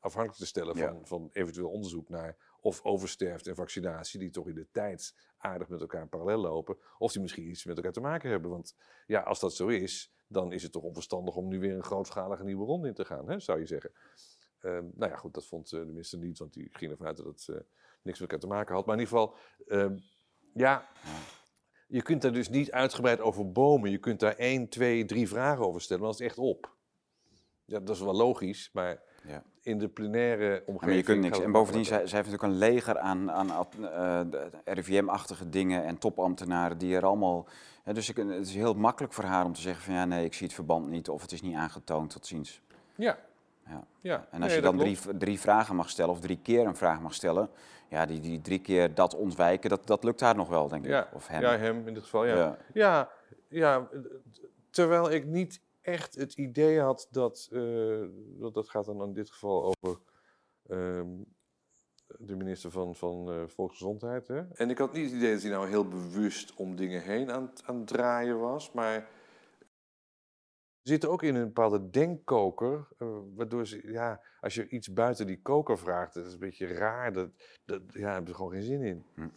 afhankelijk 0.01 0.41
te 0.41 0.47
stellen 0.47 0.77
Ja. 0.77 0.89
van, 0.89 1.07
van 1.07 1.31
eventueel 1.33 1.71
onderzoek 1.71 2.09
naar 2.09 2.37
of 2.67 2.83
oversterfte 2.85 3.51
en 3.51 3.57
vaccinatie, 3.57 4.19
die 4.19 4.31
toch 4.31 4.49
in 4.49 4.55
de 4.55 4.71
tijd 4.71 5.15
aardig 5.39 5.69
met 5.69 5.81
elkaar 5.81 6.09
parallel 6.09 6.39
lopen, 6.39 6.77
of 6.99 7.13
die 7.13 7.21
misschien 7.21 7.49
iets 7.49 7.65
met 7.65 7.77
elkaar 7.77 7.93
te 7.93 8.01
maken 8.01 8.31
hebben. 8.31 8.51
Want 8.51 8.77
ja, 9.07 9.21
als 9.21 9.41
dat 9.41 9.55
zo 9.55 9.67
is, 9.67 10.13
dan 10.29 10.53
is 10.53 10.63
het 10.63 10.73
toch 10.73 10.83
onverstandig 10.83 11.37
om 11.37 11.49
nu 11.49 11.59
weer 11.61 11.75
een 11.75 11.83
grootschalige 11.83 12.45
nieuwe 12.45 12.65
ronde 12.65 12.89
in 12.89 12.95
te 12.95 13.05
gaan, 13.05 13.29
hè, 13.29 13.41
zou 13.41 13.59
je 13.59 13.67
zeggen. 13.67 13.93
Ehm, 14.61 14.85
nou 14.95 15.11
ja, 15.11 15.17
goed, 15.17 15.35
dat 15.35 15.47
vond 15.47 15.73
eh, 15.73 15.81
de 15.81 15.87
minister 15.87 16.19
niet, 16.19 16.39
want 16.39 16.53
die 16.53 16.69
ging 16.73 16.91
ervan 16.91 17.07
uit 17.07 17.17
dat 17.17 17.27
het 17.27 17.49
eh, 17.49 17.57
niks 18.03 18.21
met 18.21 18.21
elkaar 18.21 18.39
te 18.39 18.47
maken 18.47 18.75
had. 18.75 18.87
Maar 18.87 18.95
in 18.99 19.01
ieder 19.01 19.19
geval, 19.19 19.37
ehm, 19.67 19.99
ja, 20.55 20.89
je 21.87 22.03
kunt 22.03 22.23
daar 22.23 22.33
dus 22.33 22.49
niet 22.49 22.71
uitgebreid 22.71 23.21
over 23.21 23.53
bomen. 23.53 23.91
Je 23.91 23.99
kunt 23.99 24.21
daar 24.21 24.37
één, 24.37 24.69
twee, 24.69 25.05
drie 25.05 25.29
vragen 25.29 25.67
over 25.67 25.81
stellen, 25.81 26.03
maar 26.03 26.11
dat 26.11 26.21
is 26.21 26.27
echt 26.27 26.39
op. 26.39 26.75
Ja, 27.65 27.81
dat 27.81 27.97
is 27.97 28.03
wel 28.03 28.15
logisch, 28.15 28.71
maar 28.73 29.03
Ja. 29.27 29.45
In 29.67 29.79
de 29.79 29.89
plenaire 29.89 30.63
omgeving... 30.67 30.81
maar 30.81 30.95
je 30.95 31.03
kunt 31.03 31.21
niks. 31.21 31.41
En 31.41 31.53
bovendien, 31.53 31.85
zij, 31.85 32.07
zij 32.07 32.19
heeft 32.19 32.31
natuurlijk 32.31 32.43
een 32.43 32.71
leger 32.71 32.99
aan, 32.99 33.31
aan 33.31 33.51
eh, 33.51 34.21
RIVM-achtige 34.65 35.49
dingen 35.49 35.85
en 35.85 35.99
topambtenaren 35.99 36.79
die 36.79 36.97
er 36.97 37.05
allemaal... 37.05 37.47
hè, 37.83 37.93
dus 37.93 38.09
ik, 38.09 38.17
het 38.17 38.47
is 38.47 38.55
heel 38.55 38.75
makkelijk 38.75 39.13
voor 39.13 39.25
haar 39.25 39.45
om 39.45 39.53
te 39.53 39.61
zeggen 39.61 39.83
van 39.85 39.95
ja, 39.95 40.05
nee, 40.05 40.25
ik 40.25 40.35
zie 40.35 40.47
het 40.47 40.55
verband 40.55 40.89
niet 40.89 41.09
of 41.09 41.23
het 41.23 41.33
is 41.33 41.43
niet 41.43 41.55
aangetoond, 41.55 42.11
tot 42.11 42.27
ziens. 42.27 42.63
Ja. 42.95 43.19
Ja. 43.69 43.85
ja. 44.01 44.27
En 44.31 44.43
als 44.43 44.47
Nee, 44.47 44.57
je 44.57 44.63
dan 44.63 44.79
drie, 44.79 44.99
drie 45.19 45.41
vragen 45.41 45.77
mag 45.77 45.91
stellen 45.91 46.11
of 46.11 46.21
drie 46.21 46.39
keer 46.43 46.67
een 46.67 46.77
vraag 46.77 47.01
mag 47.01 47.15
stellen, 47.15 47.49
ja, 47.89 48.07
die, 48.07 48.21
die 48.21 48.41
drie 48.41 48.59
keer 48.61 48.95
dat 48.95 49.15
ontwijken, 49.15 49.71
dat, 49.71 49.87
dat 49.87 50.05
lukt 50.05 50.21
haar 50.21 50.37
nog 50.37 50.49
wel, 50.49 50.69
denk 50.69 50.85
ik. 50.85 50.91
Ja, 50.91 51.09
Of 51.13 51.27
hem. 51.29 51.41
ja, 51.41 51.57
hem 51.57 51.87
in 51.87 51.95
dit 51.95 52.03
geval, 52.03 52.25
ja. 52.27 52.35
Ja. 52.37 52.57
Ja, 52.73 53.09
Ja, 53.49 53.89
terwijl 54.71 55.11
ik 55.11 55.25
niet 55.25 55.61
echt 55.87 56.15
het 56.15 56.35
idee 56.35 56.81
had 56.81 57.07
dat, 57.11 57.49
eh, 57.53 58.05
dat, 58.39 58.55
dat 58.55 58.69
gaat 58.69 58.85
dan 58.85 59.03
in 59.03 59.13
dit 59.13 59.31
geval 59.31 59.65
over 59.65 60.01
ehm, 60.67 61.09
de 62.19 62.37
minister 62.37 62.71
van, 62.71 62.97
van 62.97 63.31
eh, 63.31 63.43
Volksgezondheid. 63.47 64.29
Hè? 64.29 64.43
En 64.53 64.71
ik 64.71 64.79
had 64.79 64.93
niet 64.93 65.05
het 65.05 65.15
idee 65.15 65.33
dat 65.33 65.43
hij 65.43 65.51
nou 65.51 65.69
heel 65.69 65.89
bewust 65.89 66.55
om 66.55 66.77
dingen 66.77 67.03
heen 67.03 67.31
aan, 67.31 67.43
het- 67.43 67.63
aan 67.65 67.77
het 67.79 67.87
draaien 67.87 68.39
was, 68.41 68.73
maar 68.73 69.09
ze 70.83 70.93
zitten 70.93 71.11
ook 71.11 71.23
in 71.23 71.35
een 71.35 71.47
bepaalde 71.47 71.91
denkkoker, 71.91 72.89
eh, 72.99 73.19
waardoor 73.35 73.67
ze, 73.67 73.91
ja, 73.91 74.21
als 74.41 74.55
je 74.55 74.69
iets 74.69 74.93
buiten 74.93 75.27
die 75.27 75.43
koker 75.43 75.79
vraagt, 75.79 76.15
dat 76.15 76.27
is 76.27 76.33
een 76.33 76.39
beetje 76.39 76.67
raar, 76.67 77.13
dat, 77.13 77.31
dat 77.65 77.83
ja, 77.93 78.01
daar 78.01 78.13
hebben 78.13 78.29
ze 78.31 78.35
gewoon 78.37 78.53
geen 78.53 78.63
zin 78.63 78.83
in. 78.83 79.05
Hm. 79.15 79.29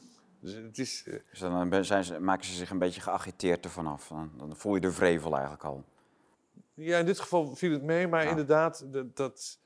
Dus 0.42 0.54
het 0.54 0.78
is, 0.78 1.04
Dus 1.04 1.40
dan 1.40 1.84
zijn 1.86 2.04
ze, 2.04 2.20
maken 2.20 2.46
ze 2.46 2.54
zich 2.54 2.70
een 2.70 2.80
beetje 2.80 3.02
geagiteerd 3.02 3.66
ervan 3.66 3.88
af. 3.88 4.08
Dan, 4.08 4.32
dan 4.38 4.56
voel 4.56 4.76
je 4.76 4.82
de 4.82 4.92
vrevel 4.92 5.32
eigenlijk 5.34 5.64
al. 5.64 5.84
Ja, 6.80 6.98
in 6.98 7.06
dit 7.06 7.20
geval 7.20 7.56
viel 7.56 7.72
het 7.72 7.84
mee, 7.84 8.08
maar 8.08 8.24
Ja. 8.24 8.30
inderdaad, 8.30 8.86
dat, 8.94 9.16
dat. 9.16 9.60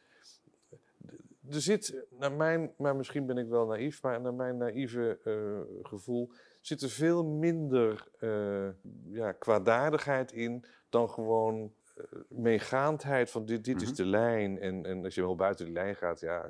Er 1.50 1.62
zit, 1.62 2.06
naar 2.20 2.32
mijn, 2.32 2.72
maar 2.78 2.96
misschien 2.96 3.26
ben 3.26 3.38
ik 3.38 3.48
wel 3.48 3.66
naïef, 3.66 4.02
maar 4.02 4.22
naar 4.22 4.34
mijn 4.34 4.58
naïeve 4.58 5.20
eh, 5.24 5.86
gevoel 5.88 6.32
zit 6.62 6.82
er 6.82 6.90
veel 6.90 7.26
minder 7.26 8.08
eh, 8.20 8.68
ja, 9.06 9.32
kwaadaardigheid 9.32 10.32
in 10.32 10.66
dan 10.90 11.10
gewoon 11.10 11.74
eh, 11.96 12.04
meegaandheid 12.30 13.30
van 13.32 13.46
dit, 13.46 13.64
dit 13.64 13.76
Mhm. 13.76 13.84
is 13.84 13.94
de 13.96 14.06
lijn. 14.06 14.60
En, 14.60 14.86
en 14.86 15.04
als 15.04 15.16
je 15.16 15.22
wel 15.22 15.36
buiten 15.36 15.66
die 15.66 15.74
lijn 15.74 15.96
gaat, 15.96 16.20
ja, 16.20 16.46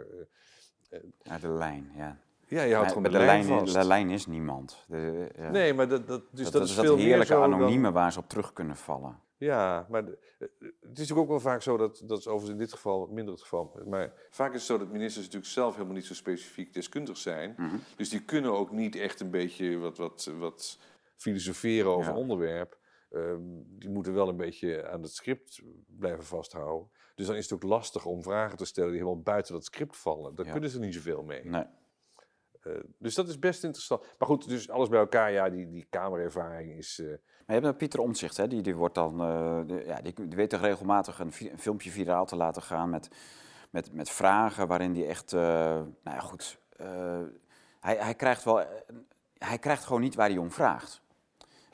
Ja, 1.24 1.38
de 1.38 1.50
lijn, 1.50 1.92
ja. 1.96 2.18
ja 2.48 2.62
je 2.64 2.74
houdt 2.74 2.88
gewoon 2.88 3.04
de, 3.04 3.10
lijn, 3.10 3.44
vast. 3.44 3.74
de 3.74 3.86
lijn 3.86 4.10
is 4.10 4.26
niemand. 4.28 4.86
De, 4.88 5.30
ja. 5.36 5.50
Nee, 5.50 5.74
maar 5.74 5.88
dat, 5.88 6.08
dat, 6.08 6.22
dus 6.32 6.44
dat, 6.44 6.54
dat, 6.54 6.62
is 6.64 6.70
is 6.70 6.76
dat 6.76 6.86
veel 6.86 6.96
meer 6.96 7.06
heerlijke 7.06 7.34
dan- 7.34 7.54
anonieme 7.54 7.92
waar 7.92 8.12
ze 8.12 8.20
op 8.20 8.30
terug 8.30 8.54
kunnen 8.54 8.76
vallen. 8.76 9.20
Ja, 9.44 9.86
maar 9.90 10.06
de- 10.06 10.18
eh, 10.40 10.48
het 10.90 11.00
is 11.00 11.14
ook 11.14 11.28
wel 11.28 11.40
vaak 11.40 11.62
zo 11.62 11.78
dat, 11.78 12.02
dat 12.06 12.18
is 12.20 12.28
overigens 12.28 12.52
in 12.52 12.58
dit 12.66 12.74
geval 12.74 13.08
minder 13.08 13.34
het 13.34 13.42
geval. 13.44 13.80
Maar 13.86 14.14
vaak 14.30 14.50
is 14.50 14.54
het 14.58 14.64
zo 14.64 14.78
dat 14.78 14.92
ministers 14.92 15.26
natuurlijk 15.26 15.52
zelf 15.52 15.74
helemaal 15.74 15.96
niet 15.96 16.06
zo 16.06 16.14
specifiek 16.14 16.74
deskundig 16.74 17.18
zijn. 17.18 17.54
Mhm. 17.58 17.76
Dus 17.96 18.10
die 18.10 18.24
kunnen 18.24 18.52
ook 18.54 18.72
niet 18.72 18.96
echt 18.96 19.20
een 19.20 19.32
beetje 19.32 19.78
wat, 19.78 19.98
wat, 19.98 20.32
wat 20.38 20.80
filosoferen 21.16 21.92
over 21.92 22.04
Ja. 22.04 22.10
een 22.10 22.22
onderwerp. 22.22 22.80
Ehm, 23.10 23.42
die 23.66 23.90
moeten 23.90 24.14
wel 24.14 24.28
een 24.30 24.38
beetje 24.38 24.88
aan 24.90 25.02
het 25.02 25.12
script 25.14 25.62
blijven 25.88 26.24
vasthouden. 26.24 26.90
Dus 27.16 27.28
dan 27.28 27.36
is 27.36 27.44
het 27.44 27.54
ook 27.54 27.64
lastig 27.70 28.06
om 28.06 28.24
vragen 28.24 28.58
te 28.58 28.66
stellen 28.66 28.90
die 28.92 29.00
helemaal 29.00 29.22
buiten 29.24 29.54
dat 29.54 29.66
script 29.66 29.98
vallen. 29.98 30.36
Daar 30.36 30.46
Ja. 30.46 30.52
kunnen 30.52 30.70
ze 30.70 30.80
niet 30.80 30.94
zoveel 30.94 31.24
mee. 31.24 31.46
Nee. 31.46 31.66
Eh, 32.62 32.74
dus 32.98 33.16
dat 33.16 33.28
is 33.28 33.40
best 33.40 33.64
interessant. 33.64 34.02
Maar 34.18 34.28
goed, 34.28 34.48
dus 34.50 34.70
alles 34.70 34.90
bij 34.90 35.00
elkaar, 35.00 35.32
ja, 35.32 35.50
die, 35.50 35.70
die 35.70 35.86
kamerervaring 35.90 36.78
is... 36.78 37.00
eh, 37.00 37.14
Maar 37.46 37.56
je 37.56 37.62
hebt 37.62 37.64
nou 37.64 37.76
Pieter 37.76 38.00
Omtzigt, 38.00 38.38
hè, 38.38 38.48
die, 38.48 38.62
die, 38.62 38.76
wordt 38.76 38.96
dan, 38.96 39.22
eh, 39.22 39.86
ja, 39.86 40.02
die, 40.02 40.14
die 40.14 40.36
weet 40.36 40.50
toch 40.50 40.62
regelmatig 40.62 41.20
een, 41.20 41.32
fi- 41.32 41.50
een 41.52 41.60
filmpje 41.60 41.92
viraal 41.92 42.26
te 42.26 42.36
laten 42.36 42.62
gaan 42.62 42.90
met, 42.90 43.10
met, 43.70 43.94
met 43.94 44.10
vragen 44.10 44.68
waarin 44.68 44.96
hij 44.96 45.08
echt, 45.08 45.34
eh, 45.34 45.42
nou 46.04 46.16
ja 46.16 46.20
goed, 46.20 46.60
eh, 46.78 46.88
hij, 47.80 47.96
hij, 47.96 48.14
krijgt 48.14 48.44
wel, 48.44 48.64
hij 49.38 49.58
krijgt 49.58 49.84
gewoon 49.86 50.02
niet 50.02 50.16
waar 50.16 50.30
hij 50.30 50.38
om 50.38 50.52
vraagt. 50.52 51.02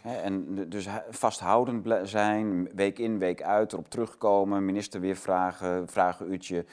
Hè, 0.02 0.16
en 0.16 0.70
dus 0.70 0.88
vasthoudend 1.10 2.10
zijn, 2.10 2.70
week 2.76 3.00
in, 3.00 3.20
week 3.20 3.42
uit, 3.42 3.74
erop 3.74 3.90
terugkomen, 3.90 4.66
minister 4.66 5.00
weer 5.00 5.16
vragen, 5.16 5.88
vragenuurtje. 5.88 6.66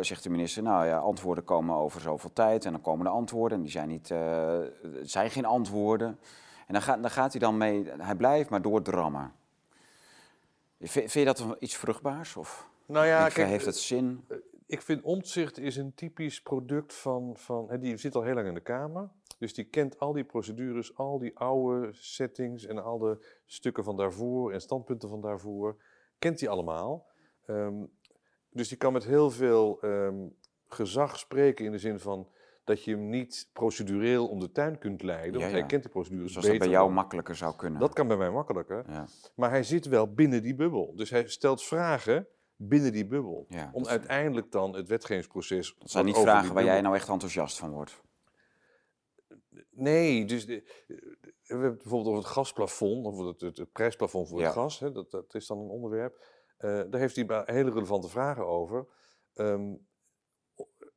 Zegt 0.00 0.22
de 0.22 0.30
minister, 0.30 0.62
nou 0.62 0.86
ja, 0.86 0.98
antwoorden 0.98 1.44
komen 1.44 1.74
over 1.76 2.00
zoveel 2.00 2.32
tijd 2.32 2.64
en 2.64 2.72
dan 2.72 2.80
komen 2.80 3.04
de 3.04 3.10
antwoorden 3.10 3.58
en 3.58 3.62
die 3.62 3.72
zijn, 3.72 3.88
niet, 3.88 4.14
zijn 5.02 5.30
geen 5.30 5.44
antwoorden. 5.44 6.18
En 6.66 6.72
dan, 6.72 6.82
gaat 6.82 7.02
dan 7.02 7.10
gaat 7.10 7.30
hij 7.32 7.40
dan 7.40 7.56
mee, 7.56 7.90
hij 7.98 8.14
blijft 8.14 8.50
maar 8.50 8.62
doordrammen. 8.62 9.32
Vind, 10.80 11.10
vind 11.10 11.12
je 11.12 11.24
dat 11.24 11.56
iets 11.58 11.76
vruchtbaars? 11.76 12.36
Of 12.36 12.68
nou 12.86 13.06
ja, 13.06 13.28
kijk, 13.28 13.48
heeft 13.48 13.66
het 13.66 13.76
zin? 13.76 14.26
Ik 14.66 14.82
vind 14.82 15.02
Omtzigt 15.02 15.58
is 15.58 15.76
een 15.76 15.94
typisch 15.94 16.42
product 16.42 16.94
van, 16.94 17.36
van 17.36 17.70
hè, 17.70 17.78
die 17.78 17.96
zit 17.96 18.14
al 18.14 18.22
heel 18.22 18.34
lang 18.34 18.46
in 18.46 18.54
de 18.54 18.60
Kamer. 18.60 19.08
Dus 19.38 19.54
die 19.54 19.64
kent 19.64 19.98
al 19.98 20.12
die 20.12 20.24
procedures, 20.24 20.96
al 20.96 21.18
die 21.18 21.38
oude 21.38 21.88
settings 21.92 22.66
en 22.66 22.82
al 22.82 22.98
de 22.98 23.38
stukken 23.44 23.84
van 23.84 23.96
daarvoor 23.96 24.52
en 24.52 24.60
standpunten 24.60 25.08
van 25.08 25.20
daarvoor. 25.20 25.76
Kent 26.18 26.40
hij 26.40 26.48
allemaal. 26.48 27.06
Ehm, 27.46 27.84
dus 28.50 28.68
die 28.68 28.78
kan 28.78 28.92
met 28.92 29.04
heel 29.04 29.30
veel 29.30 29.78
ehm, 29.80 30.26
gezag 30.68 31.18
spreken 31.18 31.64
in 31.64 31.72
de 31.72 31.78
zin 31.78 31.98
van 31.98 32.28
dat 32.66 32.84
je 32.84 32.90
hem 32.90 33.08
niet 33.08 33.48
procedureel 33.52 34.28
om 34.28 34.40
de 34.40 34.52
tuin 34.52 34.78
kunt 34.78 35.02
leiden. 35.02 35.32
Ja, 35.32 35.38
want 35.38 35.50
ja. 35.50 35.58
hij 35.58 35.66
kent 35.66 35.82
die 35.82 35.92
procedures 35.92 36.32
Zoals 36.32 36.46
dat 36.46 36.58
bij 36.58 36.68
jou 36.68 36.92
makkelijker 36.92 37.36
zou 37.36 37.56
kunnen. 37.56 37.80
Dat 37.80 37.92
kan 37.92 38.08
bij 38.08 38.16
mij 38.16 38.30
makkelijker. 38.30 38.84
ja. 38.88 39.06
Maar 39.34 39.50
hij 39.50 39.62
zit 39.62 39.86
wel 39.86 40.12
binnen 40.12 40.42
die 40.42 40.54
bubbel. 40.54 40.92
Dus 40.96 41.10
hij 41.10 41.28
stelt 41.28 41.62
vragen 41.62 42.28
binnen 42.56 42.92
die 42.92 43.06
bubbel. 43.06 43.46
Om 43.72 43.86
uiteindelijk 43.86 44.52
dan 44.52 44.76
het 44.76 44.88
wetgevingsproces... 44.88 45.74
Dat 45.78 45.90
zijn 45.90 46.04
niet 46.04 46.16
vragen 46.16 46.54
waar 46.54 46.64
jij 46.64 46.80
nou 46.80 46.94
echt 46.94 47.08
enthousiast 47.08 47.58
van 47.58 47.70
wordt. 47.70 48.00
Nee, 49.70 50.24
dus 50.24 50.46
de- 50.46 50.62
we 50.86 51.24
hebben 51.42 51.68
het 51.68 51.78
bijvoorbeeld 51.78 52.14
over 52.14 52.24
het 52.24 52.32
gasplafond, 52.32 53.06
of 53.06 53.18
het, 53.18 53.40
het, 53.40 53.56
het 53.56 53.72
prijsplafond 53.72 54.28
voor 54.28 54.42
het 54.42 54.52
gas. 54.52 54.78
Hè, 54.78 54.92
dat, 54.92 55.10
dat 55.10 55.34
is 55.34 55.46
dan 55.46 55.58
een 55.58 55.68
onderwerp. 55.68 56.24
Eh, 56.56 56.82
daar 56.90 57.00
heeft 57.00 57.16
hij 57.16 57.42
hele 57.44 57.70
relevante 57.70 58.08
vragen 58.08 58.46
over. 58.46 58.86
Ehm, 59.34 59.74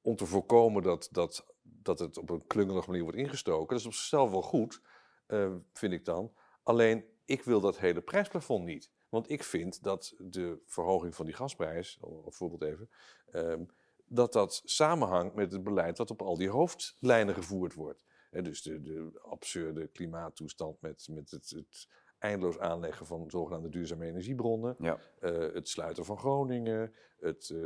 om 0.01 0.15
te 0.15 0.26
voorkomen 0.26 0.84
dat, 0.84 1.09
dat, 1.11 1.45
dat 1.90 2.00
het 2.00 2.18
op 2.18 2.30
een 2.30 2.48
klungelige 2.48 2.88
manier 2.90 3.04
wordt 3.04 3.18
ingestoken. 3.18 3.68
Dat 3.68 3.80
is 3.80 3.86
op 3.86 3.94
zichzelf 3.94 4.32
wel 4.32 4.42
goed, 4.42 4.82
eh, 5.26 5.52
vind 5.74 5.94
ik 5.94 6.06
dan. 6.06 6.34
Alleen, 6.64 7.06
ik 7.26 7.44
wil 7.44 7.60
dat 7.62 7.78
hele 7.80 8.02
prijsplafond 8.02 8.66
niet. 8.66 8.90
Want 9.10 9.30
ik 9.30 9.44
vind 9.44 9.84
dat 9.84 10.14
de 10.18 10.62
verhoging 10.66 11.16
van 11.16 11.26
die 11.26 11.36
gasprijs, 11.36 11.98
of 12.02 12.36
voorbeeld 12.36 12.62
even, 12.64 12.90
ehm, 13.32 13.64
dat 14.06 14.34
dat 14.34 14.62
samenhangt 14.66 15.36
met 15.36 15.52
het 15.52 15.64
beleid 15.64 15.98
dat 15.98 16.12
op 16.12 16.22
al 16.22 16.38
die 16.38 16.50
hoofdlijnen 16.50 17.34
gevoerd 17.36 17.74
wordt. 17.74 18.04
Hè, 18.32 18.42
dus 18.42 18.62
de, 18.62 18.82
de 18.82 19.20
absurde 19.22 19.88
klimaattoestand 19.88 20.82
met, 20.82 21.08
met 21.12 21.32
het, 21.32 21.50
het 21.50 21.88
eindeloos 22.20 22.60
aanleggen 22.60 23.06
van 23.06 23.30
zogenaamde 23.30 23.70
duurzame 23.70 24.06
energiebronnen, 24.06 24.76
Ja. 24.80 25.00
eh, 25.20 25.54
het 25.54 25.70
sluiten 25.70 26.06
van 26.06 26.18
Groningen, 26.18 26.94
het 27.20 27.50
eh, 27.50 27.60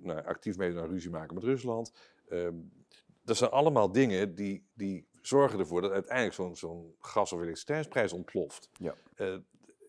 nou, 0.00 0.24
actief 0.24 0.56
meedoen 0.56 0.80
aan 0.82 0.88
ruzie 0.88 1.10
maken 1.10 1.34
met 1.34 1.44
Rusland. 1.44 1.92
Ehm, 2.28 2.54
dat 3.24 3.36
zijn 3.36 3.50
allemaal 3.50 3.92
dingen 3.92 4.34
die, 4.34 4.66
die 4.74 5.08
zorgen 5.20 5.58
ervoor 5.58 5.80
dat 5.80 5.90
uiteindelijk 5.90 6.34
zo'n 6.34 6.56
zo'n 6.56 6.94
gas- 6.98 7.32
of 7.32 7.38
elektriciteitsprijs 7.38 8.12
ontploft. 8.12 8.70
Ja. 8.72 8.94
Eh, 9.14 9.36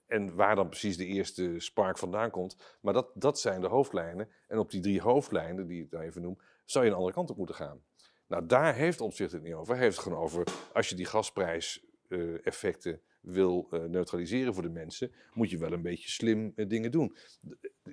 en 0.08 0.36
waar 0.36 0.56
dan 0.56 0.70
precies 0.70 0.98
de 0.98 1.06
eerste 1.06 1.56
spark 1.58 1.98
vandaan 1.98 2.30
komt. 2.30 2.78
Maar 2.82 2.94
dat, 2.94 3.12
dat 3.14 3.40
zijn 3.40 3.62
de 3.62 3.68
hoofdlijnen. 3.68 4.30
En 4.48 4.58
op 4.58 4.72
die 4.72 4.82
drie 4.82 5.02
hoofdlijnen, 5.02 5.68
die 5.68 5.84
ik 5.84 5.92
dan 5.92 6.02
even 6.02 6.22
noem, 6.22 6.38
zou 6.66 6.86
je 6.86 6.90
een 6.90 6.98
andere 6.98 7.16
kant 7.16 7.30
op 7.30 7.38
moeten 7.38 7.56
gaan. 7.56 7.84
Nou, 8.28 8.46
daar 8.46 8.76
heeft 8.76 9.02
Omtzigt 9.02 9.32
het 9.32 9.42
niet 9.42 9.54
over. 9.54 9.74
Hij 9.74 9.84
heeft 9.84 9.96
het 9.96 10.06
gewoon 10.06 10.24
over, 10.24 10.48
als 10.74 10.90
je 10.90 10.96
die 10.96 11.06
gasprijseffecten 11.06 13.02
wil 13.22 13.68
eh, 13.72 13.80
neutraliseren 13.80 14.54
voor 14.54 14.64
de 14.64 14.70
mensen, 14.70 15.12
moet 15.34 15.50
je 15.50 15.58
wel 15.58 15.72
een 15.72 15.82
beetje 15.82 16.10
slim 16.10 16.52
eh, 16.56 16.68
dingen 16.68 16.92
doen. 16.92 17.16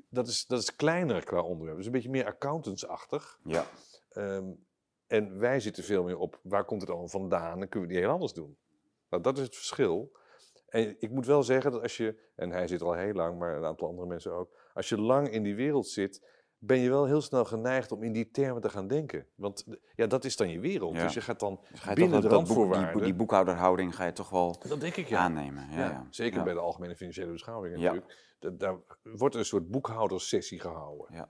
Dat 0.09 0.29
is, 0.29 0.47
dat 0.47 0.61
is 0.61 0.77
kleiner 0.77 1.25
qua 1.25 1.41
onderwerp. 1.41 1.77
Dus 1.77 1.87
een 1.87 1.93
beetje 1.93 2.11
meer 2.11 2.27
accountantsachtig. 2.27 3.39
Ja. 3.45 3.67
Ehm, 4.11 4.51
en 5.13 5.39
wij 5.39 5.61
zitten 5.61 5.85
veel 5.85 6.05
meer 6.05 6.19
op, 6.19 6.41
waar 6.43 6.65
komt 6.65 6.81
het 6.81 6.91
allemaal 6.91 7.09
vandaan? 7.09 7.59
Dan 7.59 7.69
kunnen 7.69 7.89
we 7.89 7.95
die 7.95 8.05
heel 8.05 8.13
anders 8.13 8.33
doen. 8.33 8.57
Nou, 9.09 9.23
dat 9.23 9.39
is 9.39 9.45
het 9.45 9.55
verschil. 9.55 10.13
En 10.69 10.97
ik 10.99 11.11
moet 11.11 11.27
wel 11.27 11.43
zeggen 11.43 11.71
dat 11.73 11.83
als 11.83 11.97
je, 11.97 12.31
en 12.37 12.51
hij 12.51 12.67
zit 12.67 12.81
er 12.81 12.87
al 12.87 12.95
heel 12.95 13.13
lang, 13.13 13.39
maar 13.39 13.57
een 13.57 13.65
aantal 13.65 13.89
andere 13.89 14.09
mensen 14.09 14.33
ook. 14.33 14.51
Als 14.75 14.89
je 14.89 15.01
lang 15.01 15.29
in 15.29 15.43
die 15.43 15.55
wereld 15.55 15.89
zit, 15.89 16.27
ben 16.59 16.79
je 16.79 16.89
wel 16.89 17.07
heel 17.07 17.21
snel 17.21 17.45
geneigd 17.45 17.93
om 17.93 18.03
in 18.03 18.13
die 18.13 18.31
termen 18.31 18.63
te 18.63 18.69
gaan 18.69 18.87
denken. 18.87 19.27
Want 19.35 19.67
ja, 19.95 20.07
dat 20.07 20.25
is 20.25 20.37
dan 20.37 20.49
je 20.51 20.61
wereld. 20.61 20.97
Ja. 20.97 21.03
Dus 21.03 21.15
je 21.15 21.21
gaat 21.21 21.41
dan 21.41 21.61
Dus 21.71 21.81
ga 21.81 21.91
je 21.91 21.97
binnen 21.97 22.21
de 22.21 22.29
boek, 22.29 22.31
die, 22.31 22.39
randvoorwaarden... 22.39 23.03
die 23.03 23.15
boekhouderhouding 23.15 23.95
ga 23.95 24.05
je 24.05 24.13
toch 24.13 24.31
wel 24.31 24.61
dat 24.69 24.81
denk 24.81 24.97
ik 24.97 25.09
ja. 25.09 25.19
aannemen. 25.19 25.71
Ja, 25.71 25.79
Ja. 25.79 26.07
Zeker 26.11 26.43
bij 26.45 26.55
de 26.55 26.61
Algemene 26.61 26.97
Financiële 26.97 27.33
Beschouwing 27.33 27.77
natuurlijk. 27.77 28.35
Da- 28.39 28.51
daar 28.51 28.79
wordt 29.03 29.35
een 29.35 29.45
soort 29.45 29.71
boekhouderssessie 29.71 30.61
gehouden. 30.61 31.07
Ja. 31.11 31.29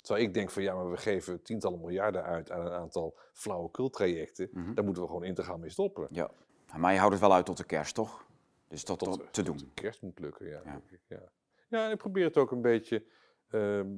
Terwijl 0.00 0.26
ik 0.26 0.34
denk 0.34 0.50
van 0.50 0.62
ja, 0.62 0.74
maar 0.74 0.90
we 0.90 0.96
geven 0.96 1.42
tientallen 1.42 1.80
miljarden 1.80 2.22
uit 2.22 2.50
aan 2.50 2.66
een 2.66 2.72
aantal 2.72 3.18
flauwekultrajecten. 3.32 4.48
Mhm. 4.52 4.74
Daar 4.74 4.84
moeten 4.84 5.02
we 5.02 5.08
gewoon 5.08 5.24
integraal 5.24 5.58
mee 5.58 5.70
stoppen. 5.70 6.06
Ja. 6.10 6.30
Maar 6.76 6.92
je 6.92 6.98
houdt 6.98 7.12
het 7.12 7.22
wel 7.22 7.32
uit 7.34 7.46
tot 7.46 7.56
de 7.56 7.64
kerst, 7.64 7.94
toch? 7.94 8.26
Dus 8.68 8.82
tot, 8.84 8.98
tot, 8.98 9.18
te 9.18 9.42
tot 9.42 9.46
doen. 9.46 9.56
de 9.56 9.68
kerst 9.74 10.02
moet 10.02 10.18
lukken, 10.18 10.46
ja. 10.46 10.60
Ja. 10.64 10.80
ik, 10.90 11.00
ja. 11.08 11.22
ja, 11.68 11.86
en 11.86 11.92
ik 11.92 11.98
probeer 11.98 12.24
het 12.24 12.36
ook 12.36 12.50
een 12.50 12.62
beetje... 12.62 13.04
ehm, 13.50 13.88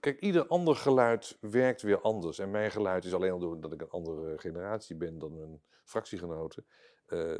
kijk, 0.00 0.20
ieder 0.20 0.46
ander 0.46 0.76
geluid 0.76 1.38
werkt 1.40 1.82
weer 1.82 2.00
anders. 2.00 2.38
En 2.38 2.50
mijn 2.50 2.70
geluid 2.70 3.04
is 3.04 3.14
alleen 3.14 3.32
al 3.32 3.38
doordat 3.38 3.72
ik 3.72 3.80
een 3.80 3.90
andere 3.90 4.38
generatie 4.38 4.96
ben 4.96 5.18
dan 5.18 5.34
mijn 5.38 5.60
fractiegenoten... 5.84 6.66
eh, 7.06 7.34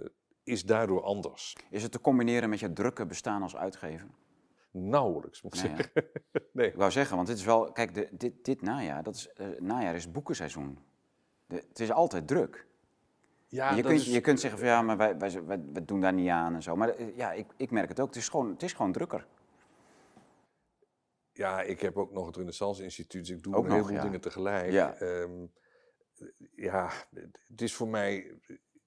is 0.45 0.65
daardoor 0.65 1.03
anders. 1.03 1.57
Is 1.71 1.83
het 1.83 1.93
te 1.93 2.01
combineren 2.01 2.49
met 2.49 2.61
je 2.61 2.73
drukke 2.73 3.07
bestaan 3.07 3.43
als 3.43 3.57
uitgever? 3.57 4.09
Nauwelijks, 4.73 5.43
moet 5.43 5.55
ik 5.55 5.61
hè? 5.61 5.69
zeggen. 5.69 5.93
nee. 6.53 6.69
Ik 6.69 6.75
wou 6.75 6.91
zeggen, 6.91 7.17
want 7.17 7.29
dit 7.29 7.37
is 7.37 7.45
wel, 7.45 7.73
kijk, 7.73 7.95
de, 7.95 8.09
dit, 8.11 8.45
dit 8.45 8.63
najaar, 8.63 9.03
dat 9.03 9.15
is, 9.15 9.33
eh, 9.33 9.47
najaar 9.59 9.95
is 9.95 10.11
boekenseizoen. 10.11 10.79
De, 11.47 11.55
het 11.69 11.81
is 11.81 11.91
altijd 11.91 12.27
druk. 12.27 12.67
Ja, 13.49 13.75
je, 13.75 13.83
kunt, 13.83 14.01
is- 14.01 14.07
je 14.07 14.21
kunt 14.21 14.41
zeggen 14.41 14.59
van 14.59 14.69
ja, 14.69 14.83
maar 14.83 14.97
wij, 14.97 15.19
wij, 15.19 15.45
wij, 15.45 15.61
wij 15.73 15.85
doen 15.85 16.01
daar 16.01 16.13
niet 16.13 16.29
aan 16.29 16.55
en 16.55 16.63
zo. 16.63 16.77
Maar 16.77 16.89
eh, 16.89 17.17
ja, 17.17 17.33
ik, 17.33 17.47
ik 17.57 17.71
merk 17.71 17.89
het 17.89 18.01
ook. 18.01 18.07
Het 18.07 18.17
is 18.17 18.29
gewoon, 18.29 18.51
het 18.51 18.63
is 18.63 18.73
gewoon 18.73 18.93
drukker. 18.93 19.27
Ja, 21.33 21.63
ik 21.63 21.81
heb 21.81 21.97
ook 21.97 22.13
nog 22.13 22.27
het 22.27 22.37
Renaissance 22.37 22.83
Instituut, 22.83 23.27
dus 23.27 23.37
ik 23.37 23.43
doe 23.43 23.55
Ook 23.55 23.67
heleboel 23.69 23.93
ja. 23.93 24.03
dingen 24.03 24.21
tegelijk. 24.21 24.71
Ja. 24.73 24.95
Ehm, 24.95 25.47
ja, 26.55 26.91
het 27.49 27.61
is 27.63 27.75
voor 27.75 27.89
mij, 27.89 28.39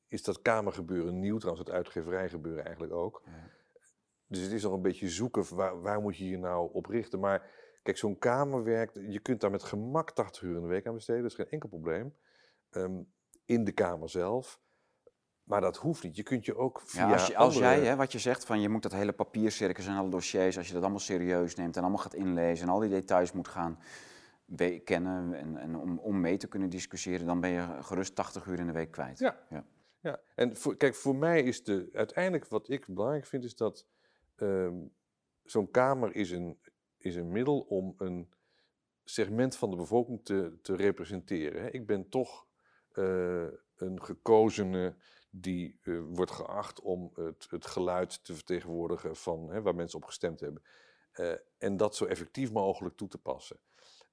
is 0.07 0.23
dat 0.23 0.41
kamergebeuren 0.41 1.19
nieuw, 1.19 1.37
trouwens 1.37 1.67
het 1.67 1.75
uitgeverijgebeuren 1.77 2.63
eigenlijk 2.63 2.93
ook. 2.93 3.21
Ja. 3.25 3.31
Dus 4.27 4.39
het 4.39 4.51
is 4.51 4.63
nog 4.63 4.73
een 4.73 4.81
beetje 4.81 5.09
zoeken, 5.09 5.55
waar, 5.55 5.81
waar 5.81 6.01
moet 6.01 6.17
je 6.17 6.29
je 6.29 6.37
nou 6.37 6.69
op 6.73 6.85
richten. 6.85 7.19
Maar 7.19 7.49
kijk, 7.83 7.97
zo'n 7.97 8.17
kamerwerk, 8.17 8.91
je 9.07 9.19
kunt 9.19 9.41
daar 9.41 9.51
met 9.51 9.63
gemak 9.63 10.11
80 10.11 10.41
uur 10.41 10.55
in 10.55 10.61
de 10.61 10.67
week 10.67 10.87
aan 10.87 10.93
besteden, 10.93 11.21
dat 11.21 11.31
is 11.31 11.37
geen 11.37 11.49
enkel 11.49 11.69
probleem. 11.69 12.13
Ehm, 12.69 13.01
in 13.45 13.63
de 13.63 13.71
kamer 13.71 14.09
zelf. 14.09 14.59
Maar 15.43 15.61
dat 15.61 15.77
hoeft 15.77 16.03
niet. 16.03 16.15
Je 16.15 16.23
kunt 16.23 16.45
je 16.45 16.55
ook 16.55 16.81
via 16.81 17.07
Ja, 17.07 17.13
als, 17.13 17.27
je, 17.27 17.37
als 17.37 17.55
andere- 17.55 17.75
jij, 17.75 17.85
hè, 17.85 17.95
wat 17.95 18.11
je 18.11 18.19
zegt, 18.19 18.45
van 18.45 18.61
je 18.61 18.69
moet 18.69 18.83
dat 18.83 18.91
hele 18.91 19.11
papiercircus 19.13 19.87
en 19.87 19.95
alle 19.95 20.09
dossiers, 20.09 20.57
als 20.57 20.67
je 20.67 20.73
dat 20.73 20.81
allemaal 20.81 20.99
serieus 20.99 21.55
neemt 21.55 21.75
en 21.75 21.81
allemaal 21.81 22.01
gaat 22.01 22.13
inlezen 22.13 22.67
en 22.67 22.73
al 22.73 22.79
die 22.79 22.89
details 22.89 23.31
moet 23.31 23.47
gaan 23.47 23.79
kennen 24.83 25.33
en, 25.33 25.57
en 25.57 25.75
om, 25.75 25.99
om 25.99 26.19
mee 26.21 26.37
te 26.37 26.47
kunnen 26.47 26.69
discussiëren, 26.69 27.25
dan 27.25 27.39
ben 27.39 27.49
je 27.49 27.67
gerust 27.81 28.15
80 28.15 28.45
uur 28.45 28.59
in 28.59 28.67
de 28.67 28.73
week 28.73 28.91
kwijt. 28.91 29.19
Ja. 29.19 29.39
Ja. 29.49 29.65
Ja, 29.99 30.19
en 30.35 30.57
voor, 30.57 30.77
kijk, 30.77 30.95
voor 30.95 31.15
mij 31.15 31.43
is 31.43 31.63
de, 31.63 31.89
uiteindelijk 31.93 32.47
wat 32.47 32.69
ik 32.69 32.85
belangrijk 32.87 33.25
vind, 33.25 33.43
is 33.43 33.55
dat 33.55 33.87
ehm, 34.35 34.85
zo'n 35.43 35.71
kamer 35.71 36.15
is 36.15 36.31
een, 36.31 36.59
is 36.97 37.15
een 37.15 37.31
middel 37.31 37.59
om 37.59 37.95
een 37.97 38.33
segment 39.03 39.55
van 39.55 39.69
de 39.69 39.75
bevolking 39.75 40.25
te, 40.25 40.57
te 40.61 40.75
representeren. 40.75 41.73
Ik 41.73 41.85
ben 41.85 42.09
toch 42.09 42.47
eh, 42.91 43.47
een 43.75 44.03
gekozene 44.03 44.95
die 45.29 45.79
eh, 45.81 45.99
wordt 46.09 46.31
geacht 46.31 46.81
om 46.81 47.11
het, 47.15 47.47
het 47.49 47.65
geluid 47.65 48.23
te 48.23 48.33
vertegenwoordigen 48.33 49.15
van 49.15 49.49
hè, 49.49 49.61
waar 49.61 49.75
mensen 49.75 49.99
op 49.99 50.05
gestemd 50.05 50.39
hebben. 50.39 50.63
Eh, 51.11 51.33
en 51.57 51.77
dat 51.77 51.95
zo 51.95 52.05
effectief 52.05 52.51
mogelijk 52.51 52.95
toe 52.95 53.07
te 53.07 53.17
passen. 53.17 53.59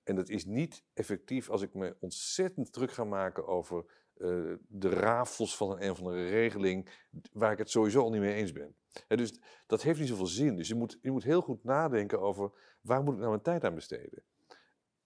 En 0.03 0.17
dat 0.17 0.29
is 0.29 0.45
niet 0.45 0.85
effectief 0.95 1.51
als 1.51 1.63
ik 1.63 1.75
me 1.75 1.97
ontzettend 2.01 2.73
druk 2.73 2.93
ga 2.93 3.05
maken 3.05 3.47
over 3.47 3.85
eh, 4.23 4.55
de 4.69 4.89
rafels 4.89 5.57
van 5.57 5.71
een, 5.71 5.85
een 5.85 5.91
of 5.91 5.99
andere 5.99 6.29
regeling 6.29 6.89
waar 7.33 7.53
ik 7.53 7.59
het 7.59 7.71
sowieso 7.71 8.03
al 8.03 8.11
niet 8.11 8.21
mee 8.21 8.35
eens 8.35 8.53
ben. 8.53 8.75
Dus 9.09 9.41
dat 9.67 9.83
heeft 9.83 9.99
niet 9.99 10.09
zoveel 10.09 10.27
zin. 10.27 10.57
Dus 10.57 10.69
je 10.69 10.75
moet, 10.75 10.99
je 11.03 11.11
moet 11.11 11.25
heel 11.25 11.41
goed 11.41 11.65
nadenken 11.65 12.21
over 12.21 12.51
waar 12.81 13.03
moet 13.03 13.13
ik 13.13 13.19
nou 13.19 13.31
mijn 13.31 13.43
tijd 13.43 13.65
aan 13.65 13.75
besteden. 13.75 14.23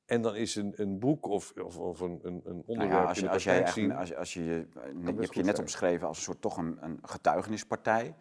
En 0.07 0.23
dan 0.23 0.35
is 0.37 0.55
een, 0.55 0.73
een 0.77 0.99
boek 0.99 1.27
of, 1.27 1.53
of, 1.63 1.79
of 1.79 2.01
een, 2.01 2.21
een, 2.23 2.43
Nou 2.45 2.63
onderwerp 2.67 3.03
ja, 3.03 3.09
als 3.09 3.17
in 3.17 3.23
je, 3.23 3.29
de 3.29 3.35
als 3.35 3.45
jij 3.45 3.67
zien. 3.67 3.93
als, 3.93 4.15
als 4.15 4.35
je, 4.35 4.45
je, 4.45 4.67
je 5.05 5.13
hebt 5.15 5.35
je 5.35 5.43
net 5.43 5.59
omschreven 5.59 6.09
als 6.09 6.17
een 6.17 6.23
soort 6.23 6.41
toch 6.41 6.57
een, 6.57 6.79
een 6.81 6.99
getuigenispartij. 7.03 8.15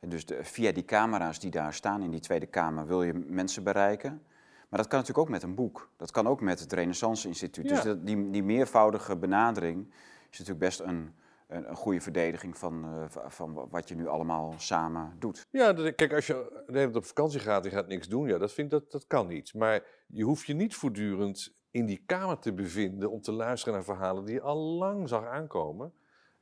En 0.00 0.08
dus 0.08 0.26
de, 0.26 0.44
via 0.44 0.72
die 0.72 0.84
camera's 0.84 1.40
die 1.40 1.50
daar 1.50 1.74
staan 1.74 2.02
in 2.02 2.10
die 2.10 2.20
Tweede 2.20 2.46
Kamer 2.46 2.86
wil 2.86 3.02
je 3.02 3.12
mensen 3.14 3.62
bereiken. 3.62 4.22
Maar 4.68 4.78
dat 4.78 4.88
kan 4.88 4.98
natuurlijk 4.98 5.26
ook 5.26 5.32
met 5.32 5.42
een 5.42 5.54
boek. 5.54 5.90
Dat 5.96 6.10
kan 6.10 6.26
ook 6.26 6.40
met 6.40 6.60
het 6.60 6.72
Renaissance 6.72 7.28
Instituut. 7.28 7.68
Dus 7.68 7.82
dat, 7.82 8.06
die, 8.06 8.30
die 8.30 8.42
meervoudige 8.42 9.16
benadering 9.16 9.92
is 10.30 10.38
natuurlijk 10.38 10.58
best 10.66 10.80
een, 10.80 11.14
een, 11.48 11.68
een 11.68 11.76
goede 11.76 12.00
verdediging 12.00 12.58
van, 12.58 12.84
eh, 12.84 13.04
va- 13.08 13.30
van 13.30 13.68
wat 13.70 13.88
je 13.88 13.94
nu 13.94 14.06
allemaal 14.06 14.54
samen 14.56 15.16
doet. 15.18 15.46
Ja, 15.50 15.72
dat- 15.72 15.94
kijk, 15.94 16.12
als 16.12 16.26
je 16.26 16.32
de 16.66 16.72
hele 16.78 16.84
tijd 16.84 16.96
op 16.96 17.04
vakantie 17.04 17.40
gaat 17.40 17.64
en 17.64 17.70
gaat 17.70 17.86
niks 17.88 18.08
doen, 18.08 18.28
ja, 18.28 18.38
dat, 18.38 18.52
vind 18.52 18.70
dat, 18.70 18.90
dat 18.90 19.06
kan 19.06 19.26
niet. 19.26 19.54
Maar 19.54 19.84
je 20.06 20.24
hoeft 20.24 20.46
je 20.46 20.54
niet 20.54 20.74
voortdurend 20.74 21.54
in 21.70 21.86
die 21.86 22.02
kamer 22.06 22.38
te 22.38 22.52
bevinden 22.52 23.10
om 23.10 23.20
te 23.20 23.32
luisteren 23.32 23.74
naar 23.74 23.84
verhalen 23.84 24.24
die 24.24 24.34
je 24.34 24.40
al 24.40 24.56
lang 24.58 25.08
zag 25.08 25.24
aankomen. 25.26 25.92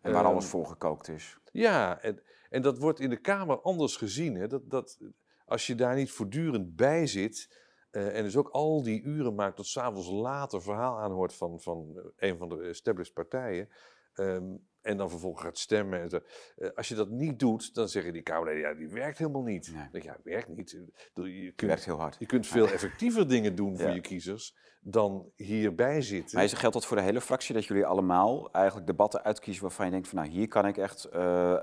En 0.00 0.12
waar 0.12 0.22
Ehm, 0.24 0.32
alles 0.32 0.46
voor 0.46 0.66
gekookt 0.66 1.08
is. 1.08 1.38
Ja, 1.52 2.00
en, 2.00 2.22
en 2.50 2.62
dat 2.62 2.78
wordt 2.78 3.00
in 3.00 3.10
de 3.10 3.16
kamer 3.20 3.60
anders 3.60 3.96
gezien. 3.96 4.34
Hè? 4.34 4.46
Dat, 4.46 4.70
dat, 4.70 4.98
als 5.46 5.66
je 5.66 5.74
daar 5.74 5.94
niet 5.94 6.10
voortdurend 6.10 6.76
bij 6.76 7.06
zit 7.06 7.62
eh, 7.94 8.16
en 8.16 8.22
dus 8.22 8.36
ook 8.36 8.48
al 8.48 8.82
die 8.82 9.02
uren 9.02 9.34
maakt 9.34 9.56
tot 9.56 9.66
s'avonds 9.66 10.10
later 10.10 10.62
verhaal 10.62 10.98
aanhoort 10.98 11.34
van, 11.34 11.60
van 11.60 11.92
eh, 11.96 12.28
een 12.30 12.38
van 12.38 12.48
de 12.48 12.56
established 12.62 13.14
partijen. 13.14 13.68
ehm, 14.14 14.56
en 14.80 14.96
dan 14.96 15.10
vervolgens 15.10 15.42
gaat 15.44 15.58
stemmen. 15.58 16.00
En 16.00 16.10
zo. 16.10 16.20
Eh, 16.56 16.68
als 16.74 16.88
je 16.88 16.94
dat 16.94 17.08
niet 17.08 17.38
doet, 17.38 17.74
dan 17.74 17.88
zeggen 17.88 18.12
die 18.12 18.22
Kamerleden, 18.22 18.60
ja, 18.60 18.74
die 18.74 18.88
werkt 18.88 19.18
helemaal 19.18 19.42
niet. 19.42 19.66
Nee. 19.66 19.82
Dan 19.82 19.88
denk 19.92 20.04
ik, 20.04 20.10
ja, 20.10 20.16
werkt 20.24 20.48
niet. 20.48 20.70
Je 21.14 21.52
kunt, 21.56 21.70
werkt 21.70 21.84
heel 21.84 21.98
hard. 21.98 22.16
je 22.18 22.26
kunt 22.26 22.46
veel 22.46 22.68
effectiever 22.76 23.28
dingen 23.28 23.54
doen 23.54 23.76
voor 23.78 23.88
Ja. 23.88 23.94
je 23.94 24.00
kiezers 24.00 24.56
dan 24.80 25.30
hierbij 25.36 26.02
zitten. 26.02 26.38
Maar 26.38 26.48
geldt 26.48 26.74
dat 26.74 26.86
voor 26.86 26.96
de 26.96 27.02
hele 27.02 27.20
fractie, 27.20 27.54
dat 27.54 27.64
jullie 27.64 27.86
allemaal 27.86 28.52
eigenlijk 28.52 28.86
debatten 28.86 29.22
uitkiezen 29.22 29.62
waarvan 29.62 29.84
je 29.86 29.92
denkt 29.92 30.08
van 30.08 30.18
nou 30.18 30.30
hier 30.30 30.48
kan 30.48 30.66
ik 30.66 30.76
echt 30.76 31.08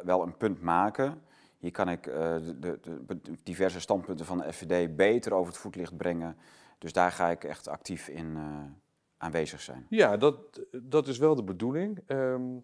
wel 0.03 0.21
een 0.21 0.37
punt 0.37 0.61
maken. 0.61 1.21
Hier 1.61 1.71
kan 1.71 1.89
ik 1.89 2.07
eh, 2.07 2.35
de, 2.59 2.79
de, 2.81 3.21
de 3.21 3.37
diverse 3.43 3.79
standpunten 3.79 4.25
van 4.25 4.37
de 4.37 4.53
FVD 4.53 4.95
beter 4.95 5.33
over 5.33 5.51
het 5.51 5.61
voetlicht 5.61 5.97
brengen. 5.97 6.37
Dus 6.77 6.93
daar 6.93 7.11
ga 7.11 7.29
ik 7.29 7.43
echt 7.43 7.67
actief 7.67 8.07
in 8.07 8.35
eh, 8.35 8.63
aanwezig 9.17 9.61
zijn. 9.61 9.85
Ja, 9.89 10.17
dat, 10.17 10.61
dat 10.71 11.07
is 11.07 11.17
wel 11.17 11.35
de 11.35 11.43
bedoeling. 11.43 12.03
Ehm, 12.05 12.57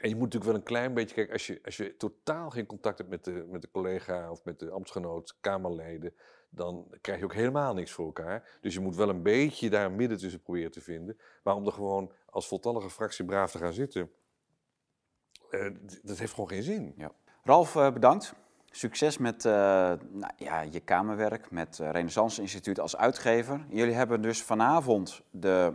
en 0.00 0.08
je 0.08 0.14
moet 0.14 0.32
natuurlijk 0.32 0.44
wel 0.44 0.54
een 0.54 0.62
klein 0.62 0.94
beetje 0.94 1.14
kijken, 1.14 1.32
als 1.32 1.46
je, 1.46 1.60
als 1.64 1.76
je 1.76 1.96
totaal 1.96 2.50
geen 2.50 2.66
contact 2.66 2.98
hebt 2.98 3.10
met 3.10 3.24
de, 3.24 3.46
met 3.48 3.62
de 3.62 3.70
collega 3.70 4.30
of 4.30 4.44
met 4.44 4.58
de 4.58 4.70
ambtsgenoot, 4.70 5.36
Kamerleden, 5.40 6.14
dan 6.48 6.86
krijg 7.00 7.18
je 7.18 7.24
ook 7.24 7.34
helemaal 7.34 7.74
niks 7.74 7.92
voor 7.92 8.06
elkaar. 8.06 8.58
Dus 8.60 8.74
je 8.74 8.80
moet 8.80 8.96
wel 8.96 9.08
een 9.08 9.22
beetje 9.22 9.70
daar 9.70 9.86
een 9.86 9.96
midden 9.96 10.18
tussen 10.18 10.42
proberen 10.42 10.70
te 10.70 10.80
vinden. 10.80 11.18
Maar 11.42 11.54
om 11.54 11.66
er 11.66 11.72
gewoon 11.72 12.12
als 12.26 12.48
voltallige 12.48 12.90
fractie 12.90 13.24
braaf 13.24 13.50
te 13.50 13.58
gaan 13.58 13.72
zitten, 13.72 14.10
eh, 15.50 15.70
dat 16.02 16.18
heeft 16.18 16.32
gewoon 16.32 16.48
geen 16.48 16.62
zin. 16.62 16.94
Ralf, 17.46 17.76
eh, 17.76 17.92
bedankt. 17.92 18.34
Succes 18.70 19.18
met 19.18 19.44
eh, 19.44 19.52
nou, 20.10 20.32
ja, 20.36 20.60
je 20.60 20.80
kamerwerk, 20.80 21.50
met 21.50 21.78
eh, 21.78 21.90
Renaissance 21.90 22.40
Instituut 22.40 22.80
als 22.80 22.96
uitgever. 22.96 23.64
Jullie 23.68 23.94
hebben 23.94 24.22
dus 24.22 24.42
vanavond 24.42 25.22
de 25.30 25.72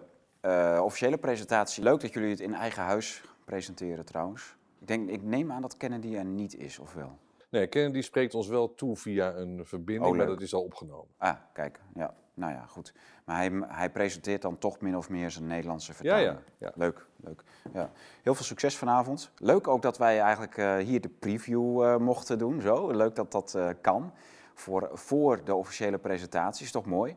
officiële 0.82 1.18
presentatie. 1.18 1.84
Leuk 1.84 2.00
dat 2.00 2.14
jullie 2.14 2.30
het 2.30 2.40
in 2.40 2.54
eigen 2.54 2.84
huis 2.84 3.24
presenteren 3.46 4.06
trouwens. 4.06 4.56
Ik, 4.80 4.88
denk, 4.88 5.10
ik 5.10 5.24
neem 5.24 5.52
aan 5.52 5.62
dat 5.62 5.78
Kennedy 5.78 6.16
er 6.16 6.26
niet 6.26 6.56
is, 6.56 6.80
of 6.80 6.94
wel? 6.94 7.18
Nee, 7.50 7.68
Kennedy 7.68 8.02
spreekt 8.02 8.34
ons 8.34 8.48
wel 8.48 8.76
toe 8.76 8.96
via 8.96 9.36
een 9.36 9.66
verbinding, 9.66 10.12
Oh, 10.12 10.18
maar 10.18 10.26
dat 10.26 10.42
is 10.42 10.54
al 10.54 10.64
opgenomen. 10.64 11.14
Ah, 11.18 11.36
kijk. 11.54 11.80
Ja, 11.96 12.14
nou 12.40 12.54
ja, 12.54 12.66
goed. 12.68 12.94
Maar 13.26 13.36
hij, 13.36 13.52
hij 13.68 13.90
presenteert 13.90 14.42
dan 14.42 14.58
toch 14.58 14.80
min 14.80 14.98
of 14.98 15.10
meer 15.10 15.32
zijn 15.32 15.48
Nederlandse 15.48 15.92
Ja, 15.92 15.98
vertaling. 15.98 16.28
ja, 16.30 16.42
ja. 16.58 16.72
Leuk, 16.76 17.06
leuk. 17.16 17.44
Ja. 17.74 17.90
Heel 18.24 18.36
veel 18.36 18.46
succes 18.46 18.78
vanavond. 18.78 19.32
Leuk 19.38 19.68
ook 19.68 19.82
dat 19.82 19.98
wij 19.98 20.22
eigenlijk 20.22 20.58
eh, 20.58 20.76
hier 20.76 21.02
de 21.02 21.10
preview 21.10 21.84
eh, 21.84 21.98
mochten 21.98 22.38
doen. 22.38 22.62
Zo. 22.62 22.92
Leuk 22.92 23.16
dat 23.16 23.32
dat 23.32 23.56
eh, 23.56 23.70
kan. 23.82 24.14
Voor, 24.54 24.90
voor 24.94 25.44
de 25.44 25.56
officiële 25.56 25.98
presentatie. 25.98 26.66
Is 26.66 26.72
toch 26.72 26.86
mooi. 26.86 27.16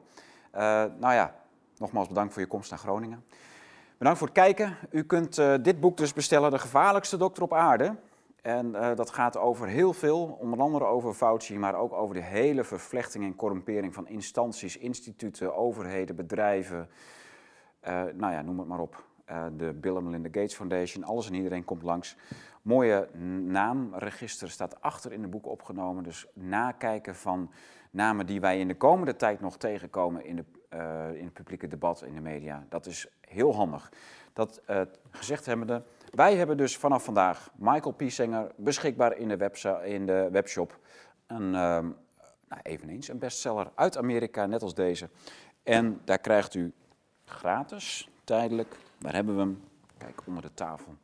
Nou 0.52 1.12
ja, 1.12 1.34
nogmaals 1.76 2.08
bedankt 2.08 2.32
voor 2.32 2.42
je 2.42 2.48
komst 2.48 2.70
naar 2.70 2.78
Groningen. 2.78 3.24
Bedankt 3.98 4.18
voor 4.18 4.28
het 4.28 4.36
kijken. 4.36 4.76
U 4.90 5.04
kunt 5.04 5.34
dit 5.62 5.80
boek 5.80 5.96
dus 5.96 6.12
bestellen, 6.12 6.50
De 6.50 6.58
gevaarlijkste 6.58 7.16
dokter 7.16 7.42
op 7.42 7.54
aarde. 7.54 7.94
En 8.42 8.74
eh, 8.74 8.96
dat 8.96 9.10
gaat 9.10 9.36
over 9.36 9.68
heel 9.68 9.92
veel, 9.92 10.36
onder 10.40 10.60
andere 10.60 10.84
over 10.84 11.14
Fauci, 11.14 11.58
maar 11.58 11.74
ook 11.74 11.92
over 11.92 12.14
de 12.14 12.22
hele 12.22 12.64
vervlechting 12.64 13.24
en 13.24 13.34
corrumpering 13.34 13.94
van 13.94 14.08
instanties, 14.08 14.76
instituten, 14.76 15.56
overheden, 15.56 16.16
bedrijven. 16.16 16.88
Eh, 17.80 18.02
nou 18.14 18.32
ja, 18.32 18.42
noem 18.42 18.58
het 18.58 18.68
maar 18.68 18.80
op. 18.80 19.04
Eh, 19.24 19.44
de 19.56 19.72
Bill 19.72 19.96
en 19.96 20.04
Melinda 20.04 20.28
Gates 20.28 20.54
Foundation, 20.54 21.04
alles 21.04 21.26
en 21.26 21.34
iedereen 21.34 21.64
komt 21.64 21.82
langs. 21.82 22.16
Mooie 22.62 23.08
naamregister 23.46 24.50
staat 24.50 24.80
achter 24.80 25.12
in 25.12 25.22
de 25.22 25.28
boek 25.28 25.46
opgenomen. 25.46 26.02
Dus 26.02 26.26
nakijken 26.34 27.14
van 27.14 27.50
namen 27.90 28.26
die 28.26 28.40
wij 28.40 28.58
in 28.58 28.68
de 28.68 28.76
komende 28.76 29.16
tijd 29.16 29.40
nog 29.40 29.56
tegenkomen 29.56 30.24
in, 30.24 30.36
de, 30.36 30.44
in 31.14 31.24
het 31.24 31.32
publieke 31.32 31.68
debat, 31.68 32.02
in 32.02 32.14
de 32.14 32.20
media. 32.20 32.66
Dat 32.68 32.86
is 32.86 33.08
heel 33.20 33.54
handig. 33.54 33.92
Dat 34.32 34.62
gezegd 35.10 35.46
hebbende, 35.46 35.82
wij 36.12 36.36
hebben 36.36 36.56
dus 36.56 36.76
vanaf 36.76 37.04
vandaag 37.04 37.50
Michael 37.54 37.92
Piesenger 37.92 38.50
beschikbaar 38.56 39.16
in 39.16 39.28
de, 39.28 39.80
in 39.84 40.06
de 40.06 40.28
webshop. 40.32 40.78
Een, 41.26 41.54
ehm, 41.54 41.88
nou, 42.48 42.60
eveneens 42.62 43.08
een 43.08 43.18
bestseller 43.18 43.70
uit 43.74 43.96
Amerika, 43.96 44.46
net 44.46 44.62
als 44.62 44.74
deze. 44.74 45.08
En 45.62 46.00
daar 46.04 46.18
krijgt 46.18 46.54
u 46.54 46.72
gratis, 47.24 48.08
tijdelijk, 48.24 48.76
waar 48.98 49.14
hebben 49.14 49.34
we 49.34 49.40
hem? 49.40 49.62
Kijk, 49.98 50.22
onder 50.26 50.42
de 50.42 50.54
tafel. 50.54 50.94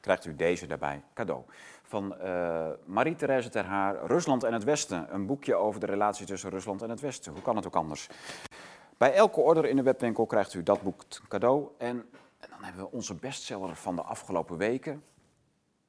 Krijgt 0.00 0.24
u 0.24 0.36
deze 0.36 0.66
daarbij, 0.66 1.02
cadeau. 1.14 1.42
Van 1.82 2.18
eh 2.18 2.68
Marie-Thérèse 2.84 3.48
Ter 3.48 3.64
Haar, 3.64 4.06
Rusland 4.06 4.44
en 4.44 4.52
het 4.52 4.64
Westen. 4.64 5.14
Een 5.14 5.26
boekje 5.26 5.54
over 5.54 5.80
de 5.80 5.86
relatie 5.86 6.26
tussen 6.26 6.50
Rusland 6.50 6.82
en 6.82 6.90
het 6.90 7.00
Westen. 7.00 7.32
Hoe 7.32 7.42
kan 7.42 7.56
het 7.56 7.66
ook 7.66 7.76
anders? 7.76 8.08
Bij 8.96 9.14
elke 9.14 9.40
order 9.40 9.66
in 9.66 9.76
de 9.76 9.82
webwinkel 9.82 10.26
krijgt 10.26 10.54
u 10.54 10.62
dat 10.62 10.82
boek 10.82 11.04
cadeau. 11.28 11.68
En, 11.78 12.08
en 12.38 12.48
dan 12.50 12.64
hebben 12.64 12.82
we 12.84 12.90
onze 12.90 13.14
bestseller 13.14 13.74
van 13.76 13.96
de 13.96 14.02
afgelopen 14.02 14.56
weken. 14.56 15.02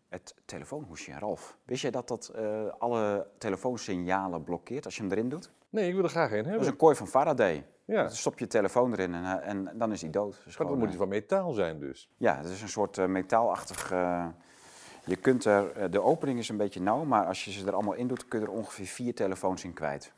Het 0.09 0.35
telefoonhoesje, 0.45 1.11
Ralf. 1.19 1.57
Wist 1.63 1.81
jij 1.81 1.91
dat 1.91 2.07
dat 2.07 2.27
eh, 2.27 2.65
alle 2.77 3.27
telefoonsignalen 3.37 4.43
blokkeert 4.43 4.85
als 4.85 4.95
je 4.95 5.01
hem 5.01 5.11
erin 5.11 5.29
doet? 5.29 5.51
Nee, 5.69 5.87
ik 5.87 5.93
wil 5.93 6.03
er 6.03 6.09
graag 6.09 6.29
een 6.31 6.35
Dat 6.37 6.45
is 6.45 6.51
hebben. 6.51 6.67
een 6.67 6.75
kooi 6.75 6.95
van 6.95 7.07
Faraday. 7.07 7.65
Ja, 7.85 8.01
Dan 8.03 8.11
stop 8.11 8.39
je 8.39 8.47
telefoon 8.47 8.91
erin 8.91 9.13
en, 9.13 9.23
eh, 9.41 9.49
en 9.49 9.71
dan 9.77 9.91
is 9.91 10.01
hij 10.01 10.09
dood. 10.09 10.33
Dus 10.33 10.43
maar 10.45 10.53
gewoon, 10.53 10.67
dan 10.71 10.77
moet 10.79 10.87
eh, 10.87 10.97
hij 10.97 10.99
van 10.99 11.07
metaal 11.09 11.51
zijn 11.53 11.79
dus. 11.79 12.09
Ja, 12.17 12.37
het 12.37 12.45
is 12.49 12.61
een 12.61 12.69
soort 12.69 12.97
eh, 12.97 13.05
metaalachtig. 13.05 13.91
eh, 13.91 14.27
je 15.05 15.15
kunt 15.15 15.45
er, 15.45 15.71
eh, 15.71 15.91
de 15.91 16.01
opening 16.01 16.39
is 16.39 16.49
een 16.49 16.57
beetje 16.57 16.81
nauw, 16.81 17.03
maar 17.03 17.25
als 17.25 17.45
je 17.45 17.51
ze 17.51 17.67
er 17.67 17.73
allemaal 17.73 17.93
in 17.93 18.07
doet, 18.07 18.27
kun 18.27 18.39
je 18.39 18.45
er 18.45 18.51
ongeveer 18.51 18.85
vier 18.85 19.15
telefoons 19.15 19.63
in 19.63 19.73
kwijt. 19.73 20.13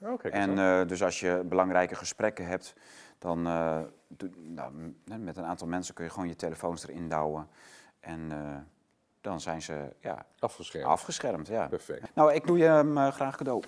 Oké, 0.00 0.28
En 0.28 0.58
eh, 0.58 0.86
dus 0.86 1.02
als 1.02 1.20
je 1.20 1.42
belangrijke 1.48 1.94
gesprekken 1.94 2.46
hebt, 2.46 2.74
dan 3.18 3.46
eh, 3.46 3.80
nou, 4.34 4.94
met 5.18 5.36
een 5.36 5.44
aantal 5.44 5.66
mensen 5.66 5.94
kun 5.94 6.04
je 6.04 6.10
gewoon 6.10 6.28
je 6.28 6.36
telefoons 6.36 6.88
erin 6.88 7.08
douwen. 7.08 7.48
En 8.00 8.32
eh, 8.32 8.56
dan 9.20 9.40
zijn 9.40 9.62
ze 9.62 9.88
ja, 10.00 10.26
afgeschermd. 10.38 10.86
afgeschermd. 10.86 11.48
Ja. 11.48 11.66
Perfect. 11.66 12.14
Nou, 12.14 12.32
ik 12.32 12.46
doe 12.46 12.58
je 12.58 12.64
hem 12.64 12.98
eh, 12.98 13.12
graag 13.12 13.36
cadeau. 13.36 13.62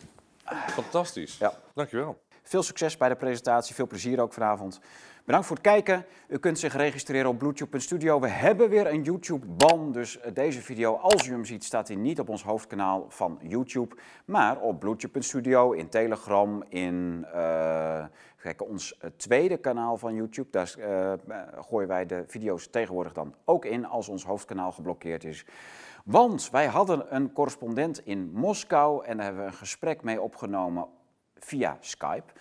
Fantastisch. 0.67 1.39
Ja. 1.39 1.53
Dankjewel. 1.75 2.23
Veel 2.43 2.63
succes 2.63 2.97
bij 2.97 3.09
de 3.09 3.17
presentatie, 3.17 3.75
veel 3.75 3.87
plezier 3.87 4.21
ook 4.21 4.33
vanavond. 4.33 4.81
Bedankt 5.25 5.47
voor 5.47 5.57
het 5.57 5.65
kijken. 5.65 6.07
U 6.29 6.39
kunt 6.39 6.59
zich 6.59 6.77
registreren 6.77 7.31
op 7.31 7.39
Bluetooth.studio. 7.39 8.21
We 8.21 8.29
hebben 8.29 8.69
weer 8.69 8.87
een 8.87 9.03
YouTube-ban, 9.03 9.93
dus 9.93 10.21
eh, 10.21 10.35
deze 10.35 10.63
video, 10.63 10.95
als 10.95 11.27
u 11.27 11.31
hem 11.31 11.45
ziet, 11.45 11.65
staat 11.65 11.89
hij 11.89 11.97
niet 11.97 12.21
op 12.21 12.29
ons 12.29 12.43
hoofdkanaal 12.43 13.07
van 13.09 13.39
YouTube, 13.43 13.97
maar 14.25 14.61
op 14.61 14.81
Bluetooth.studio, 14.81 15.73
in 15.73 15.89
Telegram, 15.89 16.65
in 16.69 17.27
kijk, 18.45 18.63
ons 18.63 18.99
eh, 18.99 19.11
tweede 19.17 19.57
kanaal 19.57 19.97
van 19.97 20.15
YouTube. 20.15 20.51
Daar 20.51 20.75
eh, 20.79 21.13
eh, 21.13 21.19
gooien 21.59 21.89
wij 21.89 22.07
de 22.07 22.25
video's 22.27 22.71
tegenwoordig 22.71 23.13
dan 23.13 23.35
ook 23.45 23.65
in 23.65 23.87
als 23.87 24.09
ons 24.09 24.25
hoofdkanaal 24.25 24.73
geblokkeerd 24.73 25.25
is. 25.25 25.47
Want 26.05 26.51
wij 26.51 26.67
hadden 26.67 27.15
een 27.15 27.33
correspondent 27.33 28.07
in 28.07 28.33
Moskou 28.33 29.05
en 29.05 29.17
daar 29.17 29.27
hebben 29.27 29.45
we 29.45 29.51
een 29.51 29.57
gesprek 29.57 30.03
mee 30.03 30.21
opgenomen 30.21 30.87
via 31.35 31.77
Skype. 31.81 32.33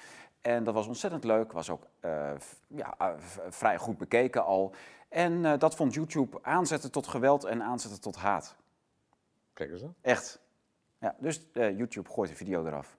En 0.42 0.64
dat 0.64 0.74
was 0.74 0.88
ontzettend 0.88 1.24
leuk, 1.24 1.52
was 1.52 1.70
ook 1.70 1.88
ja, 2.68 3.16
vrij 3.50 3.78
goed 3.78 3.98
bekeken 3.98 4.44
al. 4.44 4.74
En 5.10 5.60
dat 5.60 5.76
vond 5.76 5.94
YouTube 5.94 6.40
aanzetten 6.42 6.92
tot 6.92 7.08
geweld 7.08 7.44
en 7.44 7.62
aanzetten 7.62 8.02
tot 8.02 8.16
haat. 8.16 8.56
Kijk 9.54 9.72
eens 9.72 9.84
aan. 9.84 9.96
Echt. 10.02 10.40
Ja, 11.00 11.16
dus 11.20 11.48
YouTube 11.54 12.10
gooit 12.10 12.30
de 12.30 12.36
video 12.36 12.66
eraf. 12.66 12.98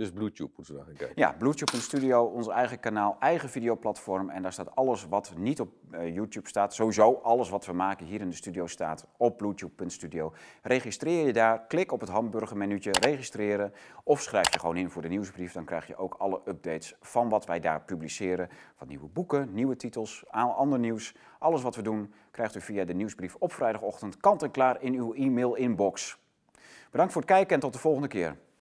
Dus 0.00 0.10
Bluetooth 0.10 0.56
moeten 0.56 0.74
we 0.74 0.80
gaan 0.84 0.94
kijken. 0.94 1.16
Ja, 1.16 1.32
Bluetooth.studio, 1.38 2.24
ons 2.24 2.48
eigen 2.48 2.80
kanaal, 2.80 3.16
eigen 3.18 3.48
videoplatform. 3.48 4.30
En 4.30 4.42
daar 4.42 4.52
staat 4.52 4.76
alles 4.76 5.06
wat 5.08 5.32
niet 5.36 5.60
op 5.60 5.72
eh, 5.90 6.14
YouTube 6.14 6.48
staat. 6.48 6.74
Sowieso 6.74 7.20
alles 7.22 7.48
wat 7.48 7.66
we 7.66 7.72
maken 7.72 8.06
hier 8.06 8.20
in 8.20 8.28
de 8.28 8.36
studio 8.36 8.66
staat 8.66 9.06
op 9.16 9.36
Bluetooth.studio. 9.36 10.32
Registreer 10.62 11.26
je 11.26 11.32
daar, 11.32 11.66
klik 11.66 11.92
op 11.92 12.00
het 12.00 12.08
hamburgermenuutje, 12.08 12.90
registreren. 13.00 13.72
Of 14.04 14.20
schrijf 14.20 14.52
je 14.52 14.58
gewoon 14.58 14.76
in 14.76 14.90
voor 14.90 15.02
de 15.02 15.08
nieuwsbrief. 15.08 15.52
Dan 15.52 15.64
krijg 15.64 15.86
je 15.86 15.96
ook 15.96 16.14
alle 16.14 16.40
updates 16.44 16.94
van 17.00 17.28
wat 17.28 17.46
wij 17.46 17.60
daar 17.60 17.82
publiceren. 17.82 18.48
Van 18.74 18.88
nieuwe 18.88 19.08
boeken, 19.08 19.52
nieuwe 19.52 19.76
titels, 19.76 20.24
ander 20.30 20.78
nieuws. 20.78 21.14
Alles 21.38 21.62
wat 21.62 21.76
we 21.76 21.82
doen 21.82 22.12
krijgt 22.30 22.56
u 22.56 22.60
via 22.60 22.84
de 22.84 22.94
nieuwsbrief 22.94 23.34
op 23.34 23.52
vrijdagochtend 23.52 24.16
kant 24.16 24.42
en 24.42 24.50
klaar 24.50 24.82
in 24.82 24.94
uw 24.94 25.12
e-mail 25.12 25.54
inbox. 25.54 26.18
Bedankt 26.90 27.12
voor 27.12 27.22
het 27.22 27.30
kijken 27.30 27.54
en 27.54 27.60
tot 27.60 27.72
de 27.72 27.78
volgende 27.78 28.08
keer. 28.08 28.36